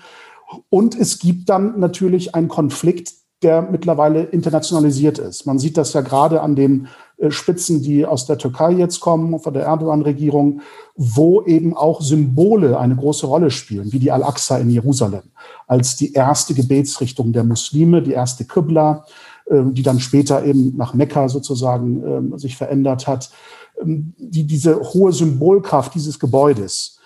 Und 0.70 0.97
es 0.97 1.20
gibt 1.20 1.49
dann 1.49 1.82
natürlich 1.82 2.34
einen 2.34 2.47
Konflikt, 2.47 3.12
der 3.43 3.62
mittlerweile 3.62 4.24
internationalisiert 4.24 5.20
ist. 5.20 5.45
Man 5.45 5.59
sieht 5.59 5.76
das 5.76 5.91
ja 5.91 5.99
gerade 5.99 6.39
an 6.39 6.55
den 6.55 6.88
Spitzen, 7.30 7.84
die 7.84 8.05
aus 8.05 8.26
der 8.26 8.38
Türkei 8.38 8.72
jetzt 8.72 8.99
kommen, 8.99 9.39
von 9.39 9.53
der 9.53 9.63
Erdogan-Regierung, 9.63 10.61
wo 10.95 11.43
eben 11.43 11.78
auch 11.78 12.01
Symbole 12.01 12.80
eine 12.80 12.95
große 12.95 13.28
Rolle 13.28 13.51
spielen, 13.51 13.93
wie 13.93 13.99
die 13.99 14.11
Al-Aqsa 14.11 14.57
in 14.57 14.72
Jerusalem, 14.72 15.24
als 15.67 15.95
die 15.95 16.13
erste 16.13 16.53
Gebetsrichtung 16.53 17.32
der 17.32 17.43
Muslime, 17.43 18.01
die 18.01 18.13
erste 18.13 18.45
Qibla, 18.45 19.05
ähm, 19.49 19.74
die 19.74 19.84
dann 19.84 19.99
später 19.99 20.43
eben 20.43 20.76
nach 20.78 20.93
Mekka 20.93 21.30
sozusagen 21.30 22.03
ähm, 22.03 22.38
sich 22.39 22.57
verändert 22.57 23.05
hat. 23.07 23.30
Ähm, 23.82 24.13
die, 24.17 24.47
diese 24.47 24.80
hohe 24.80 25.13
Symbolkraft 25.13 25.93
dieses 25.95 26.19
Gebäudes 26.19 26.97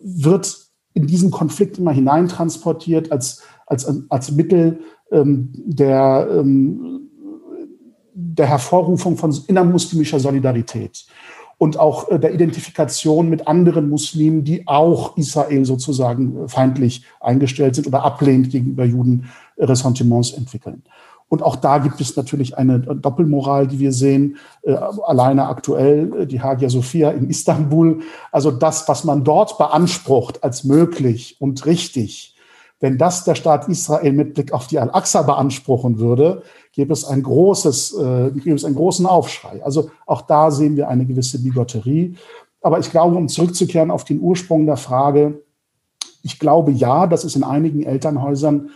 wird 0.00 0.66
in 0.94 1.06
diesen 1.06 1.30
Konflikt 1.30 1.78
immer 1.78 1.92
hineintransportiert 1.92 3.12
als, 3.12 3.42
als, 3.66 3.86
als 4.08 4.32
Mittel 4.32 4.80
der 5.12 6.42
der 8.14 8.46
Hervorrufung 8.46 9.16
von 9.16 9.34
innermuslimischer 9.46 10.20
Solidarität 10.20 11.06
und 11.62 11.78
auch 11.78 12.10
äh, 12.10 12.18
der 12.18 12.34
Identifikation 12.34 13.30
mit 13.30 13.46
anderen 13.46 13.88
Muslimen, 13.88 14.42
die 14.42 14.66
auch 14.66 15.16
Israel 15.16 15.64
sozusagen 15.64 16.44
äh, 16.44 16.48
feindlich 16.48 17.04
eingestellt 17.20 17.76
sind 17.76 17.86
oder 17.86 18.02
ablehnend 18.02 18.50
gegenüber 18.50 18.84
Juden 18.84 19.30
äh, 19.54 19.64
Ressentiments 19.66 20.32
entwickeln. 20.32 20.82
Und 21.28 21.40
auch 21.44 21.54
da 21.54 21.78
gibt 21.78 22.00
es 22.00 22.16
natürlich 22.16 22.58
eine 22.58 22.80
Doppelmoral, 22.80 23.68
die 23.68 23.78
wir 23.78 23.92
sehen. 23.92 24.36
Alleine 25.06 25.46
aktuell 25.46 26.26
die 26.26 26.42
Hagia 26.42 26.68
Sophia 26.68 27.10
in 27.10 27.30
Istanbul. 27.30 28.00
Also 28.30 28.50
das, 28.50 28.86
was 28.86 29.04
man 29.04 29.24
dort 29.24 29.56
beansprucht 29.56 30.44
als 30.44 30.64
möglich 30.64 31.36
und 31.38 31.64
richtig, 31.64 32.36
wenn 32.80 32.98
das 32.98 33.24
der 33.24 33.36
Staat 33.36 33.68
Israel 33.68 34.12
mit 34.12 34.34
Blick 34.34 34.52
auf 34.52 34.66
die 34.66 34.78
Al-Aqsa 34.78 35.22
beanspruchen 35.22 36.00
würde, 36.00 36.42
gäbe 36.72 36.92
es 36.92 37.04
ein 37.04 37.22
großes, 37.22 37.94
äh, 37.98 38.30
gäbe 38.32 38.56
es 38.56 38.64
einen 38.64 38.74
großen 38.74 39.06
Aufschrei. 39.06 39.62
Also 39.62 39.90
auch 40.06 40.22
da 40.22 40.50
sehen 40.50 40.76
wir 40.76 40.88
eine 40.88 41.04
gewisse 41.04 41.42
Bigotterie. 41.42 42.16
Aber 42.62 42.78
ich 42.78 42.90
glaube, 42.90 43.16
um 43.16 43.28
zurückzukehren 43.28 43.90
auf 43.90 44.04
den 44.04 44.20
Ursprung 44.20 44.66
der 44.66 44.76
Frage, 44.76 45.42
ich 46.22 46.38
glaube 46.38 46.70
ja, 46.72 47.06
dass 47.06 47.24
es 47.24 47.36
in 47.36 47.44
einigen 47.44 47.82
Elternhäusern, 47.82 48.70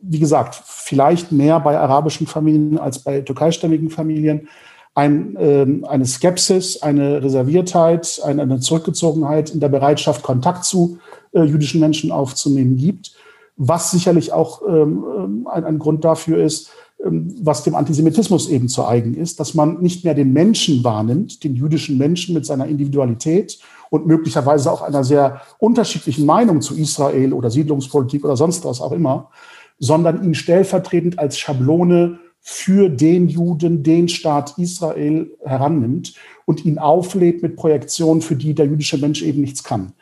wie 0.00 0.18
gesagt, 0.18 0.60
vielleicht 0.64 1.32
mehr 1.32 1.60
bei 1.60 1.78
arabischen 1.78 2.26
Familien 2.26 2.78
als 2.78 3.00
bei 3.00 3.20
türkeistämmigen 3.20 3.90
Familien, 3.90 4.48
ein, 4.94 5.36
äh, 5.36 5.66
eine 5.86 6.04
Skepsis, 6.04 6.82
eine 6.82 7.22
Reserviertheit, 7.22 8.20
eine, 8.24 8.42
eine, 8.42 8.60
Zurückgezogenheit 8.60 9.50
in 9.50 9.60
der 9.60 9.70
Bereitschaft, 9.70 10.22
Kontakt 10.22 10.64
zu 10.64 10.98
äh, 11.32 11.42
jüdischen 11.42 11.80
Menschen 11.80 12.12
aufzunehmen 12.12 12.76
gibt, 12.76 13.12
was 13.56 13.90
sicherlich 13.90 14.32
auch 14.32 14.62
ähm, 14.66 15.04
ähm 15.16 15.48
ein, 15.50 15.64
ein 15.64 15.78
Grund 15.78 16.04
dafür 16.04 16.44
ist, 16.44 16.70
was 17.04 17.64
dem 17.64 17.74
Antisemitismus 17.74 18.48
eben 18.48 18.68
zu 18.68 18.86
eigen 18.86 19.14
ist, 19.14 19.40
dass 19.40 19.54
man 19.54 19.80
nicht 19.80 20.04
mehr 20.04 20.14
den 20.14 20.32
Menschen 20.32 20.84
wahrnimmt, 20.84 21.42
den 21.42 21.56
jüdischen 21.56 21.98
Menschen 21.98 22.34
mit 22.34 22.46
seiner 22.46 22.66
Individualität 22.66 23.58
und 23.90 24.06
möglicherweise 24.06 24.70
auch 24.70 24.82
einer 24.82 25.02
sehr 25.02 25.42
unterschiedlichen 25.58 26.26
Meinung 26.26 26.60
zu 26.60 26.76
Israel 26.76 27.32
oder 27.32 27.50
Siedlungspolitik 27.50 28.24
oder 28.24 28.36
sonst 28.36 28.64
was 28.64 28.80
auch 28.80 28.92
immer, 28.92 29.30
sondern 29.78 30.22
ihn 30.22 30.34
stellvertretend 30.34 31.18
als 31.18 31.38
Schablone 31.38 32.20
für 32.40 32.88
den 32.88 33.28
Juden, 33.28 33.82
den 33.82 34.08
Staat 34.08 34.58
Israel 34.58 35.30
herannimmt 35.44 36.14
und 36.44 36.64
ihn 36.64 36.78
auflädt 36.78 37.42
mit 37.42 37.56
Projektionen, 37.56 38.22
für 38.22 38.36
die 38.36 38.54
der 38.54 38.66
jüdische 38.66 38.98
Mensch 38.98 39.22
eben 39.22 39.40
nichts 39.40 39.64
kann. 39.64 39.92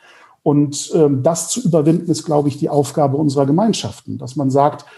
Und 0.43 0.91
ähm, 0.95 1.21
das 1.21 1.49
zu 1.49 1.61
überwinden, 1.63 2.09
ist, 2.09 2.25
glaube 2.25 2.47
ich, 2.47 2.57
die 2.57 2.69
Aufgabe 2.69 3.17
unserer 3.17 3.45
Gemeinschaften, 3.45 4.17
dass 4.17 4.35
man 4.35 4.49
sagt, 4.49 4.85
ähm, 4.85 4.89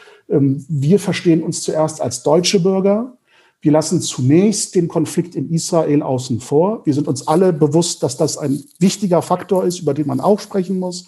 wir 0.41 0.99
verstehen 0.99 1.43
uns 1.43 1.61
zuerst 1.61 2.01
als 2.01 2.23
deutsche 2.23 2.59
Bürger. 2.59 3.17
Wir 3.61 3.71
lassen 3.71 4.01
zunächst 4.01 4.75
den 4.75 4.87
Konflikt 4.87 5.35
in 5.35 5.49
Israel 5.51 6.01
außen 6.01 6.39
vor. 6.39 6.85
Wir 6.85 6.93
sind 6.93 7.07
uns 7.07 7.27
alle 7.27 7.53
bewusst, 7.53 8.03
dass 8.03 8.17
das 8.17 8.37
ein 8.37 8.63
wichtiger 8.79 9.21
Faktor 9.21 9.63
ist, 9.63 9.79
über 9.79 9.93
den 9.93 10.07
man 10.07 10.19
auch 10.19 10.39
sprechen 10.39 10.79
muss. 10.79 11.07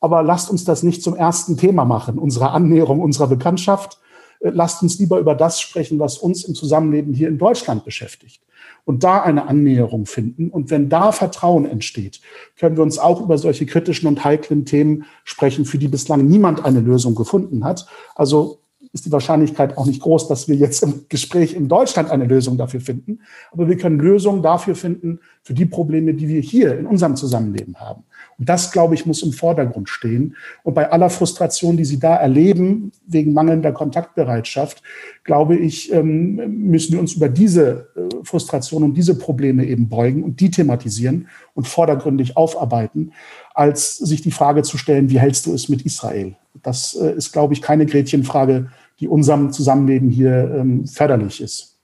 Aber 0.00 0.22
lasst 0.22 0.50
uns 0.50 0.64
das 0.64 0.82
nicht 0.82 1.02
zum 1.02 1.14
ersten 1.14 1.56
Thema 1.58 1.84
machen, 1.84 2.18
unserer 2.18 2.52
Annäherung, 2.52 3.00
unserer 3.00 3.26
Bekanntschaft. 3.26 3.98
Äh, 4.40 4.50
lasst 4.50 4.82
uns 4.82 4.98
lieber 4.98 5.18
über 5.18 5.34
das 5.34 5.60
sprechen, 5.60 5.98
was 5.98 6.16
uns 6.16 6.44
im 6.44 6.54
Zusammenleben 6.54 7.12
hier 7.12 7.28
in 7.28 7.38
Deutschland 7.38 7.84
beschäftigt 7.84 8.40
und 8.84 9.04
da 9.04 9.20
eine 9.20 9.46
Annäherung 9.46 10.06
finden. 10.06 10.50
Und 10.50 10.70
wenn 10.70 10.88
da 10.88 11.12
Vertrauen 11.12 11.64
entsteht, 11.64 12.20
können 12.58 12.76
wir 12.76 12.82
uns 12.82 12.98
auch 12.98 13.20
über 13.20 13.38
solche 13.38 13.66
kritischen 13.66 14.08
und 14.08 14.24
heiklen 14.24 14.64
Themen 14.64 15.04
sprechen, 15.24 15.64
für 15.64 15.78
die 15.78 15.88
bislang 15.88 16.26
niemand 16.26 16.64
eine 16.64 16.80
Lösung 16.80 17.14
gefunden 17.14 17.64
hat. 17.64 17.86
Also 18.14 18.59
ist 18.92 19.06
die 19.06 19.12
Wahrscheinlichkeit 19.12 19.78
auch 19.78 19.86
nicht 19.86 20.02
groß, 20.02 20.28
dass 20.28 20.48
wir 20.48 20.56
jetzt 20.56 20.82
im 20.82 21.04
Gespräch 21.08 21.54
in 21.54 21.68
Deutschland 21.68 22.10
eine 22.10 22.24
Lösung 22.24 22.58
dafür 22.58 22.80
finden. 22.80 23.20
Aber 23.52 23.68
wir 23.68 23.76
können 23.76 24.00
Lösungen 24.00 24.42
dafür 24.42 24.74
finden, 24.74 25.20
für 25.42 25.54
die 25.54 25.66
Probleme, 25.66 26.14
die 26.14 26.28
wir 26.28 26.40
hier 26.40 26.78
in 26.78 26.86
unserem 26.86 27.16
Zusammenleben 27.16 27.76
haben. 27.78 28.04
Und 28.38 28.48
das, 28.48 28.72
glaube 28.72 28.94
ich, 28.94 29.06
muss 29.06 29.22
im 29.22 29.32
Vordergrund 29.32 29.88
stehen. 29.88 30.34
Und 30.64 30.74
bei 30.74 30.90
aller 30.90 31.10
Frustration, 31.10 31.76
die 31.76 31.84
Sie 31.84 31.98
da 31.98 32.16
erleben, 32.16 32.90
wegen 33.06 33.32
mangelnder 33.32 33.72
Kontaktbereitschaft, 33.72 34.82
glaube 35.24 35.56
ich, 35.56 35.92
ähm, 35.92 36.36
müssen 36.68 36.92
wir 36.92 37.00
uns 37.00 37.14
über 37.14 37.28
diese 37.28 37.88
äh, 37.94 38.24
Frustration 38.24 38.82
und 38.82 38.94
diese 38.94 39.16
Probleme 39.16 39.66
eben 39.66 39.88
beugen 39.88 40.24
und 40.24 40.40
die 40.40 40.50
thematisieren 40.50 41.28
und 41.54 41.68
vordergründig 41.68 42.36
aufarbeiten, 42.36 43.12
als 43.54 43.98
sich 43.98 44.22
die 44.22 44.30
Frage 44.30 44.62
zu 44.62 44.78
stellen, 44.78 45.10
wie 45.10 45.20
hältst 45.20 45.46
du 45.46 45.54
es 45.54 45.68
mit 45.68 45.82
Israel? 45.82 46.34
Das 46.62 46.94
äh, 46.94 47.12
ist, 47.12 47.32
glaube 47.32 47.54
ich, 47.54 47.62
keine 47.62 47.86
Gretchenfrage, 47.86 48.70
die 49.00 49.08
unserem 49.08 49.52
Zusammenleben 49.52 50.10
hier 50.10 50.54
ähm, 50.54 50.86
förderlich 50.86 51.40
ist. 51.40 51.78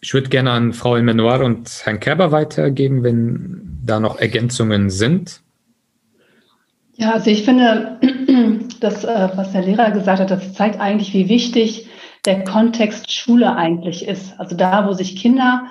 Ich 0.00 0.14
würde 0.14 0.28
gerne 0.28 0.52
an 0.52 0.72
Frau 0.72 0.96
Elmenoir 0.96 1.44
und 1.44 1.82
Herrn 1.84 2.00
Kerber 2.00 2.32
weitergeben, 2.32 3.02
wenn 3.02 3.78
da 3.84 4.00
noch 4.00 4.18
Ergänzungen 4.18 4.90
sind. 4.90 5.42
Ja, 6.96 7.12
also 7.12 7.30
ich 7.30 7.44
finde, 7.44 8.00
das, 8.80 9.04
äh, 9.04 9.28
was 9.34 9.52
der 9.52 9.62
Lehrer 9.62 9.90
gesagt 9.90 10.20
hat, 10.20 10.30
das 10.30 10.54
zeigt 10.54 10.80
eigentlich, 10.80 11.12
wie 11.14 11.28
wichtig 11.28 11.88
der 12.24 12.44
Kontext 12.44 13.12
Schule 13.12 13.54
eigentlich 13.56 14.06
ist. 14.06 14.38
Also 14.38 14.56
da, 14.56 14.86
wo 14.86 14.92
sich 14.92 15.16
Kinder 15.16 15.66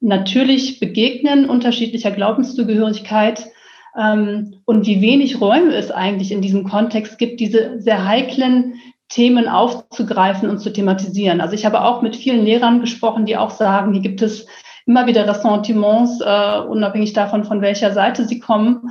natürlich 0.00 0.80
begegnen, 0.80 1.48
unterschiedlicher 1.48 2.10
Glaubenszugehörigkeit, 2.10 3.52
ähm, 3.98 4.54
und 4.64 4.86
wie 4.86 5.00
wenig 5.00 5.40
Räume 5.40 5.74
es 5.74 5.90
eigentlich 5.90 6.32
in 6.32 6.40
diesem 6.40 6.64
Kontext 6.64 7.18
gibt, 7.18 7.40
diese 7.40 7.80
sehr 7.80 8.06
heiklen 8.06 8.74
Themen 9.12 9.46
aufzugreifen 9.46 10.48
und 10.48 10.58
zu 10.58 10.72
thematisieren. 10.72 11.42
Also 11.42 11.54
ich 11.54 11.66
habe 11.66 11.84
auch 11.84 12.00
mit 12.00 12.16
vielen 12.16 12.46
Lehrern 12.46 12.80
gesprochen, 12.80 13.26
die 13.26 13.36
auch 13.36 13.50
sagen, 13.50 13.92
hier 13.92 14.00
gibt 14.00 14.22
es 14.22 14.46
immer 14.86 15.06
wieder 15.06 15.28
Ressentiments, 15.28 16.20
äh, 16.22 16.60
unabhängig 16.60 17.12
davon, 17.12 17.44
von 17.44 17.60
welcher 17.60 17.92
Seite 17.92 18.24
sie 18.24 18.40
kommen, 18.40 18.90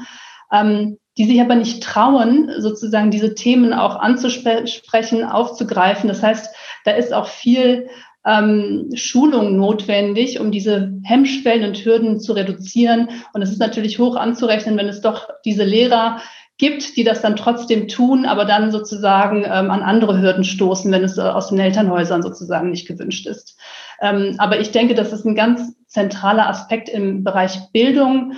ähm, 0.51 0.99
die 1.17 1.25
sich 1.25 1.41
aber 1.41 1.55
nicht 1.55 1.81
trauen, 1.81 2.51
sozusagen 2.59 3.09
diese 3.09 3.33
Themen 3.33 3.73
auch 3.73 3.95
anzusprechen, 3.95 5.23
aufzugreifen. 5.23 6.07
Das 6.07 6.21
heißt, 6.21 6.55
da 6.85 6.91
ist 6.91 7.13
auch 7.13 7.25
viel 7.25 7.89
ähm, 8.23 8.89
Schulung 8.93 9.57
notwendig, 9.57 10.39
um 10.39 10.51
diese 10.51 10.93
Hemmschwellen 11.03 11.67
und 11.67 11.83
Hürden 11.83 12.19
zu 12.19 12.33
reduzieren. 12.33 13.09
Und 13.33 13.41
es 13.41 13.49
ist 13.49 13.59
natürlich 13.59 13.97
hoch 13.97 14.15
anzurechnen, 14.15 14.77
wenn 14.77 14.87
es 14.87 15.01
doch 15.01 15.29
diese 15.45 15.63
Lehrer 15.63 16.21
gibt, 16.61 16.95
die 16.95 17.03
das 17.03 17.23
dann 17.23 17.35
trotzdem 17.35 17.87
tun, 17.87 18.27
aber 18.27 18.45
dann 18.45 18.69
sozusagen 18.69 19.43
ähm, 19.45 19.71
an 19.71 19.81
andere 19.81 20.21
Hürden 20.21 20.43
stoßen, 20.43 20.91
wenn 20.91 21.03
es 21.03 21.17
äh, 21.17 21.21
aus 21.21 21.49
den 21.49 21.57
Elternhäusern 21.57 22.21
sozusagen 22.21 22.69
nicht 22.69 22.87
gewünscht 22.87 23.25
ist. 23.25 23.59
Ähm, 23.99 24.35
aber 24.37 24.59
ich 24.59 24.69
denke, 24.69 24.93
das 24.93 25.11
ist 25.11 25.25
ein 25.25 25.33
ganz 25.33 25.73
zentraler 25.87 26.47
Aspekt 26.47 26.87
im 26.87 27.23
Bereich 27.23 27.57
Bildung, 27.73 28.33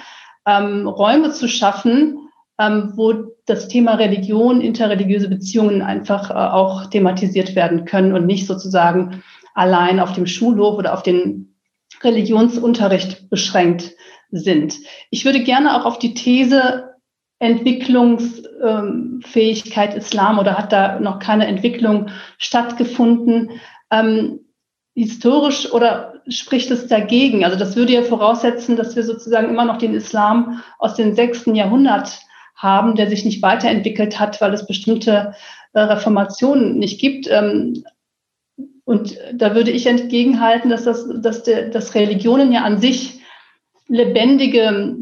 ähm, 0.47 0.87
Räume 0.87 1.31
zu 1.31 1.49
schaffen, 1.49 2.29
ähm, 2.57 2.93
wo 2.95 3.35
das 3.45 3.67
Thema 3.67 3.95
Religion, 3.95 4.61
interreligiöse 4.61 5.27
Beziehungen 5.27 5.81
einfach 5.81 6.29
äh, 6.29 6.33
auch 6.33 6.85
thematisiert 6.85 7.55
werden 7.55 7.83
können 7.83 8.13
und 8.13 8.25
nicht 8.25 8.47
sozusagen 8.47 9.21
allein 9.53 9.99
auf 9.99 10.13
dem 10.13 10.27
Schulhof 10.27 10.77
oder 10.77 10.93
auf 10.93 11.03
den 11.03 11.57
Religionsunterricht 12.01 13.29
beschränkt 13.29 13.91
sind. 14.31 14.75
Ich 15.09 15.25
würde 15.25 15.43
gerne 15.43 15.75
auch 15.75 15.83
auf 15.85 15.99
die 15.99 16.13
These 16.13 16.92
Entwicklungsfähigkeit 17.43 19.95
Islam 19.95 20.39
oder 20.39 20.57
hat 20.57 20.71
da 20.71 20.99
noch 20.99 21.19
keine 21.19 21.45
Entwicklung 21.47 22.09
stattgefunden. 22.37 23.49
Ähm, 23.91 24.39
historisch 24.95 25.69
oder 25.71 26.21
spricht 26.27 26.69
es 26.71 26.87
dagegen? 26.87 27.43
Also 27.43 27.57
das 27.57 27.75
würde 27.75 27.91
ja 27.93 28.03
voraussetzen, 28.03 28.77
dass 28.77 28.95
wir 28.95 29.03
sozusagen 29.03 29.49
immer 29.49 29.65
noch 29.65 29.77
den 29.77 29.93
Islam 29.93 30.63
aus 30.79 30.95
dem 30.95 31.13
sechsten 31.13 31.53
Jahrhundert 31.55 32.21
haben, 32.55 32.95
der 32.95 33.09
sich 33.09 33.25
nicht 33.25 33.41
weiterentwickelt 33.41 34.17
hat, 34.19 34.39
weil 34.39 34.53
es 34.53 34.65
bestimmte 34.65 35.33
äh, 35.73 35.81
Reformationen 35.81 36.77
nicht 36.77 37.01
gibt. 37.01 37.27
Ähm, 37.29 37.83
und 38.85 39.17
da 39.33 39.53
würde 39.55 39.71
ich 39.71 39.85
entgegenhalten, 39.85 40.69
dass, 40.69 40.85
das, 40.85 41.05
dass, 41.21 41.43
der, 41.43 41.69
dass 41.69 41.95
Religionen 41.95 42.53
ja 42.53 42.63
an 42.63 42.79
sich 42.79 43.19
lebendige 43.87 44.95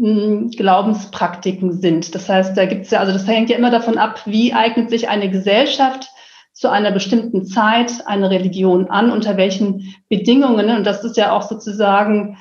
Glaubenspraktiken 0.00 1.72
sind. 1.72 2.14
Das 2.14 2.28
heißt, 2.28 2.56
da 2.56 2.64
gibt 2.64 2.86
es 2.86 2.90
ja, 2.90 3.00
also 3.00 3.12
das 3.12 3.26
hängt 3.26 3.50
ja 3.50 3.58
immer 3.58 3.70
davon 3.70 3.98
ab, 3.98 4.22
wie 4.24 4.54
eignet 4.54 4.88
sich 4.88 5.10
eine 5.10 5.30
Gesellschaft 5.30 6.08
zu 6.54 6.70
einer 6.70 6.90
bestimmten 6.90 7.44
Zeit 7.44 8.06
eine 8.06 8.30
Religion 8.30 8.88
an, 8.88 9.10
unter 9.10 9.36
welchen 9.36 9.94
Bedingungen. 10.08 10.70
Und 10.70 10.86
das 10.86 11.04
ist 11.04 11.18
ja 11.18 11.32
auch 11.32 11.42
sozusagen 11.42 12.38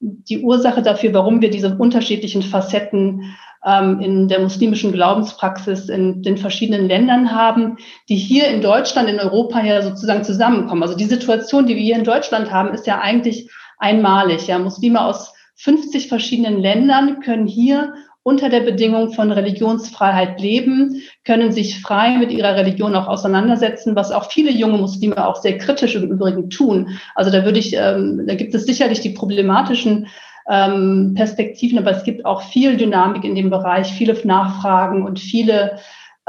die 0.00 0.40
Ursache 0.40 0.80
dafür, 0.80 1.12
warum 1.12 1.42
wir 1.42 1.50
diese 1.50 1.76
unterschiedlichen 1.76 2.42
Facetten 2.42 3.34
ähm, 3.64 4.00
in 4.00 4.28
der 4.28 4.40
muslimischen 4.40 4.92
Glaubenspraxis 4.92 5.90
in 5.90 6.22
den 6.22 6.38
verschiedenen 6.38 6.88
Ländern 6.88 7.32
haben, 7.32 7.76
die 8.08 8.16
hier 8.16 8.48
in 8.48 8.62
Deutschland, 8.62 9.10
in 9.10 9.20
Europa 9.20 9.62
ja 9.62 9.82
sozusagen 9.82 10.24
zusammenkommen. 10.24 10.82
Also 10.82 10.96
die 10.96 11.04
Situation, 11.04 11.66
die 11.66 11.76
wir 11.76 11.82
hier 11.82 11.96
in 11.96 12.04
Deutschland 12.04 12.50
haben, 12.50 12.72
ist 12.72 12.86
ja 12.86 13.00
eigentlich 13.00 13.50
einmalig. 13.78 14.46
Ja, 14.46 14.58
Muslime 14.58 15.04
aus 15.04 15.34
50 15.56 16.08
verschiedenen 16.08 16.60
Ländern 16.60 17.20
können 17.20 17.46
hier 17.46 17.94
unter 18.24 18.48
der 18.48 18.60
Bedingung 18.60 19.12
von 19.12 19.32
Religionsfreiheit 19.32 20.40
leben, 20.40 21.02
können 21.24 21.50
sich 21.50 21.80
frei 21.80 22.18
mit 22.18 22.30
ihrer 22.30 22.54
Religion 22.54 22.94
auch 22.94 23.08
auseinandersetzen, 23.08 23.96
was 23.96 24.12
auch 24.12 24.30
viele 24.30 24.52
junge 24.52 24.78
Muslime 24.78 25.26
auch 25.26 25.36
sehr 25.36 25.58
kritisch 25.58 25.96
im 25.96 26.10
Übrigen 26.10 26.48
tun. 26.48 26.98
Also 27.14 27.30
da 27.30 27.44
würde 27.44 27.58
ich, 27.58 27.74
ähm, 27.74 28.24
da 28.26 28.34
gibt 28.34 28.54
es 28.54 28.64
sicherlich 28.64 29.00
die 29.00 29.10
problematischen 29.10 30.06
ähm, 30.48 31.14
Perspektiven, 31.16 31.78
aber 31.78 31.90
es 31.90 32.04
gibt 32.04 32.24
auch 32.24 32.42
viel 32.42 32.76
Dynamik 32.76 33.24
in 33.24 33.34
dem 33.34 33.50
Bereich, 33.50 33.92
viele 33.92 34.16
Nachfragen 34.24 35.04
und 35.04 35.18
viele 35.18 35.78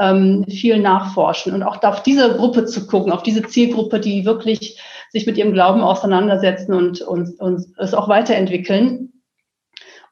ähm, 0.00 0.44
viel 0.48 0.80
nachforschen 0.80 1.54
und 1.54 1.62
auch 1.62 1.80
auf 1.82 2.02
diese 2.02 2.34
Gruppe 2.36 2.64
zu 2.64 2.86
gucken, 2.86 3.12
auf 3.12 3.22
diese 3.22 3.44
Zielgruppe, 3.44 4.00
die 4.00 4.24
wirklich 4.24 4.80
sich 5.10 5.26
mit 5.26 5.38
ihrem 5.38 5.52
Glauben 5.52 5.82
auseinandersetzen 5.82 6.74
und, 6.74 7.00
und, 7.00 7.38
und 7.38 7.64
es 7.78 7.94
auch 7.94 8.08
weiterentwickeln. 8.08 9.12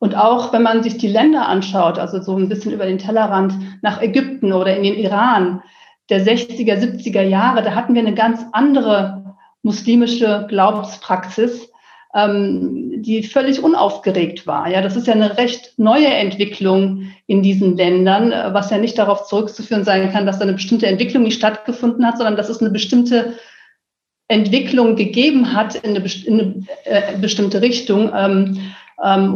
Und 0.03 0.16
auch 0.16 0.53
wenn 0.53 0.64
man 0.64 0.82
sich 0.82 0.98
die 0.98 1.07
Länder 1.07 1.46
anschaut, 1.46 1.96
also 1.96 2.20
so 2.20 2.36
ein 2.36 2.48
bisschen 2.48 2.72
über 2.72 2.86
den 2.86 2.98
Tellerrand 2.98 3.55
nach 3.82 4.03
Ägypten 4.03 4.53
oder 4.53 4.76
in 4.76 4.82
den 4.82 4.94
Iran 4.94 5.62
der 6.11 6.26
60er, 6.26 6.74
70er 6.74 7.22
Jahre, 7.22 7.62
da 7.62 7.76
hatten 7.76 7.94
wir 7.94 8.00
eine 8.00 8.12
ganz 8.12 8.44
andere 8.50 9.36
muslimische 9.62 10.46
Glaubenspraxis, 10.48 11.70
ähm, 12.16 13.00
die 13.00 13.22
völlig 13.22 13.62
unaufgeregt 13.62 14.44
war. 14.44 14.68
Ja, 14.68 14.82
das 14.82 14.96
ist 14.96 15.07
ja 15.07 15.12
eine 15.12 15.38
recht 15.38 15.74
neue 15.76 16.09
Entwicklung 16.09 17.12
in 17.28 17.44
diesen 17.44 17.76
Ländern, 17.76 18.32
äh, 18.32 18.53
was 18.53 18.70
ja 18.70 18.78
nicht 18.78 18.98
darauf 18.98 19.28
zurückzuführen 19.28 19.84
sein 19.84 20.11
kann, 20.11 20.26
dass 20.26 20.40
da 20.40 20.42
eine 20.42 20.55
bestimmte 20.55 20.88
Entwicklung 20.88 21.22
nicht 21.22 21.38
stattgefunden 21.38 22.05
hat, 22.05 22.16
sondern 22.16 22.34
dass 22.34 22.48
es 22.48 22.59
eine 22.59 22.70
bestimmte 22.70 23.34
Entwicklung 24.26 24.96
gegeben 24.96 25.53
hat 25.53 25.76
in 25.76 25.96
eine, 25.96 26.05
in 26.24 26.40
eine 26.40 26.66
äh, 26.86 27.18
bestimmte 27.20 27.62
Richtung. 27.62 28.11
Ähm, 28.12 28.72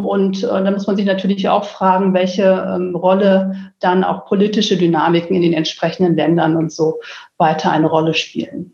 und 0.04 0.44
äh, 0.44 0.46
da 0.46 0.70
muss 0.70 0.86
man 0.86 0.96
sich 0.96 1.06
natürlich 1.06 1.48
auch 1.48 1.64
fragen, 1.64 2.14
welche 2.14 2.44
ähm, 2.44 2.94
Rolle 2.94 3.72
dann 3.80 4.04
auch 4.04 4.26
politische 4.26 4.76
Dynamiken 4.76 5.34
in 5.34 5.42
den 5.42 5.52
entsprechenden 5.52 6.16
Ländern 6.16 6.56
und 6.56 6.72
so 6.72 7.00
weiter 7.38 7.70
eine 7.70 7.86
Rolle 7.86 8.14
spielen. 8.14 8.72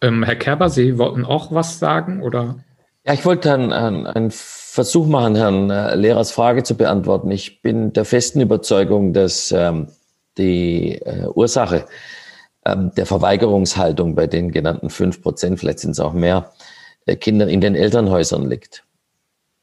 Ähm, 0.00 0.22
Herr 0.22 0.36
Kerber, 0.36 0.70
Sie 0.70 0.98
wollten 0.98 1.24
auch 1.24 1.52
was 1.52 1.78
sagen, 1.78 2.22
oder? 2.22 2.56
Ja, 3.04 3.14
ich 3.14 3.24
wollte 3.24 3.52
einen, 3.52 3.72
einen 4.06 4.30
Versuch 4.30 5.06
machen, 5.06 5.34
Herrn 5.34 5.70
äh, 5.70 5.94
Lehrers 5.96 6.30
Frage 6.30 6.62
zu 6.62 6.76
beantworten. 6.76 7.30
Ich 7.30 7.62
bin 7.62 7.92
der 7.92 8.04
festen 8.04 8.40
Überzeugung, 8.40 9.12
dass 9.12 9.50
ähm, 9.50 9.88
die 10.36 11.00
äh, 11.02 11.26
Ursache 11.34 11.86
ähm, 12.72 12.92
der 12.96 13.06
Verweigerungshaltung 13.06 14.14
bei 14.14 14.26
den 14.26 14.52
genannten 14.52 14.90
fünf 14.90 15.22
Prozent, 15.22 15.58
vielleicht 15.58 15.80
sind 15.80 15.92
es 15.92 16.00
auch 16.00 16.12
mehr, 16.12 16.52
äh, 17.06 17.16
Kinder 17.16 17.48
in 17.48 17.60
den 17.60 17.74
Elternhäusern 17.74 18.48
liegt. 18.48 18.84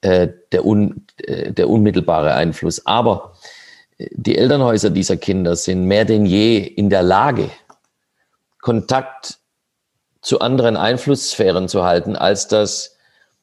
Äh, 0.05 0.33
der, 0.51 0.65
un, 0.65 1.07
äh, 1.17 1.51
der 1.51 1.67
unmittelbare 1.67 2.35
Einfluss. 2.35 2.85
Aber 2.85 3.33
äh, 3.97 4.07
die 4.11 4.37
Elternhäuser 4.37 4.91
dieser 4.91 5.17
Kinder 5.17 5.55
sind 5.55 5.85
mehr 5.85 6.05
denn 6.05 6.27
je 6.27 6.59
in 6.59 6.91
der 6.91 7.01
Lage, 7.01 7.49
Kontakt 8.61 9.39
zu 10.21 10.41
anderen 10.41 10.77
Einflusssphären 10.77 11.67
zu 11.67 11.83
halten, 11.83 12.15
als 12.15 12.47
das 12.47 12.97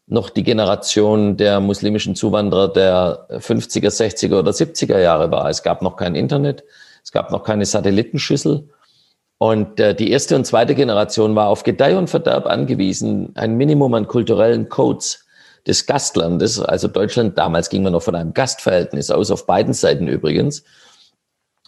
noch 0.06 0.30
die 0.30 0.44
Generation 0.44 1.36
der 1.36 1.58
muslimischen 1.58 2.14
Zuwanderer 2.14 2.68
der 2.68 3.26
50er, 3.40 3.88
60er 3.88 4.38
oder 4.38 4.52
70er 4.52 5.00
Jahre 5.00 5.32
war. 5.32 5.50
Es 5.50 5.64
gab 5.64 5.82
noch 5.82 5.96
kein 5.96 6.14
Internet, 6.14 6.62
es 7.02 7.10
gab 7.10 7.32
noch 7.32 7.42
keine 7.42 7.66
Satellitenschüssel. 7.66 8.68
Und 9.43 9.80
äh, 9.80 9.93
die 9.93 10.12
erste 10.12 10.36
und 10.36 10.47
zweite 10.47 10.76
Generation 10.76 11.34
war 11.34 11.49
auf 11.49 11.64
Gedeih 11.64 11.99
und 11.99 12.09
Verderb 12.09 12.47
angewiesen, 12.47 13.32
ein 13.34 13.57
Minimum 13.57 13.93
an 13.95 14.07
kulturellen 14.07 14.68
Codes 14.68 15.26
des 15.66 15.84
Gastlandes, 15.84 16.61
also 16.61 16.86
Deutschland, 16.86 17.36
damals 17.36 17.68
ging 17.68 17.82
man 17.82 17.93
noch 17.93 18.05
von 18.05 18.14
einem 18.14 18.34
Gastverhältnis 18.34 19.11
aus, 19.11 19.32
auf 19.32 19.45
beiden 19.47 19.74
Seiten 19.74 20.07
übrigens, 20.07 20.62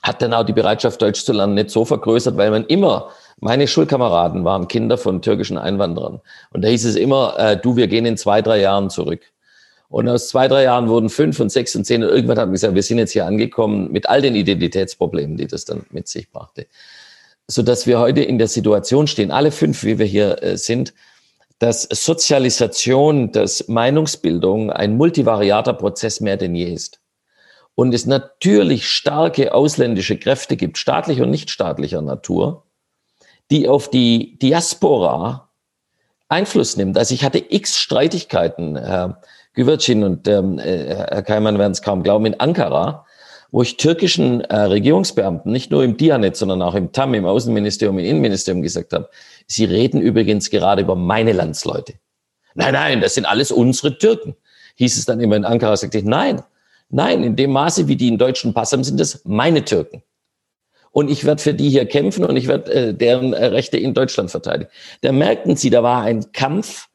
hat 0.02 0.22
dann 0.22 0.34
auch 0.34 0.44
die 0.44 0.52
Bereitschaft, 0.52 1.02
Deutsch 1.02 1.24
zu 1.24 1.32
lernen, 1.32 1.54
nicht 1.54 1.70
so 1.70 1.84
vergrößert, 1.84 2.36
weil 2.36 2.52
man 2.52 2.64
immer 2.66 3.10
meine 3.40 3.66
Schulkameraden 3.66 4.44
waren 4.44 4.68
Kinder 4.68 4.96
von 4.96 5.20
türkischen 5.20 5.58
Einwanderern. 5.58 6.20
Und 6.52 6.62
da 6.62 6.68
hieß 6.68 6.84
es 6.84 6.94
immer, 6.94 7.34
äh, 7.40 7.56
du, 7.56 7.74
wir 7.74 7.88
gehen 7.88 8.06
in 8.06 8.16
zwei, 8.16 8.40
drei 8.40 8.60
Jahren 8.60 8.88
zurück. 8.88 9.22
Und 9.88 10.08
aus 10.08 10.28
zwei, 10.28 10.46
drei 10.46 10.62
Jahren 10.62 10.88
wurden 10.88 11.08
fünf 11.08 11.40
und 11.40 11.50
sechs 11.50 11.74
und 11.74 11.86
zehn 11.86 12.04
und 12.04 12.10
irgendwann 12.10 12.38
haben 12.38 12.50
wir 12.50 12.52
gesagt, 12.52 12.76
wir 12.76 12.84
sind 12.84 12.98
jetzt 12.98 13.10
hier 13.10 13.26
angekommen 13.26 13.90
mit 13.90 14.08
all 14.08 14.22
den 14.22 14.36
Identitätsproblemen, 14.36 15.36
die 15.36 15.48
das 15.48 15.64
dann 15.64 15.86
mit 15.90 16.06
sich 16.06 16.30
brachte. 16.30 16.68
Sodass 17.46 17.86
wir 17.86 17.98
heute 17.98 18.22
in 18.22 18.38
der 18.38 18.48
Situation 18.48 19.06
stehen, 19.06 19.30
alle 19.30 19.50
fünf, 19.50 19.84
wie 19.84 19.98
wir 19.98 20.06
hier 20.06 20.42
äh, 20.42 20.56
sind, 20.56 20.94
dass 21.58 21.82
Sozialisation, 21.82 23.32
dass 23.32 23.68
Meinungsbildung 23.68 24.70
ein 24.70 24.96
multivariater 24.96 25.74
Prozess 25.74 26.20
mehr 26.20 26.36
denn 26.36 26.54
je 26.54 26.72
ist. 26.72 27.00
Und 27.74 27.94
es 27.94 28.06
natürlich 28.06 28.88
starke 28.88 29.52
ausländische 29.52 30.16
Kräfte 30.16 30.56
gibt, 30.56 30.78
staatlicher 30.78 31.24
und 31.24 31.30
nicht 31.30 31.50
staatlicher 31.50 32.02
Natur, 32.02 32.64
die 33.50 33.68
auf 33.68 33.90
die 33.90 34.38
Diaspora 34.38 35.48
Einfluss 36.28 36.76
nimmt. 36.76 36.96
Also 36.98 37.14
ich 37.14 37.24
hatte 37.24 37.38
x 37.38 37.78
Streitigkeiten, 37.78 38.76
Herr 38.76 39.20
Güvercin 39.54 40.02
und 40.04 40.26
ähm, 40.28 40.58
äh, 40.58 40.94
Herr 40.94 41.22
Keimann 41.22 41.58
werden 41.58 41.72
es 41.72 41.82
kaum 41.82 42.02
glauben, 42.02 42.26
in 42.26 42.40
Ankara, 42.40 43.03
wo 43.54 43.62
ich 43.62 43.76
türkischen 43.76 44.40
äh, 44.40 44.56
Regierungsbeamten, 44.56 45.52
nicht 45.52 45.70
nur 45.70 45.84
im 45.84 45.96
Dianet, 45.96 46.34
sondern 46.34 46.60
auch 46.60 46.74
im 46.74 46.90
TAM, 46.90 47.14
im 47.14 47.24
Außenministerium, 47.24 48.00
im 48.00 48.04
Innenministerium 48.04 48.62
gesagt 48.62 48.92
habe, 48.92 49.08
sie 49.46 49.64
reden 49.64 50.00
übrigens 50.00 50.50
gerade 50.50 50.82
über 50.82 50.96
meine 50.96 51.32
Landsleute. 51.32 51.94
Nein, 52.56 52.72
nein, 52.72 53.00
das 53.00 53.14
sind 53.14 53.26
alles 53.26 53.52
unsere 53.52 53.96
Türken. 53.96 54.34
Hieß 54.74 54.98
es 54.98 55.04
dann 55.04 55.20
immer 55.20 55.36
in 55.36 55.44
Ankara, 55.44 55.76
sagte 55.76 55.98
ich, 55.98 56.04
nein, 56.04 56.42
nein, 56.88 57.22
in 57.22 57.36
dem 57.36 57.52
Maße, 57.52 57.86
wie 57.86 57.94
die 57.94 58.08
einen 58.08 58.18
deutschen 58.18 58.54
Pass 58.54 58.72
haben, 58.72 58.82
sind 58.82 58.98
das 58.98 59.20
meine 59.24 59.64
Türken 59.64 60.02
und 60.90 61.08
ich 61.08 61.24
werde 61.24 61.40
für 61.40 61.54
die 61.54 61.70
hier 61.70 61.86
kämpfen 61.86 62.24
und 62.24 62.36
ich 62.36 62.48
werde 62.48 62.72
äh, 62.72 62.92
deren 62.92 63.34
äh, 63.34 63.44
Rechte 63.46 63.76
in 63.76 63.94
Deutschland 63.94 64.32
verteidigen. 64.32 64.68
Da 65.02 65.12
merkten 65.12 65.54
Sie, 65.54 65.70
da 65.70 65.84
war 65.84 66.02
ein 66.02 66.32
Kampf 66.32 66.88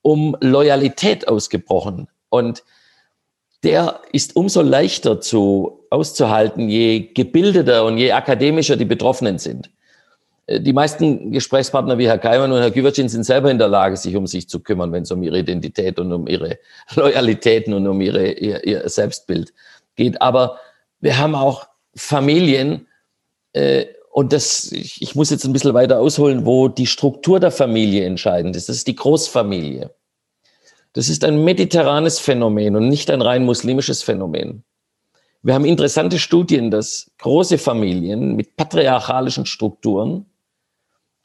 um 0.00 0.36
Loyalität 0.40 1.26
ausgebrochen 1.26 2.06
und 2.28 2.62
der 3.64 4.00
ist 4.12 4.36
umso 4.36 4.62
leichter 4.62 5.20
zu 5.20 5.80
auszuhalten, 5.90 6.68
je 6.68 7.12
gebildeter 7.14 7.84
und 7.84 7.98
je 7.98 8.12
akademischer 8.12 8.76
die 8.76 8.84
Betroffenen 8.84 9.38
sind. 9.38 9.70
äh, 10.46 10.60
die 10.60 10.72
meisten 10.72 11.32
Gesprächspartner 11.32 11.98
wie 11.98 12.06
Herr 12.06 12.18
Keimann 12.18 12.52
und 12.52 12.60
Herr 12.60 12.70
Güvercin 12.70 13.08
sind 13.08 13.24
selber 13.24 13.50
in 13.50 13.58
der 13.58 13.68
Lage, 13.68 13.96
sich 13.96 14.14
um 14.14 14.26
sich 14.26 14.48
zu 14.48 14.60
kümmern, 14.60 14.92
wenn 14.92 15.04
es 15.04 15.10
um 15.10 15.22
ihre 15.22 15.38
Identität 15.38 15.98
und 15.98 16.12
um 16.12 16.26
ihre 16.26 16.58
Loyalitäten 16.94 17.72
und 17.74 17.86
um 17.86 18.00
ihre, 18.00 18.32
ihr, 18.32 18.64
ihr 18.64 18.88
Selbstbild 18.88 19.52
geht. 19.96 20.20
Aber 20.20 20.58
wir 21.00 21.18
haben 21.18 21.34
auch 21.34 21.66
Familien, 21.96 22.86
äh, 23.52 23.86
und 24.10 24.32
das, 24.32 24.70
ich, 24.70 25.02
ich 25.02 25.16
muss 25.16 25.30
jetzt 25.30 25.44
ein 25.44 25.52
bisschen 25.52 25.74
weiter 25.74 25.98
ausholen, 25.98 26.46
wo 26.46 26.68
die 26.68 26.86
Struktur 26.86 27.40
der 27.40 27.50
Familie 27.50 28.04
entscheidend 28.04 28.54
ist. 28.54 28.68
Das 28.68 28.76
ist 28.76 28.86
die 28.86 28.94
Großfamilie. 28.94 29.90
Das 30.94 31.08
ist 31.08 31.24
ein 31.24 31.42
mediterranes 31.42 32.20
Phänomen 32.20 32.76
und 32.76 32.88
nicht 32.88 33.10
ein 33.10 33.20
rein 33.20 33.44
muslimisches 33.44 34.04
Phänomen. 34.04 34.62
Wir 35.42 35.54
haben 35.54 35.64
interessante 35.64 36.20
Studien, 36.20 36.70
dass 36.70 37.10
große 37.18 37.58
Familien 37.58 38.36
mit 38.36 38.56
patriarchalischen 38.56 39.44
Strukturen, 39.44 40.26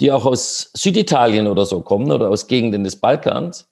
die 0.01 0.11
auch 0.11 0.25
aus 0.25 0.71
Süditalien 0.73 1.47
oder 1.47 1.65
so 1.65 1.81
kommen 1.81 2.11
oder 2.11 2.29
aus 2.29 2.47
Gegenden 2.47 2.83
des 2.83 2.95
Balkans, 2.95 3.69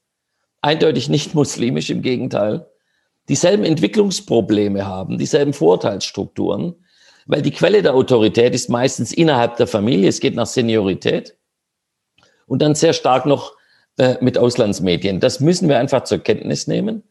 eindeutig 0.62 1.10
nicht 1.10 1.34
muslimisch, 1.34 1.89
im 1.89 2.04
Gegenteil, 2.04 2.68
dieselben 3.28 3.66
Entwicklungsprobleme 3.66 4.86
haben, 4.86 5.18
dieselben 5.18 5.52
Vorurteilsstrukturen, 5.52 6.76
weil 7.26 7.41
die 7.41 7.52
Quelle 7.52 7.82
der 7.82 7.95
Autorität 7.95 8.54
ist 8.54 8.70
meistens 8.70 9.12
innerhalb 9.12 9.58
der 9.58 9.68
Familie, 9.68 10.10
es 10.10 10.20
geht 10.20 10.36
nach 10.36 10.45
Seniorität 10.45 11.36
und 12.45 12.62
dann 12.62 12.76
sehr 12.76 12.93
stark 12.93 13.26
noch 13.26 13.57
äh, 13.98 14.16
mit 14.22 14.38
Auslandsmedien. 14.38 15.20
Das 15.20 15.39
müssen 15.39 15.70
wir 15.70 15.80
einfach 15.80 16.04
zur 16.04 16.20
Kenntnis 16.20 16.68
nehmen 16.68 17.04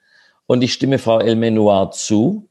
und 0.46 0.62
ich 0.62 0.72
stimme 0.72 0.98
Frau 0.98 1.18
Elmenoir 1.18 1.90
zu. 1.90 2.48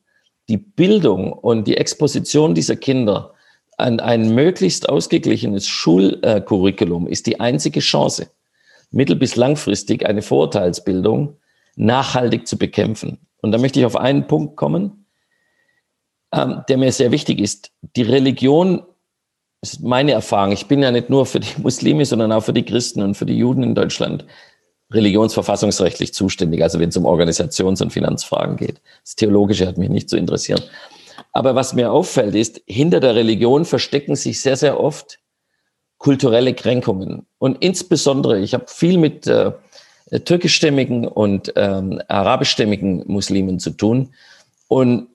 Die 0.47 0.57
Bildung 0.57 1.33
und 1.33 1.65
die 1.67 1.77
Exposition 1.77 2.53
dieser 2.53 2.75
Kinder 2.75 3.33
an 3.77 3.99
ein 3.99 4.33
möglichst 4.33 4.87
ausgeglichenes 4.87 5.67
Schulcurriculum 5.67 7.07
ist 7.07 7.25
die 7.25 7.39
einzige 7.39 7.79
Chance, 7.79 8.29
mittel- 8.91 9.15
bis 9.15 9.35
langfristig 9.35 10.05
eine 10.05 10.21
Vorurteilsbildung 10.21 11.37
nachhaltig 11.75 12.47
zu 12.47 12.57
bekämpfen. 12.57 13.17
Und 13.41 13.51
da 13.51 13.57
möchte 13.57 13.79
ich 13.79 13.85
auf 13.85 13.97
einen 13.97 14.27
Punkt 14.27 14.55
kommen 14.55 15.05
ähm, 16.35 16.63
der 16.67 16.77
mir 16.77 16.91
sehr 16.91 17.11
wichtig 17.11 17.39
ist. 17.39 17.71
Die 17.95 18.01
Religion 18.01 18.83
ist 19.73 19.83
meine 19.83 20.11
Erfahrung. 20.11 20.51
Ich 20.51 20.67
bin 20.67 20.81
ja 20.81 20.91
nicht 20.91 21.09
nur 21.09 21.25
für 21.25 21.39
die 21.39 21.53
Muslime, 21.61 22.05
sondern 22.05 22.31
auch 22.31 22.43
für 22.43 22.53
die 22.53 22.65
Christen 22.65 23.01
und 23.01 23.15
für 23.15 23.25
die 23.25 23.37
Juden 23.37 23.63
in 23.63 23.75
Deutschland 23.75 24.25
religionsverfassungsrechtlich 24.91 26.13
zuständig, 26.13 26.61
also 26.61 26.79
wenn 26.79 26.89
es 26.89 26.97
um 26.97 27.05
Organisations- 27.05 27.81
und 27.81 27.91
Finanzfragen 27.91 28.55
geht. 28.55 28.81
Das 29.03 29.15
Theologische 29.15 29.67
hat 29.67 29.77
mich 29.77 29.89
nicht 29.89 30.09
zu 30.09 30.17
interessieren. 30.17 30.61
Aber 31.31 31.55
was 31.55 31.73
mir 31.73 31.91
auffällt, 31.91 32.35
ist, 32.35 32.61
hinter 32.67 32.99
der 32.99 33.15
Religion 33.15 33.65
verstecken 33.65 34.15
sich 34.15 34.41
sehr, 34.41 34.55
sehr 34.55 34.79
oft 34.79 35.19
kulturelle 35.97 36.53
Kränkungen. 36.53 37.25
Und 37.39 37.57
insbesondere, 37.61 38.39
ich 38.39 38.53
habe 38.53 38.65
viel 38.67 38.97
mit 38.97 39.25
äh, 39.27 39.51
türkischstämmigen 40.23 41.07
und 41.07 41.51
ähm, 41.55 42.01
arabischstämmigen 42.07 43.03
Muslimen 43.07 43.59
zu 43.59 43.71
tun. 43.71 44.13
Und 44.67 45.07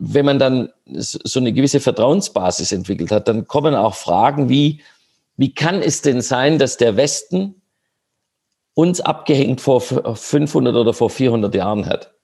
wenn 0.00 0.24
man 0.24 0.38
dann 0.38 0.70
so 0.86 1.38
eine 1.38 1.52
gewisse 1.52 1.78
Vertrauensbasis 1.78 2.72
entwickelt 2.72 3.10
hat, 3.10 3.28
dann 3.28 3.46
kommen 3.46 3.74
auch 3.74 3.94
Fragen 3.94 4.48
wie, 4.48 4.80
wie 5.36 5.54
kann 5.54 5.82
es 5.82 6.00
denn 6.00 6.22
sein, 6.22 6.58
dass 6.58 6.78
der 6.78 6.96
Westen 6.96 7.60
uns 8.74 9.00
abgehängt 9.02 9.60
vor 9.60 9.82
500 9.82 10.74
oder 10.74 10.94
vor 10.94 11.10
400 11.10 11.54
Jahren 11.54 11.84
hat? 11.84 12.14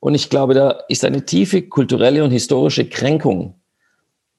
Und 0.00 0.14
ich 0.14 0.30
glaube, 0.30 0.54
da 0.54 0.70
ist 0.88 1.04
eine 1.04 1.24
tiefe 1.24 1.62
kulturelle 1.62 2.24
und 2.24 2.32
historische 2.32 2.88
Kränkung, 2.88 3.54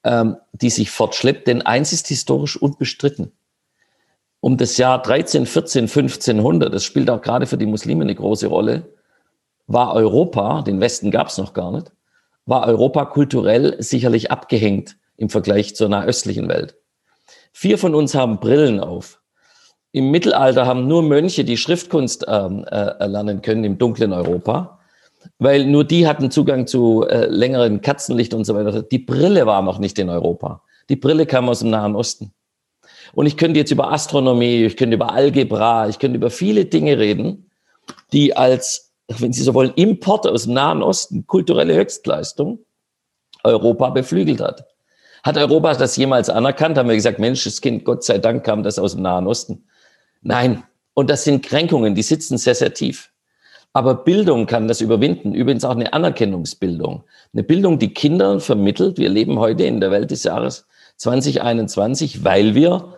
ähm, 0.04 0.36
die 0.52 0.70
sich 0.70 0.92
fortschleppt, 0.92 1.48
denn 1.48 1.62
eins 1.62 1.94
ist 1.94 2.08
historisch 2.08 2.58
unbestritten. 2.62 3.32
Um 4.42 4.58
das 4.58 4.78
Jahr 4.78 5.02
13, 5.02 5.46
14, 5.46 5.84
1500, 5.86 6.74
das 6.74 6.84
spielt 6.84 7.10
auch 7.10 7.22
gerade 7.22 7.48
für 7.48 7.58
die 7.58 7.66
Muslime 7.66 8.04
eine 8.04 8.16
große 8.16 8.48
Rolle, 8.48 8.94
war 9.68 9.94
Europa, 9.94 10.64
den 10.64 10.82
Westen 10.82 11.12
gab 11.12 11.28
es 11.28 11.38
noch 11.38 11.54
gar 11.54 11.72
nicht, 11.72 11.92
war 12.48 12.66
Europa 12.66 13.06
kulturell 13.06 13.76
sicherlich 13.80 14.32
abgehängt 14.32 14.98
im 15.18 15.30
Vergleich 15.30 15.76
zur 15.76 15.90
nahöstlichen 15.90 16.50
Welt. 16.50 16.76
Vier 17.52 17.78
von 17.78 17.94
uns 17.94 18.16
haben 18.16 18.40
Brillen 18.40 18.80
auf. 18.80 19.22
Im 19.92 20.12
Mittelalter 20.12 20.66
haben 20.66 20.88
nur 20.88 21.04
Mönche 21.04 21.44
die 21.44 21.58
Schriftkunst 21.58 22.26
ähm, 22.28 22.66
äh, 22.66 22.76
erlernen 22.76 23.42
können 23.42 23.64
im 23.64 23.78
dunklen 23.78 24.14
Europa, 24.14 24.80
weil 25.40 25.66
nur 25.66 25.84
die 25.84 26.08
hatten 26.08 26.32
Zugang 26.32 26.68
zu 26.68 27.06
äh, 27.08 27.26
längeren 27.26 27.82
Katzenlicht 27.82 28.34
und 28.34 28.46
so 28.46 28.56
weiter. 28.56 28.82
Die 28.82 29.00
Brille 29.00 29.46
war 29.46 29.62
noch 29.62 29.80
nicht 29.80 30.00
in 30.00 30.10
Europa. 30.10 30.62
Die 30.90 30.96
Brille 30.96 31.26
kam 31.26 31.50
aus 31.50 31.60
dem 31.60 31.72
Nahen 31.72 31.96
Osten. 31.96 32.34
Und 33.14 33.26
ich 33.26 33.38
könnte 33.38 33.60
jetzt 33.60 33.72
über 33.72 33.92
Astronomie, 33.92 34.66
ich 34.66 34.78
könnte 34.78 34.96
über 34.96 35.12
Algebra, 35.14 35.90
ich 35.90 36.00
könnte 36.00 36.18
über 36.18 36.30
viele 36.30 36.66
Dinge 36.66 36.98
reden, 36.98 37.50
die 38.14 38.36
als 38.36 38.87
wenn 39.08 39.34
Sie 39.34 39.44
so 39.44 39.54
wollen, 39.54 39.74
Import 39.76 40.28
aus 40.28 40.44
dem 40.44 40.54
Nahen 40.54 40.84
Osten, 40.84 41.26
kulturelle 41.28 41.76
Höchstleistung, 41.76 42.60
Europa 43.44 43.90
beflügelt 43.90 44.42
hat. 44.42 44.66
Hat 45.24 45.38
Europa 45.38 45.74
das 45.74 45.96
jemals 45.98 46.30
anerkannt? 46.30 46.78
Haben 46.78 46.90
wir 46.90 46.96
gesagt, 46.96 47.20
Mensch, 47.20 47.44
das 47.44 47.62
Kind, 47.62 47.86
Gott 47.86 48.04
sei 48.04 48.18
Dank 48.18 48.44
kam 48.44 48.64
das 48.64 48.80
aus 48.80 48.94
dem 48.94 49.02
Nahen 49.02 49.28
Osten. 49.28 49.66
Nein. 50.22 50.64
Und 50.94 51.10
das 51.10 51.24
sind 51.24 51.46
Kränkungen, 51.46 51.96
die 51.96 52.02
sitzen 52.02 52.38
sehr, 52.38 52.56
sehr 52.56 52.74
tief. 52.74 53.12
Aber 53.74 53.94
Bildung 53.94 54.48
kann 54.48 54.68
das 54.68 54.82
überwinden. 54.82 55.36
Übrigens 55.36 55.64
auch 55.64 55.76
eine 55.76 55.94
Anerkennungsbildung. 55.94 57.04
Eine 57.34 57.44
Bildung, 57.44 57.78
die 57.78 57.94
Kindern 57.94 58.40
vermittelt. 58.40 58.98
Wir 58.98 59.10
leben 59.10 59.38
heute 59.38 59.66
in 59.66 59.80
der 59.80 59.92
Welt 59.92 60.10
des 60.10 60.24
Jahres 60.24 60.66
2021, 60.98 62.24
weil 62.24 62.56
wir 62.56 62.98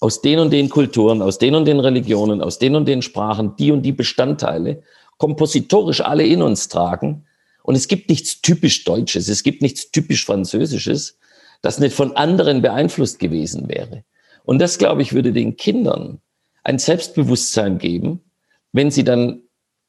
aus 0.00 0.20
den 0.20 0.40
und 0.40 0.52
den 0.52 0.68
Kulturen, 0.68 1.22
aus 1.22 1.38
den 1.38 1.54
und 1.54 1.64
den 1.64 1.78
Religionen, 1.78 2.42
aus 2.42 2.58
den 2.58 2.74
und 2.74 2.86
den 2.86 3.02
Sprachen 3.02 3.54
die 3.56 3.70
und 3.70 3.82
die 3.82 3.92
Bestandteile 3.92 4.82
kompositorisch 5.18 6.00
alle 6.00 6.26
in 6.26 6.42
uns 6.42 6.68
tragen. 6.68 7.24
Und 7.62 7.74
es 7.74 7.88
gibt 7.88 8.08
nichts 8.08 8.40
typisch 8.42 8.84
Deutsches, 8.84 9.28
es 9.28 9.42
gibt 9.42 9.62
nichts 9.62 9.90
typisch 9.90 10.24
Französisches, 10.24 11.18
das 11.62 11.80
nicht 11.80 11.94
von 11.94 12.16
anderen 12.16 12.62
beeinflusst 12.62 13.18
gewesen 13.18 13.68
wäre. 13.68 14.04
Und 14.44 14.60
das, 14.60 14.78
glaube 14.78 15.02
ich, 15.02 15.12
würde 15.12 15.32
den 15.32 15.56
Kindern 15.56 16.20
ein 16.62 16.78
Selbstbewusstsein 16.78 17.78
geben, 17.78 18.20
wenn 18.72 18.90
sie 18.90 19.04
dann 19.04 19.42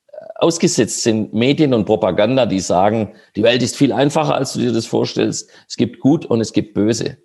äh, 0.08 0.16
ausgesetzt 0.36 1.04
sind 1.04 1.34
Medien 1.34 1.74
und 1.74 1.86
Propaganda, 1.86 2.46
die 2.46 2.60
sagen, 2.60 3.14
die 3.36 3.44
Welt 3.44 3.62
ist 3.62 3.76
viel 3.76 3.92
einfacher, 3.92 4.36
als 4.36 4.54
du 4.54 4.60
dir 4.60 4.72
das 4.72 4.86
vorstellst. 4.86 5.50
Es 5.68 5.78
gibt 5.78 6.00
gut 6.00 6.26
und 6.26 6.42
es 6.42 6.54
gibt 6.54 6.74
böse. 6.74 7.18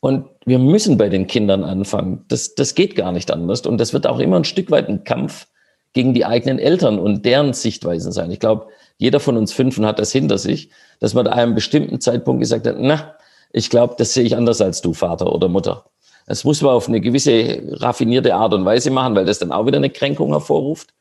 Und 0.00 0.28
wir 0.44 0.58
müssen 0.58 0.98
bei 0.98 1.08
den 1.08 1.28
Kindern 1.28 1.62
anfangen. 1.62 2.24
Das, 2.28 2.54
das 2.54 2.74
geht 2.74 2.96
gar 2.96 3.12
nicht 3.12 3.30
anders. 3.30 3.66
Und 3.66 3.78
das 3.78 3.92
wird 3.92 4.06
auch 4.06 4.18
immer 4.18 4.36
ein 4.36 4.44
Stück 4.44 4.70
weit 4.70 4.88
ein 4.88 5.04
Kampf 5.04 5.46
gegen 5.92 6.14
die 6.14 6.24
eigenen 6.24 6.58
Eltern 6.58 6.98
und 6.98 7.24
deren 7.24 7.52
Sichtweisen 7.52 8.12
sein. 8.12 8.30
Ich 8.30 8.40
glaube, 8.40 8.68
jeder 8.96 9.20
von 9.20 9.36
uns 9.36 9.52
Fünfen 9.52 9.84
hat 9.84 9.98
das 9.98 10.12
hinter 10.12 10.38
sich, 10.38 10.70
dass 11.00 11.14
man 11.14 11.26
an 11.26 11.32
einem 11.34 11.54
bestimmten 11.54 12.00
Zeitpunkt 12.00 12.40
gesagt 12.40 12.66
hat, 12.66 12.76
na, 12.78 13.16
ich 13.52 13.68
glaube, 13.68 13.94
das 13.98 14.14
sehe 14.14 14.24
ich 14.24 14.36
anders 14.36 14.60
als 14.60 14.80
du, 14.80 14.94
Vater 14.94 15.32
oder 15.32 15.48
Mutter. 15.48 15.84
Das 16.26 16.44
muss 16.44 16.62
man 16.62 16.72
auf 16.72 16.88
eine 16.88 17.00
gewisse 17.00 17.62
raffinierte 17.80 18.34
Art 18.34 18.54
und 18.54 18.64
Weise 18.64 18.90
machen, 18.90 19.14
weil 19.14 19.24
das 19.24 19.38
dann 19.38 19.52
auch 19.52 19.66
wieder 19.66 19.78
eine 19.78 19.90
Kränkung 19.90 20.30
hervorruft. 20.30 20.94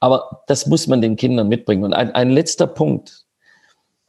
Aber 0.00 0.42
das 0.46 0.66
muss 0.66 0.86
man 0.86 1.00
den 1.00 1.16
Kindern 1.16 1.48
mitbringen. 1.48 1.84
Und 1.84 1.92
ein, 1.92 2.14
ein 2.14 2.30
letzter 2.30 2.66
Punkt, 2.66 3.24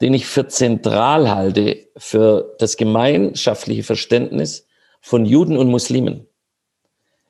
den 0.00 0.14
ich 0.14 0.26
für 0.26 0.48
zentral 0.48 1.30
halte 1.30 1.86
für 1.96 2.54
das 2.58 2.76
gemeinschaftliche 2.76 3.82
Verständnis 3.82 4.66
von 5.00 5.24
Juden 5.24 5.56
und 5.56 5.68
Muslimen 5.68 6.26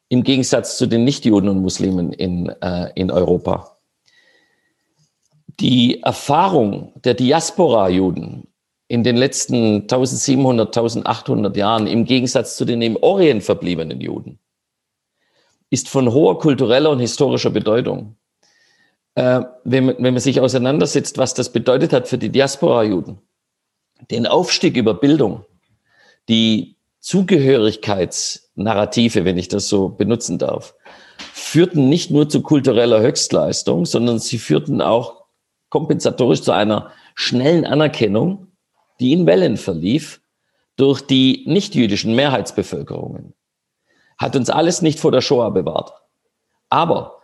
im 0.08 0.22
Gegensatz 0.22 0.78
zu 0.78 0.86
den 0.86 1.04
Nichtjuden 1.04 1.48
und 1.48 1.60
Muslimen 1.60 2.12
in, 2.12 2.48
äh, 2.48 2.90
in 2.94 3.10
Europa. 3.10 3.78
Die 5.60 6.02
Erfahrung 6.02 6.92
der 7.02 7.14
Diaspora-Juden 7.14 8.46
in 8.88 9.02
den 9.02 9.16
letzten 9.16 9.82
1700, 9.82 10.68
1800 10.76 11.56
Jahren 11.56 11.86
im 11.86 12.04
Gegensatz 12.04 12.56
zu 12.56 12.64
den 12.64 12.82
im 12.82 12.96
Orient 12.96 13.42
verbliebenen 13.42 14.00
Juden 14.00 14.38
ist 15.70 15.88
von 15.88 16.12
hoher 16.12 16.38
kultureller 16.38 16.90
und 16.90 17.00
historischer 17.00 17.50
Bedeutung. 17.50 18.16
Äh, 19.14 19.42
wenn, 19.64 19.88
wenn 19.88 20.14
man 20.14 20.20
sich 20.20 20.40
auseinandersetzt, 20.40 21.18
was 21.18 21.34
das 21.34 21.50
bedeutet 21.50 21.92
hat 21.92 22.06
für 22.06 22.18
die 22.18 22.30
Diaspora-Juden, 22.30 23.18
den 24.10 24.26
Aufstieg 24.26 24.76
über 24.76 24.94
Bildung, 24.94 25.44
die 26.28 26.75
Zugehörigkeits- 27.06 28.46
Narrative, 28.56 29.24
wenn 29.24 29.38
ich 29.38 29.48
das 29.48 29.68
so 29.68 29.90
benutzen 29.90 30.38
darf, 30.38 30.74
führten 31.32 31.88
nicht 31.88 32.10
nur 32.10 32.28
zu 32.28 32.42
kultureller 32.42 33.00
Höchstleistung, 33.00 33.84
sondern 33.84 34.18
sie 34.18 34.38
führten 34.38 34.80
auch 34.80 35.26
kompensatorisch 35.68 36.42
zu 36.42 36.52
einer 36.52 36.90
schnellen 37.14 37.64
Anerkennung, 37.64 38.48
die 38.98 39.12
in 39.12 39.26
Wellen 39.26 39.56
verlief 39.56 40.20
durch 40.76 41.02
die 41.02 41.44
nichtjüdischen 41.46 42.14
Mehrheitsbevölkerungen. 42.14 43.34
Hat 44.18 44.34
uns 44.34 44.50
alles 44.50 44.82
nicht 44.82 44.98
vor 44.98 45.12
der 45.12 45.20
Shoah 45.20 45.52
bewahrt. 45.52 45.92
Aber 46.70 47.20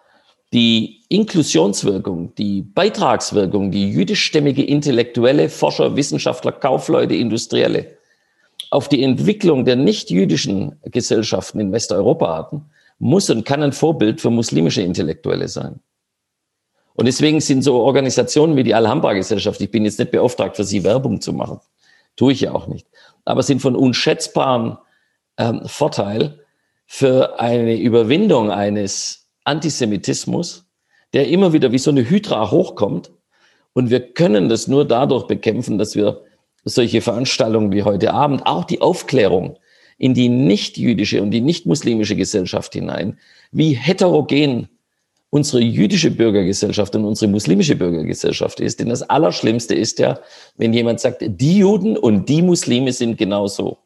die 0.52 1.02
Inklusionswirkung, 1.08 2.34
die 2.34 2.60
Beitragswirkung, 2.60 3.70
die 3.70 3.90
jüdischstämmige 3.90 4.62
Intellektuelle, 4.62 5.48
Forscher, 5.48 5.96
Wissenschaftler, 5.96 6.52
Kaufleute, 6.52 7.14
Industrielle 7.14 7.96
auf 8.72 8.88
die 8.88 9.02
Entwicklung 9.02 9.66
der 9.66 9.76
nicht-jüdischen 9.76 10.80
Gesellschaften 10.86 11.60
in 11.60 11.72
Westeuropa 11.72 12.34
hatten, 12.34 12.70
muss 12.98 13.28
und 13.28 13.44
kann 13.44 13.62
ein 13.62 13.72
Vorbild 13.72 14.22
für 14.22 14.30
muslimische 14.30 14.80
Intellektuelle 14.80 15.48
sein. 15.48 15.80
Und 16.94 17.04
deswegen 17.04 17.42
sind 17.42 17.60
so 17.60 17.74
Organisationen 17.82 18.56
wie 18.56 18.62
die 18.62 18.74
Alhambra-Gesellschaft, 18.74 19.60
ich 19.60 19.70
bin 19.70 19.84
jetzt 19.84 19.98
nicht 19.98 20.10
beauftragt, 20.10 20.56
für 20.56 20.64
sie 20.64 20.84
Werbung 20.84 21.20
zu 21.20 21.34
machen, 21.34 21.60
tue 22.16 22.32
ich 22.32 22.40
ja 22.40 22.54
auch 22.54 22.66
nicht, 22.66 22.86
aber 23.26 23.42
sind 23.42 23.60
von 23.60 23.76
unschätzbarem 23.76 24.78
ähm, 25.36 25.60
Vorteil 25.66 26.40
für 26.86 27.38
eine 27.38 27.76
Überwindung 27.76 28.50
eines 28.50 29.28
Antisemitismus, 29.44 30.64
der 31.12 31.28
immer 31.28 31.52
wieder 31.52 31.72
wie 31.72 31.78
so 31.78 31.90
eine 31.90 32.08
Hydra 32.08 32.50
hochkommt. 32.50 33.10
Und 33.74 33.90
wir 33.90 34.00
können 34.00 34.48
das 34.48 34.66
nur 34.66 34.86
dadurch 34.86 35.26
bekämpfen, 35.26 35.76
dass 35.76 35.94
wir 35.94 36.22
solche 36.64 37.00
Veranstaltungen 37.00 37.72
wie 37.72 37.82
heute 37.82 38.12
Abend, 38.12 38.46
auch 38.46 38.64
die 38.64 38.80
Aufklärung 38.80 39.58
in 39.98 40.14
die 40.14 40.28
nicht-jüdische 40.28 41.22
und 41.22 41.30
die 41.30 41.40
nicht-muslimische 41.40 42.16
Gesellschaft 42.16 42.72
hinein, 42.72 43.18
wie 43.52 43.72
heterogen 43.74 44.68
unsere 45.30 45.62
jüdische 45.62 46.10
Bürgergesellschaft 46.10 46.94
und 46.94 47.06
unsere 47.06 47.30
muslimische 47.30 47.74
Bürgergesellschaft 47.74 48.60
ist. 48.60 48.80
Denn 48.80 48.90
das 48.90 49.02
Allerschlimmste 49.02 49.74
ist 49.74 49.98
ja, 49.98 50.20
wenn 50.56 50.74
jemand 50.74 51.00
sagt, 51.00 51.22
die 51.22 51.58
Juden 51.58 51.96
und 51.96 52.28
die 52.28 52.42
Muslime 52.42 52.92
sind 52.92 53.16
genauso. 53.16 53.78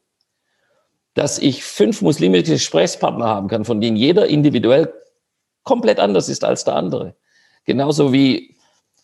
Dass 1.14 1.38
ich 1.38 1.62
fünf 1.62 2.02
muslimische 2.02 2.52
Gesprächspartner 2.52 3.26
haben 3.26 3.46
kann, 3.46 3.64
von 3.64 3.80
denen 3.80 3.96
jeder 3.96 4.26
individuell 4.26 4.92
komplett 5.62 6.00
anders 6.00 6.28
ist 6.28 6.42
als 6.42 6.64
der 6.64 6.74
andere. 6.74 7.14
Genauso 7.64 8.12
wie 8.12 8.55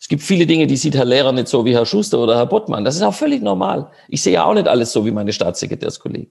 es 0.03 0.09
gibt 0.09 0.21
viele 0.21 0.45
Dinge, 0.45 0.67
die 0.67 0.75
sieht 0.75 0.95
Herr 0.95 1.05
Lehrer 1.05 1.31
nicht 1.31 1.47
so 1.47 1.63
wie 1.63 1.73
Herr 1.73 1.85
Schuster 1.85 2.19
oder 2.19 2.35
Herr 2.35 2.45
Bottmann. 2.45 2.83
Das 2.83 2.97
ist 2.97 3.03
auch 3.03 3.13
völlig 3.13 3.41
normal. 3.41 3.89
Ich 4.09 4.21
sehe 4.21 4.33
ja 4.33 4.43
auch 4.43 4.53
nicht 4.53 4.67
alles 4.67 4.91
so 4.91 5.05
wie 5.05 5.11
meine 5.11 5.31
Staatssekretärskollegen. 5.31 6.29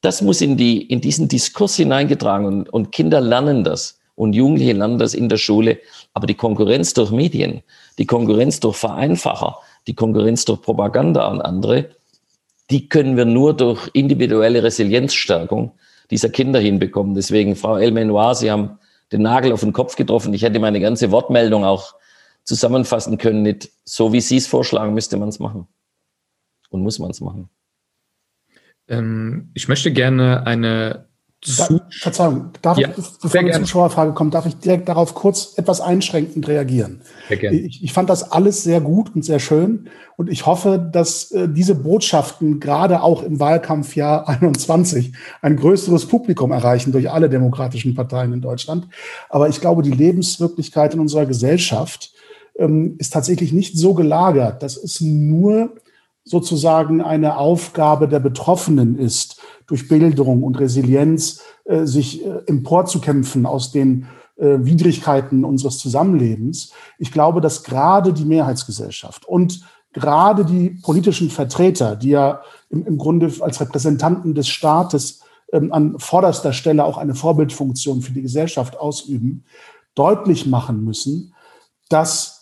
Das 0.00 0.22
muss 0.22 0.40
in, 0.40 0.56
die, 0.56 0.80
in 0.80 1.02
diesen 1.02 1.28
Diskurs 1.28 1.76
hineingetragen 1.76 2.46
und, 2.46 2.70
und 2.70 2.92
Kinder 2.92 3.20
lernen 3.20 3.64
das 3.64 3.98
und 4.14 4.32
Jugendliche 4.32 4.72
lernen 4.72 4.96
das 4.96 5.12
in 5.12 5.28
der 5.28 5.36
Schule. 5.36 5.78
Aber 6.14 6.26
die 6.26 6.36
Konkurrenz 6.36 6.94
durch 6.94 7.10
Medien, 7.10 7.60
die 7.98 8.06
Konkurrenz 8.06 8.60
durch 8.60 8.76
Vereinfacher, 8.76 9.58
die 9.86 9.94
Konkurrenz 9.94 10.46
durch 10.46 10.62
Propaganda 10.62 11.30
und 11.30 11.42
andere, 11.42 11.90
die 12.70 12.88
können 12.88 13.18
wir 13.18 13.26
nur 13.26 13.54
durch 13.54 13.90
individuelle 13.92 14.62
Resilienzstärkung 14.62 15.72
dieser 16.10 16.30
Kinder 16.30 16.60
hinbekommen. 16.60 17.14
Deswegen, 17.14 17.56
Frau 17.56 17.76
Elmenoir, 17.76 18.34
Sie 18.34 18.50
haben 18.50 18.78
den 19.12 19.20
Nagel 19.20 19.52
auf 19.52 19.60
den 19.60 19.74
Kopf 19.74 19.96
getroffen. 19.96 20.32
Ich 20.32 20.40
hätte 20.40 20.60
meine 20.60 20.80
ganze 20.80 21.10
Wortmeldung 21.10 21.62
auch 21.62 21.92
zusammenfassen 22.46 23.18
können. 23.18 23.42
Nicht 23.42 23.70
so, 23.84 24.12
wie 24.12 24.20
Sie 24.20 24.38
es 24.38 24.46
vorschlagen, 24.46 24.94
müsste 24.94 25.18
man 25.18 25.28
es 25.28 25.38
machen. 25.38 25.66
Und 26.70 26.82
muss 26.82 26.98
man 26.98 27.10
es 27.10 27.20
machen. 27.20 27.50
Ähm, 28.88 29.50
ich 29.54 29.68
möchte 29.68 29.92
gerne 29.92 30.46
eine 30.46 31.08
da, 31.58 31.68
Verzeihung, 31.90 32.50
darf 32.62 32.78
ja, 32.78 32.88
ich, 32.88 33.04
bevor 33.22 33.42
die 33.42 33.52
Zuschauerfrage 33.52 34.14
kommt, 34.14 34.34
darf 34.34 34.46
ich 34.46 34.56
direkt 34.56 34.88
darauf 34.88 35.14
kurz 35.14 35.56
etwas 35.56 35.80
einschränkend 35.80 36.48
reagieren. 36.48 37.02
Ich, 37.28 37.84
ich, 37.84 37.92
fand 37.92 38.10
das 38.10 38.32
alles 38.32 38.64
sehr 38.64 38.80
gut 38.80 39.14
und 39.14 39.24
sehr 39.24 39.38
schön 39.38 39.88
und 40.16 40.30
ich 40.30 40.46
hoffe, 40.46 40.78
dass 40.78 41.30
äh, 41.30 41.48
diese 41.48 41.74
Botschaften 41.74 42.58
gerade 42.58 43.02
auch 43.02 43.22
im 43.22 43.38
Wahlkampfjahr 43.38 44.28
21 44.42 45.12
ein 45.42 45.56
größeres 45.56 46.06
Publikum 46.06 46.50
erreichen 46.50 46.90
durch 46.90 47.10
alle 47.10 47.28
demokratischen 47.28 47.94
Parteien 47.94 48.32
in 48.32 48.40
Deutschland. 48.40 48.88
Aber 49.28 49.48
ich 49.48 49.60
glaube, 49.60 49.82
die 49.82 49.92
Lebenswirklichkeit 49.92 50.94
in 50.94 51.00
unserer 51.00 51.26
Gesellschaft 51.26 52.12
ähm, 52.58 52.96
ist 52.98 53.12
tatsächlich 53.12 53.52
nicht 53.52 53.78
so 53.78 53.94
gelagert, 53.94 54.62
dass 54.62 54.76
es 54.76 55.00
nur 55.00 55.74
sozusagen 56.24 57.00
eine 57.00 57.38
Aufgabe 57.38 58.08
der 58.08 58.20
Betroffenen 58.20 58.98
ist, 58.98 59.40
durch 59.66 59.88
Bildung 59.88 60.42
und 60.42 60.58
Resilienz 60.58 61.40
äh, 61.64 61.86
sich 61.86 62.24
äh, 62.24 62.42
emporzukämpfen 62.46 63.46
aus 63.46 63.70
den 63.70 64.06
äh, 64.36 64.58
Widrigkeiten 64.58 65.44
unseres 65.44 65.78
Zusammenlebens. 65.78 66.72
Ich 66.98 67.12
glaube, 67.12 67.40
dass 67.40 67.62
gerade 67.62 68.12
die 68.12 68.24
Mehrheitsgesellschaft 68.24 69.26
und 69.26 69.62
gerade 69.92 70.44
die 70.44 70.70
politischen 70.82 71.30
Vertreter, 71.30 71.96
die 71.96 72.10
ja 72.10 72.42
im, 72.68 72.98
Grunde 72.98 73.32
als 73.40 73.60
Repräsentanten 73.60 74.34
des 74.34 74.48
Staates 74.48 75.20
ähm, 75.52 75.72
an 75.72 75.98
vorderster 75.98 76.52
Stelle 76.52 76.84
auch 76.84 76.98
eine 76.98 77.14
Vorbildfunktion 77.14 78.02
für 78.02 78.12
die 78.12 78.22
Gesellschaft 78.22 78.78
ausüben, 78.78 79.44
deutlich 79.94 80.46
machen 80.46 80.84
müssen, 80.84 81.34
dass 81.88 82.35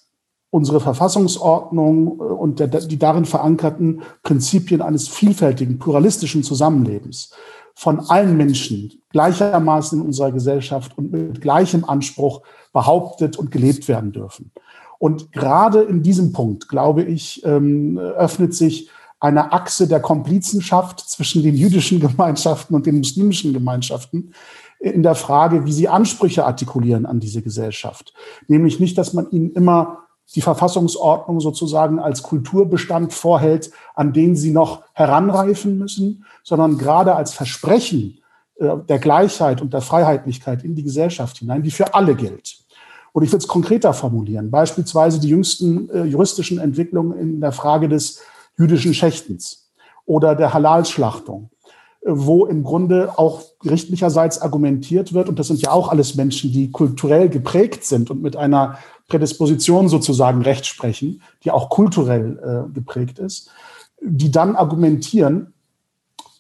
unsere 0.55 0.79
Verfassungsordnung 0.79 2.21
äh, 2.21 2.23
und 2.23 2.61
der, 2.61 2.69
die 2.69 2.99
darin 2.99 3.25
verankerten 3.25 4.03
Prinzipien 4.23 4.83
eines 4.83 5.09
vielfältigen, 5.09 5.81
pluralistischen 5.81 6.45
Zusammenlebens 6.45 7.33
von 7.75 7.99
allen 7.99 8.37
Menschen 8.37 9.03
gleichermaßen 9.11 9.99
in 9.99 10.07
unserer 10.07 10.31
Gesellschaft 10.31 10.97
und 10.97 11.11
mit 11.11 11.41
gleichem 11.41 11.85
Anspruch 11.85 12.43
behauptet 12.73 13.37
und 13.37 13.51
gelebt 13.51 13.89
werden 13.89 14.13
dürfen. 14.13 14.53
Und 15.01 15.33
gerade 15.33 15.83
in 15.83 16.05
diesem 16.05 16.33
Punkt, 16.33 16.69
glaube 16.69 17.03
ich, 17.03 17.45
ähm, 17.45 17.99
öffnet 17.99 18.55
sich 18.55 18.89
eine 19.19 19.53
Achse 19.53 19.89
der 19.89 19.99
Komplizenschaft 19.99 21.01
zwischen 21.01 21.43
den 21.43 21.57
jüdischen 21.57 21.99
Gemeinschaften 21.99 22.77
und 22.77 22.87
den 22.87 22.99
muslimischen 22.99 23.53
Gemeinschaften 23.53 24.33
in 24.79 25.03
der 25.03 25.17
Frage, 25.17 25.65
wie 25.65 25.73
sie 25.73 25.89
Ansprüche 25.89 26.45
artikulieren 26.45 27.07
an 27.07 27.19
diese 27.19 27.43
Gesellschaft. 27.43 28.15
Nämlich 28.47 28.79
nicht, 28.79 28.97
dass 28.97 29.15
man 29.15 29.29
ihnen 29.31 29.51
immer 29.53 30.04
die 30.35 30.41
Verfassungsordnung 30.41 31.41
sozusagen 31.41 31.99
als 31.99 32.23
Kulturbestand 32.23 33.13
vorhält, 33.13 33.71
an 33.95 34.13
den 34.13 34.37
sie 34.37 34.51
noch 34.51 34.83
heranreifen 34.93 35.79
müssen, 35.79 36.25
sondern 36.43 36.79
gerade 36.79 37.15
als 37.15 37.33
Versprechen 37.33 38.19
äh, 38.57 38.77
der 38.89 38.99
Gleichheit 38.99 39.61
und 39.61 39.73
der 39.73 39.81
Freiheitlichkeit 39.81 40.65
in 40.65 40.75
die 40.75 40.83
Gesellschaft 40.83 41.39
hinein, 41.39 41.63
die 41.63 41.71
für 41.71 41.95
alle 41.95 42.15
gilt. 42.15 42.59
Und 43.13 43.23
ich 43.23 43.31
will 43.31 43.39
es 43.39 43.47
konkreter 43.47 43.95
formulieren, 43.95 44.51
beispielsweise 44.51 45.21
die 45.21 45.29
jüngsten 45.29 45.89
äh, 45.91 46.05
juristischen 46.05 46.59
Entwicklungen 46.59 47.17
in 47.19 47.41
der 47.41 47.53
Frage 47.53 47.89
des 47.89 48.21
jüdischen 48.59 48.93
Schächtens 48.93 49.71
oder 50.05 50.35
der 50.35 50.53
Halalschlachtung, 50.53 51.51
äh, 52.01 52.07
wo 52.07 52.47
im 52.47 52.65
Grunde 52.65 53.17
auch 53.17 53.43
gerichtlicherseits 53.61 54.43
argumentiert 54.43 55.13
wird, 55.13 55.29
und 55.29 55.39
das 55.39 55.47
sind 55.47 55.63
ja 55.63 55.71
auch 55.71 55.89
alles 55.89 56.17
Menschen, 56.17 56.53
die 56.53 56.71
kulturell 56.71 57.29
geprägt 57.29 57.85
sind 57.85 58.11
und 58.11 58.21
mit 58.21 58.37
einer 58.37 58.79
Prädisposition 59.15 59.89
sozusagen 59.89 60.43
Recht 60.43 60.67
sprechen, 60.67 61.23
die 61.45 61.53
auch 61.53 61.71
kulturell 61.71 62.67
äh, 62.69 62.73
geprägt 62.75 63.21
ist, 63.21 63.49
die 64.03 64.33
dann 64.33 64.57
argumentieren, 64.57 65.55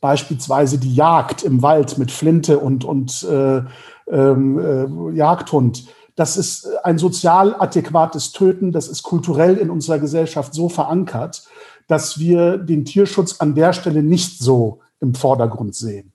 beispielsweise 0.01 0.79
die 0.79 0.93
Jagd 0.93 1.45
im 1.45 1.63
Wald 1.63 1.99
mit 1.99 2.11
Flinte 2.11 2.59
und, 2.59 2.85
und 2.85 3.23
äh, 3.31 3.63
ähm, 4.09 4.59
äh, 4.59 5.17
Jagdhund, 5.17 5.87
das 6.17 6.37
ist 6.37 6.67
ein 6.83 6.99
sozial 6.99 7.55
adäquates 7.57 8.33
Töten, 8.33 8.73
das 8.73 8.89
ist 8.89 9.05
kulturell 9.05 9.57
in 9.57 9.71
unserer 9.71 10.01
Gesellschaft 10.01 10.53
so 10.53 10.69
verankert, 10.69 11.45
dass 11.87 12.19
wir 12.19 12.59
den 12.59 12.85
Tierschutz 12.85 13.41
an 13.41 13.55
der 13.55 13.73
Stelle 13.73 14.03
nicht 14.03 14.41
so 14.41 14.81
im 14.99 15.15
Vordergrund 15.15 15.77
sehen 15.77 16.14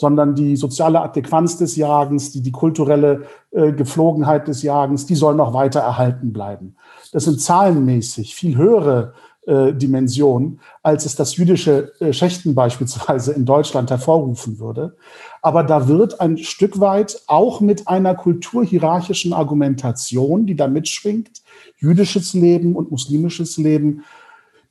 sondern 0.00 0.34
die 0.34 0.56
soziale 0.56 1.02
Adäquanz 1.02 1.58
des 1.58 1.76
Jagens, 1.76 2.32
die, 2.32 2.40
die 2.40 2.52
kulturelle 2.52 3.24
äh, 3.50 3.72
Geflogenheit 3.72 4.48
des 4.48 4.62
Jagens, 4.62 5.04
die 5.04 5.14
soll 5.14 5.34
noch 5.34 5.52
weiter 5.52 5.80
erhalten 5.80 6.32
bleiben. 6.32 6.74
Das 7.12 7.24
sind 7.24 7.38
zahlenmäßig 7.38 8.34
viel 8.34 8.56
höhere 8.56 9.12
äh, 9.46 9.74
Dimensionen, 9.74 10.60
als 10.82 11.04
es 11.04 11.16
das 11.16 11.36
jüdische 11.36 11.92
äh, 12.00 12.14
Schächten 12.14 12.54
beispielsweise 12.54 13.32
in 13.32 13.44
Deutschland 13.44 13.90
hervorrufen 13.90 14.58
würde. 14.58 14.96
Aber 15.42 15.64
da 15.64 15.86
wird 15.86 16.18
ein 16.18 16.38
Stück 16.38 16.80
weit 16.80 17.20
auch 17.26 17.60
mit 17.60 17.86
einer 17.86 18.14
kulturhierarchischen 18.14 19.34
Argumentation, 19.34 20.46
die 20.46 20.56
da 20.56 20.66
mitschwingt, 20.66 21.42
jüdisches 21.76 22.32
Leben 22.32 22.74
und 22.74 22.90
muslimisches 22.90 23.58
Leben 23.58 24.02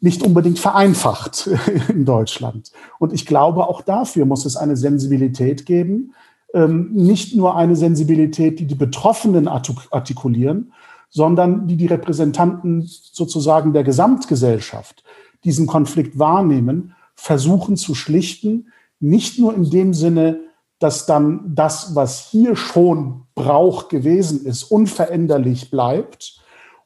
nicht 0.02 0.24
unbedingt 0.24 0.60
vereinfacht 0.60 1.50
in 1.89 2.06
Deutschland. 2.06 2.72
Und 3.00 3.14
ich 3.14 3.26
glaube, 3.26 3.68
auch 3.68 3.82
dafür 3.82 4.26
muss 4.26 4.45
es 4.45 4.56
eine 4.56 4.78
Sensibilität 4.78 5.66
geben, 5.66 6.14
ähm, 6.54 6.91
nicht 6.93 7.36
nur 7.36 7.56
eine 7.56 7.76
Sensibilität, 7.76 8.60
die 8.60 8.66
die 8.66 8.76
Betroffenen 8.76 9.47
artikulieren, 9.47 10.74
sondern 11.10 11.68
die 11.68 11.76
die 11.76 11.88
Repräsentanten 11.88 12.84
sozusagen 12.86 13.74
der 13.74 13.84
Gesamtgesellschaft 13.84 15.04
diesen 15.43 15.68
Konflikt 15.68 16.20
wahrnehmen, 16.20 16.93
versuchen 17.16 17.78
zu 17.78 17.95
schlichten, 17.95 18.72
nicht 19.00 19.39
nur 19.39 19.56
in 19.56 19.70
dem 19.70 19.93
Sinne, 19.93 20.41
dass 20.80 21.06
dann 21.06 21.54
das, 21.56 21.95
was 21.95 22.30
hier 22.30 22.56
schon 22.56 23.24
Brauch 23.36 23.89
gewesen 23.89 24.45
ist, 24.45 24.64
unveränderlich 24.64 25.70
bleibt, 25.70 26.38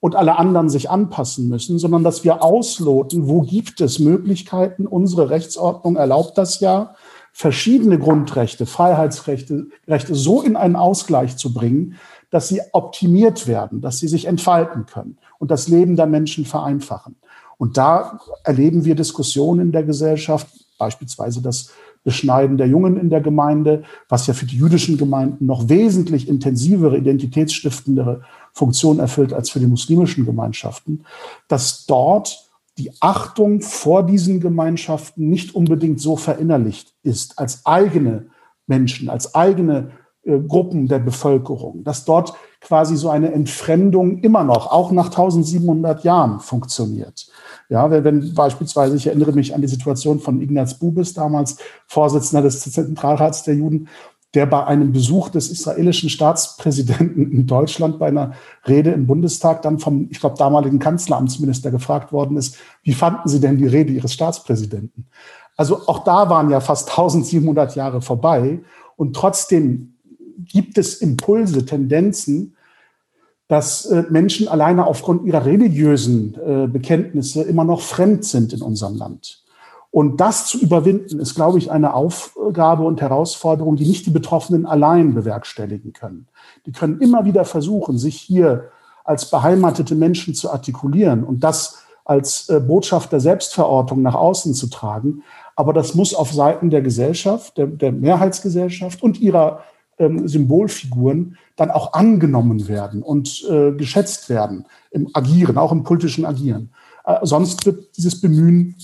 und 0.04 0.18
alle 0.18 0.38
anderen 0.38 0.68
sich 0.68 0.90
anpassen 0.90 1.48
müssen, 1.48 1.80
sondern 1.80 2.04
dass 2.04 2.26
wir 2.26 2.44
ausloten, 2.44 3.30
wo 3.30 3.40
gibt 3.40 3.80
es 3.80 4.00
Möglichkeiten. 4.00 4.86
Unsere 4.86 5.30
Rechtsordnung 5.30 5.96
erlaubt 5.96 6.38
das 6.38 6.60
ja, 6.60 6.96
verschiedene 7.32 7.98
Grundrechte, 7.98 8.66
Freiheitsrechte, 8.66 9.68
Rechte 9.88 10.14
so 10.14 10.42
in 10.42 10.58
einen 10.58 10.76
Ausgleich 10.76 11.38
zu 11.38 11.54
bringen, 11.54 11.96
dass 12.32 12.50
sie 12.50 12.60
optimiert 12.74 13.48
werden, 13.48 13.80
dass 13.80 14.00
sie 14.00 14.10
sich 14.10 14.26
entfalten 14.26 14.88
können 14.88 15.20
und 15.40 15.52
das 15.52 15.70
Leben 15.70 15.96
der 15.96 16.08
Menschen 16.08 16.44
vereinfachen. 16.44 17.16
Und 17.58 17.78
da 17.78 18.20
erleben 18.44 18.84
wir 18.84 18.96
Diskussionen 18.96 19.62
in 19.62 19.72
der 19.72 19.84
Gesellschaft, 19.84 20.50
beispielsweise 20.78 21.42
das 21.42 21.70
Beschneiden 22.04 22.58
der 22.58 22.68
Jungen 22.68 22.98
in 22.98 23.10
der 23.10 23.22
Gemeinde, 23.22 23.84
was 24.10 24.28
ja 24.28 24.34
für 24.34 24.46
die 24.46 24.58
jüdischen 24.58 24.98
Gemeinden 24.98 25.46
noch 25.46 25.70
wesentlich 25.70 26.28
intensivere, 26.28 26.98
identitätsstiftendere 26.98 28.22
Funktion 28.54 29.00
erfüllt 29.00 29.34
als 29.34 29.50
für 29.50 29.60
die 29.60 29.68
muslimischen 29.68 30.26
Gemeinschaften, 30.26 31.06
dass 31.48 31.86
dort 31.86 32.50
die 32.78 32.92
Achtung 33.00 33.62
vor 33.62 34.04
diesen 34.04 34.40
Gemeinschaften 34.40 35.30
nicht 35.30 35.56
unbedingt 35.56 36.00
so 36.00 36.18
verinnerlicht 36.18 36.94
ist 37.04 37.40
als 37.40 37.66
eigene 37.66 38.28
Menschen, 38.68 39.10
als 39.10 39.36
eigene 39.36 39.92
äh, 40.24 40.40
Gruppen 40.40 40.88
der 40.88 41.00
Bevölkerung, 41.00 41.84
dass 41.84 42.06
dort 42.06 42.34
quasi 42.64 42.96
so 42.96 43.10
eine 43.10 43.32
Entfremdung 43.32 44.20
immer 44.20 44.44
noch, 44.44 44.72
auch 44.72 44.92
nach 44.92 45.08
1700 45.08 46.04
Jahren, 46.04 46.40
funktioniert. 46.40 47.28
Ja, 47.70 47.92
wenn, 47.92 48.04
wenn 48.04 48.34
beispielsweise, 48.34 48.96
ich 48.96 49.08
erinnere 49.08 49.34
mich 49.34 49.54
an 49.54 49.62
die 49.62 49.68
Situation 49.68 50.20
von 50.20 50.42
Ignaz 50.42 50.80
Bubis, 50.80 51.14
damals 51.14 51.58
Vorsitzender 51.88 52.42
des 52.42 52.62
Zentralrats 52.62 53.44
der 53.44 53.56
Juden, 53.56 53.90
der 54.34 54.46
bei 54.48 54.66
einem 54.66 54.92
Besuch 54.92 55.30
des 55.30 55.52
israelischen 55.52 56.10
Staatspräsidenten 56.10 57.32
in 57.32 57.46
Deutschland 57.46 58.00
bei 58.00 58.08
einer 58.08 58.34
Rede 58.68 58.92
im 58.92 59.06
Bundestag 59.06 59.62
dann 59.62 59.78
vom, 59.78 60.08
ich 60.10 60.20
glaube, 60.20 60.38
damaligen 60.38 60.80
Kanzleramtsminister 60.80 61.70
gefragt 61.70 62.12
worden 62.12 62.38
ist, 62.38 62.58
wie 62.82 62.94
fanden 62.94 63.30
Sie 63.30 63.40
denn 63.40 63.58
die 63.58 63.68
Rede 63.68 63.94
Ihres 63.94 64.14
Staatspräsidenten? 64.14 65.06
Also 65.56 65.82
auch 65.88 66.04
da 66.04 66.30
waren 66.30 66.50
ja 66.50 66.62
fast 66.62 66.90
1700 66.90 67.76
Jahre 67.76 68.02
vorbei 68.02 68.62
und 68.96 69.16
trotzdem 69.16 69.93
gibt 70.38 70.78
es 70.78 70.96
Impulse, 70.96 71.66
Tendenzen, 71.66 72.56
dass 73.48 73.86
äh, 73.86 74.04
Menschen 74.10 74.48
alleine 74.48 74.88
aufgrund 74.88 75.26
ihrer 75.26 75.46
religiösen 75.46 76.36
äh, 76.36 76.68
Bekenntnisse 76.68 77.44
immer 77.44 77.64
noch 77.64 77.82
fremd 77.82 78.26
sind 78.26 78.54
in 78.54 78.62
unserem 78.62 78.96
Land. 78.96 79.44
Und 79.92 80.20
das 80.20 80.48
zu 80.48 80.58
überwinden, 80.58 81.20
ist, 81.20 81.36
glaube 81.36 81.60
ich, 81.60 81.70
eine 81.70 81.94
Aufgabe 81.94 82.84
und 82.84 83.00
Herausforderung, 83.00 83.76
die 83.76 83.86
nicht 83.86 84.08
die 84.08 84.12
Betroffenen 84.12 84.66
allein 84.66 85.14
bewerkstelligen 85.14 85.94
können. 85.94 86.28
Die 86.66 86.72
können 86.72 87.00
immer 87.00 87.26
wieder 87.26 87.46
versuchen, 87.46 88.00
sich 88.00 88.16
hier 88.16 88.72
als 89.04 89.30
beheimatete 89.30 89.94
Menschen 89.94 90.34
zu 90.34 90.50
artikulieren 90.50 91.24
und 91.24 91.44
das 91.44 91.84
als 92.06 92.50
äh, 92.50 92.60
Botschaft 92.60 93.12
der 93.12 93.20
Selbstverortung 93.20 94.02
nach 94.02 94.16
außen 94.16 94.54
zu 94.56 94.68
tragen. 94.68 95.24
Aber 95.56 95.74
das 95.74 95.94
muss 95.94 96.16
auf 96.16 96.34
Seiten 96.34 96.70
der 96.70 96.82
Gesellschaft, 96.82 97.58
der, 97.58 97.68
der 97.68 97.92
Mehrheitsgesellschaft 97.92 99.04
und 99.04 99.20
ihrer 99.22 99.60
ähm, 100.00 100.28
Symbolfiguren 100.28 101.38
dann 101.56 101.72
auch 101.72 101.94
angenommen 101.94 102.68
werden 102.68 103.04
und 103.04 103.46
äh, 103.50 103.72
geschätzt 103.72 104.30
werden 104.30 104.66
im 104.92 105.10
Agieren, 105.14 105.58
auch 105.58 105.72
im 105.72 105.84
politischen 105.84 106.26
Agieren. 106.26 106.72
Äh, 107.06 107.18
sonst 107.24 107.66
wird 107.66 107.96
dieses 107.98 108.20
Bemühen 108.20 108.76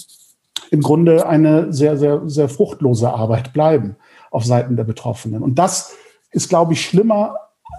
im 0.72 0.82
Grunde 0.82 1.28
eine 1.28 1.74
sehr, 1.74 1.98
sehr, 1.98 2.22
sehr 2.26 2.50
fruchtlose 2.50 3.12
Arbeit 3.12 3.54
bleiben 3.54 3.96
auf 4.32 4.46
Seiten 4.46 4.76
der 4.76 4.84
Betroffenen. 4.84 5.42
Und 5.42 5.56
das 5.56 5.94
ist, 6.32 6.50
glaube 6.50 6.74
ich, 6.74 6.82
schlimmer. 6.86 7.36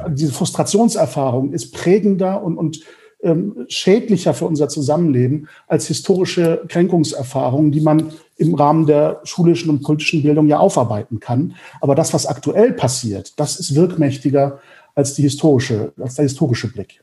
Diese 0.09 0.33
Frustrationserfahrung 0.33 1.53
ist 1.53 1.73
prägender 1.73 2.43
und, 2.43 2.59
und 2.59 2.81
ähm, 3.23 3.67
schädlicher 3.69 4.35
für 4.35 4.47
unser 4.47 4.69
Zusammenleben 4.69 5.49
als 5.67 5.87
historische 5.87 6.65
Kränkungserfahrungen, 6.69 7.71
die 7.71 7.81
man 7.81 8.13
im 8.41 8.55
Rahmen 8.55 8.87
der 8.87 9.21
schulischen 9.25 9.71
und 9.71 9.83
politischen 9.83 10.23
Bildung 10.23 10.47
ja 10.49 10.59
aufarbeiten 10.59 11.21
kann. 11.21 11.55
Aber 11.81 11.95
das, 11.95 12.15
was 12.15 12.27
aktuell 12.27 12.73
passiert, 12.73 13.39
das 13.39 13.61
ist 13.61 13.75
wirkmächtiger 13.75 14.61
als, 14.95 15.15
die 15.15 15.23
historische, 15.23 15.93
als 15.99 16.15
der 16.15 16.25
historische 16.25 16.69
Blick. 16.69 17.03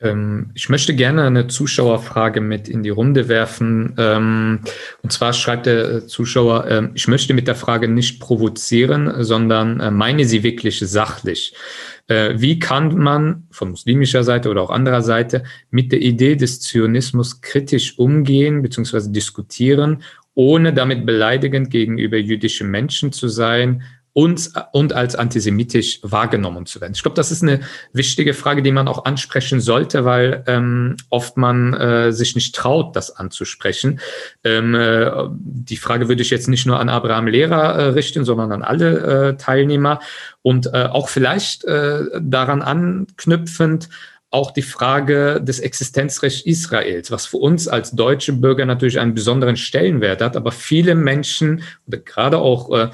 Ähm, 0.00 0.50
ich 0.54 0.68
möchte 0.68 0.94
gerne 0.94 1.24
eine 1.24 1.48
Zuschauerfrage 1.48 2.40
mit 2.40 2.68
in 2.68 2.82
die 2.82 2.90
Runde 2.90 3.28
werfen. 3.28 3.94
Ähm, 3.98 4.60
und 5.02 5.12
zwar 5.12 5.32
schreibt 5.32 5.66
der 5.66 6.06
Zuschauer, 6.06 6.66
ähm, 6.68 6.90
ich 6.94 7.08
möchte 7.08 7.34
mit 7.34 7.48
der 7.48 7.56
Frage 7.56 7.88
nicht 7.88 8.20
provozieren, 8.20 9.24
sondern 9.24 9.80
äh, 9.80 9.90
meine 9.90 10.24
sie 10.24 10.44
wirklich 10.44 10.78
sachlich. 10.78 11.54
Äh, 12.06 12.34
wie 12.36 12.58
kann 12.58 12.96
man 12.96 13.48
von 13.50 13.70
muslimischer 13.70 14.22
Seite 14.22 14.50
oder 14.50 14.62
auch 14.62 14.70
anderer 14.70 15.02
Seite 15.02 15.42
mit 15.70 15.90
der 15.90 16.00
Idee 16.00 16.36
des 16.36 16.60
Zionismus 16.60 17.40
kritisch 17.40 17.98
umgehen 17.98 18.62
bzw. 18.62 19.10
diskutieren, 19.10 20.02
ohne 20.38 20.72
damit 20.72 21.04
beleidigend 21.04 21.68
gegenüber 21.68 22.16
jüdischen 22.16 22.70
Menschen 22.70 23.10
zu 23.10 23.26
sein 23.26 23.82
und, 24.12 24.52
und 24.70 24.92
als 24.92 25.16
antisemitisch 25.16 25.98
wahrgenommen 26.04 26.64
zu 26.64 26.80
werden? 26.80 26.92
Ich 26.94 27.02
glaube, 27.02 27.16
das 27.16 27.32
ist 27.32 27.42
eine 27.42 27.58
wichtige 27.92 28.34
Frage, 28.34 28.62
die 28.62 28.70
man 28.70 28.86
auch 28.86 29.04
ansprechen 29.04 29.60
sollte, 29.60 30.04
weil 30.04 30.44
ähm, 30.46 30.96
oft 31.10 31.36
man 31.38 31.74
äh, 31.74 32.12
sich 32.12 32.36
nicht 32.36 32.54
traut, 32.54 32.94
das 32.94 33.16
anzusprechen. 33.16 33.98
Ähm, 34.44 34.76
äh, 34.76 35.10
die 35.32 35.76
Frage 35.76 36.08
würde 36.08 36.22
ich 36.22 36.30
jetzt 36.30 36.46
nicht 36.46 36.66
nur 36.66 36.78
an 36.78 36.88
Abraham 36.88 37.26
Lehrer 37.26 37.74
äh, 37.74 37.82
richten, 37.88 38.24
sondern 38.24 38.52
an 38.52 38.62
alle 38.62 39.30
äh, 39.30 39.36
Teilnehmer 39.36 39.98
und 40.42 40.68
äh, 40.72 40.84
auch 40.84 41.08
vielleicht 41.08 41.64
äh, 41.64 42.04
daran 42.20 42.62
anknüpfend, 42.62 43.88
auch 44.30 44.50
die 44.50 44.62
Frage 44.62 45.40
des 45.42 45.58
Existenzrechts 45.58 46.42
Israels, 46.42 47.10
was 47.10 47.24
für 47.24 47.38
uns 47.38 47.66
als 47.66 47.92
deutsche 47.92 48.34
Bürger 48.34 48.66
natürlich 48.66 49.00
einen 49.00 49.14
besonderen 49.14 49.56
Stellenwert 49.56 50.20
hat, 50.20 50.36
aber 50.36 50.52
viele 50.52 50.94
Menschen, 50.94 51.62
gerade 51.86 52.38
auch 52.38 52.70
äh, 52.70 52.90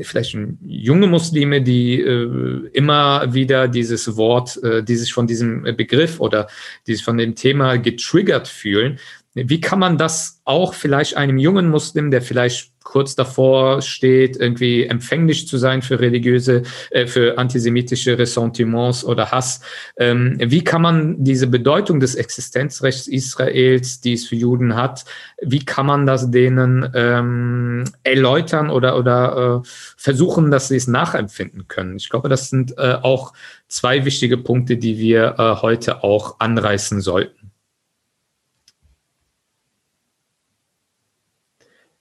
vielleicht 0.00 0.36
junge 0.64 1.06
Muslime, 1.06 1.60
die 1.60 2.00
äh, 2.00 2.70
immer 2.72 3.34
wieder 3.34 3.68
dieses 3.68 4.16
Wort, 4.16 4.62
äh, 4.62 4.82
die 4.82 4.96
sich 4.96 5.12
von 5.12 5.26
diesem 5.26 5.64
Begriff 5.76 6.18
oder 6.18 6.48
die 6.86 6.94
sich 6.94 7.04
von 7.04 7.18
dem 7.18 7.34
Thema 7.34 7.76
getriggert 7.76 8.48
fühlen, 8.48 8.98
wie 9.34 9.60
kann 9.60 9.78
man 9.78 9.96
das 9.96 10.40
auch 10.44 10.74
vielleicht 10.74 11.16
einem 11.16 11.38
jungen 11.38 11.68
Muslim, 11.68 12.10
der 12.10 12.22
vielleicht 12.22 12.72
kurz 12.82 13.14
davor 13.14 13.82
steht, 13.82 14.36
irgendwie 14.36 14.84
empfänglich 14.84 15.46
zu 15.46 15.58
sein 15.58 15.82
für 15.82 16.00
religiöse, 16.00 16.62
äh, 16.90 17.06
für 17.06 17.38
antisemitische 17.38 18.18
Ressentiments 18.18 19.04
oder 19.04 19.30
Hass. 19.30 19.60
Ähm, 19.96 20.36
wie 20.40 20.64
kann 20.64 20.82
man 20.82 21.22
diese 21.22 21.46
Bedeutung 21.46 22.00
des 22.00 22.14
Existenzrechts 22.14 23.06
Israels, 23.06 24.00
die 24.00 24.14
es 24.14 24.26
für 24.26 24.34
Juden 24.34 24.74
hat, 24.74 25.04
wie 25.40 25.64
kann 25.64 25.86
man 25.86 26.06
das 26.06 26.30
denen 26.30 26.90
ähm, 26.94 27.84
erläutern 28.02 28.70
oder, 28.70 28.98
oder 28.98 29.62
äh, 29.62 29.68
versuchen, 29.96 30.50
dass 30.50 30.68
sie 30.68 30.76
es 30.76 30.88
nachempfinden 30.88 31.68
können? 31.68 31.96
Ich 31.96 32.08
glaube, 32.08 32.28
das 32.28 32.50
sind 32.50 32.76
äh, 32.78 32.96
auch 33.02 33.34
zwei 33.68 34.04
wichtige 34.04 34.36
Punkte, 34.36 34.76
die 34.76 34.98
wir 34.98 35.36
äh, 35.38 35.62
heute 35.62 36.02
auch 36.02 36.40
anreißen 36.40 37.00
sollten. 37.00 37.39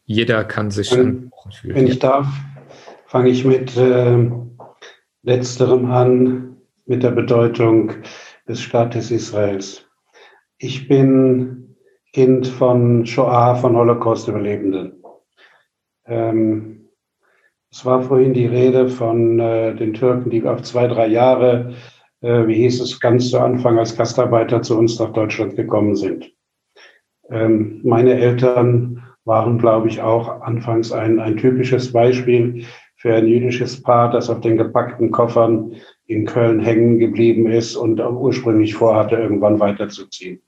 Jeder 0.09 0.43
kann 0.43 0.71
sich 0.71 0.91
wenn, 0.91 1.31
fühlen. 1.51 1.75
Wenn 1.75 1.85
ich 1.85 1.99
darf, 1.99 2.25
fange 3.05 3.29
ich 3.29 3.45
mit 3.45 3.77
äh, 3.77 4.27
letzterem 5.21 5.85
an, 5.91 6.57
mit 6.87 7.03
der 7.03 7.11
Bedeutung 7.11 7.91
des 8.47 8.59
Staates 8.59 9.11
Israels. 9.11 9.85
Ich 10.57 10.87
bin 10.87 11.75
Kind 12.11 12.47
von 12.47 13.05
Shoah, 13.05 13.53
von 13.53 13.75
Holocaust-Überlebenden. 13.75 15.03
Ähm, 16.07 16.89
es 17.69 17.85
war 17.85 18.01
vorhin 18.01 18.33
die 18.33 18.47
Rede 18.47 18.89
von 18.89 19.39
äh, 19.39 19.75
den 19.75 19.93
Türken, 19.93 20.31
die 20.31 20.43
auf 20.43 20.63
zwei, 20.63 20.87
drei 20.87 21.05
Jahre, 21.05 21.75
äh, 22.21 22.47
wie 22.47 22.55
hieß 22.55 22.81
es, 22.81 22.99
ganz 22.99 23.29
zu 23.29 23.37
Anfang 23.37 23.77
als 23.77 23.95
Gastarbeiter 23.95 24.63
zu 24.63 24.75
uns 24.75 24.97
nach 24.97 25.13
Deutschland 25.13 25.55
gekommen 25.55 25.95
sind. 25.95 26.33
Ähm, 27.29 27.81
meine 27.83 28.15
Eltern 28.19 29.03
waren, 29.29 29.59
glaube 29.59 29.87
ich, 29.87 30.01
auch 30.01 30.41
anfangs 30.41 30.91
ein, 30.91 31.19
ein 31.19 31.37
typisches 31.37 31.93
Beispiel 31.93 32.65
für 32.95 33.13
ein 33.13 33.27
jüdisches 33.27 33.81
Paar, 33.81 34.09
das 34.11 34.29
auf 34.29 34.41
den 34.41 34.57
gepackten 34.57 35.11
Koffern 35.11 35.75
in 36.07 36.25
Köln 36.25 36.59
hängen 36.59 36.97
geblieben 36.97 37.49
ist 37.49 37.77
und 37.77 38.01
ursprünglich 38.01 38.73
vorhatte, 38.73 39.15
irgendwann 39.15 39.59
weiterzuziehen. 39.59 40.41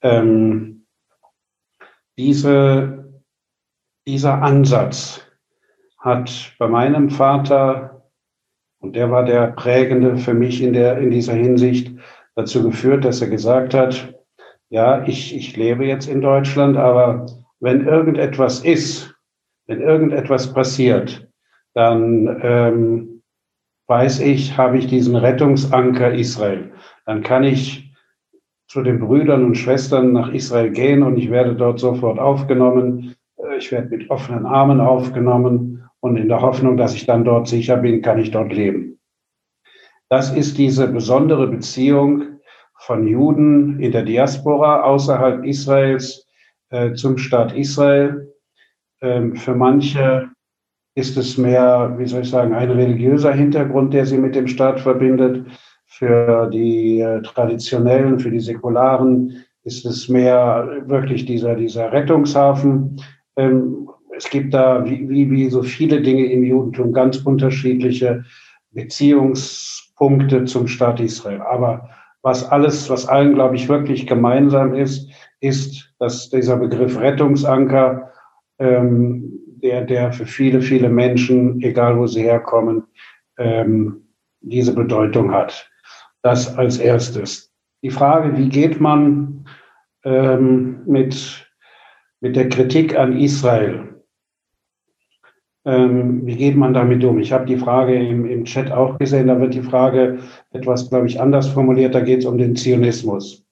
Ähm, 0.00 0.86
diese, 2.16 3.20
dieser 4.06 4.40
Ansatz 4.40 5.26
hat 5.98 6.54
bei 6.58 6.68
meinem 6.68 7.10
Vater, 7.10 8.08
und 8.78 8.94
der 8.94 9.10
war 9.10 9.24
der 9.24 9.48
prägende 9.48 10.18
für 10.18 10.34
mich 10.34 10.62
in, 10.62 10.72
der, 10.72 10.98
in 10.98 11.10
dieser 11.10 11.34
Hinsicht, 11.34 11.98
dazu 12.36 12.62
geführt, 12.62 13.04
dass 13.04 13.20
er 13.20 13.28
gesagt 13.28 13.74
hat, 13.74 14.14
ja, 14.68 15.04
ich, 15.04 15.34
ich 15.34 15.56
lebe 15.56 15.84
jetzt 15.84 16.08
in 16.08 16.20
Deutschland, 16.20 16.76
aber 16.76 17.26
wenn 17.66 17.84
irgendetwas 17.84 18.60
ist, 18.60 19.12
wenn 19.66 19.80
irgendetwas 19.80 20.54
passiert, 20.54 21.28
dann 21.74 22.40
ähm, 22.40 23.22
weiß 23.88 24.20
ich, 24.20 24.56
habe 24.56 24.78
ich 24.78 24.86
diesen 24.86 25.16
Rettungsanker 25.16 26.14
Israel. 26.14 26.72
Dann 27.06 27.24
kann 27.24 27.42
ich 27.42 27.92
zu 28.68 28.82
den 28.82 29.00
Brüdern 29.00 29.44
und 29.44 29.56
Schwestern 29.56 30.12
nach 30.12 30.32
Israel 30.32 30.70
gehen 30.70 31.02
und 31.02 31.18
ich 31.18 31.28
werde 31.28 31.56
dort 31.56 31.80
sofort 31.80 32.20
aufgenommen. 32.20 33.16
Äh, 33.36 33.56
ich 33.58 33.72
werde 33.72 33.88
mit 33.88 34.10
offenen 34.10 34.46
Armen 34.46 34.80
aufgenommen 34.80 35.88
und 35.98 36.16
in 36.16 36.28
der 36.28 36.42
Hoffnung, 36.42 36.76
dass 36.76 36.94
ich 36.94 37.04
dann 37.04 37.24
dort 37.24 37.48
sicher 37.48 37.78
bin, 37.78 38.00
kann 38.00 38.20
ich 38.20 38.30
dort 38.30 38.52
leben. 38.52 39.00
Das 40.08 40.32
ist 40.32 40.56
diese 40.56 40.86
besondere 40.86 41.48
Beziehung 41.48 42.38
von 42.78 43.08
Juden 43.08 43.80
in 43.80 43.90
der 43.90 44.04
Diaspora 44.04 44.82
außerhalb 44.84 45.44
Israels 45.44 46.25
äh, 46.70 46.94
zum 46.94 47.18
Staat 47.18 47.54
Israel, 47.54 48.26
Ähm, 49.02 49.36
für 49.36 49.54
manche 49.54 50.28
ist 50.94 51.16
es 51.16 51.36
mehr, 51.36 51.94
wie 51.98 52.06
soll 52.06 52.22
ich 52.22 52.30
sagen, 52.30 52.54
ein 52.54 52.70
religiöser 52.70 53.32
Hintergrund, 53.32 53.92
der 53.92 54.06
sie 54.06 54.18
mit 54.18 54.34
dem 54.34 54.48
Staat 54.48 54.80
verbindet. 54.80 55.46
Für 55.84 56.48
die 56.50 57.00
äh, 57.00 57.22
Traditionellen, 57.22 58.18
für 58.18 58.30
die 58.30 58.40
Säkularen 58.40 59.44
ist 59.64 59.84
es 59.84 60.08
mehr 60.08 60.82
wirklich 60.86 61.26
dieser, 61.26 61.54
dieser 61.54 61.92
Rettungshafen. 61.92 63.00
Ähm, 63.36 63.88
es 64.16 64.28
gibt 64.30 64.54
da, 64.54 64.84
wie, 64.84 65.08
wie, 65.08 65.30
wie 65.30 65.50
so 65.50 65.62
viele 65.62 66.00
Dinge 66.00 66.24
im 66.32 66.42
Judentum, 66.44 66.92
ganz 66.92 67.18
unterschiedliche 67.18 68.24
Beziehungspunkte 68.72 70.44
zum 70.46 70.66
Staat 70.66 71.00
Israel. 71.00 71.42
Aber 71.42 71.90
was 72.22 72.48
alles, 72.50 72.88
was 72.88 73.06
allen, 73.06 73.34
glaube 73.34 73.56
ich, 73.56 73.68
wirklich 73.68 74.06
gemeinsam 74.06 74.74
ist, 74.74 75.10
ist, 75.40 75.94
dass 75.98 76.30
dieser 76.30 76.56
Begriff 76.56 76.98
Rettungsanker, 76.98 78.12
ähm, 78.58 79.32
der, 79.62 79.82
der 79.82 80.12
für 80.12 80.26
viele, 80.26 80.60
viele 80.60 80.88
Menschen, 80.88 81.60
egal 81.62 81.98
wo 81.98 82.06
sie 82.06 82.22
herkommen, 82.22 82.84
ähm, 83.38 84.02
diese 84.40 84.74
Bedeutung 84.74 85.32
hat. 85.32 85.70
Das 86.22 86.56
als 86.56 86.78
erstes. 86.78 87.52
Die 87.82 87.90
Frage, 87.90 88.36
wie 88.36 88.48
geht 88.48 88.80
man 88.80 89.46
ähm, 90.04 90.80
mit, 90.86 91.46
mit 92.20 92.36
der 92.36 92.48
Kritik 92.48 92.96
an 92.96 93.18
Israel 93.18 93.96
ähm, 95.66 96.24
wie 96.24 96.36
geht 96.36 96.56
man 96.56 96.72
damit 96.72 97.04
um? 97.04 97.18
Ich 97.18 97.32
habe 97.32 97.44
die 97.44 97.56
Frage 97.56 97.94
im, 97.96 98.24
im 98.24 98.44
Chat 98.44 98.70
auch 98.70 98.98
gesehen, 98.98 99.26
da 99.26 99.40
wird 99.40 99.52
die 99.52 99.62
Frage 99.62 100.20
etwas, 100.52 100.88
glaube 100.88 101.08
ich, 101.08 101.20
anders 101.20 101.48
formuliert. 101.48 101.94
Da 101.94 102.00
geht 102.00 102.20
es 102.20 102.24
um 102.24 102.38
den 102.38 102.54
Zionismus. 102.54 103.44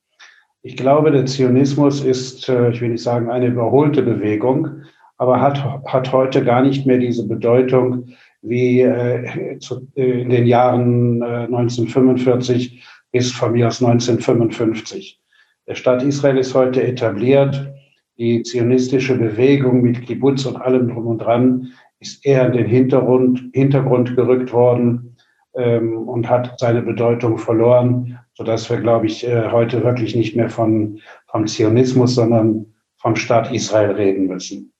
Ich 0.66 0.78
glaube, 0.78 1.10
der 1.10 1.26
Zionismus 1.26 2.02
ist, 2.02 2.48
äh, 2.48 2.70
ich 2.70 2.80
will 2.80 2.88
nicht 2.88 3.02
sagen, 3.02 3.30
eine 3.30 3.48
überholte 3.48 4.02
Bewegung, 4.02 4.82
aber 5.18 5.38
hat, 5.38 5.62
hat 5.84 6.10
heute 6.10 6.42
gar 6.42 6.62
nicht 6.62 6.86
mehr 6.86 6.96
diese 6.96 7.28
Bedeutung 7.28 8.06
wie 8.40 8.80
äh, 8.80 9.58
äh, 9.58 10.20
in 10.22 10.30
den 10.30 10.46
Jahren 10.46 11.20
äh, 11.20 11.44
1945 11.44 12.82
bis 13.12 13.30
von 13.30 13.52
mir 13.52 13.68
aus 13.68 13.82
1955. 13.82 15.20
Der 15.66 15.74
Staat 15.74 16.02
Israel 16.02 16.38
ist 16.38 16.54
heute 16.54 16.82
etabliert. 16.82 17.70
Die 18.16 18.42
zionistische 18.42 19.18
Bewegung 19.18 19.82
mit 19.82 20.06
Kibbutz 20.06 20.46
und 20.46 20.56
allem 20.56 20.88
drum 20.88 21.08
und 21.08 21.18
dran 21.18 21.72
ist 22.00 22.24
eher 22.24 22.46
in 22.46 22.52
den 22.54 22.66
Hintergrund, 22.66 23.50
Hintergrund 23.52 24.16
gerückt 24.16 24.50
worden 24.54 25.16
ähm, 25.54 26.08
und 26.08 26.30
hat 26.30 26.58
seine 26.58 26.80
Bedeutung 26.80 27.36
verloren, 27.36 28.18
sodass 28.34 28.68
wir, 28.70 28.78
glaube 28.80 29.06
ich, 29.06 29.26
äh, 29.26 29.50
heute 29.50 29.84
wirklich 29.84 30.14
nicht 30.14 30.36
mehr 30.36 30.50
von, 30.50 31.00
vom 31.26 31.46
Zionismus, 31.46 32.14
sondern 32.14 32.66
vom 32.96 33.16
Staat 33.16 33.52
Israel 33.52 33.92
reden 33.92 34.26
müssen. 34.26 34.72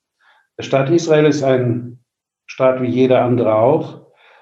Der 0.57 0.63
Staat 0.63 0.89
Israel 0.89 1.25
ist 1.25 1.43
ein 1.43 1.99
Staat 2.47 2.81
wie 2.81 2.87
jeder 2.87 3.23
andere 3.23 3.55
auch 3.55 4.01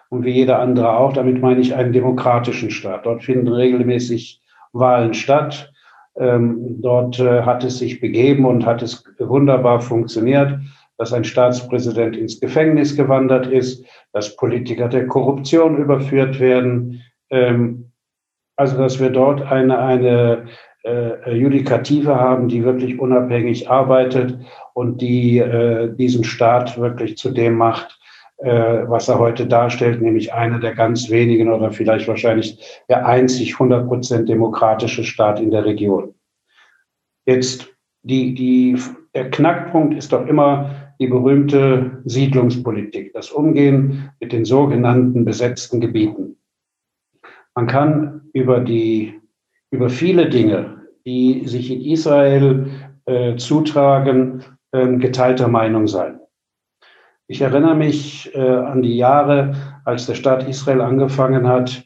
und 0.10 0.26
wie 0.26 0.32
jeder 0.32 0.60
andere 0.60 0.98
auch. 0.98 1.14
Damit 1.14 1.42
meine 1.42 1.62
ich 1.62 1.74
einen 1.76 1.94
demokratischen 1.94 2.70
Staat. 2.70 3.06
Dort 3.06 3.24
finden 3.24 3.48
regelmäßig 3.48 4.42
Wahlen 4.74 5.14
statt. 5.14 5.72
Ähm, 6.16 6.82
dort 6.82 7.20
äh, 7.20 7.42
hat 7.42 7.64
es 7.64 7.80
sich 7.80 8.00
begeben 8.00 8.46
und 8.46 8.66
hat 8.66 8.82
es 8.82 9.04
wunderbar 9.20 9.82
funktioniert 9.82 10.60
dass 10.98 11.14
ein 11.14 11.24
Staatspräsident 11.24 12.16
ins 12.16 12.40
Gefängnis 12.40 12.96
gewandert 12.96 13.48
ist, 13.48 13.86
dass 14.12 14.36
Politiker 14.36 14.88
der 14.88 15.08
Korruption 15.08 15.78
überführt 15.78 16.40
werden. 16.40 17.02
Also 18.56 18.78
dass 18.78 19.00
wir 19.00 19.10
dort 19.10 19.42
eine, 19.42 19.80
eine 19.80 20.46
äh, 20.84 21.36
Judikative 21.36 22.16
haben, 22.16 22.48
die 22.48 22.64
wirklich 22.64 23.00
unabhängig 23.00 23.70
arbeitet 23.70 24.38
und 24.74 25.02
die 25.02 25.40
äh, 25.40 25.94
diesen 25.96 26.24
Staat 26.24 26.78
wirklich 26.78 27.18
zu 27.18 27.32
dem 27.32 27.56
macht, 27.56 28.00
äh, 28.38 28.84
was 28.88 29.08
er 29.08 29.20
heute 29.20 29.48
darstellt, 29.48 30.02
nämlich 30.02 30.34
einer 30.34 30.60
der 30.60 30.76
ganz 30.76 31.10
wenigen 31.10 31.52
oder 31.52 31.72
vielleicht 31.72 32.08
wahrscheinlich 32.08 32.82
der 32.90 33.06
einzig 33.06 33.54
100 33.54 33.88
Prozent 33.88 34.30
demokratische 34.30 35.04
Staat 35.04 35.40
in 35.40 35.52
der 35.52 35.66
Region. 35.66 36.14
Jetzt 37.26 37.70
die, 38.04 38.34
die, 38.34 38.78
der 39.16 39.30
Knackpunkt 39.32 39.96
ist 39.96 40.12
doch 40.12 40.28
immer 40.28 40.94
die 41.00 41.08
berühmte 41.08 42.02
Siedlungspolitik, 42.06 43.14
das 43.14 43.32
Umgehen 43.32 44.12
mit 44.20 44.34
den 44.34 44.46
sogenannten 44.46 45.24
besetzten 45.26 45.80
Gebieten. 45.80 46.38
Man 47.56 47.68
kann 47.68 48.22
über 48.34 48.60
die, 48.60 49.20
über 49.72 49.90
viele 49.90 50.30
Dinge, 50.30 50.82
die 51.06 51.48
sich 51.48 51.72
in 51.72 51.82
Israel 51.82 52.68
äh, 53.06 53.36
zutragen, 53.36 54.44
äh, 54.72 54.98
geteilter 54.98 55.48
Meinung 55.48 55.88
sein. 55.88 56.20
Ich 57.28 57.42
erinnere 57.42 57.76
mich 57.76 58.34
äh, 58.36 58.40
an 58.40 58.82
die 58.82 58.98
Jahre, 58.98 59.56
als 59.86 60.06
der 60.06 60.16
Staat 60.16 60.48
Israel 60.48 60.82
angefangen 60.82 61.48
hat, 61.48 61.84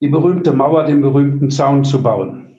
die 0.00 0.08
berühmte 0.08 0.52
Mauer, 0.52 0.84
den 0.84 1.00
berühmten 1.00 1.50
Zaun 1.50 1.84
zu 1.84 2.02
bauen. 2.02 2.58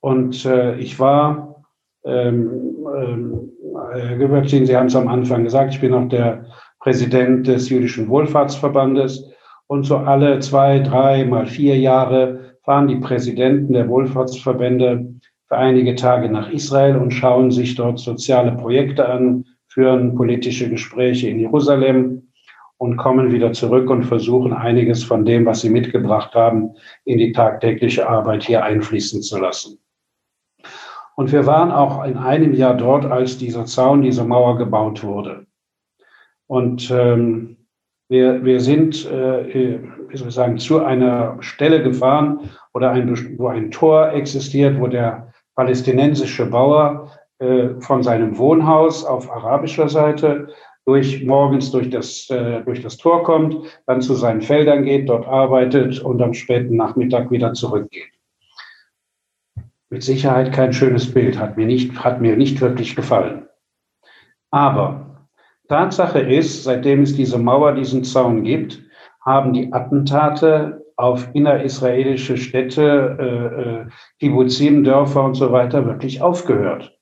Und 0.00 0.44
äh, 0.44 0.76
ich 0.78 0.98
war 0.98 1.64
ähm, 2.04 2.76
ähm, 2.96 3.52
Herr 3.92 4.16
Göbertin, 4.16 4.66
Sie 4.66 4.76
haben 4.76 4.86
es 4.86 4.96
am 4.96 5.08
Anfang 5.08 5.44
gesagt, 5.44 5.74
ich 5.74 5.80
bin 5.80 5.94
auch 5.94 6.08
der 6.08 6.46
Präsident 6.80 7.46
des 7.46 7.68
Jüdischen 7.68 8.08
Wohlfahrtsverbandes. 8.08 9.29
Und 9.70 9.84
so 9.84 9.98
alle 9.98 10.40
zwei, 10.40 10.80
drei, 10.80 11.24
mal 11.24 11.46
vier 11.46 11.78
Jahre 11.78 12.56
fahren 12.64 12.88
die 12.88 12.96
Präsidenten 12.96 13.72
der 13.72 13.88
Wohlfahrtsverbände 13.88 15.14
für 15.46 15.56
einige 15.56 15.94
Tage 15.94 16.28
nach 16.28 16.50
Israel 16.50 16.96
und 16.96 17.12
schauen 17.12 17.52
sich 17.52 17.76
dort 17.76 18.00
soziale 18.00 18.50
Projekte 18.50 19.08
an, 19.08 19.44
führen 19.68 20.16
politische 20.16 20.68
Gespräche 20.68 21.28
in 21.28 21.38
Jerusalem 21.38 22.32
und 22.78 22.96
kommen 22.96 23.30
wieder 23.30 23.52
zurück 23.52 23.88
und 23.90 24.02
versuchen 24.02 24.52
einiges 24.52 25.04
von 25.04 25.24
dem, 25.24 25.46
was 25.46 25.60
sie 25.60 25.70
mitgebracht 25.70 26.34
haben, 26.34 26.70
in 27.04 27.18
die 27.18 27.30
tagtägliche 27.30 28.08
Arbeit 28.08 28.42
hier 28.42 28.64
einfließen 28.64 29.22
zu 29.22 29.38
lassen. 29.38 29.78
Und 31.14 31.30
wir 31.30 31.46
waren 31.46 31.70
auch 31.70 32.04
in 32.04 32.16
einem 32.16 32.54
Jahr 32.54 32.74
dort, 32.76 33.04
als 33.04 33.38
dieser 33.38 33.66
Zaun, 33.66 34.02
diese 34.02 34.24
Mauer 34.24 34.58
gebaut 34.58 35.04
wurde. 35.04 35.46
Und 36.48 36.90
ähm, 36.90 37.58
wir, 38.10 38.44
wir 38.44 38.60
sind, 38.60 39.06
äh, 39.06 39.80
wie 40.08 40.16
soll 40.16 40.28
ich 40.28 40.34
sagen, 40.34 40.58
zu 40.58 40.84
einer 40.84 41.38
Stelle 41.40 41.82
gefahren, 41.82 42.50
oder 42.74 42.90
ein, 42.90 43.38
wo 43.38 43.48
ein 43.48 43.70
Tor 43.70 44.12
existiert, 44.12 44.78
wo 44.78 44.86
der 44.86 45.32
palästinensische 45.56 46.46
Bauer 46.46 47.10
äh, 47.38 47.70
von 47.80 48.02
seinem 48.02 48.36
Wohnhaus 48.36 49.04
auf 49.04 49.30
arabischer 49.30 49.88
Seite 49.88 50.48
durch 50.84 51.24
morgens 51.24 51.70
durch 51.70 51.88
das, 51.88 52.28
äh, 52.30 52.60
durch 52.62 52.82
das 52.82 52.96
Tor 52.96 53.22
kommt, 53.22 53.56
dann 53.86 54.02
zu 54.02 54.14
seinen 54.14 54.42
Feldern 54.42 54.84
geht, 54.84 55.08
dort 55.08 55.26
arbeitet 55.26 56.00
und 56.00 56.20
am 56.20 56.34
späten 56.34 56.76
Nachmittag 56.76 57.30
wieder 57.30 57.54
zurückgeht 57.54 58.10
mit 59.90 60.04
Sicherheit 60.04 60.52
kein 60.52 60.72
schönes 60.72 61.12
Bild, 61.12 61.38
hat 61.38 61.56
mir 61.56 61.66
nicht, 61.66 62.02
hat 62.02 62.20
mir 62.20 62.36
nicht 62.36 62.60
wirklich 62.60 62.94
gefallen. 62.94 63.48
Aber 64.52 65.09
Tatsache 65.70 66.18
ist, 66.18 66.64
seitdem 66.64 67.02
es 67.02 67.14
diese 67.14 67.38
Mauer, 67.38 67.74
diesen 67.74 68.02
Zaun 68.02 68.42
gibt, 68.42 68.82
haben 69.24 69.52
die 69.52 69.72
Attentate 69.72 70.84
auf 70.96 71.28
innerisraelische 71.32 72.36
Städte, 72.36 73.16
äh, 73.20 73.62
äh, 73.62 73.86
Kibbuzim, 74.18 74.82
Dörfer 74.82 75.22
und 75.22 75.34
so 75.34 75.52
weiter 75.52 75.86
wirklich 75.86 76.20
aufgehört. 76.20 76.98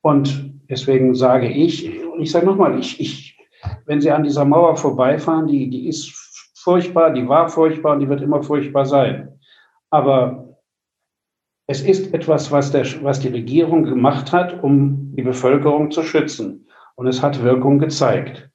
Und 0.00 0.52
deswegen 0.68 1.14
sage 1.14 1.48
ich, 1.48 1.88
ich 2.18 2.30
sage 2.32 2.46
nochmal, 2.46 2.76
ich, 2.76 2.98
ich, 3.00 3.38
wenn 3.84 4.00
Sie 4.00 4.10
an 4.10 4.24
dieser 4.24 4.44
Mauer 4.44 4.76
vorbeifahren, 4.76 5.46
die, 5.46 5.70
die 5.70 5.86
ist 5.86 6.12
furchtbar, 6.56 7.12
die 7.12 7.28
war 7.28 7.48
furchtbar 7.48 7.92
und 7.92 8.00
die 8.00 8.08
wird 8.08 8.20
immer 8.20 8.42
furchtbar 8.42 8.84
sein. 8.84 9.38
Aber 9.90 10.58
es 11.68 11.82
ist 11.82 12.12
etwas, 12.12 12.50
was, 12.50 12.72
der, 12.72 12.84
was 13.04 13.20
die 13.20 13.28
Regierung 13.28 13.84
gemacht 13.84 14.32
hat, 14.32 14.60
um 14.64 15.14
die 15.14 15.22
Bevölkerung 15.22 15.92
zu 15.92 16.02
schützen. 16.02 16.65
Und 16.96 17.06
es 17.06 17.22
hat 17.22 17.42
Wirkung 17.42 17.78
gezeigt. 17.78 18.50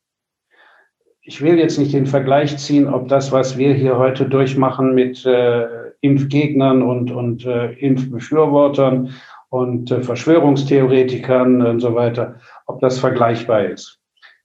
Ich 1.21 1.41
will 1.41 1.57
jetzt 1.57 1.77
nicht 1.77 1.93
den 1.93 2.07
Vergleich 2.07 2.57
ziehen, 2.57 2.87
ob 2.87 3.07
das, 3.07 3.31
was 3.31 3.57
wir 3.57 3.73
hier 3.73 3.97
heute 3.97 4.27
durchmachen 4.27 4.93
mit 4.93 5.25
äh, 5.25 5.67
Impfgegnern 6.01 6.81
und, 6.81 7.11
und 7.11 7.45
äh, 7.45 7.73
Impfbefürwortern 7.73 9.13
und 9.49 9.91
äh, 9.91 10.01
Verschwörungstheoretikern 10.01 11.61
und 11.61 11.79
so 11.79 11.93
weiter, 11.93 12.39
ob 12.65 12.81
das 12.81 12.99
vergleichbar 12.99 13.65
ist. 13.65 13.99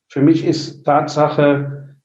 Für 0.09 0.21
mich 0.21 0.45
ist 0.45 0.85
Tatsache, 0.85 1.97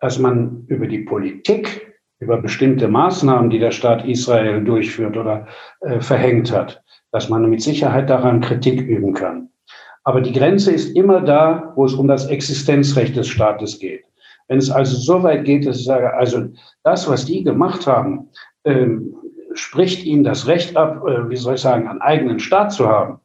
dass 0.00 0.18
man 0.18 0.64
über 0.68 0.86
die 0.86 1.00
Politik 1.00 1.88
über 2.20 2.40
bestimmte 2.40 2.88
Maßnahmen, 2.88 3.50
die 3.50 3.58
der 3.58 3.70
Staat 3.70 4.04
Israel 4.04 4.64
durchführt 4.64 5.16
oder 5.16 5.46
äh, 5.80 6.00
verhängt 6.00 6.52
hat, 6.52 6.82
dass 7.12 7.28
man 7.28 7.48
mit 7.48 7.62
Sicherheit 7.62 8.10
daran 8.10 8.40
Kritik 8.40 8.80
üben 8.80 9.14
kann. 9.14 9.50
Aber 10.08 10.22
die 10.22 10.32
Grenze 10.32 10.72
ist 10.72 10.96
immer 10.96 11.20
da, 11.20 11.74
wo 11.76 11.84
es 11.84 11.92
um 11.92 12.08
das 12.08 12.28
Existenzrecht 12.28 13.14
des 13.14 13.28
Staates 13.28 13.78
geht. 13.78 14.06
Wenn 14.46 14.56
es 14.56 14.70
also 14.70 14.96
so 14.96 15.22
weit 15.22 15.44
geht, 15.44 15.66
dass 15.66 15.80
ich 15.80 15.84
sage, 15.84 16.14
also 16.14 16.46
das, 16.82 17.10
was 17.10 17.26
die 17.26 17.44
gemacht 17.44 17.86
haben, 17.86 18.30
ähm, 18.64 19.14
spricht 19.52 20.06
ihnen 20.06 20.24
das 20.24 20.46
Recht 20.46 20.78
ab, 20.78 21.06
äh, 21.06 21.28
wie 21.28 21.36
soll 21.36 21.56
ich 21.56 21.60
sagen, 21.60 21.86
einen 21.86 22.00
eigenen 22.00 22.38
Staat 22.38 22.72
zu 22.72 22.88
haben, 22.88 23.20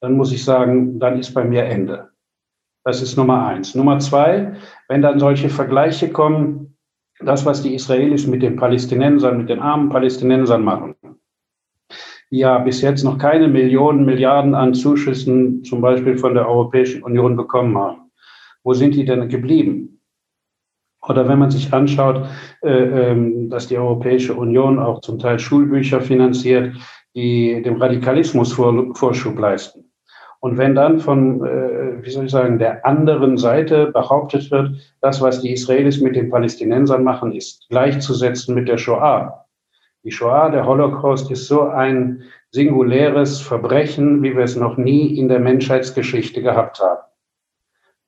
dann 0.00 0.16
muss 0.16 0.32
ich 0.32 0.42
sagen, 0.42 0.98
dann 1.00 1.18
ist 1.18 1.34
bei 1.34 1.44
mir 1.44 1.64
Ende. 1.64 2.08
Das 2.84 3.02
ist 3.02 3.18
Nummer 3.18 3.46
eins. 3.46 3.74
Nummer 3.74 3.98
zwei, 3.98 4.54
wenn 4.88 5.02
dann 5.02 5.18
solche 5.18 5.50
Vergleiche 5.50 6.08
kommen, 6.08 6.78
das, 7.20 7.44
was 7.44 7.60
die 7.60 7.74
Israelis 7.74 8.26
mit 8.26 8.42
den 8.42 8.56
Palästinensern, 8.56 9.36
mit 9.36 9.50
den 9.50 9.60
armen 9.60 9.90
Palästinensern 9.90 10.64
machen, 10.64 10.94
ja 12.30 12.58
bis 12.58 12.80
jetzt 12.80 13.04
noch 13.04 13.18
keine 13.18 13.48
Millionen, 13.48 14.04
Milliarden 14.04 14.54
an 14.54 14.74
Zuschüssen 14.74 15.64
zum 15.64 15.80
Beispiel 15.80 16.18
von 16.18 16.34
der 16.34 16.48
Europäischen 16.48 17.02
Union 17.02 17.36
bekommen 17.36 17.76
haben. 17.78 18.10
Wo 18.62 18.72
sind 18.72 18.94
die 18.94 19.04
denn 19.04 19.28
geblieben? 19.28 20.00
Oder 21.06 21.28
wenn 21.28 21.38
man 21.38 21.50
sich 21.50 21.72
anschaut, 21.72 22.26
äh, 22.62 22.70
ähm, 22.70 23.50
dass 23.50 23.68
die 23.68 23.76
Europäische 23.76 24.34
Union 24.34 24.78
auch 24.78 25.00
zum 25.00 25.18
Teil 25.18 25.38
Schulbücher 25.38 26.00
finanziert, 26.00 26.74
die 27.14 27.62
dem 27.62 27.80
Radikalismus 27.80 28.52
Vorschub 28.52 29.38
leisten. 29.38 29.90
Und 30.40 30.58
wenn 30.58 30.74
dann 30.74 31.00
von, 31.00 31.44
äh, 31.44 32.02
wie 32.02 32.10
soll 32.10 32.26
ich 32.26 32.30
sagen, 32.30 32.58
der 32.58 32.84
anderen 32.84 33.38
Seite 33.38 33.86
behauptet 33.92 34.50
wird, 34.50 34.72
das, 35.00 35.22
was 35.22 35.40
die 35.40 35.52
Israelis 35.52 36.00
mit 36.00 36.16
den 36.16 36.30
Palästinensern 36.30 37.02
machen, 37.02 37.32
ist 37.32 37.66
gleichzusetzen 37.70 38.54
mit 38.54 38.68
der 38.68 38.76
Shoah. 38.76 39.43
Die 40.04 40.10
Shoah, 40.10 40.50
der 40.50 40.66
Holocaust, 40.66 41.30
ist 41.30 41.48
so 41.48 41.62
ein 41.62 42.22
singuläres 42.50 43.40
Verbrechen, 43.40 44.22
wie 44.22 44.36
wir 44.36 44.44
es 44.44 44.56
noch 44.56 44.76
nie 44.76 45.18
in 45.18 45.28
der 45.28 45.40
Menschheitsgeschichte 45.40 46.42
gehabt 46.42 46.78
haben. 46.78 47.00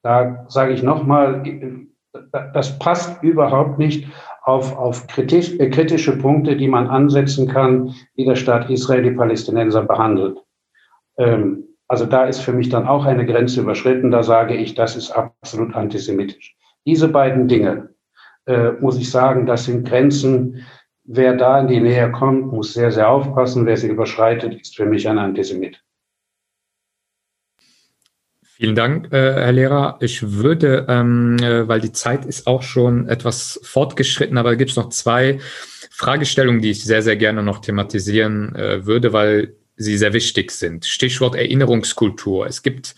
Da 0.02 0.44
sage 0.48 0.72
ich 0.72 0.82
nochmal, 0.82 1.42
das 2.54 2.78
passt 2.78 3.22
überhaupt 3.22 3.78
nicht 3.78 4.06
auf, 4.42 4.76
auf 4.76 5.06
kritisch, 5.08 5.58
äh, 5.58 5.70
kritische 5.70 6.16
Punkte, 6.16 6.56
die 6.56 6.68
man 6.68 6.86
ansetzen 6.86 7.48
kann, 7.48 7.94
wie 8.14 8.24
der 8.24 8.36
Staat 8.36 8.70
Israel 8.70 9.02
die 9.02 9.10
Palästinenser 9.10 9.82
behandelt. 9.82 10.38
Ähm, 11.18 11.64
also 11.88 12.06
da 12.06 12.24
ist 12.24 12.40
für 12.40 12.52
mich 12.52 12.68
dann 12.68 12.86
auch 12.86 13.04
eine 13.04 13.26
Grenze 13.26 13.60
überschritten. 13.60 14.10
Da 14.10 14.22
sage 14.22 14.54
ich, 14.54 14.74
das 14.74 14.96
ist 14.96 15.10
absolut 15.10 15.74
antisemitisch. 15.74 16.56
Diese 16.84 17.08
beiden 17.08 17.48
Dinge, 17.48 17.90
äh, 18.46 18.72
muss 18.80 18.98
ich 18.98 19.10
sagen, 19.10 19.46
das 19.46 19.64
sind 19.64 19.88
Grenzen. 19.88 20.64
Wer 21.08 21.36
da 21.36 21.60
in 21.60 21.68
die 21.68 21.80
Nähe 21.80 22.10
kommt, 22.10 22.52
muss 22.52 22.72
sehr, 22.72 22.90
sehr 22.90 23.08
aufpassen. 23.08 23.64
Wer 23.64 23.76
sie 23.76 23.88
überschreitet, 23.88 24.60
ist 24.60 24.76
für 24.76 24.86
mich 24.86 25.08
ein 25.08 25.18
Antisemit. 25.18 25.80
Vielen 28.42 28.74
Dank, 28.74 29.12
äh, 29.12 29.34
Herr 29.34 29.52
Lehrer. 29.52 29.98
Ich 30.00 30.32
würde, 30.32 30.86
ähm, 30.88 31.36
äh, 31.40 31.68
weil 31.68 31.80
die 31.80 31.92
Zeit 31.92 32.24
ist 32.24 32.46
auch 32.46 32.62
schon 32.62 33.06
etwas 33.08 33.60
fortgeschritten, 33.62 34.38
aber 34.38 34.56
gibt 34.56 34.70
es 34.70 34.76
noch 34.76 34.88
zwei 34.88 35.38
Fragestellungen, 35.90 36.60
die 36.60 36.70
ich 36.70 36.82
sehr, 36.82 37.02
sehr 37.02 37.16
gerne 37.16 37.42
noch 37.42 37.60
thematisieren 37.60 38.54
äh, 38.56 38.86
würde, 38.86 39.12
weil 39.12 39.54
sie 39.76 39.98
sehr 39.98 40.12
wichtig 40.12 40.50
sind. 40.50 40.86
Stichwort 40.86 41.34
Erinnerungskultur. 41.34 42.46
Es 42.46 42.62
gibt, 42.62 42.96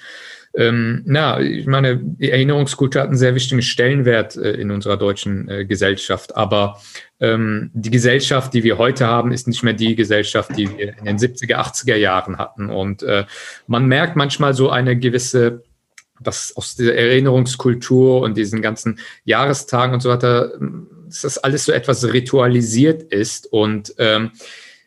ähm, 0.54 1.02
na, 1.04 1.40
ich 1.40 1.66
meine, 1.66 1.98
die 1.98 2.30
Erinnerungskultur 2.30 3.02
hat 3.02 3.08
einen 3.08 3.18
sehr 3.18 3.34
wichtigen 3.34 3.62
Stellenwert 3.62 4.36
äh, 4.36 4.52
in 4.52 4.70
unserer 4.70 4.96
deutschen 4.96 5.48
äh, 5.48 5.64
Gesellschaft, 5.64 6.36
aber 6.36 6.80
ähm, 7.20 7.70
die 7.74 7.90
Gesellschaft, 7.90 8.54
die 8.54 8.64
wir 8.64 8.78
heute 8.78 9.06
haben, 9.06 9.32
ist 9.32 9.46
nicht 9.46 9.62
mehr 9.62 9.74
die 9.74 9.94
Gesellschaft, 9.94 10.56
die 10.56 10.68
wir 10.76 10.98
in 10.98 11.04
den 11.04 11.18
70er, 11.18 11.56
80er 11.56 11.96
Jahren 11.96 12.38
hatten. 12.38 12.70
Und 12.70 13.02
äh, 13.02 13.24
man 13.66 13.86
merkt 13.86 14.16
manchmal 14.16 14.54
so 14.54 14.70
eine 14.70 14.98
gewisse 14.98 15.62
dass 16.20 16.56
aus 16.56 16.74
der 16.74 16.98
Erinnerungskultur 16.98 18.22
und 18.22 18.36
diesen 18.36 18.60
ganzen 18.60 18.98
Jahrestagen 19.24 19.94
und 19.94 20.00
so 20.00 20.08
weiter, 20.08 20.52
dass 21.06 21.22
das 21.22 21.38
alles 21.38 21.64
so 21.64 21.70
etwas 21.70 22.04
ritualisiert 22.12 23.04
ist 23.04 23.46
und 23.52 23.94
ähm, 23.98 24.32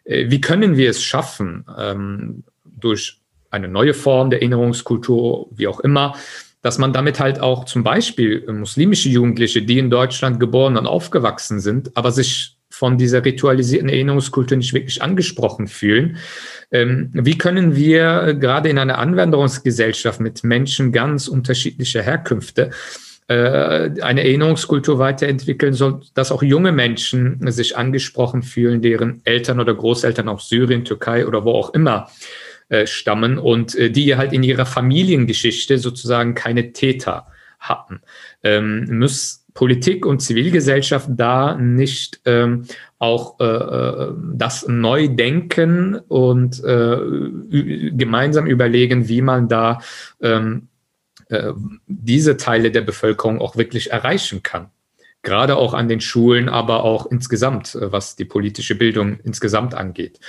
äh, 0.04 0.30
wie 0.30 0.42
können 0.42 0.78
wir 0.78 0.90
es 0.90 1.02
schaffen, 1.02 1.66
ähm, 1.78 2.44
durch 2.66 3.21
eine 3.52 3.68
neue 3.68 3.94
Form 3.94 4.30
der 4.30 4.42
Erinnerungskultur, 4.42 5.48
wie 5.52 5.68
auch 5.68 5.80
immer, 5.82 6.16
dass 6.62 6.78
man 6.78 6.94
damit 6.94 7.20
halt 7.20 7.40
auch 7.40 7.66
zum 7.66 7.84
Beispiel 7.84 8.46
muslimische 8.52 9.10
Jugendliche, 9.10 9.62
die 9.62 9.80
in 9.80 9.90
Deutschland 9.90 10.40
geboren 10.40 10.78
und 10.78 10.88
aufgewachsen 10.88 11.60
sind, 11.60 11.96
aber 11.96 12.12
sich 12.12 12.58
von 12.70 12.98
dieser 12.98 13.24
ritualisierten 13.24 13.90
Erinnerungskultur 13.90 14.58
nicht 14.58 14.74
wirklich 14.74 15.04
angesprochen 15.04 15.68
fühlen. 15.68 16.18
Ähm, 16.72 17.10
wie 17.14 17.38
können 17.38 17.76
wir 17.76 18.34
gerade 18.34 18.70
in 18.70 18.78
einer 18.78 18.98
Anwanderungsgesellschaft 18.98 20.20
mit 20.20 20.44
Menschen 20.44 20.92
ganz 20.92 21.28
unterschiedlicher 21.28 22.02
Herkünfte 22.02 22.72
äh, 23.28 23.92
eine 24.02 24.24
Erinnerungskultur 24.24 25.00
weiterentwickeln 25.00 25.74
soll, 25.74 26.02
dass 26.14 26.32
auch 26.32 26.44
junge 26.44 26.72
Menschen 26.72 27.40
sich 27.52 27.78
angesprochen 27.78 28.42
fühlen, 28.42 28.82
deren 28.82 29.22
Eltern 29.26 29.60
oder 29.60 29.74
Großeltern 29.74 30.30
aus 30.30 30.48
Syrien, 30.48 30.86
Türkei 30.86 31.28
oder 31.28 31.44
wo 31.44 31.52
auch 31.52 31.74
immer 31.74 32.10
äh, 32.72 32.88
stammen 32.88 33.38
und 33.38 33.76
äh, 33.76 33.92
die 33.92 34.16
halt 34.16 34.32
in 34.32 34.44
ihrer 34.44 34.66
Familiengeschichte 34.66 35.78
sozusagen 35.78 36.36
keine 36.36 36.72
Täter 36.72 37.28
hatten. 37.60 38.00
Ähm, 38.44 38.98
muss 38.98 39.46
Politik 39.54 40.06
und 40.06 40.22
Zivilgesellschaft 40.22 41.10
da 41.12 41.58
nicht 41.58 42.22
ähm, 42.24 42.64
auch 42.98 43.42
äh, 43.42 43.44
äh 43.44 44.14
das 44.34 44.66
neu 44.70 45.10
denken 45.10 46.00
und 46.08 46.64
äh, 46.64 46.98
gemeinsam 47.92 48.48
überlegen, 48.48 49.10
wie 49.10 49.22
man 49.22 49.50
da 49.50 49.80
ähm, 50.22 50.70
äh, 51.28 51.52
diese 51.88 52.38
Teile 52.38 52.72
der 52.72 52.82
Bevölkerung 52.82 53.42
auch 53.42 53.58
wirklich 53.58 53.92
erreichen 53.92 54.44
kann. 54.44 54.70
Gerade 55.24 55.56
auch 55.56 55.76
an 55.76 55.88
den 55.88 56.02
Schulen, 56.02 56.50
aber 56.50 56.84
auch 56.84 57.06
insgesamt, 57.06 57.76
äh, 57.76 57.92
was 57.92 58.16
die 58.16 58.26
politische 58.26 58.76
Bildung 58.76 59.20
insgesamt 59.24 59.76
angeht. 59.76 60.20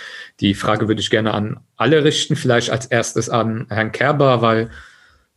Die 0.41 0.55
Frage 0.55 0.89
würde 0.89 1.01
ich 1.01 1.11
gerne 1.11 1.33
an 1.33 1.61
alle 1.77 2.05
richten, 2.05 2.37
vielleicht 2.37 2.71
als 2.71 2.87
erstes 2.87 3.31
an 3.31 3.67
Herrn 3.71 3.93
Kerber, 3.93 4.43
weil 4.43 4.71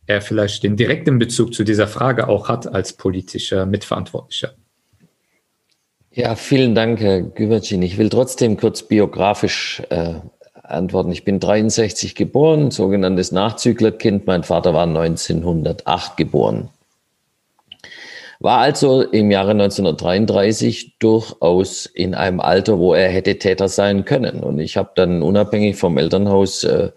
er 0.06 0.20
vielleicht 0.20 0.62
den 0.62 0.76
direkten 0.76 1.18
Bezug 1.18 1.54
zu 1.54 1.64
dieser 1.64 1.88
Frage 1.88 2.28
auch 2.28 2.48
hat 2.48 2.66
als 2.66 2.92
politischer 2.92 3.66
Mitverantwortlicher. 3.66 4.54
Ja, 6.12 6.34
vielen 6.34 6.74
Dank, 6.74 7.00
Herr 7.00 7.20
Güvercin. 7.20 7.82
Ich 7.82 7.98
will 7.98 8.08
trotzdem 8.08 8.56
kurz 8.56 8.82
biografisch 8.82 9.82
äh, 9.90 10.14
antworten. 10.62 11.12
Ich 11.12 11.24
bin 11.24 11.40
63 11.40 12.14
geboren, 12.14 12.70
sogenanntes 12.70 13.32
Nachzüglerkind. 13.32 14.26
Mein 14.26 14.42
Vater 14.42 14.72
war 14.72 14.86
1908 14.86 16.16
geboren. 16.16 16.70
War 18.40 18.58
also 18.58 19.02
im 19.02 19.30
Jahre 19.30 19.52
1933 19.52 20.98
durchaus 20.98 21.86
in 21.86 22.14
einem 22.14 22.40
Alter, 22.40 22.78
wo 22.78 22.94
er 22.94 23.08
hätte 23.08 23.38
Täter 23.38 23.68
sein 23.68 24.04
können. 24.04 24.40
Und 24.40 24.58
ich 24.58 24.76
habe 24.76 24.90
dann 24.94 25.22
unabhängig 25.22 25.76
vom 25.76 25.96
Elternhaus, 25.96 26.64
äh, 26.64 26.90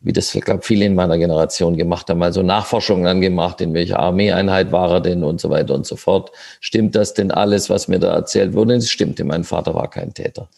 wie 0.00 0.12
das, 0.12 0.32
glaube, 0.32 0.62
viele 0.62 0.84
in 0.84 0.94
meiner 0.94 1.16
Generation 1.16 1.76
gemacht 1.76 2.10
haben, 2.10 2.22
also 2.22 2.42
Nachforschungen 2.42 3.06
angemacht, 3.06 3.60
in 3.60 3.72
welcher 3.72 4.00
Armeeeinheit 4.00 4.72
war 4.72 4.90
er 4.90 5.00
denn 5.00 5.22
und 5.22 5.40
so 5.40 5.48
weiter 5.48 5.74
und 5.74 5.86
so 5.86 5.96
fort. 5.96 6.32
Stimmt 6.60 6.96
das 6.96 7.14
denn 7.14 7.30
alles, 7.30 7.70
was 7.70 7.88
mir 7.88 8.00
da 8.00 8.12
erzählt 8.12 8.52
wurde? 8.52 8.74
Es 8.74 8.90
stimmte, 8.90 9.24
mein 9.24 9.44
Vater 9.44 9.74
war 9.74 9.88
kein 9.88 10.12
Täter. 10.12 10.48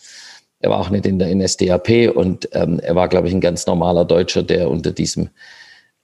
Er 0.60 0.70
war 0.70 0.80
auch 0.80 0.88
nicht 0.88 1.04
in 1.04 1.18
der 1.18 1.34
NSDAP 1.34 2.16
und 2.16 2.48
ähm, 2.52 2.80
er 2.80 2.94
war, 2.94 3.08
glaube 3.08 3.28
ich, 3.28 3.34
ein 3.34 3.42
ganz 3.42 3.66
normaler 3.66 4.06
Deutscher, 4.06 4.42
der 4.42 4.70
unter 4.70 4.92
diesem 4.92 5.28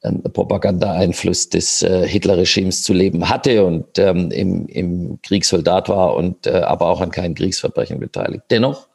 Propaganda-Einfluss 0.02 1.50
des 1.50 1.82
äh, 1.82 2.06
Hitler-Regimes 2.06 2.82
zu 2.82 2.94
leben 2.94 3.28
hatte 3.28 3.64
und 3.64 3.98
ähm, 3.98 4.30
im, 4.30 4.66
im 4.66 5.18
Kriegssoldat 5.22 5.88
war 5.88 6.14
und 6.14 6.46
äh, 6.46 6.52
aber 6.52 6.88
auch 6.88 7.00
an 7.00 7.10
keinen 7.10 7.34
Kriegsverbrechen 7.34 8.00
beteiligt. 8.00 8.44
Dennoch, 8.50 8.88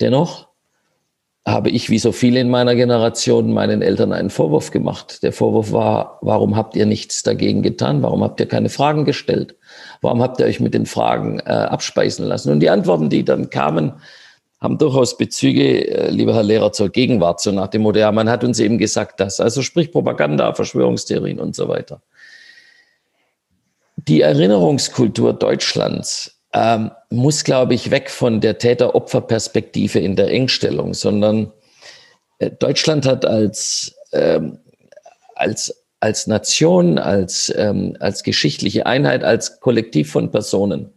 dennoch 0.00 0.48
habe 1.44 1.70
ich, 1.70 1.90
wie 1.90 1.98
so 1.98 2.12
viele 2.12 2.38
in 2.38 2.50
meiner 2.50 2.76
Generation, 2.76 3.52
meinen 3.52 3.82
Eltern 3.82 4.12
einen 4.12 4.30
Vorwurf 4.30 4.70
gemacht. 4.70 5.24
Der 5.24 5.32
Vorwurf 5.32 5.72
war, 5.72 6.18
warum 6.22 6.54
habt 6.54 6.76
ihr 6.76 6.86
nichts 6.86 7.24
dagegen 7.24 7.62
getan? 7.62 8.00
Warum 8.02 8.22
habt 8.22 8.38
ihr 8.38 8.46
keine 8.46 8.68
Fragen 8.68 9.04
gestellt? 9.04 9.56
Warum 10.02 10.22
habt 10.22 10.38
ihr 10.38 10.46
euch 10.46 10.60
mit 10.60 10.72
den 10.72 10.86
Fragen 10.86 11.40
äh, 11.40 11.50
abspeisen 11.50 12.26
lassen? 12.26 12.52
Und 12.52 12.60
die 12.60 12.70
Antworten, 12.70 13.08
die 13.10 13.24
dann 13.24 13.50
kamen, 13.50 13.94
haben 14.62 14.78
durchaus 14.78 15.18
Bezüge, 15.18 15.88
äh, 15.88 16.10
lieber 16.10 16.34
Herr 16.34 16.44
Lehrer, 16.44 16.72
zur 16.72 16.88
Gegenwart, 16.88 17.40
so 17.40 17.50
nach 17.50 17.66
dem 17.66 17.82
Motto, 17.82 17.98
ja, 17.98 18.12
man 18.12 18.30
hat 18.30 18.44
uns 18.44 18.60
eben 18.60 18.78
gesagt, 18.78 19.18
dass, 19.18 19.40
also 19.40 19.60
sprich 19.60 19.90
Propaganda, 19.90 20.54
Verschwörungstheorien 20.54 21.40
und 21.40 21.56
so 21.56 21.68
weiter. 21.68 22.00
Die 23.96 24.20
Erinnerungskultur 24.20 25.32
Deutschlands 25.32 26.40
ähm, 26.54 26.92
muss, 27.10 27.42
glaube 27.42 27.74
ich, 27.74 27.90
weg 27.90 28.08
von 28.08 28.40
der 28.40 28.58
Täter-Opfer-Perspektive 28.58 29.98
in 29.98 30.14
der 30.14 30.30
Engstellung, 30.30 30.94
sondern 30.94 31.52
äh, 32.38 32.50
Deutschland 32.50 33.04
hat 33.04 33.24
als, 33.24 33.96
ähm, 34.12 34.58
als, 35.34 35.84
als 35.98 36.28
Nation, 36.28 36.98
als, 36.98 37.52
ähm, 37.56 37.96
als 37.98 38.22
geschichtliche 38.22 38.86
Einheit, 38.86 39.24
als 39.24 39.58
Kollektiv 39.58 40.12
von 40.12 40.30
Personen 40.30 40.92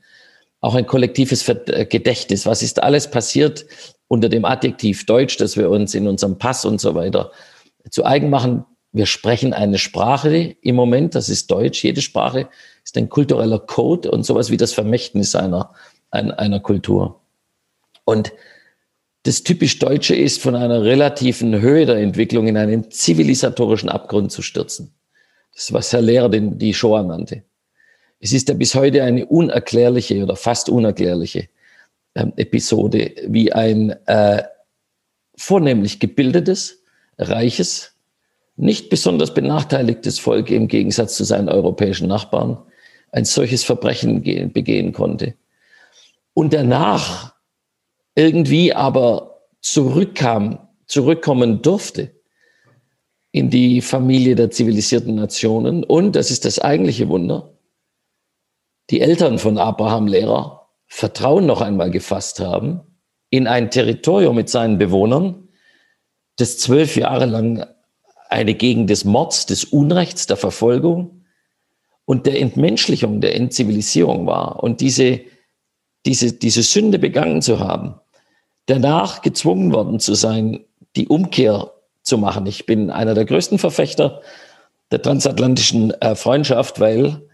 auch 0.66 0.74
ein 0.74 0.88
kollektives 0.88 1.48
äh, 1.48 1.86
Gedächtnis. 1.86 2.48
Was 2.48 2.64
ist 2.64 2.82
alles 2.82 3.10
passiert 3.10 3.68
unter 4.08 4.30
dem 4.30 4.46
Adjektiv 4.46 5.06
Deutsch, 5.06 5.38
das 5.38 5.58
wir 5.58 5.70
uns 5.70 5.94
in 5.94 6.08
unserem 6.08 6.40
Pass 6.40 6.66
und 6.66 6.82
so 6.82 6.96
weiter 6.96 7.32
zu 7.92 8.04
eigen 8.04 8.32
machen? 8.32 8.66
Wir 8.92 9.06
sprechen 9.06 9.54
eine 9.54 9.78
Sprache 9.78 10.56
im 10.62 10.76
Moment, 10.76 11.14
das 11.14 11.30
ist 11.30 11.52
Deutsch. 11.52 11.84
Jede 11.84 12.02
Sprache 12.02 12.48
ist 12.84 12.98
ein 12.98 13.10
kultureller 13.10 13.60
Code 13.60 14.10
und 14.10 14.26
sowas 14.26 14.50
wie 14.50 14.58
das 14.58 14.74
Vermächtnis 14.74 15.36
einer, 15.36 15.72
einer, 16.10 16.40
einer 16.40 16.60
Kultur. 16.60 17.22
Und 18.04 18.34
das 19.24 19.44
typisch 19.44 19.78
Deutsche 19.78 20.16
ist, 20.16 20.42
von 20.42 20.56
einer 20.56 20.82
relativen 20.84 21.60
Höhe 21.62 21.86
der 21.86 21.98
Entwicklung 21.98 22.48
in 22.48 22.58
einen 22.58 22.90
zivilisatorischen 22.90 23.90
Abgrund 23.90 24.32
zu 24.32 24.42
stürzen. 24.42 24.96
Das 25.54 25.66
ist, 25.66 25.74
was 25.74 25.94
Herr 25.94 26.02
Lehrer 26.02 26.30
den, 26.30 26.58
die 26.58 26.74
Shoah 26.74 27.04
nannte. 27.04 27.44
Es 28.20 28.34
ist 28.34 28.50
ja 28.50 28.56
bis 28.56 28.76
heute 28.76 29.04
eine 29.04 29.26
unerklärliche 29.26 30.24
oder 30.24 30.36
fast 30.36 30.70
unerklärliche 30.70 31.48
ähm, 32.16 32.34
Episode, 32.38 33.14
wie 33.28 33.52
ein 33.52 33.92
äh, 34.08 34.44
vornehmlich 35.36 36.00
gebildetes, 36.00 36.84
reiches, 37.18 37.94
nicht 38.56 38.90
besonders 38.90 39.34
benachteiligtes 39.34 40.20
Volk 40.20 40.50
im 40.50 40.68
Gegensatz 40.68 41.18
zu 41.18 41.26
seinen 41.26 41.50
europäischen 41.50 42.08
Nachbarn 42.08 42.58
ein 43.12 43.26
solches 43.26 43.64
Verbrechen 43.64 44.22
begehen 44.52 44.92
konnte. 44.94 45.36
Und 46.34 46.54
danach 46.54 47.34
irgendwie 48.16 48.74
aber 48.74 49.42
zurückkam, 49.62 50.60
zurückkommen 50.86 51.62
durfte 51.62 52.12
in 53.32 53.50
die 53.50 53.82
Familie 53.82 54.36
der 54.36 54.52
zivilisierten 54.52 55.16
Nationen. 55.16 55.84
Und, 55.84 56.16
das 56.16 56.32
ist 56.32 56.46
das 56.46 56.60
eigentliche 56.60 57.10
Wunder, 57.10 57.55
die 58.90 59.02
Eltern 59.02 59.40
von 59.40 59.58
Abraham 59.58 60.08
Lehrer 60.08 60.70
Vertrauen 60.88 61.46
noch 61.46 61.62
einmal 61.62 61.92
gefasst 61.92 62.40
haben 62.40 62.82
in 63.30 63.48
ein 63.48 63.72
Territorium 63.72 64.36
mit 64.36 64.50
seinen 64.50 64.78
Bewohnern, 64.78 65.50
das 66.38 66.58
zwölf 66.58 66.96
Jahre 66.96 67.26
lang 67.26 67.66
eine 68.30 68.54
Gegend 68.54 68.90
des 68.90 69.06
Mords, 69.06 69.46
des 69.46 69.66
Unrechts, 69.66 70.28
der 70.28 70.38
Verfolgung 70.38 71.26
und 72.06 72.26
der 72.26 72.40
Entmenschlichung, 72.40 73.22
der 73.22 73.36
Entzivilisierung 73.36 74.28
war. 74.28 74.64
Und 74.64 74.82
diese, 74.82 75.22
diese, 76.06 76.34
diese 76.34 76.64
Sünde 76.64 77.00
begangen 77.00 77.42
zu 77.42 77.60
haben, 77.60 77.96
danach 78.68 79.22
gezwungen 79.22 79.74
worden 79.74 80.00
zu 80.00 80.14
sein, 80.14 80.66
die 80.96 81.08
Umkehr 81.08 81.72
zu 82.04 82.18
machen. 82.18 82.46
Ich 82.46 82.66
bin 82.66 82.90
einer 82.90 83.16
der 83.16 83.26
größten 83.26 83.58
Verfechter 83.58 84.22
der 84.92 85.02
transatlantischen 85.02 85.92
äh, 86.02 86.16
Freundschaft, 86.16 86.80
weil 86.80 87.28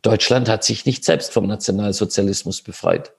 Deutschland 0.00 0.48
hat 0.48 0.64
sich 0.64 0.86
nicht 0.86 1.04
selbst 1.04 1.32
vom 1.32 1.46
Nationalsozialismus 1.46 2.62
befreit. 2.62 3.12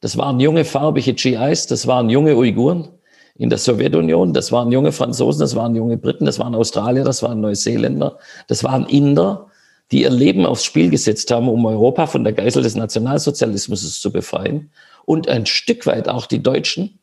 Das 0.00 0.16
waren 0.16 0.40
junge 0.40 0.64
farbige 0.64 1.14
GIs, 1.14 1.66
das 1.66 1.86
waren 1.86 2.10
junge 2.10 2.36
Uiguren 2.36 2.88
in 3.34 3.50
der 3.50 3.58
Sowjetunion, 3.58 4.32
das 4.32 4.52
waren 4.52 4.70
junge 4.70 4.92
Franzosen, 4.92 5.40
das 5.40 5.56
waren 5.56 5.74
junge 5.74 5.96
Briten, 5.96 6.26
das 6.26 6.38
waren 6.38 6.54
Australier, 6.54 7.04
das 7.04 7.22
waren 7.22 7.40
Neuseeländer, 7.40 8.18
das 8.46 8.62
waren 8.62 8.86
Inder, 8.86 9.50
die 9.90 10.02
ihr 10.02 10.10
Leben 10.10 10.46
aufs 10.46 10.64
Spiel 10.64 10.90
gesetzt 10.90 11.30
haben, 11.30 11.48
um 11.48 11.64
Europa 11.64 12.06
von 12.06 12.24
der 12.24 12.32
Geisel 12.32 12.62
des 12.62 12.74
Nationalsozialismus 12.74 14.00
zu 14.00 14.10
befreien 14.10 14.70
und 15.04 15.28
ein 15.28 15.46
Stück 15.46 15.86
weit 15.86 16.08
auch 16.08 16.26
die 16.26 16.42
Deutschen 16.42 16.98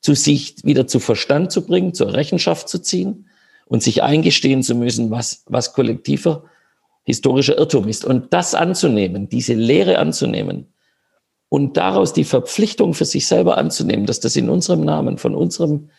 zu 0.00 0.14
sich 0.14 0.56
wieder 0.64 0.86
zu 0.86 1.00
Verstand 1.00 1.52
zu 1.52 1.66
bringen, 1.66 1.94
zur 1.94 2.12
Rechenschaft 2.12 2.68
zu 2.68 2.80
ziehen 2.80 3.28
und 3.66 3.82
sich 3.82 4.02
eingestehen 4.02 4.62
zu 4.62 4.74
müssen, 4.74 5.10
was, 5.10 5.44
was 5.46 5.72
kollektiver 5.72 6.44
historischer 7.04 7.58
Irrtum 7.58 7.88
ist. 7.88 8.04
Und 8.04 8.32
das 8.32 8.54
anzunehmen, 8.54 9.28
diese 9.28 9.54
Lehre 9.54 9.98
anzunehmen 9.98 10.72
und 11.48 11.76
daraus 11.76 12.12
die 12.12 12.24
Verpflichtung 12.24 12.94
für 12.94 13.04
sich 13.04 13.26
selber 13.26 13.58
anzunehmen, 13.58 14.06
dass 14.06 14.20
das 14.20 14.36
in 14.36 14.48
unserem 14.48 14.84
Namen, 14.84 15.18
von 15.18 15.34
unserem 15.34 15.90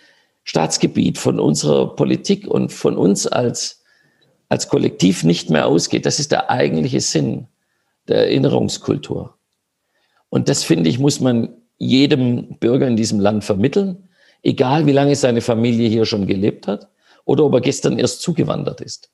Staatsgebiet, 0.43 1.17
von 1.17 1.39
unserer 1.39 1.95
Politik 1.95 2.47
und 2.47 2.71
von 2.71 2.97
uns 2.97 3.27
als, 3.27 3.83
als 4.49 4.67
Kollektiv 4.67 5.23
nicht 5.23 5.49
mehr 5.49 5.67
ausgeht, 5.67 6.05
das 6.05 6.19
ist 6.19 6.31
der 6.31 6.49
eigentliche 6.49 7.01
Sinn 7.01 7.47
der 8.07 8.17
Erinnerungskultur. 8.17 9.37
Und 10.29 10.49
das, 10.49 10.63
finde 10.63 10.89
ich, 10.89 10.99
muss 10.99 11.19
man 11.19 11.49
jedem 11.77 12.57
Bürger 12.59 12.87
in 12.87 12.95
diesem 12.95 13.19
Land 13.19 13.43
vermitteln, 13.43 14.09
egal 14.41 14.85
wie 14.85 14.91
lange 14.91 15.15
seine 15.15 15.41
Familie 15.41 15.89
hier 15.89 16.05
schon 16.05 16.27
gelebt 16.27 16.67
hat 16.67 16.89
oder 17.25 17.45
ob 17.45 17.53
er 17.53 17.61
gestern 17.61 17.99
erst 17.99 18.21
zugewandert 18.21 18.81
ist. 18.81 19.11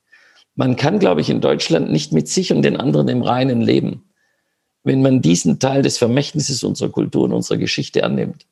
Man 0.54 0.76
kann, 0.76 0.98
glaube 0.98 1.20
ich, 1.20 1.30
in 1.30 1.40
Deutschland 1.40 1.90
nicht 1.90 2.12
mit 2.12 2.28
sich 2.28 2.52
und 2.52 2.62
den 2.62 2.76
anderen 2.76 3.08
im 3.08 3.22
Reinen 3.22 3.60
leben, 3.60 4.10
wenn 4.82 5.02
man 5.02 5.22
diesen 5.22 5.58
Teil 5.58 5.82
des 5.82 5.98
Vermächtnisses 5.98 6.64
unserer 6.64 6.90
Kultur 6.90 7.24
und 7.24 7.32
unserer 7.32 7.58
Geschichte 7.58 8.04
annimmt. 8.04 8.46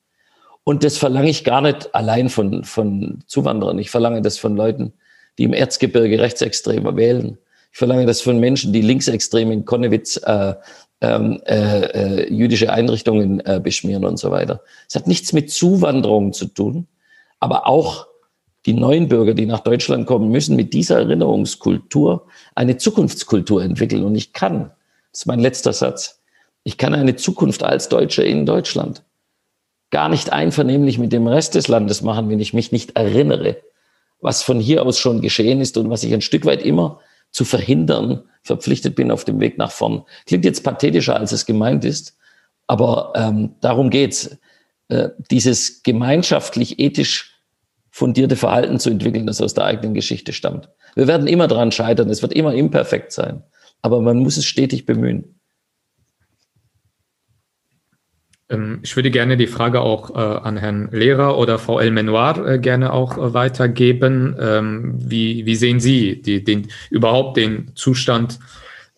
Und 0.64 0.84
das 0.84 0.98
verlange 0.98 1.30
ich 1.30 1.44
gar 1.44 1.60
nicht 1.60 1.94
allein 1.94 2.28
von, 2.28 2.64
von 2.64 3.20
Zuwanderern. 3.26 3.78
Ich 3.78 3.90
verlange 3.90 4.22
das 4.22 4.38
von 4.38 4.56
Leuten, 4.56 4.92
die 5.38 5.44
im 5.44 5.52
Erzgebirge 5.52 6.20
Rechtsextreme 6.20 6.96
wählen. 6.96 7.38
Ich 7.72 7.78
verlange 7.78 8.06
das 8.06 8.20
von 8.20 8.38
Menschen, 8.38 8.72
die 8.72 8.82
linksextrem 8.82 9.50
in 9.50 9.64
Konnewitz 9.64 10.18
äh, 10.24 10.54
ähm, 11.00 11.40
äh, 11.46 12.24
äh, 12.24 12.32
jüdische 12.32 12.72
Einrichtungen 12.72 13.40
äh, 13.46 13.60
beschmieren 13.62 14.04
und 14.04 14.18
so 14.18 14.30
weiter. 14.30 14.62
Es 14.88 14.96
hat 14.96 15.06
nichts 15.06 15.32
mit 15.32 15.50
Zuwanderung 15.50 16.32
zu 16.32 16.46
tun, 16.46 16.88
aber 17.38 17.68
auch 17.68 18.07
die 18.68 18.74
neuen 18.74 19.08
Bürger, 19.08 19.32
die 19.32 19.46
nach 19.46 19.60
Deutschland 19.60 20.06
kommen, 20.06 20.30
müssen 20.30 20.54
mit 20.54 20.74
dieser 20.74 20.98
Erinnerungskultur 20.98 22.26
eine 22.54 22.76
Zukunftskultur 22.76 23.62
entwickeln. 23.62 24.04
Und 24.04 24.14
ich 24.14 24.34
kann, 24.34 24.70
das 25.10 25.20
ist 25.20 25.26
mein 25.26 25.40
letzter 25.40 25.72
Satz, 25.72 26.20
ich 26.64 26.76
kann 26.76 26.94
eine 26.94 27.16
Zukunft 27.16 27.62
als 27.62 27.88
Deutscher 27.88 28.26
in 28.26 28.44
Deutschland 28.44 29.04
gar 29.90 30.10
nicht 30.10 30.34
einvernehmlich 30.34 30.98
mit 30.98 31.14
dem 31.14 31.26
Rest 31.26 31.54
des 31.54 31.68
Landes 31.68 32.02
machen, 32.02 32.28
wenn 32.28 32.40
ich 32.40 32.52
mich 32.52 32.70
nicht 32.70 32.94
erinnere, 32.94 33.56
was 34.20 34.42
von 34.42 34.60
hier 34.60 34.84
aus 34.84 34.98
schon 34.98 35.22
geschehen 35.22 35.62
ist 35.62 35.78
und 35.78 35.88
was 35.88 36.04
ich 36.04 36.12
ein 36.12 36.20
Stück 36.20 36.44
weit 36.44 36.62
immer 36.62 37.00
zu 37.30 37.46
verhindern 37.46 38.24
verpflichtet 38.42 38.96
bin 38.96 39.10
auf 39.10 39.24
dem 39.24 39.40
Weg 39.40 39.56
nach 39.56 39.70
vorn. 39.70 40.02
Klingt 40.26 40.44
jetzt 40.44 40.62
pathetischer, 40.62 41.16
als 41.16 41.32
es 41.32 41.46
gemeint 41.46 41.86
ist, 41.86 42.18
aber 42.66 43.14
ähm, 43.16 43.54
darum 43.62 43.88
geht's. 43.88 44.36
Äh, 44.88 45.08
dieses 45.30 45.82
gemeinschaftlich 45.82 46.78
ethisch 46.78 47.37
fundierte 47.98 48.36
Verhalten 48.36 48.78
zu 48.78 48.90
entwickeln, 48.90 49.26
das 49.26 49.42
aus 49.42 49.54
der 49.54 49.64
eigenen 49.64 49.92
Geschichte 49.92 50.32
stammt. 50.32 50.68
Wir 50.94 51.08
werden 51.08 51.26
immer 51.26 51.48
daran 51.48 51.72
scheitern, 51.72 52.08
es 52.10 52.22
wird 52.22 52.32
immer 52.32 52.54
imperfekt 52.54 53.10
sein, 53.10 53.42
aber 53.82 54.00
man 54.00 54.18
muss 54.18 54.36
es 54.36 54.46
stetig 54.46 54.86
bemühen. 54.86 55.40
Ähm, 58.48 58.78
ich 58.82 58.94
würde 58.94 59.10
gerne 59.10 59.36
die 59.36 59.48
Frage 59.48 59.80
auch 59.80 60.10
äh, 60.10 60.18
an 60.18 60.56
Herrn 60.56 60.90
Lehrer 60.92 61.36
oder 61.38 61.58
Frau 61.58 61.80
Elmenoir 61.80 62.46
äh, 62.46 62.58
gerne 62.60 62.92
auch 62.92 63.18
äh, 63.18 63.34
weitergeben. 63.34 64.36
Ähm, 64.40 64.94
wie, 64.96 65.44
wie 65.44 65.56
sehen 65.56 65.80
Sie 65.80 66.22
die, 66.22 66.44
den, 66.44 66.68
überhaupt 66.90 67.36
den 67.36 67.72
Zustand, 67.74 68.38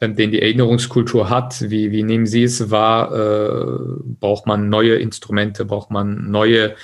ähm, 0.03 0.15
den 0.15 0.31
die 0.31 0.43
Erinnerungskultur 0.43 1.31
hat? 1.31 1.71
Wie, 1.71 1.91
wie 1.91 2.03
nehmen 2.03 2.27
Sie 2.27 2.43
es 2.43 2.71
wahr? 2.71 3.13
Äh, 3.15 4.03
braucht 4.21 4.47
man 4.47 4.69
neue 4.69 4.97
Instrumente? 4.97 5.65
Braucht 5.65 5.91
man 5.91 6.31
neue 6.31 6.75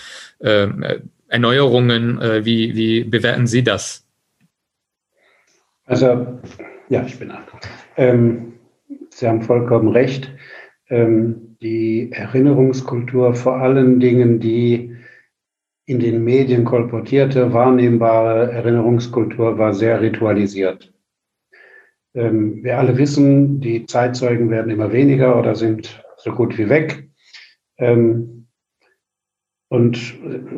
ähm, 0.41 0.83
Erneuerungen. 1.29 2.21
Äh, 2.21 2.45
wie, 2.45 2.75
wie 2.77 3.05
bewerten 3.05 3.47
Sie 3.47 3.63
das? 3.63 4.07
Also, 5.87 6.41
ja, 6.89 7.05
ich 7.05 7.19
bin 7.19 7.31
an. 7.31 7.45
Ähm, 7.97 8.55
Sie 9.11 9.27
haben 9.27 9.43
vollkommen 9.43 9.89
recht. 9.89 10.31
Ähm, 10.89 11.57
die 11.61 12.11
Erinnerungskultur, 12.13 13.35
vor 13.35 13.57
allen 13.57 13.99
Dingen 13.99 14.41
die 14.41 14.97
in 15.87 16.01
den 16.01 16.25
Medien 16.25 16.65
kolportierte, 16.65 17.53
wahrnehmbare 17.53 18.51
Erinnerungskultur 18.51 19.57
war 19.57 19.73
sehr 19.73 20.01
ritualisiert. 20.01 20.93
Ähm, 22.15 22.65
wir 22.65 22.79
alle 22.79 22.99
wissen, 22.99 23.61
die 23.61 23.87
Zeitzeugen 23.87 24.51
werden 24.51 24.71
immer 24.71 24.93
weniger 24.93 25.39
oder 25.39 25.55
sind 25.55 26.05
so 26.17 26.33
gut 26.33 26.59
wie 26.59 26.69
weg. 26.69 27.09
Ähm, 27.79 28.36
und 29.69 30.15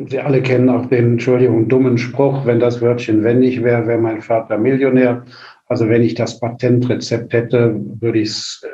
Sie 0.07 0.19
alle 0.19 0.41
kennen 0.41 0.69
auch 0.69 0.85
den, 0.85 1.13
Entschuldigung, 1.13 1.67
dummen 1.67 1.97
Spruch, 1.97 2.45
wenn 2.45 2.59
das 2.59 2.81
Wörtchen 2.81 3.23
wenn 3.23 3.41
ich 3.41 3.63
wäre, 3.63 3.87
wäre 3.87 3.99
mein 3.99 4.21
Vater 4.21 4.57
Millionär. 4.57 5.25
Also 5.65 5.89
wenn 5.89 6.03
ich 6.03 6.15
das 6.15 6.39
Patentrezept 6.39 7.33
hätte, 7.33 7.75
würde 7.99 8.19
ich 8.19 8.29
es 8.29 8.63
äh, 8.63 8.69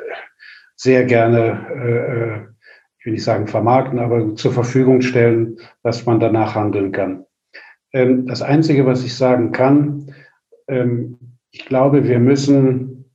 sehr 0.76 1.04
gerne, 1.04 1.66
äh, 1.74 2.52
ich 2.98 3.06
will 3.06 3.12
nicht 3.14 3.24
sagen 3.24 3.46
vermarkten, 3.46 3.98
aber 3.98 4.34
zur 4.34 4.52
Verfügung 4.52 5.00
stellen, 5.00 5.58
dass 5.82 6.04
man 6.06 6.20
danach 6.20 6.54
handeln 6.54 6.92
kann. 6.92 7.24
Ähm, 7.92 8.26
das 8.26 8.42
Einzige, 8.42 8.84
was 8.84 9.04
ich 9.04 9.14
sagen 9.14 9.52
kann, 9.52 10.14
ähm, 10.68 11.18
ich 11.50 11.64
glaube, 11.64 12.06
wir 12.06 12.18
müssen, 12.18 13.10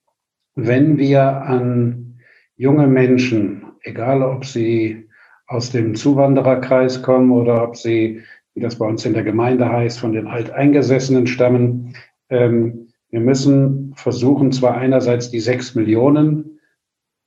wenn 0.55 0.97
wir 0.97 1.23
an 1.23 2.19
junge 2.55 2.87
Menschen, 2.87 3.73
egal 3.83 4.23
ob 4.23 4.45
sie 4.45 5.07
aus 5.51 5.71
dem 5.71 5.95
Zuwandererkreis 5.95 7.01
kommen 7.03 7.31
oder 7.31 7.63
ob 7.63 7.75
sie, 7.75 8.21
wie 8.53 8.61
das 8.61 8.77
bei 8.77 8.85
uns 8.85 9.05
in 9.05 9.13
der 9.13 9.23
Gemeinde 9.23 9.69
heißt, 9.69 9.99
von 9.99 10.13
den 10.13 10.27
Alteingesessenen 10.27 11.27
stammen. 11.27 11.95
Ähm, 12.29 12.87
wir 13.09 13.19
müssen 13.19 13.93
versuchen, 13.95 14.51
zwar 14.51 14.77
einerseits 14.77 15.29
die 15.29 15.41
sechs 15.41 15.75
Millionen 15.75 16.59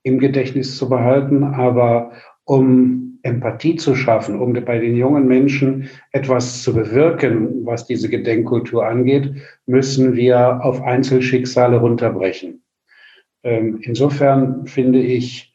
im 0.03 0.19
Gedächtnis 0.19 0.77
zu 0.77 0.89
behalten, 0.89 1.45
aber 1.45 2.13
um 2.45 3.19
Empathie 3.23 3.77
zu 3.77 3.95
schaffen, 3.95 4.39
um 4.39 4.53
bei 4.53 4.79
den 4.79 4.97
jungen 4.97 5.27
Menschen 5.27 5.89
etwas 6.13 6.63
zu 6.63 6.75
bewirken, 6.75 7.65
was 7.65 7.87
diese 7.87 8.11
Gedenkkultur 8.11 8.87
angeht, 8.87 9.35
müssen 9.67 10.15
wir 10.15 10.63
auf 10.63 10.83
Einzelschicksale 10.83 11.79
runterbrechen. 11.79 12.63
Ähm, 13.43 13.79
insofern 13.83 14.67
finde 14.67 15.01
ich, 15.01 15.54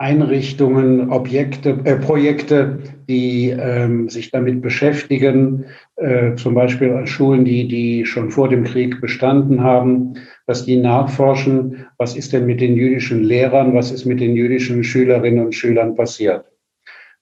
Einrichtungen, 0.00 1.10
Objekte, 1.10 1.78
äh, 1.84 1.96
Projekte, 1.96 2.78
die 3.06 3.50
ähm, 3.50 4.08
sich 4.08 4.30
damit 4.30 4.62
beschäftigen, 4.62 5.66
äh, 5.96 6.34
zum 6.36 6.54
Beispiel 6.54 6.94
an 6.94 7.06
Schulen, 7.06 7.44
die, 7.44 7.68
die 7.68 8.06
schon 8.06 8.30
vor 8.30 8.48
dem 8.48 8.64
Krieg 8.64 9.02
bestanden 9.02 9.62
haben, 9.62 10.14
dass 10.46 10.64
die 10.64 10.76
nachforschen, 10.76 11.84
was 11.98 12.16
ist 12.16 12.32
denn 12.32 12.46
mit 12.46 12.62
den 12.62 12.76
jüdischen 12.76 13.24
Lehrern, 13.24 13.74
was 13.74 13.92
ist 13.92 14.06
mit 14.06 14.20
den 14.20 14.34
jüdischen 14.34 14.82
Schülerinnen 14.84 15.44
und 15.44 15.54
Schülern 15.54 15.94
passiert. 15.94 16.46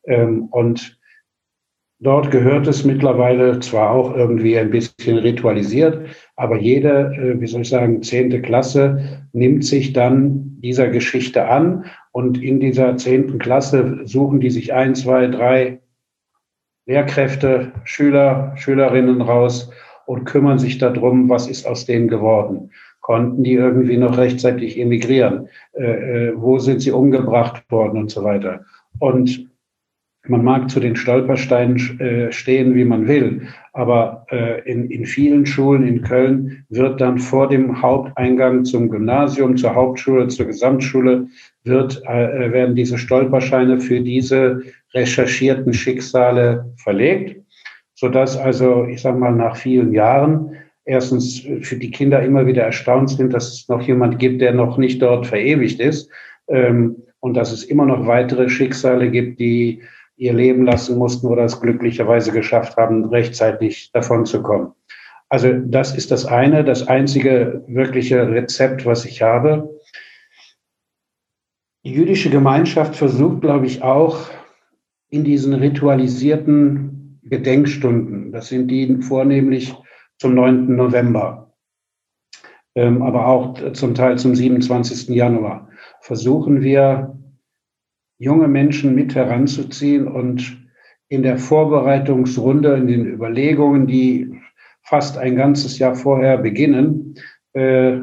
Ähm, 0.07 0.45
und 0.53 0.99
Dort 2.01 2.31
gehört 2.31 2.69
es 2.69 2.85
mittlerweile 2.85 3.59
zwar 3.59 3.91
auch 3.91 4.15
irgendwie 4.15 4.57
ein 4.57 4.71
bisschen 4.71 5.19
ritualisiert, 5.19 6.07
aber 6.37 6.57
jede, 6.57 7.13
äh, 7.13 7.41
wie 7.41 7.47
soll 7.49 7.63
ich 7.63 7.71
sagen, 7.71 8.05
zehnte 8.05 8.41
Klasse 8.41 9.27
nimmt 9.33 9.65
sich 9.65 9.95
dann 9.95 10.59
dieser 10.61 10.89
Geschichte 10.89 11.49
an 11.49 11.87
und 12.19 12.43
in 12.43 12.59
dieser 12.59 12.97
zehnten 12.97 13.39
Klasse 13.39 14.01
suchen 14.03 14.41
die 14.41 14.51
sich 14.51 14.75
ein, 14.75 14.97
zwei, 14.97 15.29
drei 15.29 15.79
Lehrkräfte, 16.85 17.71
Schüler, 17.85 18.55
Schülerinnen 18.57 19.23
raus 19.23 19.71
und 20.05 20.25
kümmern 20.25 20.59
sich 20.59 20.79
darum, 20.79 21.29
was 21.29 21.47
ist 21.47 21.65
aus 21.65 21.87
denen 21.87 22.09
geworden. 22.09 22.73
Konnten 23.03 23.45
die 23.45 23.53
irgendwie 23.53 23.99
noch 23.99 24.19
rechtzeitig 24.19 24.81
emigrieren? 24.81 25.49
Äh, 25.75 25.85
äh, 25.85 26.33
wo 26.35 26.59
sind 26.59 26.83
sie 26.83 26.91
umgebracht 26.91 27.63
worden 27.71 28.01
und 28.01 28.11
so 28.11 28.25
weiter? 28.25 28.65
Und 28.99 29.49
man 30.27 30.45
mag 30.45 30.69
zu 30.69 30.81
den 30.81 30.97
Stolpersteinen 30.97 32.01
äh, 32.01 32.33
stehen, 32.33 32.75
wie 32.75 32.85
man 32.85 33.07
will, 33.07 33.49
aber 33.73 34.27
äh, 34.31 34.61
in, 34.71 34.91
in 34.91 35.07
vielen 35.07 35.47
Schulen 35.47 35.87
in 35.87 36.03
Köln 36.03 36.65
wird 36.69 37.01
dann 37.01 37.19
vor 37.19 37.49
dem 37.49 37.81
Haupteingang 37.81 38.65
zum 38.65 38.91
Gymnasium, 38.91 39.57
zur 39.57 39.75
Hauptschule, 39.75 40.29
zur 40.29 40.47
Gesamtschule, 40.47 41.29
wird, 41.65 42.03
äh, 42.05 42.53
werden 42.53 42.75
diese 42.75 42.99
Stolperscheine 42.99 43.81
für 43.81 44.01
diese 44.01 44.63
recherchierten 44.95 45.73
Schicksale 45.73 46.73
verlegt, 46.77 47.41
sodass 47.95 48.37
also, 48.37 48.85
ich 48.87 49.01
sage 49.01 49.19
mal, 49.19 49.33
nach 49.33 49.57
vielen 49.57 49.93
Jahren 49.93 50.57
erstens 50.85 51.47
für 51.61 51.77
die 51.77 51.91
Kinder 51.91 52.23
immer 52.23 52.47
wieder 52.47 52.63
erstaunt 52.63 53.11
sind, 53.11 53.33
dass 53.35 53.53
es 53.53 53.69
noch 53.69 53.83
jemand 53.83 54.19
gibt, 54.19 54.41
der 54.41 54.55
noch 54.55 54.79
nicht 54.79 55.03
dort 55.03 55.27
verewigt 55.27 55.81
ist 55.81 56.11
ähm, 56.49 56.97
und 57.21 57.35
dass 57.35 57.53
es 57.53 57.65
immer 57.65 57.85
noch 57.85 58.07
weitere 58.07 58.49
Schicksale 58.49 59.11
gibt, 59.11 59.39
die 59.39 59.83
ihr 60.19 60.33
Leben 60.35 60.67
lassen 60.67 60.99
mussten 60.99 61.29
oder 61.29 61.45
es 61.45 61.61
glücklicherweise 61.61 62.33
geschafft 62.33 62.77
haben, 62.77 63.05
rechtzeitig 63.07 63.91
davon 63.93 64.27
zu 64.27 64.43
kommen. 64.43 64.73
Also 65.29 65.53
das 65.53 65.97
ist 65.97 66.11
das 66.11 66.27
eine, 66.27 66.65
das 66.65 66.89
einzige 66.89 67.65
wirkliche 67.69 68.29
Rezept, 68.29 68.85
was 68.85 69.05
ich 69.05 69.23
habe. 69.23 69.79
Die 71.85 71.93
jüdische 71.93 72.31
Gemeinschaft 72.31 72.97
versucht, 72.97 73.43
glaube 73.43 73.67
ich, 73.67 73.83
auch 73.83 74.29
in 75.11 75.25
diesen 75.25 75.55
ritualisierten 75.55 77.21
Gedenkstunden, 77.23 78.33
das 78.33 78.49
sind 78.49 78.69
die 78.69 79.01
vornehmlich 79.03 79.75
zum 80.19 80.35
9. 80.35 80.75
November, 80.75 81.55
ähm, 82.75 83.03
aber 83.03 83.27
auch 83.27 83.73
zum 83.73 83.95
Teil 83.95 84.19
zum 84.19 84.35
27. 84.35 85.09
Januar, 85.15 85.69
versuchen 86.01 86.63
wir 86.63 87.18
junge 88.19 88.49
Menschen 88.49 88.95
mit 88.95 89.15
heranzuziehen 89.15 90.09
und 90.09 90.69
in 91.09 91.23
der 91.23 91.39
Vorbereitungsrunde, 91.39 92.75
in 92.75 92.87
den 92.87 93.07
Überlegungen, 93.07 93.87
die 93.87 94.41
fast 94.83 95.17
ein 95.17 95.37
ganzes 95.37 95.79
Jahr 95.79 95.95
vorher 95.95 96.39
beginnen, 96.39 97.15
äh, 97.55 97.99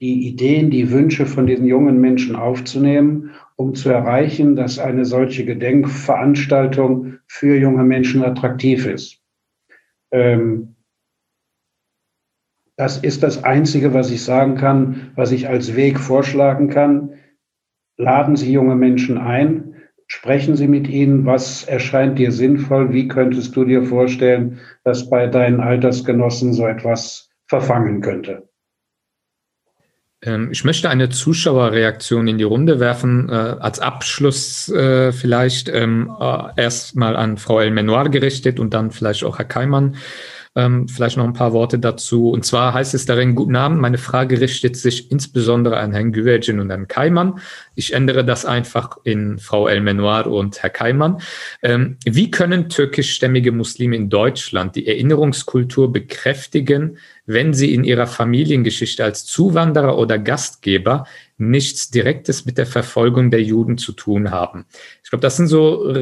die 0.00 0.28
Ideen, 0.28 0.70
die 0.70 0.90
Wünsche 0.90 1.26
von 1.26 1.46
diesen 1.46 1.66
jungen 1.66 2.00
Menschen 2.00 2.34
aufzunehmen, 2.34 3.30
um 3.56 3.74
zu 3.74 3.90
erreichen, 3.90 4.56
dass 4.56 4.78
eine 4.78 5.04
solche 5.04 5.44
Gedenkveranstaltung 5.44 7.18
für 7.26 7.56
junge 7.56 7.84
Menschen 7.84 8.24
attraktiv 8.24 8.86
ist. 8.86 9.20
Ähm, 10.10 10.76
das 12.76 12.96
ist 12.96 13.22
das 13.22 13.44
Einzige, 13.44 13.92
was 13.92 14.10
ich 14.10 14.24
sagen 14.24 14.54
kann, 14.54 15.10
was 15.14 15.32
ich 15.32 15.48
als 15.48 15.76
Weg 15.76 16.00
vorschlagen 16.00 16.70
kann 16.70 17.12
laden 18.00 18.36
Sie 18.36 18.52
junge 18.52 18.74
Menschen 18.74 19.18
ein, 19.18 19.74
sprechen 20.06 20.56
Sie 20.56 20.66
mit 20.66 20.88
ihnen, 20.88 21.26
was 21.26 21.64
erscheint 21.64 22.18
dir 22.18 22.32
sinnvoll, 22.32 22.92
wie 22.92 23.08
könntest 23.08 23.54
du 23.54 23.64
dir 23.64 23.84
vorstellen, 23.84 24.58
dass 24.84 25.08
bei 25.08 25.26
deinen 25.26 25.60
Altersgenossen 25.60 26.52
so 26.52 26.66
etwas 26.66 27.30
verfangen 27.46 28.00
könnte. 28.00 28.48
Ähm, 30.22 30.50
ich 30.50 30.64
möchte 30.64 30.90
eine 30.90 31.08
Zuschauerreaktion 31.08 32.26
in 32.28 32.38
die 32.38 32.44
Runde 32.44 32.80
werfen. 32.80 33.28
Äh, 33.28 33.32
als 33.32 33.80
Abschluss 33.80 34.68
äh, 34.68 35.12
vielleicht 35.12 35.68
ähm, 35.68 36.10
äh, 36.20 36.48
erstmal 36.56 37.16
an 37.16 37.36
Frau 37.36 37.60
Elmenoir 37.60 38.08
gerichtet 38.08 38.60
und 38.60 38.74
dann 38.74 38.90
vielleicht 38.90 39.24
auch 39.24 39.38
Herr 39.38 39.46
Keimann. 39.46 39.96
Ähm, 40.56 40.88
vielleicht 40.88 41.16
noch 41.16 41.24
ein 41.24 41.32
paar 41.32 41.52
Worte 41.52 41.78
dazu. 41.78 42.30
Und 42.30 42.44
zwar 42.44 42.74
heißt 42.74 42.92
es 42.94 43.06
darin, 43.06 43.36
guten 43.36 43.54
Abend, 43.54 43.80
meine 43.80 43.98
Frage 43.98 44.40
richtet 44.40 44.76
sich 44.76 45.08
insbesondere 45.12 45.76
an 45.76 45.92
Herrn 45.92 46.12
Güvercin 46.12 46.58
und 46.58 46.70
Herrn 46.70 46.88
Keimann. 46.88 47.38
Ich 47.76 47.92
ändere 47.92 48.24
das 48.24 48.44
einfach 48.44 48.98
in 49.04 49.38
Frau 49.38 49.68
El 49.68 49.80
Menoir 49.80 50.26
und 50.26 50.60
Herr 50.60 50.70
Keimann. 50.70 51.20
Ähm, 51.62 51.98
wie 52.04 52.32
können 52.32 52.68
türkischstämmige 52.68 53.52
Muslime 53.52 53.94
in 53.94 54.10
Deutschland 54.10 54.74
die 54.74 54.88
Erinnerungskultur 54.88 55.92
bekräftigen, 55.92 56.98
wenn 57.26 57.54
sie 57.54 57.72
in 57.72 57.84
ihrer 57.84 58.08
Familiengeschichte 58.08 59.04
als 59.04 59.24
Zuwanderer 59.26 59.96
oder 59.96 60.18
Gastgeber 60.18 61.04
nichts 61.38 61.90
Direktes 61.90 62.44
mit 62.44 62.58
der 62.58 62.66
Verfolgung 62.66 63.30
der 63.30 63.42
Juden 63.42 63.78
zu 63.78 63.92
tun 63.92 64.32
haben? 64.32 64.66
Ich 65.04 65.10
glaube, 65.10 65.22
das 65.22 65.36
sind 65.36 65.46
so 65.46 65.94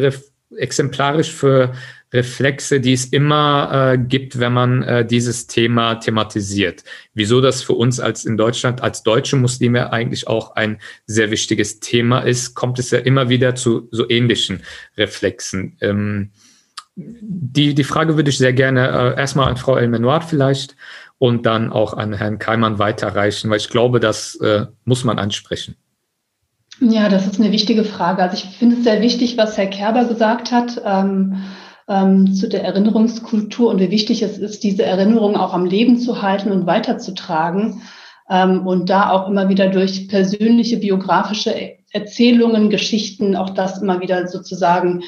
exemplarisch 0.57 1.33
für 1.33 1.73
Reflexe, 2.13 2.81
die 2.81 2.95
es 2.95 3.07
immer 3.07 3.93
äh, 3.93 3.99
gibt, 3.99 4.39
wenn 4.39 4.53
man 4.53 4.83
äh, 4.83 5.07
dieses 5.07 5.47
Thema 5.47 5.97
thematisiert. 5.97 6.85
Wieso 7.15 7.41
das 7.41 7.63
für 7.63 7.75
uns 7.75 8.01
als 8.01 8.25
in 8.25 8.37
Deutschland, 8.37 8.83
als 8.83 9.03
deutsche 9.03 9.37
Muslime 9.37 9.93
eigentlich 9.93 10.27
auch 10.27 10.57
ein 10.57 10.79
sehr 11.07 11.31
wichtiges 11.31 11.81
Thema 11.81 12.21
ist, 12.21 12.55
kommt 12.55 12.79
es 12.79 12.91
ja 12.91 12.99
immer 12.99 13.29
wieder 13.29 13.55
zu 13.55 13.89
so 13.91 14.09
ähnlichen 14.09 14.63
Reflexen. 14.97 15.77
Ähm, 15.81 16.31
die, 16.97 17.75
die 17.75 17.85
Frage 17.85 18.17
würde 18.17 18.31
ich 18.31 18.39
sehr 18.39 18.53
gerne 18.53 18.89
äh, 18.89 19.21
erstmal 19.21 19.49
an 19.49 19.57
Frau 19.57 19.77
El-Menoir 19.77 20.23
vielleicht 20.23 20.77
und 21.19 21.47
dann 21.47 21.71
auch 21.73 21.95
an 21.95 22.13
Herrn 22.13 22.39
Keimann 22.39 22.79
weiterreichen, 22.79 23.51
weil 23.51 23.59
ich 23.59 23.69
glaube, 23.69 24.01
das 24.01 24.37
äh, 24.37 24.67
muss 24.85 25.05
man 25.05 25.19
ansprechen. 25.19 25.77
Ja, 26.81 27.09
das 27.09 27.27
ist 27.27 27.41
eine 27.41 27.53
wichtige 27.53 27.85
Frage. 27.85 28.23
Also 28.23 28.37
ich 28.37 28.57
finde 28.57 28.77
es 28.77 28.85
sehr 28.85 29.03
wichtig, 29.03 29.37
was 29.37 29.57
Herr 29.57 29.67
Kerber 29.67 30.05
gesagt 30.05 30.53
hat. 30.53 30.81
Ähm, 30.85 31.43
ähm, 31.89 32.35
zu 32.35 32.49
der 32.49 32.65
Erinnerungskultur 32.65 33.71
und 33.71 33.81
wie 33.81 33.91
wichtig 33.91 34.23
es 34.23 34.39
ist, 34.39 34.63
diese 34.63 34.85
Erinnerung 34.85 35.37
auch 35.37 35.55
am 35.55 35.65
Leben 35.65 35.99
zu 35.99 36.23
halten 36.23 36.53
und 36.53 36.67
weiterzutragen. 36.67 37.83
Ähm, 38.31 38.67
und 38.67 38.91
da 38.91 39.11
auch 39.11 39.29
immer 39.29 39.49
wieder 39.49 39.69
durch 39.69 40.09
persönliche 40.09 40.77
biografische 40.77 41.55
Erzählungen, 41.93 42.69
Geschichten, 42.69 43.37
auch 43.37 43.51
das 43.51 43.81
immer 43.81 44.01
wieder 44.01 44.29
sozusagen 44.29 45.03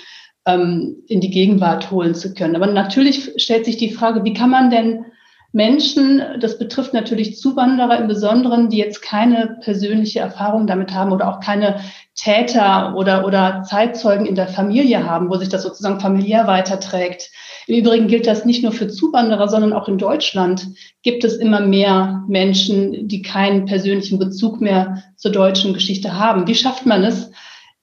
ähm, 0.46 1.02
in 1.06 1.20
die 1.20 1.30
Gegenwart 1.30 1.90
holen 1.90 2.14
zu 2.14 2.32
können. 2.32 2.56
Aber 2.56 2.66
natürlich 2.66 3.32
stellt 3.36 3.66
sich 3.66 3.76
die 3.76 3.92
Frage, 3.92 4.24
wie 4.24 4.32
kann 4.32 4.50
man 4.50 4.70
denn 4.70 5.04
Menschen, 5.52 6.22
das 6.38 6.58
betrifft 6.58 6.94
natürlich 6.94 7.36
Zuwanderer 7.36 7.98
im 7.98 8.06
Besonderen, 8.06 8.68
die 8.68 8.78
jetzt 8.78 9.02
keine 9.02 9.58
persönliche 9.62 10.20
Erfahrung 10.20 10.68
damit 10.68 10.94
haben 10.94 11.10
oder 11.10 11.28
auch 11.28 11.40
keine 11.40 11.80
Täter 12.14 12.94
oder, 12.96 13.26
oder 13.26 13.62
Zeitzeugen 13.68 14.26
in 14.26 14.36
der 14.36 14.46
Familie 14.46 15.04
haben, 15.04 15.28
wo 15.28 15.36
sich 15.36 15.48
das 15.48 15.64
sozusagen 15.64 15.98
familiär 15.98 16.46
weiterträgt. 16.46 17.30
Im 17.66 17.78
Übrigen 17.78 18.06
gilt 18.06 18.28
das 18.28 18.44
nicht 18.44 18.62
nur 18.62 18.72
für 18.72 18.88
Zuwanderer, 18.88 19.48
sondern 19.48 19.72
auch 19.72 19.88
in 19.88 19.98
Deutschland 19.98 20.68
gibt 21.02 21.24
es 21.24 21.36
immer 21.36 21.60
mehr 21.60 22.24
Menschen, 22.28 23.08
die 23.08 23.22
keinen 23.22 23.64
persönlichen 23.64 24.18
Bezug 24.18 24.60
mehr 24.60 25.02
zur 25.16 25.32
deutschen 25.32 25.74
Geschichte 25.74 26.16
haben. 26.16 26.46
Wie 26.46 26.54
schafft 26.54 26.86
man 26.86 27.02
es, 27.02 27.30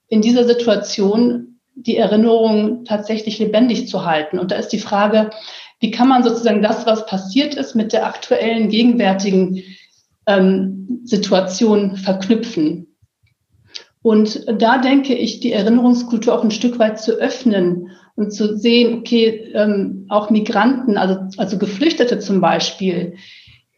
in 0.08 0.22
dieser 0.22 0.44
Situation 0.44 1.60
die 1.74 1.98
Erinnerung 1.98 2.84
tatsächlich 2.84 3.38
lebendig 3.38 3.88
zu 3.88 4.06
halten? 4.06 4.38
Und 4.38 4.50
da 4.52 4.56
ist 4.56 4.68
die 4.68 4.78
Frage, 4.78 5.30
wie 5.80 5.90
kann 5.90 6.08
man 6.08 6.22
sozusagen 6.22 6.62
das, 6.62 6.86
was 6.86 7.06
passiert 7.06 7.54
ist, 7.54 7.74
mit 7.74 7.92
der 7.92 8.06
aktuellen, 8.06 8.68
gegenwärtigen 8.68 9.62
ähm, 10.26 11.00
Situation 11.04 11.96
verknüpfen? 11.96 12.96
Und 14.02 14.44
da 14.60 14.78
denke 14.78 15.14
ich, 15.14 15.40
die 15.40 15.52
Erinnerungskultur 15.52 16.34
auch 16.34 16.44
ein 16.44 16.50
Stück 16.50 16.78
weit 16.78 17.00
zu 17.00 17.12
öffnen 17.12 17.90
und 18.16 18.32
zu 18.32 18.56
sehen, 18.56 18.98
okay, 18.98 19.52
ähm, 19.54 20.06
auch 20.08 20.30
Migranten, 20.30 20.96
also, 20.96 21.20
also 21.36 21.58
Geflüchtete 21.58 22.18
zum 22.18 22.40
Beispiel, 22.40 23.16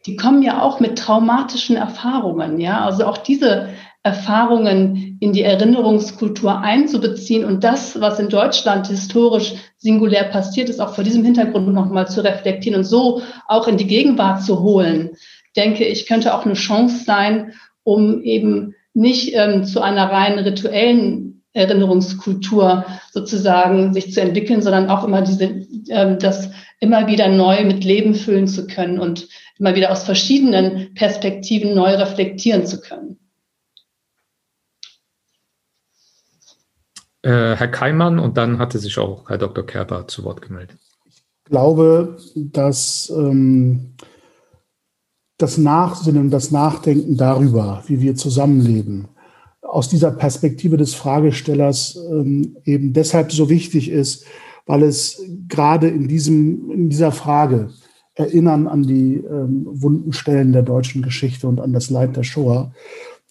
die 0.05 0.15
kommen 0.15 0.41
ja 0.41 0.61
auch 0.61 0.79
mit 0.79 0.97
traumatischen 0.97 1.75
Erfahrungen, 1.75 2.59
ja, 2.59 2.83
also 2.83 3.05
auch 3.05 3.17
diese 3.17 3.69
Erfahrungen 4.03 5.17
in 5.19 5.31
die 5.31 5.43
Erinnerungskultur 5.43 6.59
einzubeziehen 6.59 7.45
und 7.45 7.63
das, 7.63 8.01
was 8.01 8.19
in 8.19 8.29
Deutschland 8.29 8.87
historisch 8.87 9.53
singulär 9.77 10.23
passiert 10.23 10.69
ist, 10.69 10.79
auch 10.79 10.95
vor 10.95 11.03
diesem 11.03 11.23
Hintergrund 11.23 11.71
nochmal 11.71 12.07
zu 12.07 12.23
reflektieren 12.23 12.79
und 12.79 12.85
so 12.85 13.21
auch 13.47 13.67
in 13.67 13.77
die 13.77 13.85
Gegenwart 13.85 14.43
zu 14.43 14.61
holen, 14.61 15.11
denke 15.55 15.85
ich, 15.85 16.07
könnte 16.07 16.33
auch 16.33 16.45
eine 16.45 16.55
Chance 16.55 17.03
sein, 17.05 17.53
um 17.83 18.23
eben 18.23 18.73
nicht 18.93 19.35
ähm, 19.35 19.65
zu 19.65 19.81
einer 19.81 20.11
rein 20.11 20.39
rituellen 20.39 21.43
Erinnerungskultur 21.53 22.85
sozusagen 23.11 23.93
sich 23.93 24.13
zu 24.13 24.21
entwickeln, 24.21 24.61
sondern 24.61 24.89
auch 24.89 25.03
immer 25.03 25.21
diese, 25.21 25.45
äh, 25.89 26.17
das 26.17 26.49
immer 26.79 27.07
wieder 27.07 27.27
neu 27.27 27.65
mit 27.65 27.83
Leben 27.83 28.15
füllen 28.15 28.47
zu 28.47 28.65
können 28.65 28.99
und 28.99 29.27
immer 29.59 29.75
wieder 29.75 29.91
aus 29.91 30.03
verschiedenen 30.03 30.93
Perspektiven 30.95 31.75
neu 31.75 31.93
reflektieren 31.93 32.65
zu 32.65 32.81
können. 32.81 33.20
Äh, 37.23 37.55
Herr 37.55 37.67
Keimann 37.67 38.17
und 38.19 38.37
dann 38.37 38.57
hatte 38.57 38.79
sich 38.79 38.97
auch 38.97 39.29
Herr 39.29 39.37
Dr. 39.37 39.65
Kerber 39.65 40.07
zu 40.07 40.23
Wort 40.23 40.41
gemeldet. 40.41 40.77
Ich 41.07 41.23
glaube, 41.45 42.17
dass 42.35 43.11
ähm, 43.15 43.95
das 45.37 45.57
Nachsinnen, 45.57 46.31
das 46.31 46.51
Nachdenken 46.51 47.17
darüber, 47.17 47.83
wie 47.87 48.01
wir 48.01 48.15
zusammenleben, 48.15 49.07
aus 49.61 49.87
dieser 49.87 50.11
Perspektive 50.11 50.77
des 50.77 50.95
Fragestellers 50.95 51.97
ähm, 52.09 52.57
eben 52.65 52.93
deshalb 52.93 53.31
so 53.31 53.49
wichtig 53.49 53.89
ist, 53.89 54.25
weil 54.65 54.83
es 54.83 55.21
gerade 55.47 55.87
in, 55.87 56.07
diesem, 56.07 56.71
in 56.71 56.89
dieser 56.89 57.11
Frage 57.11 57.69
erinnern 58.15 58.67
an 58.67 58.83
die 58.83 59.15
ähm, 59.15 59.65
wunden 59.65 60.13
Stellen 60.13 60.53
der 60.53 60.63
deutschen 60.63 61.01
Geschichte 61.01 61.47
und 61.47 61.61
an 61.61 61.73
das 61.73 61.89
Leid 61.89 62.15
der 62.17 62.23
Shoah, 62.23 62.73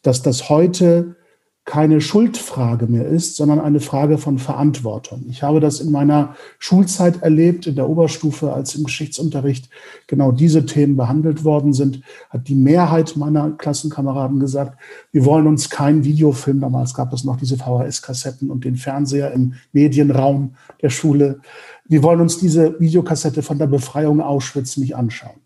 dass 0.03 0.23
das 0.23 0.49
heute 0.49 1.17
keine 1.65 2.01
Schuldfrage 2.01 2.87
mehr 2.87 3.07
ist, 3.07 3.37
sondern 3.37 3.61
eine 3.61 3.81
Frage 3.81 4.19
von 4.19 4.39
Verantwortung. 4.39 5.27
Ich 5.29 5.43
habe 5.43 5.61
das 5.61 5.81
in 5.81 5.93
meiner 5.93 6.35
Schulzeit 6.59 7.23
erlebt, 7.23 7.67
in 7.67 7.77
der 7.77 7.89
Oberstufe, 7.89 8.53
als 8.53 8.75
im 8.75 8.85
Geschichtsunterricht 8.85 9.69
genau 10.07 10.33
diese 10.33 10.67
Themen 10.67 10.97
behandelt 10.97 11.45
worden 11.45 11.73
sind, 11.73 12.01
hat 12.31 12.49
die 12.49 12.55
Mehrheit 12.55 13.17
meiner 13.17 13.53
Klassenkameraden 13.53 14.41
gesagt, 14.41 14.79
wir 15.13 15.25
wollen 15.25 15.47
uns 15.47 15.71
keinen 15.71 16.03
Videofilm, 16.05 16.61
damals 16.61 16.95
gab 16.95 17.13
es 17.13 17.25
noch 17.25 17.37
diese 17.37 17.57
VHS-Kassetten 17.57 18.51
und 18.51 18.65
den 18.65 18.77
Fernseher 18.77 19.31
im 19.33 19.55
Medienraum 19.73 20.55
der 20.83 20.91
Schule, 20.91 21.41
wir 21.87 22.03
wollen 22.03 22.21
uns 22.21 22.39
diese 22.39 22.79
Videokassette 22.81 23.43
von 23.43 23.59
der 23.59 23.67
Befreiung 23.67 24.21
Auschwitz 24.21 24.77
nicht 24.77 24.97
anschauen. 24.97 25.41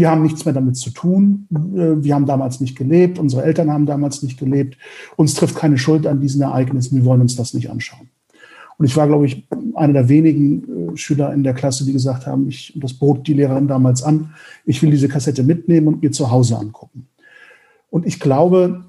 Wir 0.00 0.10
haben 0.10 0.22
nichts 0.22 0.46
mehr 0.46 0.54
damit 0.54 0.78
zu 0.78 0.88
tun. 0.88 1.46
Äh, 1.52 2.02
wir 2.02 2.14
haben 2.14 2.24
damals 2.24 2.58
nicht 2.58 2.74
gelebt. 2.74 3.18
Unsere 3.18 3.42
Eltern 3.42 3.70
haben 3.70 3.84
damals 3.84 4.22
nicht 4.22 4.38
gelebt. 4.38 4.78
Uns 5.16 5.34
trifft 5.34 5.56
keine 5.56 5.76
Schuld 5.76 6.06
an 6.06 6.22
diesen 6.22 6.40
Ereignissen. 6.40 6.96
Wir 6.96 7.04
wollen 7.04 7.20
uns 7.20 7.36
das 7.36 7.52
nicht 7.52 7.68
anschauen. 7.68 8.08
Und 8.78 8.86
ich 8.86 8.96
war, 8.96 9.06
glaube 9.06 9.26
ich, 9.26 9.46
einer 9.74 9.92
der 9.92 10.08
wenigen 10.08 10.94
äh, 10.94 10.96
Schüler 10.96 11.34
in 11.34 11.42
der 11.42 11.52
Klasse, 11.52 11.84
die 11.84 11.92
gesagt 11.92 12.26
haben, 12.26 12.48
ich, 12.48 12.72
das 12.76 12.94
bot 12.94 13.26
die 13.26 13.34
Lehrerin 13.34 13.68
damals 13.68 14.02
an, 14.02 14.32
ich 14.64 14.80
will 14.80 14.90
diese 14.90 15.06
Kassette 15.06 15.42
mitnehmen 15.42 15.86
und 15.88 16.02
mir 16.02 16.12
zu 16.12 16.30
Hause 16.30 16.56
angucken. 16.56 17.06
Und 17.90 18.06
ich 18.06 18.20
glaube, 18.20 18.86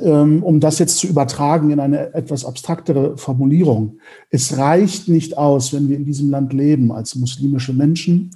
ähm, 0.00 0.44
um 0.44 0.60
das 0.60 0.78
jetzt 0.78 0.98
zu 0.98 1.08
übertragen 1.08 1.72
in 1.72 1.80
eine 1.80 2.14
etwas 2.14 2.44
abstraktere 2.44 3.16
Formulierung, 3.18 3.98
es 4.30 4.56
reicht 4.56 5.08
nicht 5.08 5.36
aus, 5.36 5.72
wenn 5.72 5.88
wir 5.88 5.96
in 5.96 6.04
diesem 6.04 6.30
Land 6.30 6.52
leben 6.52 6.92
als 6.92 7.16
muslimische 7.16 7.72
Menschen, 7.72 8.30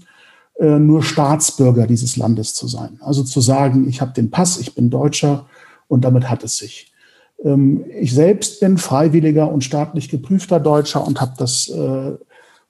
äh, 0.58 0.78
nur 0.78 1.02
Staatsbürger 1.02 1.86
dieses 1.86 2.16
Landes 2.16 2.54
zu 2.54 2.68
sein. 2.68 2.98
Also 3.00 3.24
zu 3.24 3.40
sagen, 3.40 3.88
ich 3.88 4.00
habe 4.00 4.12
den 4.12 4.30
Pass, 4.30 4.58
ich 4.58 4.74
bin 4.74 4.90
Deutscher 4.90 5.46
und 5.88 6.04
damit 6.04 6.30
hat 6.30 6.44
es 6.44 6.58
sich. 6.58 6.92
Ähm, 7.42 7.84
ich 7.98 8.14
selbst 8.14 8.60
bin 8.60 8.78
freiwilliger 8.78 9.50
und 9.50 9.64
staatlich 9.64 10.08
geprüfter 10.08 10.60
Deutscher 10.60 11.06
und 11.06 11.20
habe 11.20 11.34
das 11.38 11.68
äh, 11.68 12.12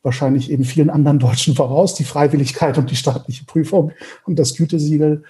wahrscheinlich 0.02 0.50
eben 0.50 0.64
vielen 0.64 0.90
anderen 0.90 1.18
Deutschen 1.18 1.54
voraus, 1.56 1.94
die 1.94 2.04
Freiwilligkeit 2.04 2.78
und 2.78 2.90
die 2.90 2.96
staatliche 2.96 3.44
Prüfung 3.44 3.92
und 4.26 4.38
das 4.38 4.54
Gütesiegel. 4.54 5.24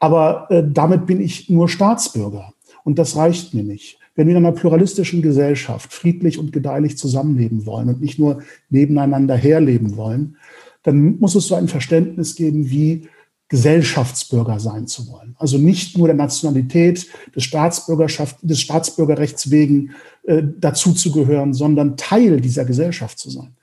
Aber 0.00 0.46
äh, 0.50 0.62
damit 0.66 1.06
bin 1.06 1.20
ich 1.20 1.48
nur 1.48 1.68
Staatsbürger 1.68 2.52
und 2.84 2.98
das 2.98 3.16
reicht 3.16 3.54
mir 3.54 3.64
nicht. 3.64 3.98
Wenn 4.16 4.28
wir 4.28 4.36
in 4.36 4.44
einer 4.44 4.54
pluralistischen 4.54 5.22
Gesellschaft 5.22 5.92
friedlich 5.92 6.38
und 6.38 6.52
gedeihlich 6.52 6.96
zusammenleben 6.96 7.66
wollen 7.66 7.88
und 7.88 8.00
nicht 8.00 8.18
nur 8.18 8.42
nebeneinander 8.70 9.34
herleben 9.34 9.96
wollen, 9.96 10.36
dann 10.84 11.18
muss 11.18 11.34
es 11.34 11.48
so 11.48 11.56
ein 11.56 11.68
Verständnis 11.68 12.36
geben, 12.36 12.70
wie 12.70 13.08
Gesellschaftsbürger 13.48 14.58
sein 14.58 14.86
zu 14.86 15.08
wollen. 15.08 15.34
Also 15.38 15.58
nicht 15.58 15.98
nur 15.98 16.08
der 16.08 16.16
Nationalität, 16.16 17.06
des, 17.34 17.44
Staatsbürgerschaft, 17.44 18.36
des 18.42 18.60
Staatsbürgerrechts 18.60 19.50
wegen 19.50 19.90
äh, 20.24 20.42
dazuzugehören, 20.58 21.52
sondern 21.52 21.96
Teil 21.96 22.40
dieser 22.40 22.64
Gesellschaft 22.64 23.18
zu 23.18 23.30
sein. 23.30 23.54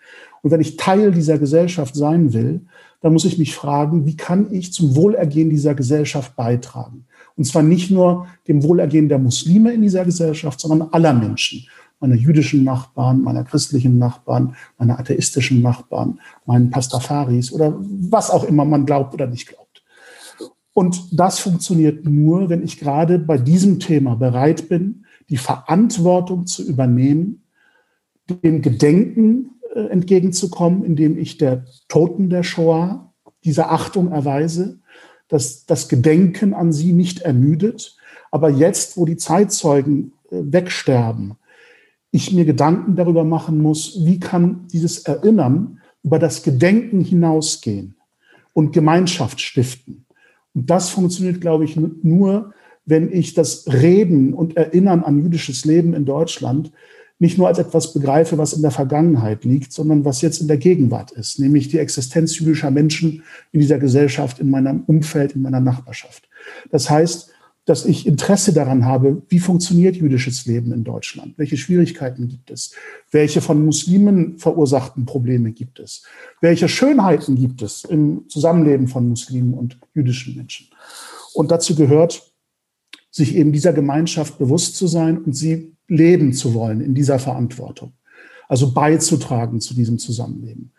Und 0.42 0.52
wenn 0.52 0.62
ich 0.62 0.78
Teil 0.78 1.12
dieser 1.12 1.38
Gesellschaft 1.38 1.96
sein 1.96 2.34
will, 2.34 2.62
dann 3.02 3.14
muss 3.14 3.26
ich 3.26 3.38
mich 3.38 3.56
fragen, 3.56 4.06
wie 4.06 4.16
kann 4.16 4.52
ich 4.52 4.74
zum 4.74 4.96
Wohlergehen 4.96 5.50
dieser 5.50 5.74
Gesellschaft 5.74 6.36
beitragen? 6.36 7.06
Und 7.36 7.46
zwar 7.46 7.64
nicht 7.64 7.90
nur 7.90 8.28
dem 8.48 8.62
Wohlergehen 8.64 9.10
der 9.10 9.18
Muslime 9.20 9.74
in 9.74 9.82
dieser 9.82 10.06
Gesellschaft, 10.06 10.60
sondern 10.60 10.90
aller 10.92 11.14
Menschen 11.14 11.66
meiner 12.02 12.16
jüdischen 12.16 12.64
Nachbarn, 12.64 13.22
meiner 13.22 13.44
christlichen 13.44 13.98
Nachbarn, 13.98 14.56
meiner 14.78 15.00
atheistischen 15.00 15.62
Nachbarn, 15.62 16.20
meinen 16.46 16.70
Pastafaris 16.70 17.54
oder 17.54 17.76
was 17.80 18.30
auch 18.30 18.44
immer 18.44 18.66
man 18.66 18.86
glaubt 18.86 19.14
oder 19.14 19.28
nicht 19.28 19.48
glaubt. 19.48 19.84
Und 20.74 21.20
das 21.20 21.40
funktioniert 21.40 22.06
nur, 22.06 22.50
wenn 22.50 22.64
ich 22.64 22.80
gerade 22.80 23.20
bei 23.20 23.38
diesem 23.38 23.80
Thema 23.80 24.16
bereit 24.16 24.68
bin, 24.68 25.06
die 25.30 25.38
Verantwortung 25.38 26.48
zu 26.48 26.64
übernehmen, 26.64 27.44
dem 28.30 28.62
Gedenken 28.62 29.52
äh, 29.76 29.88
entgegenzukommen, 29.88 30.84
indem 30.84 31.18
ich 31.18 31.38
der 31.38 31.66
Toten 31.88 32.30
der 32.30 32.44
Shoah 32.44 33.14
diese 33.44 33.70
Achtung 33.70 34.12
erweise, 34.12 34.80
dass 35.28 35.66
das 35.66 35.88
Gedenken 35.90 36.54
an 36.54 36.74
sie 36.74 36.94
nicht 36.94 37.22
ermüdet. 37.22 37.98
Aber 38.32 38.50
jetzt, 38.50 38.98
wo 38.98 39.06
die 39.06 39.18
Zeitzeugen 39.18 40.14
äh, 40.30 40.38
wegsterben, 40.42 41.36
ich 42.12 42.34
mir 42.34 42.46
Gedanken 42.46 42.96
darüber 42.96 43.24
machen 43.24 43.60
muss, 43.60 44.06
wie 44.06 44.20
kann 44.20 44.68
dieses 44.72 45.00
Erinnern 45.00 45.80
über 46.04 46.20
das 46.20 46.44
Gedenken 46.44 47.02
hinausgehen 47.02 47.96
und 48.54 48.74
Gemeinschaft 48.74 49.40
stiften. 49.40 50.06
Und 50.54 50.70
das 50.70 50.90
funktioniert, 50.90 51.40
glaube 51.40 51.64
ich, 51.64 51.78
nur, 51.78 52.54
wenn 52.86 53.12
ich 53.12 53.34
das 53.34 53.66
Reden 53.72 54.34
und 54.34 54.58
Erinnern 54.58 55.04
an 55.04 55.24
jüdisches 55.24 55.64
Leben 55.66 55.94
in 55.94 56.06
Deutschland 56.06 56.72
nicht 57.20 57.38
nur 57.38 57.48
als 57.48 57.60
etwas 57.60 57.94
begreife, 57.94 58.40
was 58.40 58.54
in 58.54 58.64
der 58.64 58.72
Vergangenheit 58.72 59.46
liegt, 59.46 59.72
sondern 59.72 60.04
was 60.06 60.24
jetzt 60.24 60.42
in 60.42 60.48
der 60.48 60.58
Gegenwart 60.58 61.12
ist, 61.12 61.38
nämlich 61.40 61.68
die 61.68 61.78
Existenz 61.78 62.40
jüdischer 62.40 62.72
Menschen 62.72 63.22
in 63.52 63.60
dieser 63.60 63.78
Gesellschaft, 63.78 64.40
in 64.40 64.50
meinem 64.50 64.84
Umfeld, 64.88 65.36
in 65.36 65.44
meiner 65.44 65.60
Nachbarschaft. 65.60 66.28
Das 66.72 66.90
heißt, 66.90 67.32
dass 67.66 67.86
ich 67.86 68.08
Interesse 68.08 68.54
daran 68.54 68.86
habe, 68.86 69.22
wie 69.30 69.40
funktioniert 69.40 69.96
jüdisches 69.96 70.46
Leben 70.46 70.72
in 70.72 70.84
Deutschland? 70.84 71.38
Welche 71.38 71.58
Schwierigkeiten 71.58 72.28
gibt 72.28 72.50
es? 72.50 72.74
Welche 73.12 73.40
von 73.40 73.64
Muslimen 73.64 74.40
verursachten 74.40 75.06
Probleme 75.06 75.52
gibt 75.52 75.80
es? 75.80 76.04
Welche 76.42 76.68
Schönheiten 76.68 77.36
gibt 77.36 77.62
es 77.62 77.84
im 77.84 78.28
Zusammenleben 78.30 78.88
von 78.88 79.08
Muslimen 79.08 79.54
und 79.54 79.78
jüdischen 79.94 80.36
Menschen? 80.36 80.68
Und 81.34 81.52
dazu 81.52 81.76
gehört, 81.76 82.32
sich 83.12 83.36
eben 83.36 83.52
dieser 83.52 83.74
Gemeinschaft 83.74 84.40
bewusst 84.40 84.76
zu 84.76 84.88
sein 84.88 85.18
und 85.20 85.34
sie 85.34 85.76
leben 85.88 86.34
zu 86.34 86.54
wollen 86.54 86.82
in 86.82 86.96
dieser 86.96 87.20
Verantwortung. 87.20 87.94
Also 88.48 88.74
beizutragen 88.74 89.62
zu 89.62 89.74
diesem 89.74 90.00
Zusammenleben. 90.00 90.72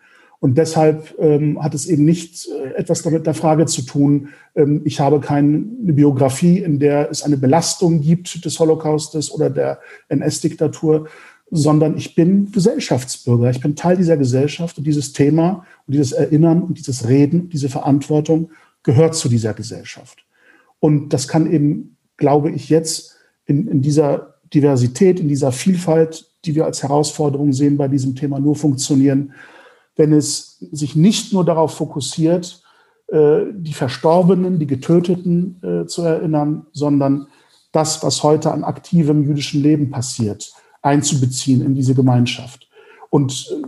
Und 0.42 0.58
deshalb 0.58 1.14
ähm, 1.20 1.62
hat 1.62 1.72
es 1.72 1.86
eben 1.86 2.04
nicht 2.04 2.48
äh, 2.48 2.74
etwas 2.74 3.02
damit 3.02 3.28
der 3.28 3.34
Frage 3.34 3.64
zu 3.66 3.82
tun, 3.82 4.30
ähm, 4.56 4.82
ich 4.84 4.98
habe 4.98 5.20
keine 5.20 5.60
Biografie, 5.60 6.58
in 6.58 6.80
der 6.80 7.12
es 7.12 7.22
eine 7.22 7.36
Belastung 7.36 8.00
gibt 8.00 8.44
des 8.44 8.58
Holocaustes 8.58 9.30
oder 9.30 9.50
der 9.50 9.78
NS-Diktatur, 10.08 11.06
sondern 11.52 11.96
ich 11.96 12.16
bin 12.16 12.50
Gesellschaftsbürger. 12.50 13.50
Ich 13.50 13.60
bin 13.60 13.76
Teil 13.76 13.96
dieser 13.96 14.16
Gesellschaft 14.16 14.78
und 14.78 14.84
dieses 14.84 15.12
Thema 15.12 15.64
und 15.86 15.94
dieses 15.94 16.10
Erinnern 16.10 16.62
und 16.62 16.76
dieses 16.76 17.06
Reden, 17.06 17.48
diese 17.48 17.68
Verantwortung 17.68 18.50
gehört 18.82 19.14
zu 19.14 19.28
dieser 19.28 19.54
Gesellschaft. 19.54 20.24
Und 20.80 21.10
das 21.10 21.28
kann 21.28 21.48
eben, 21.52 21.98
glaube 22.16 22.50
ich, 22.50 22.68
jetzt 22.68 23.14
in, 23.46 23.68
in 23.68 23.80
dieser 23.80 24.34
Diversität, 24.52 25.20
in 25.20 25.28
dieser 25.28 25.52
Vielfalt, 25.52 26.32
die 26.44 26.56
wir 26.56 26.64
als 26.64 26.82
Herausforderung 26.82 27.52
sehen 27.52 27.76
bei 27.76 27.86
diesem 27.86 28.16
Thema, 28.16 28.40
nur 28.40 28.56
funktionieren, 28.56 29.34
wenn 29.96 30.12
es 30.12 30.58
sich 30.72 30.96
nicht 30.96 31.32
nur 31.32 31.44
darauf 31.44 31.74
fokussiert, 31.74 32.62
äh, 33.08 33.44
die 33.52 33.74
Verstorbenen, 33.74 34.58
die 34.58 34.66
Getöteten 34.66 35.60
äh, 35.62 35.86
zu 35.86 36.02
erinnern, 36.02 36.66
sondern 36.72 37.26
das, 37.72 38.02
was 38.02 38.22
heute 38.22 38.52
an 38.52 38.64
aktivem 38.64 39.24
jüdischen 39.24 39.62
Leben 39.62 39.90
passiert, 39.90 40.52
einzubeziehen 40.82 41.62
in 41.62 41.74
diese 41.74 41.94
Gemeinschaft. 41.94 42.68
Und 43.10 43.50
äh, 43.50 43.66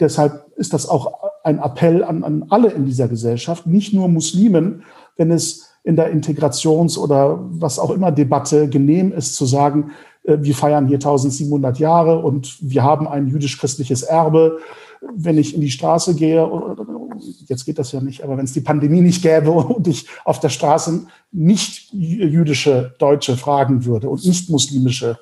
deshalb 0.00 0.46
ist 0.56 0.72
das 0.72 0.88
auch 0.88 1.14
ein 1.44 1.58
Appell 1.58 2.04
an, 2.04 2.24
an 2.24 2.46
alle 2.50 2.70
in 2.70 2.86
dieser 2.86 3.08
Gesellschaft, 3.08 3.66
nicht 3.66 3.92
nur 3.92 4.08
Muslimen, 4.08 4.82
wenn 5.16 5.30
es 5.30 5.70
in 5.84 5.96
der 5.96 6.10
Integrations- 6.12 6.98
oder 6.98 7.38
was 7.42 7.78
auch 7.78 7.90
immer 7.90 8.10
Debatte 8.10 8.68
genehm 8.68 9.12
ist, 9.12 9.34
zu 9.36 9.44
sagen, 9.44 9.92
wir 10.24 10.54
feiern 10.54 10.86
hier 10.86 10.96
1700 10.96 11.78
Jahre 11.78 12.18
und 12.18 12.56
wir 12.60 12.82
haben 12.82 13.06
ein 13.06 13.28
jüdisch-christliches 13.28 14.02
Erbe 14.02 14.58
wenn 15.14 15.38
ich 15.38 15.54
in 15.54 15.60
die 15.60 15.70
Straße 15.70 16.14
gehe, 16.14 16.48
jetzt 17.46 17.64
geht 17.64 17.78
das 17.78 17.92
ja 17.92 18.00
nicht, 18.00 18.22
aber 18.22 18.36
wenn 18.36 18.44
es 18.44 18.52
die 18.52 18.60
Pandemie 18.60 19.00
nicht 19.00 19.22
gäbe 19.22 19.50
und 19.50 19.86
ich 19.86 20.06
auf 20.24 20.40
der 20.40 20.48
Straße 20.48 21.06
nicht 21.32 21.92
jüdische 21.92 22.94
Deutsche 22.98 23.36
fragen 23.36 23.84
würde 23.84 24.08
und 24.08 24.24
nicht 24.24 24.50
muslimische 24.50 25.18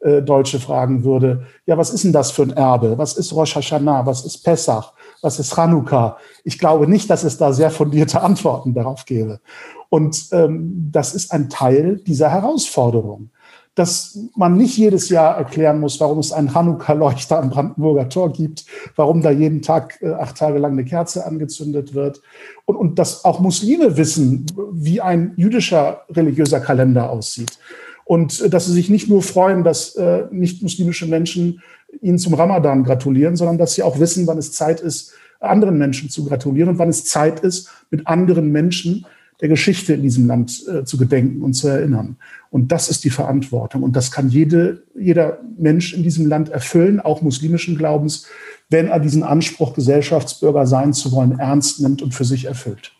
äh, 0.00 0.22
Deutsche 0.22 0.60
fragen 0.60 1.04
würde, 1.04 1.46
ja, 1.66 1.76
was 1.78 1.90
ist 1.90 2.04
denn 2.04 2.12
das 2.12 2.30
für 2.30 2.42
ein 2.42 2.52
Erbe? 2.52 2.98
Was 2.98 3.16
ist 3.16 3.32
Rosh 3.32 3.56
Hashanah? 3.56 4.06
Was 4.06 4.24
ist 4.24 4.38
Pessach? 4.38 4.92
Was 5.22 5.38
ist 5.38 5.54
Chanukka? 5.54 6.18
Ich 6.44 6.58
glaube 6.58 6.86
nicht, 6.88 7.08
dass 7.10 7.24
es 7.24 7.38
da 7.38 7.52
sehr 7.52 7.70
fundierte 7.70 8.22
Antworten 8.22 8.74
darauf 8.74 9.04
gäbe. 9.04 9.40
Und 9.88 10.28
ähm, 10.32 10.88
das 10.92 11.14
ist 11.14 11.32
ein 11.32 11.48
Teil 11.48 11.96
dieser 12.06 12.30
Herausforderung 12.30 13.30
dass 13.76 14.18
man 14.34 14.56
nicht 14.56 14.76
jedes 14.78 15.10
Jahr 15.10 15.36
erklären 15.36 15.80
muss, 15.80 16.00
warum 16.00 16.18
es 16.18 16.32
einen 16.32 16.54
Hanukkah-Leuchter 16.54 17.38
am 17.38 17.50
Brandenburger 17.50 18.08
Tor 18.08 18.32
gibt, 18.32 18.64
warum 18.96 19.20
da 19.20 19.30
jeden 19.30 19.60
Tag 19.60 19.98
äh, 20.00 20.12
acht 20.12 20.36
Tage 20.36 20.58
lang 20.58 20.72
eine 20.72 20.84
Kerze 20.84 21.26
angezündet 21.26 21.94
wird 21.94 22.22
und, 22.64 22.74
und 22.74 22.98
dass 22.98 23.26
auch 23.26 23.38
Muslime 23.38 23.98
wissen, 23.98 24.46
wie 24.72 25.02
ein 25.02 25.34
jüdischer 25.36 26.02
religiöser 26.08 26.58
Kalender 26.58 27.10
aussieht. 27.10 27.58
Und 28.06 28.40
äh, 28.40 28.48
dass 28.48 28.64
sie 28.64 28.72
sich 28.72 28.88
nicht 28.88 29.10
nur 29.10 29.22
freuen, 29.22 29.62
dass 29.62 29.94
äh, 29.94 30.24
nicht-muslimische 30.30 31.06
Menschen 31.06 31.62
ihnen 32.00 32.18
zum 32.18 32.32
Ramadan 32.32 32.82
gratulieren, 32.82 33.36
sondern 33.36 33.58
dass 33.58 33.74
sie 33.74 33.82
auch 33.82 34.00
wissen, 34.00 34.26
wann 34.26 34.38
es 34.38 34.52
Zeit 34.52 34.80
ist, 34.80 35.12
anderen 35.38 35.76
Menschen 35.76 36.08
zu 36.08 36.24
gratulieren 36.24 36.70
und 36.70 36.78
wann 36.78 36.88
es 36.88 37.04
Zeit 37.04 37.40
ist, 37.40 37.70
mit 37.90 38.06
anderen 38.06 38.50
Menschen 38.52 39.04
der 39.40 39.48
Geschichte 39.48 39.94
in 39.94 40.02
diesem 40.02 40.26
Land 40.26 40.66
äh, 40.66 40.84
zu 40.84 40.96
gedenken 40.96 41.42
und 41.42 41.54
zu 41.54 41.68
erinnern. 41.68 42.16
Und 42.50 42.72
das 42.72 42.88
ist 42.88 43.04
die 43.04 43.10
Verantwortung. 43.10 43.82
Und 43.82 43.94
das 43.94 44.10
kann 44.10 44.28
jede, 44.28 44.82
jeder 44.98 45.40
Mensch 45.58 45.92
in 45.92 46.02
diesem 46.02 46.26
Land 46.26 46.48
erfüllen, 46.48 47.00
auch 47.00 47.22
muslimischen 47.22 47.76
Glaubens, 47.76 48.26
wenn 48.70 48.88
er 48.88 48.98
diesen 48.98 49.22
Anspruch, 49.22 49.74
Gesellschaftsbürger 49.74 50.66
sein 50.66 50.92
zu 50.92 51.12
wollen, 51.12 51.38
ernst 51.38 51.80
nimmt 51.80 52.02
und 52.02 52.14
für 52.14 52.24
sich 52.24 52.46
erfüllt. 52.46 52.92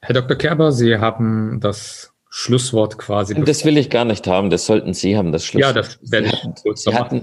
Herr 0.00 0.14
Dr. 0.14 0.36
Kerber, 0.36 0.72
Sie 0.72 0.98
haben 0.98 1.58
das 1.60 2.11
Schlusswort 2.34 2.96
quasi. 2.96 3.34
Das 3.44 3.66
will 3.66 3.76
ich 3.76 3.90
gar 3.90 4.06
nicht 4.06 4.26
haben, 4.26 4.48
das 4.48 4.64
sollten 4.64 4.94
Sie 4.94 5.18
haben, 5.18 5.32
das 5.32 5.44
Schlusswort. 5.44 5.76
Ja, 5.76 5.82
das 5.82 5.98
werde 6.00 6.28
ich 6.28 6.62
kurz 6.62 6.84
Sie 6.84 6.94
hatten, 6.94 7.22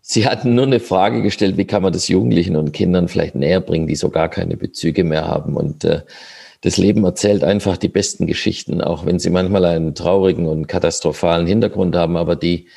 Sie 0.00 0.26
hatten 0.26 0.54
nur 0.54 0.64
eine 0.64 0.80
Frage 0.80 1.20
gestellt, 1.20 1.58
wie 1.58 1.66
kann 1.66 1.82
man 1.82 1.92
das 1.92 2.08
Jugendlichen 2.08 2.56
und 2.56 2.72
Kindern 2.72 3.08
vielleicht 3.08 3.34
näher 3.34 3.60
bringen, 3.60 3.86
die 3.86 3.94
so 3.94 4.08
gar 4.08 4.30
keine 4.30 4.56
Bezüge 4.56 5.04
mehr 5.04 5.28
haben. 5.28 5.54
Und 5.54 5.84
äh, 5.84 6.00
das 6.62 6.78
Leben 6.78 7.04
erzählt 7.04 7.44
einfach 7.44 7.76
die 7.76 7.90
besten 7.90 8.26
Geschichten, 8.26 8.80
auch 8.80 9.04
wenn 9.04 9.18
sie 9.18 9.28
manchmal 9.28 9.66
einen 9.66 9.94
traurigen 9.94 10.46
und 10.46 10.66
katastrophalen 10.66 11.46
Hintergrund 11.46 11.94
haben. 11.94 12.16
Aber 12.16 12.36
die 12.36 12.68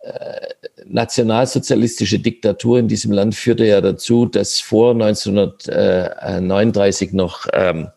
äh, 0.00 0.46
nationalsozialistische 0.84 2.18
Diktatur 2.18 2.78
in 2.78 2.86
diesem 2.86 3.12
Land 3.12 3.34
führte 3.34 3.64
ja 3.64 3.80
dazu, 3.80 4.26
dass 4.26 4.60
vor 4.60 4.92
1939 4.92 7.14
noch 7.14 7.46
ähm, 7.54 7.88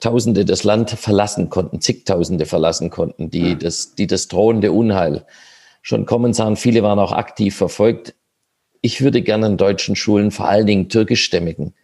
Tausende 0.00 0.44
das 0.44 0.62
Land 0.64 0.90
verlassen 0.90 1.50
konnten, 1.50 1.80
zigtausende 1.80 2.46
verlassen 2.46 2.90
konnten, 2.90 3.30
die 3.30 3.58
das, 3.58 3.94
die 3.96 4.06
das 4.06 4.28
drohende 4.28 4.70
Unheil 4.70 5.24
schon 5.82 6.06
kommen 6.06 6.32
sahen. 6.34 6.56
Viele 6.56 6.82
waren 6.82 6.98
auch 6.98 7.12
aktiv 7.12 7.56
verfolgt. 7.56 8.14
Ich 8.80 9.00
würde 9.00 9.22
gerne 9.22 9.46
in 9.46 9.56
deutschen 9.56 9.96
Schulen, 9.96 10.30
vor 10.30 10.48
allen 10.48 10.66
Dingen 10.66 10.88
türkischstämmigen 10.88 11.74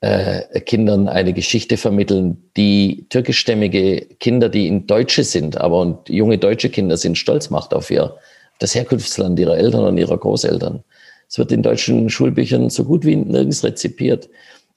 äh, 0.00 0.60
Kindern 0.60 1.08
eine 1.08 1.32
Geschichte 1.32 1.76
vermitteln, 1.76 2.50
die 2.56 3.06
türkischstämmige 3.08 4.06
Kinder, 4.20 4.48
die 4.48 4.68
in 4.68 4.86
Deutsche 4.86 5.24
sind, 5.24 5.56
aber 5.56 5.80
und 5.80 6.08
junge 6.08 6.38
deutsche 6.38 6.68
Kinder 6.68 6.96
sind 6.96 7.18
stolz 7.18 7.50
macht 7.50 7.74
auf 7.74 7.90
ihr 7.90 8.14
das 8.60 8.74
Herkunftsland 8.74 9.38
ihrer 9.38 9.56
Eltern 9.56 9.84
und 9.84 9.98
ihrer 9.98 10.18
Großeltern. 10.18 10.84
Es 11.28 11.38
wird 11.38 11.52
in 11.52 11.62
deutschen 11.62 12.10
Schulbüchern 12.10 12.70
so 12.70 12.84
gut 12.84 13.04
wie 13.04 13.16
nirgends 13.16 13.62
rezipiert. 13.62 14.28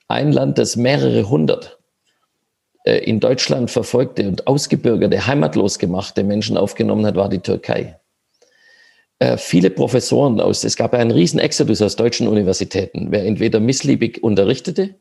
Ein 0.08 0.32
Land, 0.32 0.58
das 0.58 0.76
mehrere 0.76 1.28
hundert 1.28 1.78
in 2.84 3.20
Deutschland 3.20 3.70
verfolgte 3.70 4.26
und 4.26 4.46
ausgebürgerte, 4.46 5.26
heimatlos 5.26 5.78
gemachte 5.78 6.24
Menschen 6.24 6.56
aufgenommen 6.56 7.06
hat, 7.06 7.16
war 7.16 7.28
die 7.28 7.38
Türkei. 7.38 7.96
Äh, 9.22 9.36
viele 9.36 9.70
Professoren 9.70 10.40
aus, 10.40 10.64
es 10.64 10.74
gab 10.74 10.94
einen 10.94 11.12
riesen 11.12 11.38
Exodus 11.38 11.80
aus 11.80 11.94
deutschen 11.94 12.26
Universitäten, 12.26 13.12
wer 13.12 13.24
entweder 13.24 13.60
missliebig 13.60 14.20
unterrichtete, 14.20 14.96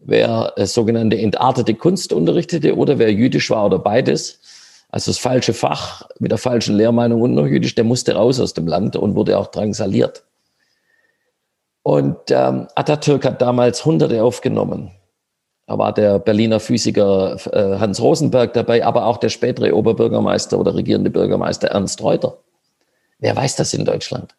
wer 0.00 0.52
äh, 0.56 0.66
sogenannte 0.66 1.16
entartete 1.16 1.74
Kunst 1.74 2.12
unterrichtete 2.12 2.76
oder 2.76 2.98
wer 2.98 3.12
jüdisch 3.12 3.50
war 3.50 3.66
oder 3.66 3.78
beides, 3.78 4.40
also 4.88 5.12
das 5.12 5.18
falsche 5.18 5.54
Fach 5.54 6.08
mit 6.18 6.32
der 6.32 6.38
falschen 6.38 6.76
Lehrmeinung 6.76 7.20
und 7.20 7.34
noch 7.34 7.46
jüdisch, 7.46 7.76
der 7.76 7.84
musste 7.84 8.16
raus 8.16 8.40
aus 8.40 8.52
dem 8.52 8.66
Land 8.66 8.96
und 8.96 9.14
wurde 9.14 9.38
auch 9.38 9.46
drangsaliert. 9.46 10.24
Und 11.84 12.16
ähm, 12.30 12.66
Atatürk 12.74 13.24
hat 13.24 13.40
damals 13.40 13.84
Hunderte 13.84 14.24
aufgenommen. 14.24 14.90
Da 15.72 15.78
war 15.78 15.94
der 15.94 16.18
Berliner 16.18 16.60
Physiker 16.60 17.38
äh, 17.50 17.78
Hans 17.78 17.98
Rosenberg 17.98 18.52
dabei, 18.52 18.84
aber 18.84 19.06
auch 19.06 19.16
der 19.16 19.30
spätere 19.30 19.74
Oberbürgermeister 19.74 20.58
oder 20.58 20.74
regierende 20.74 21.08
Bürgermeister 21.08 21.68
Ernst 21.68 22.02
Reuter. 22.02 22.36
Wer 23.20 23.34
weiß 23.34 23.56
das 23.56 23.72
in 23.72 23.86
Deutschland? 23.86 24.34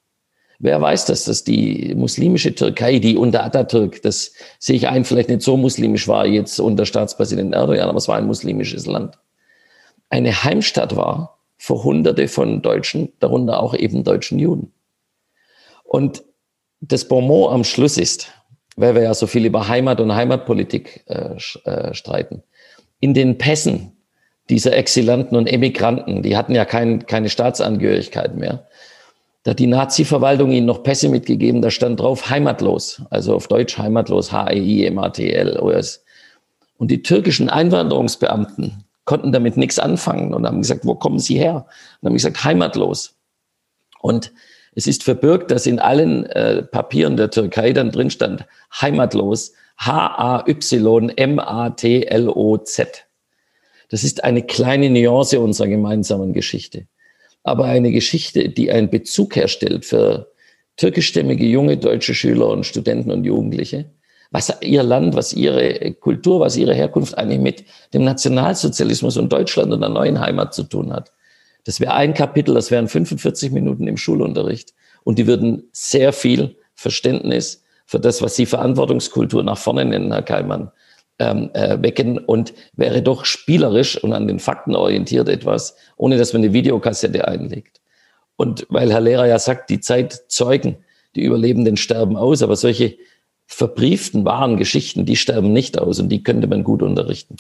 Wer 0.60 0.80
weiß 0.80 1.06
das, 1.06 1.26
dass 1.26 1.44
die 1.44 1.96
muslimische 1.96 2.54
Türkei, 2.54 3.00
die 3.00 3.18
unter 3.18 3.44
Atatürk, 3.44 4.04
das 4.04 4.34
sehe 4.60 4.76
ich 4.76 4.88
ein, 4.88 5.06
vielleicht 5.06 5.30
nicht 5.30 5.42
so 5.42 5.58
muslimisch 5.58 6.08
war 6.08 6.28
jetzt 6.28 6.60
unter 6.60 6.86
Staatspräsident 6.86 7.56
Erdogan, 7.56 7.90
aber 7.90 7.98
es 7.98 8.08
war 8.08 8.18
ein 8.18 8.28
muslimisches 8.28 8.86
Land, 8.86 9.18
eine 10.12 10.44
Heimstatt 10.44 10.96
war 10.96 11.40
für 11.58 11.84
Hunderte 11.84 12.28
von 12.28 12.62
Deutschen, 12.62 13.12
darunter 13.20 13.60
auch 13.60 13.74
eben 13.74 14.04
deutschen 14.04 14.38
Juden. 14.38 14.72
Und 15.84 16.24
das 16.80 17.08
Bonmot 17.08 17.52
am 17.52 17.64
Schluss 17.64 17.98
ist, 17.98 18.32
weil 18.76 18.96
wir 18.96 19.04
ja 19.04 19.14
so 19.14 19.28
viel 19.28 19.46
über 19.46 19.68
Heimat 19.68 20.00
und 20.00 20.14
Heimatpolitik 20.16 21.04
äh, 21.08 21.36
äh, 21.66 21.94
streiten. 21.94 22.44
In 23.00 23.14
den 23.14 23.38
Pässen 23.38 23.92
dieser 24.50 24.76
Exilanten 24.76 25.36
und 25.38 25.48
Emigranten, 25.48 26.24
die 26.24 26.36
hatten 26.36 26.56
ja 26.56 26.66
kein, 26.66 27.06
keine 27.06 27.30
Staatsangehörigkeit 27.30 28.36
mehr, 28.36 28.68
da 29.44 29.52
hat 29.52 29.60
die 29.60 29.68
Nazi-Verwaltung 29.68 30.52
ihnen 30.52 30.66
noch 30.66 30.84
Pässe 30.84 31.10
mitgegeben, 31.10 31.62
da 31.62 31.70
stand 31.70 32.00
drauf 32.00 32.30
heimatlos, 32.30 33.02
also 33.10 33.36
auf 33.36 33.48
Deutsch 33.48 33.78
heimatlos, 33.78 34.32
H-E-I-M-A-T-L-O-S. 34.32 36.04
Und 36.78 36.92
die 36.92 37.04
türkischen 37.04 37.50
Einwanderungsbeamten 37.50 38.86
konnten 39.06 39.34
damit 39.34 39.58
nichts 39.58 39.80
anfangen 39.80 40.34
und 40.34 40.48
haben 40.48 40.62
gesagt, 40.62 40.86
wo 40.86 40.96
kommen 40.96 41.20
Sie 41.20 41.38
her? 41.38 41.66
Und 42.02 42.08
haben 42.08 42.16
gesagt, 42.16 42.44
heimatlos. 42.44 43.16
Und 44.00 44.32
es 44.76 44.88
ist 44.88 45.04
verbirgt, 45.04 45.52
dass 45.52 45.68
in 45.68 45.80
allen 45.80 46.26
äh, 46.28 46.64
Papieren 46.64 47.18
der 47.18 47.30
Türkei 47.30 47.74
dann 47.74 47.92
drin 47.92 48.10
stand, 48.10 48.46
heimatlos, 48.82 49.54
H-A-Y-M-A-T-L-O-Z. 49.78 50.66
Das 53.90 54.04
ist 54.04 54.24
eine 54.24 54.44
kleine 54.44 54.90
Nuance 54.90 55.40
unserer 55.40 55.68
gemeinsamen 55.68 56.34
Geschichte 56.34 56.88
aber 57.44 57.66
eine 57.66 57.92
Geschichte, 57.92 58.50
die 58.50 58.72
einen 58.72 58.90
Bezug 58.90 59.36
herstellt 59.36 59.86
für 59.86 60.32
türkischstämmige 60.78 61.46
junge 61.46 61.78
deutsche 61.78 62.16
Schüler 62.16 62.48
und 62.48 62.66
Studenten 62.66 63.12
und 63.12 63.26
Jugendliche, 63.26 63.86
was 64.32 64.52
ihr 64.62 64.82
Land, 64.82 65.16
was 65.16 65.34
ihre 65.34 65.94
Kultur, 65.94 66.40
was 66.40 66.58
ihre 66.58 66.74
Herkunft 66.74 67.18
eigentlich 67.18 67.40
mit 67.40 67.66
dem 67.94 68.06
Nationalsozialismus 68.06 69.18
und 69.18 69.32
Deutschland 69.32 69.72
und 69.72 69.82
der 69.82 69.90
neuen 69.90 70.20
Heimat 70.20 70.54
zu 70.54 70.64
tun 70.64 70.92
hat. 70.92 71.12
Das 71.64 71.80
wäre 71.80 71.94
ein 71.94 72.14
Kapitel, 72.14 72.54
das 72.54 72.72
wären 72.72 72.88
45 72.88 73.52
Minuten 73.52 73.88
im 73.88 73.98
Schulunterricht 73.98 74.74
und 75.04 75.18
die 75.18 75.28
würden 75.28 75.70
sehr 75.72 76.14
viel 76.14 76.58
Verständnis 76.76 77.64
für 77.86 78.00
das, 78.00 78.22
was 78.22 78.36
Sie 78.36 78.46
Verantwortungskultur 78.46 79.44
nach 79.44 79.58
vorne 79.58 79.86
nennen, 79.86 80.12
Herr 80.12 80.24
Keimann, 80.24 80.72
ähm, 81.20 81.52
äh, 81.54 81.82
wecken 81.82 82.18
und 82.18 82.54
wäre 82.74 83.02
doch 83.02 83.26
spielerisch 83.26 84.02
und 84.02 84.14
an 84.14 84.28
den 84.28 84.40
Fakten 84.40 84.76
orientiert 84.76 85.30
etwas, 85.30 85.76
ohne 85.96 86.18
dass 86.18 86.34
man 86.34 86.42
eine 86.42 86.54
Videokassette 86.54 87.28
einlegt. 87.28 87.82
Und 88.36 88.66
weil 88.70 88.92
Herr 88.92 89.02
Lehrer 89.02 89.28
ja 89.28 89.40
sagt, 89.40 89.70
die 89.70 89.80
Zeit 89.80 90.24
zeugen, 90.28 90.78
die 91.16 91.24
Überlebenden 91.24 91.78
sterben 91.78 92.18
aus, 92.18 92.42
aber 92.42 92.56
solche 92.56 92.98
verbrieften, 93.46 94.26
wahren 94.26 94.58
Geschichten, 94.58 95.06
die 95.06 95.16
sterben 95.16 95.54
nicht 95.54 95.78
aus 95.78 96.00
und 96.00 96.10
die 96.10 96.24
könnte 96.24 96.48
man 96.48 96.64
gut 96.64 96.82
unterrichten. 96.82 97.38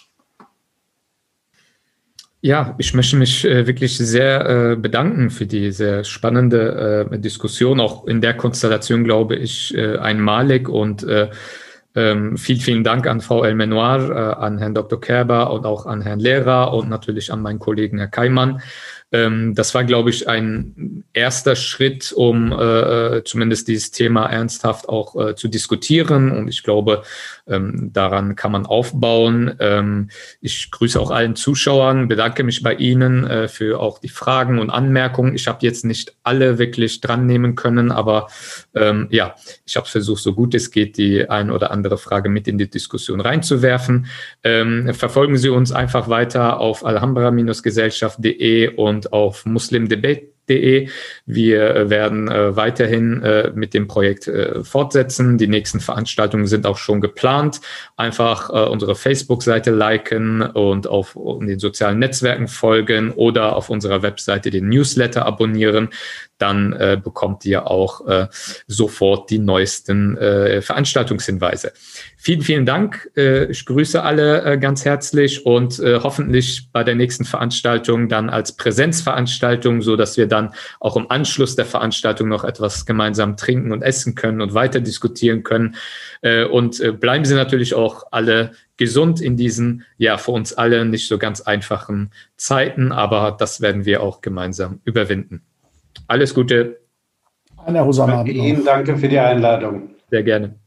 Ja, 2.46 2.76
ich 2.78 2.94
möchte 2.94 3.16
mich 3.16 3.46
äh, 3.46 3.68
wirklich 3.68 3.98
sehr 3.98 4.50
äh, 4.50 4.76
bedanken 4.76 5.30
für 5.30 5.46
die 5.46 5.72
sehr 5.72 6.04
spannende 6.04 7.08
äh, 7.10 7.18
Diskussion. 7.18 7.80
Auch 7.80 8.06
in 8.06 8.20
der 8.20 8.34
Konstellation 8.34 9.06
glaube 9.06 9.38
ich 9.38 9.74
äh, 9.78 9.96
einmalig 9.96 10.68
und 10.68 11.04
äh, 11.04 11.30
ähm, 11.96 12.36
vielen, 12.36 12.60
vielen 12.60 12.84
Dank 12.84 13.08
an 13.08 13.22
Frau 13.22 13.46
El 13.46 13.56
Menoir, 13.56 14.10
äh, 14.10 14.44
an 14.44 14.58
Herrn 14.58 14.76
Dr. 14.76 15.00
Kerber 15.00 15.54
und 15.54 15.66
auch 15.66 15.86
an 15.86 16.02
Herrn 16.02 16.20
Lehrer 16.20 16.74
und 16.74 16.90
natürlich 16.90 17.32
an 17.32 17.42
meinen 17.42 17.60
Kollegen 17.60 17.98
Herr 17.98 18.10
Keimann. 18.10 18.62
Ähm, 19.14 19.54
das 19.54 19.74
war, 19.76 19.84
glaube 19.84 20.10
ich, 20.10 20.28
ein 20.28 21.04
erster 21.14 21.56
Schritt, 21.56 22.12
um 22.12 22.52
äh, 22.52 23.18
äh, 23.18 23.24
zumindest 23.24 23.68
dieses 23.68 23.92
Thema 23.92 24.26
ernsthaft 24.26 24.90
auch 24.90 25.16
äh, 25.16 25.36
zu 25.36 25.48
diskutieren. 25.48 26.32
Und 26.32 26.48
ich 26.48 26.64
glaube, 26.64 27.04
ähm, 27.48 27.92
daran 27.94 28.36
kann 28.36 28.52
man 28.52 28.66
aufbauen. 28.66 29.56
Ähm, 29.60 30.10
ich 30.42 30.72
grüße 30.72 31.00
auch 31.00 31.12
allen 31.12 31.36
Zuschauern, 31.36 32.08
bedanke 32.08 32.44
mich 32.44 32.64
bei 32.64 32.74
Ihnen 32.74 33.26
äh, 33.28 33.48
für 33.48 33.80
auch 33.80 34.00
die 34.00 34.10
Fragen 34.10 34.58
und 34.60 34.72
Anmerkungen. 34.72 35.36
Ich 35.36 35.48
habe 35.48 35.60
jetzt 35.62 35.86
nicht 35.86 36.16
alle 36.24 36.58
wirklich 36.58 37.00
dran 37.02 37.28
nehmen 37.28 37.54
können, 37.56 37.92
aber 37.92 38.28
ähm, 38.74 39.08
ja, 39.12 39.36
ich 39.66 39.76
habe 39.76 39.88
versucht, 39.88 40.24
so 40.24 40.34
gut 40.34 40.56
es 40.56 40.72
geht, 40.72 40.98
die 40.98 41.30
ein 41.30 41.52
oder 41.52 41.70
andere 41.70 42.00
Frage 42.00 42.30
mit 42.30 42.48
in 42.48 42.58
die 42.58 42.70
Diskussion 42.70 43.22
reinzuwerfen. 43.22 44.08
Ähm, 44.44 44.92
verfolgen 44.94 45.38
Sie 45.38 45.50
uns 45.50 45.72
einfach 45.72 46.10
weiter 46.10 46.60
auf 46.60 46.84
alhambra-gesellschaft.de 46.84 48.76
und 48.76 49.03
auf 49.12 49.46
muslimdebate 49.46 50.34
De. 50.50 50.90
Wir 51.26 51.76
äh, 51.76 51.90
werden 51.90 52.28
äh, 52.28 52.56
weiterhin 52.56 53.22
äh, 53.22 53.52
mit 53.56 53.74
dem 53.74 53.88
Projekt 53.88 54.28
äh, 54.28 54.64
fortsetzen. 54.64 55.38
Die 55.38 55.48
nächsten 55.48 55.80
Veranstaltungen 55.80 56.48
sind 56.48 56.66
auch 56.66 56.78
schon 56.78 57.00
geplant. 57.00 57.62
Einfach 57.96 58.50
äh, 58.50 58.70
unsere 58.70 58.96
Facebook-Seite 58.96 59.72
liken 59.72 60.42
und 60.42 60.88
auf 60.88 61.14
den 61.14 61.60
sozialen 61.60 62.00
Netzwerken 62.00 62.50
folgen 62.50 63.12
oder 63.12 63.56
auf 63.56 63.70
unserer 63.70 64.02
Webseite 64.02 64.50
den 64.50 64.68
Newsletter 64.68 65.26
abonnieren 65.26 65.90
dann 66.38 66.74
äh, 66.74 67.00
bekommt 67.02 67.46
ihr 67.46 67.68
auch 67.68 68.06
äh, 68.08 68.28
sofort 68.68 69.30
die 69.30 69.40
neuesten 69.40 70.18
äh, 70.18 70.62
Veranstaltungshinweise. 70.62 71.74
Vielen, 72.18 72.42
vielen 72.42 72.66
Dank. 72.66 73.10
Äh, 73.16 73.46
ich 73.46 73.66
grüße 73.66 74.02
alle 74.02 74.44
äh, 74.44 74.58
ganz 74.58 74.86
herzlich 74.86 75.46
und 75.46 75.80
äh, 75.80 76.00
hoffentlich 76.02 76.70
bei 76.72 76.84
der 76.84 76.96
nächsten 76.96 77.26
Veranstaltung 77.26 78.10
dann 78.10 78.30
als 78.30 78.56
Präsenzveranstaltung, 78.56 79.82
so 79.82 79.96
dass 79.96 80.18
wir 80.18 80.28
dann 80.28 80.54
auch 80.80 80.98
im 80.98 81.10
Anschluss 81.10 81.56
der 81.56 81.66
Veranstaltung 81.66 82.30
noch 82.30 82.44
etwas 82.44 82.86
gemeinsam 82.86 83.38
trinken 83.38 83.72
und 83.72 83.82
essen 83.82 84.16
können 84.16 84.42
und 84.42 84.54
weiter 84.54 84.82
diskutieren 84.82 85.44
können. 85.44 85.76
Äh, 86.22 86.46
und 86.46 86.80
äh, 86.80 86.92
bleiben 86.92 87.26
Sie 87.26 87.36
natürlich 87.36 87.74
auch 87.74 88.04
alle 88.12 88.52
gesund 88.78 89.22
in 89.22 89.38
diesen, 89.38 89.86
ja, 89.98 90.18
für 90.18 90.32
uns 90.32 90.54
alle 90.54 90.86
nicht 90.86 91.08
so 91.08 91.18
ganz 91.18 91.42
einfachen 91.42 92.12
Zeiten, 92.38 92.92
aber 92.92 93.36
das 93.38 93.62
werden 93.62 93.86
wir 93.86 94.02
auch 94.02 94.22
gemeinsam 94.22 94.82
überwinden. 94.84 95.44
Alles 96.08 96.34
Gute. 96.34 96.80
Herr 97.66 97.86
Husam. 97.86 98.26
Ihnen 98.28 98.66
danke 98.66 98.98
für 98.98 99.08
die 99.08 99.20
Einladung. 99.20 99.96
Sehr 100.10 100.24
gerne. 100.24 100.60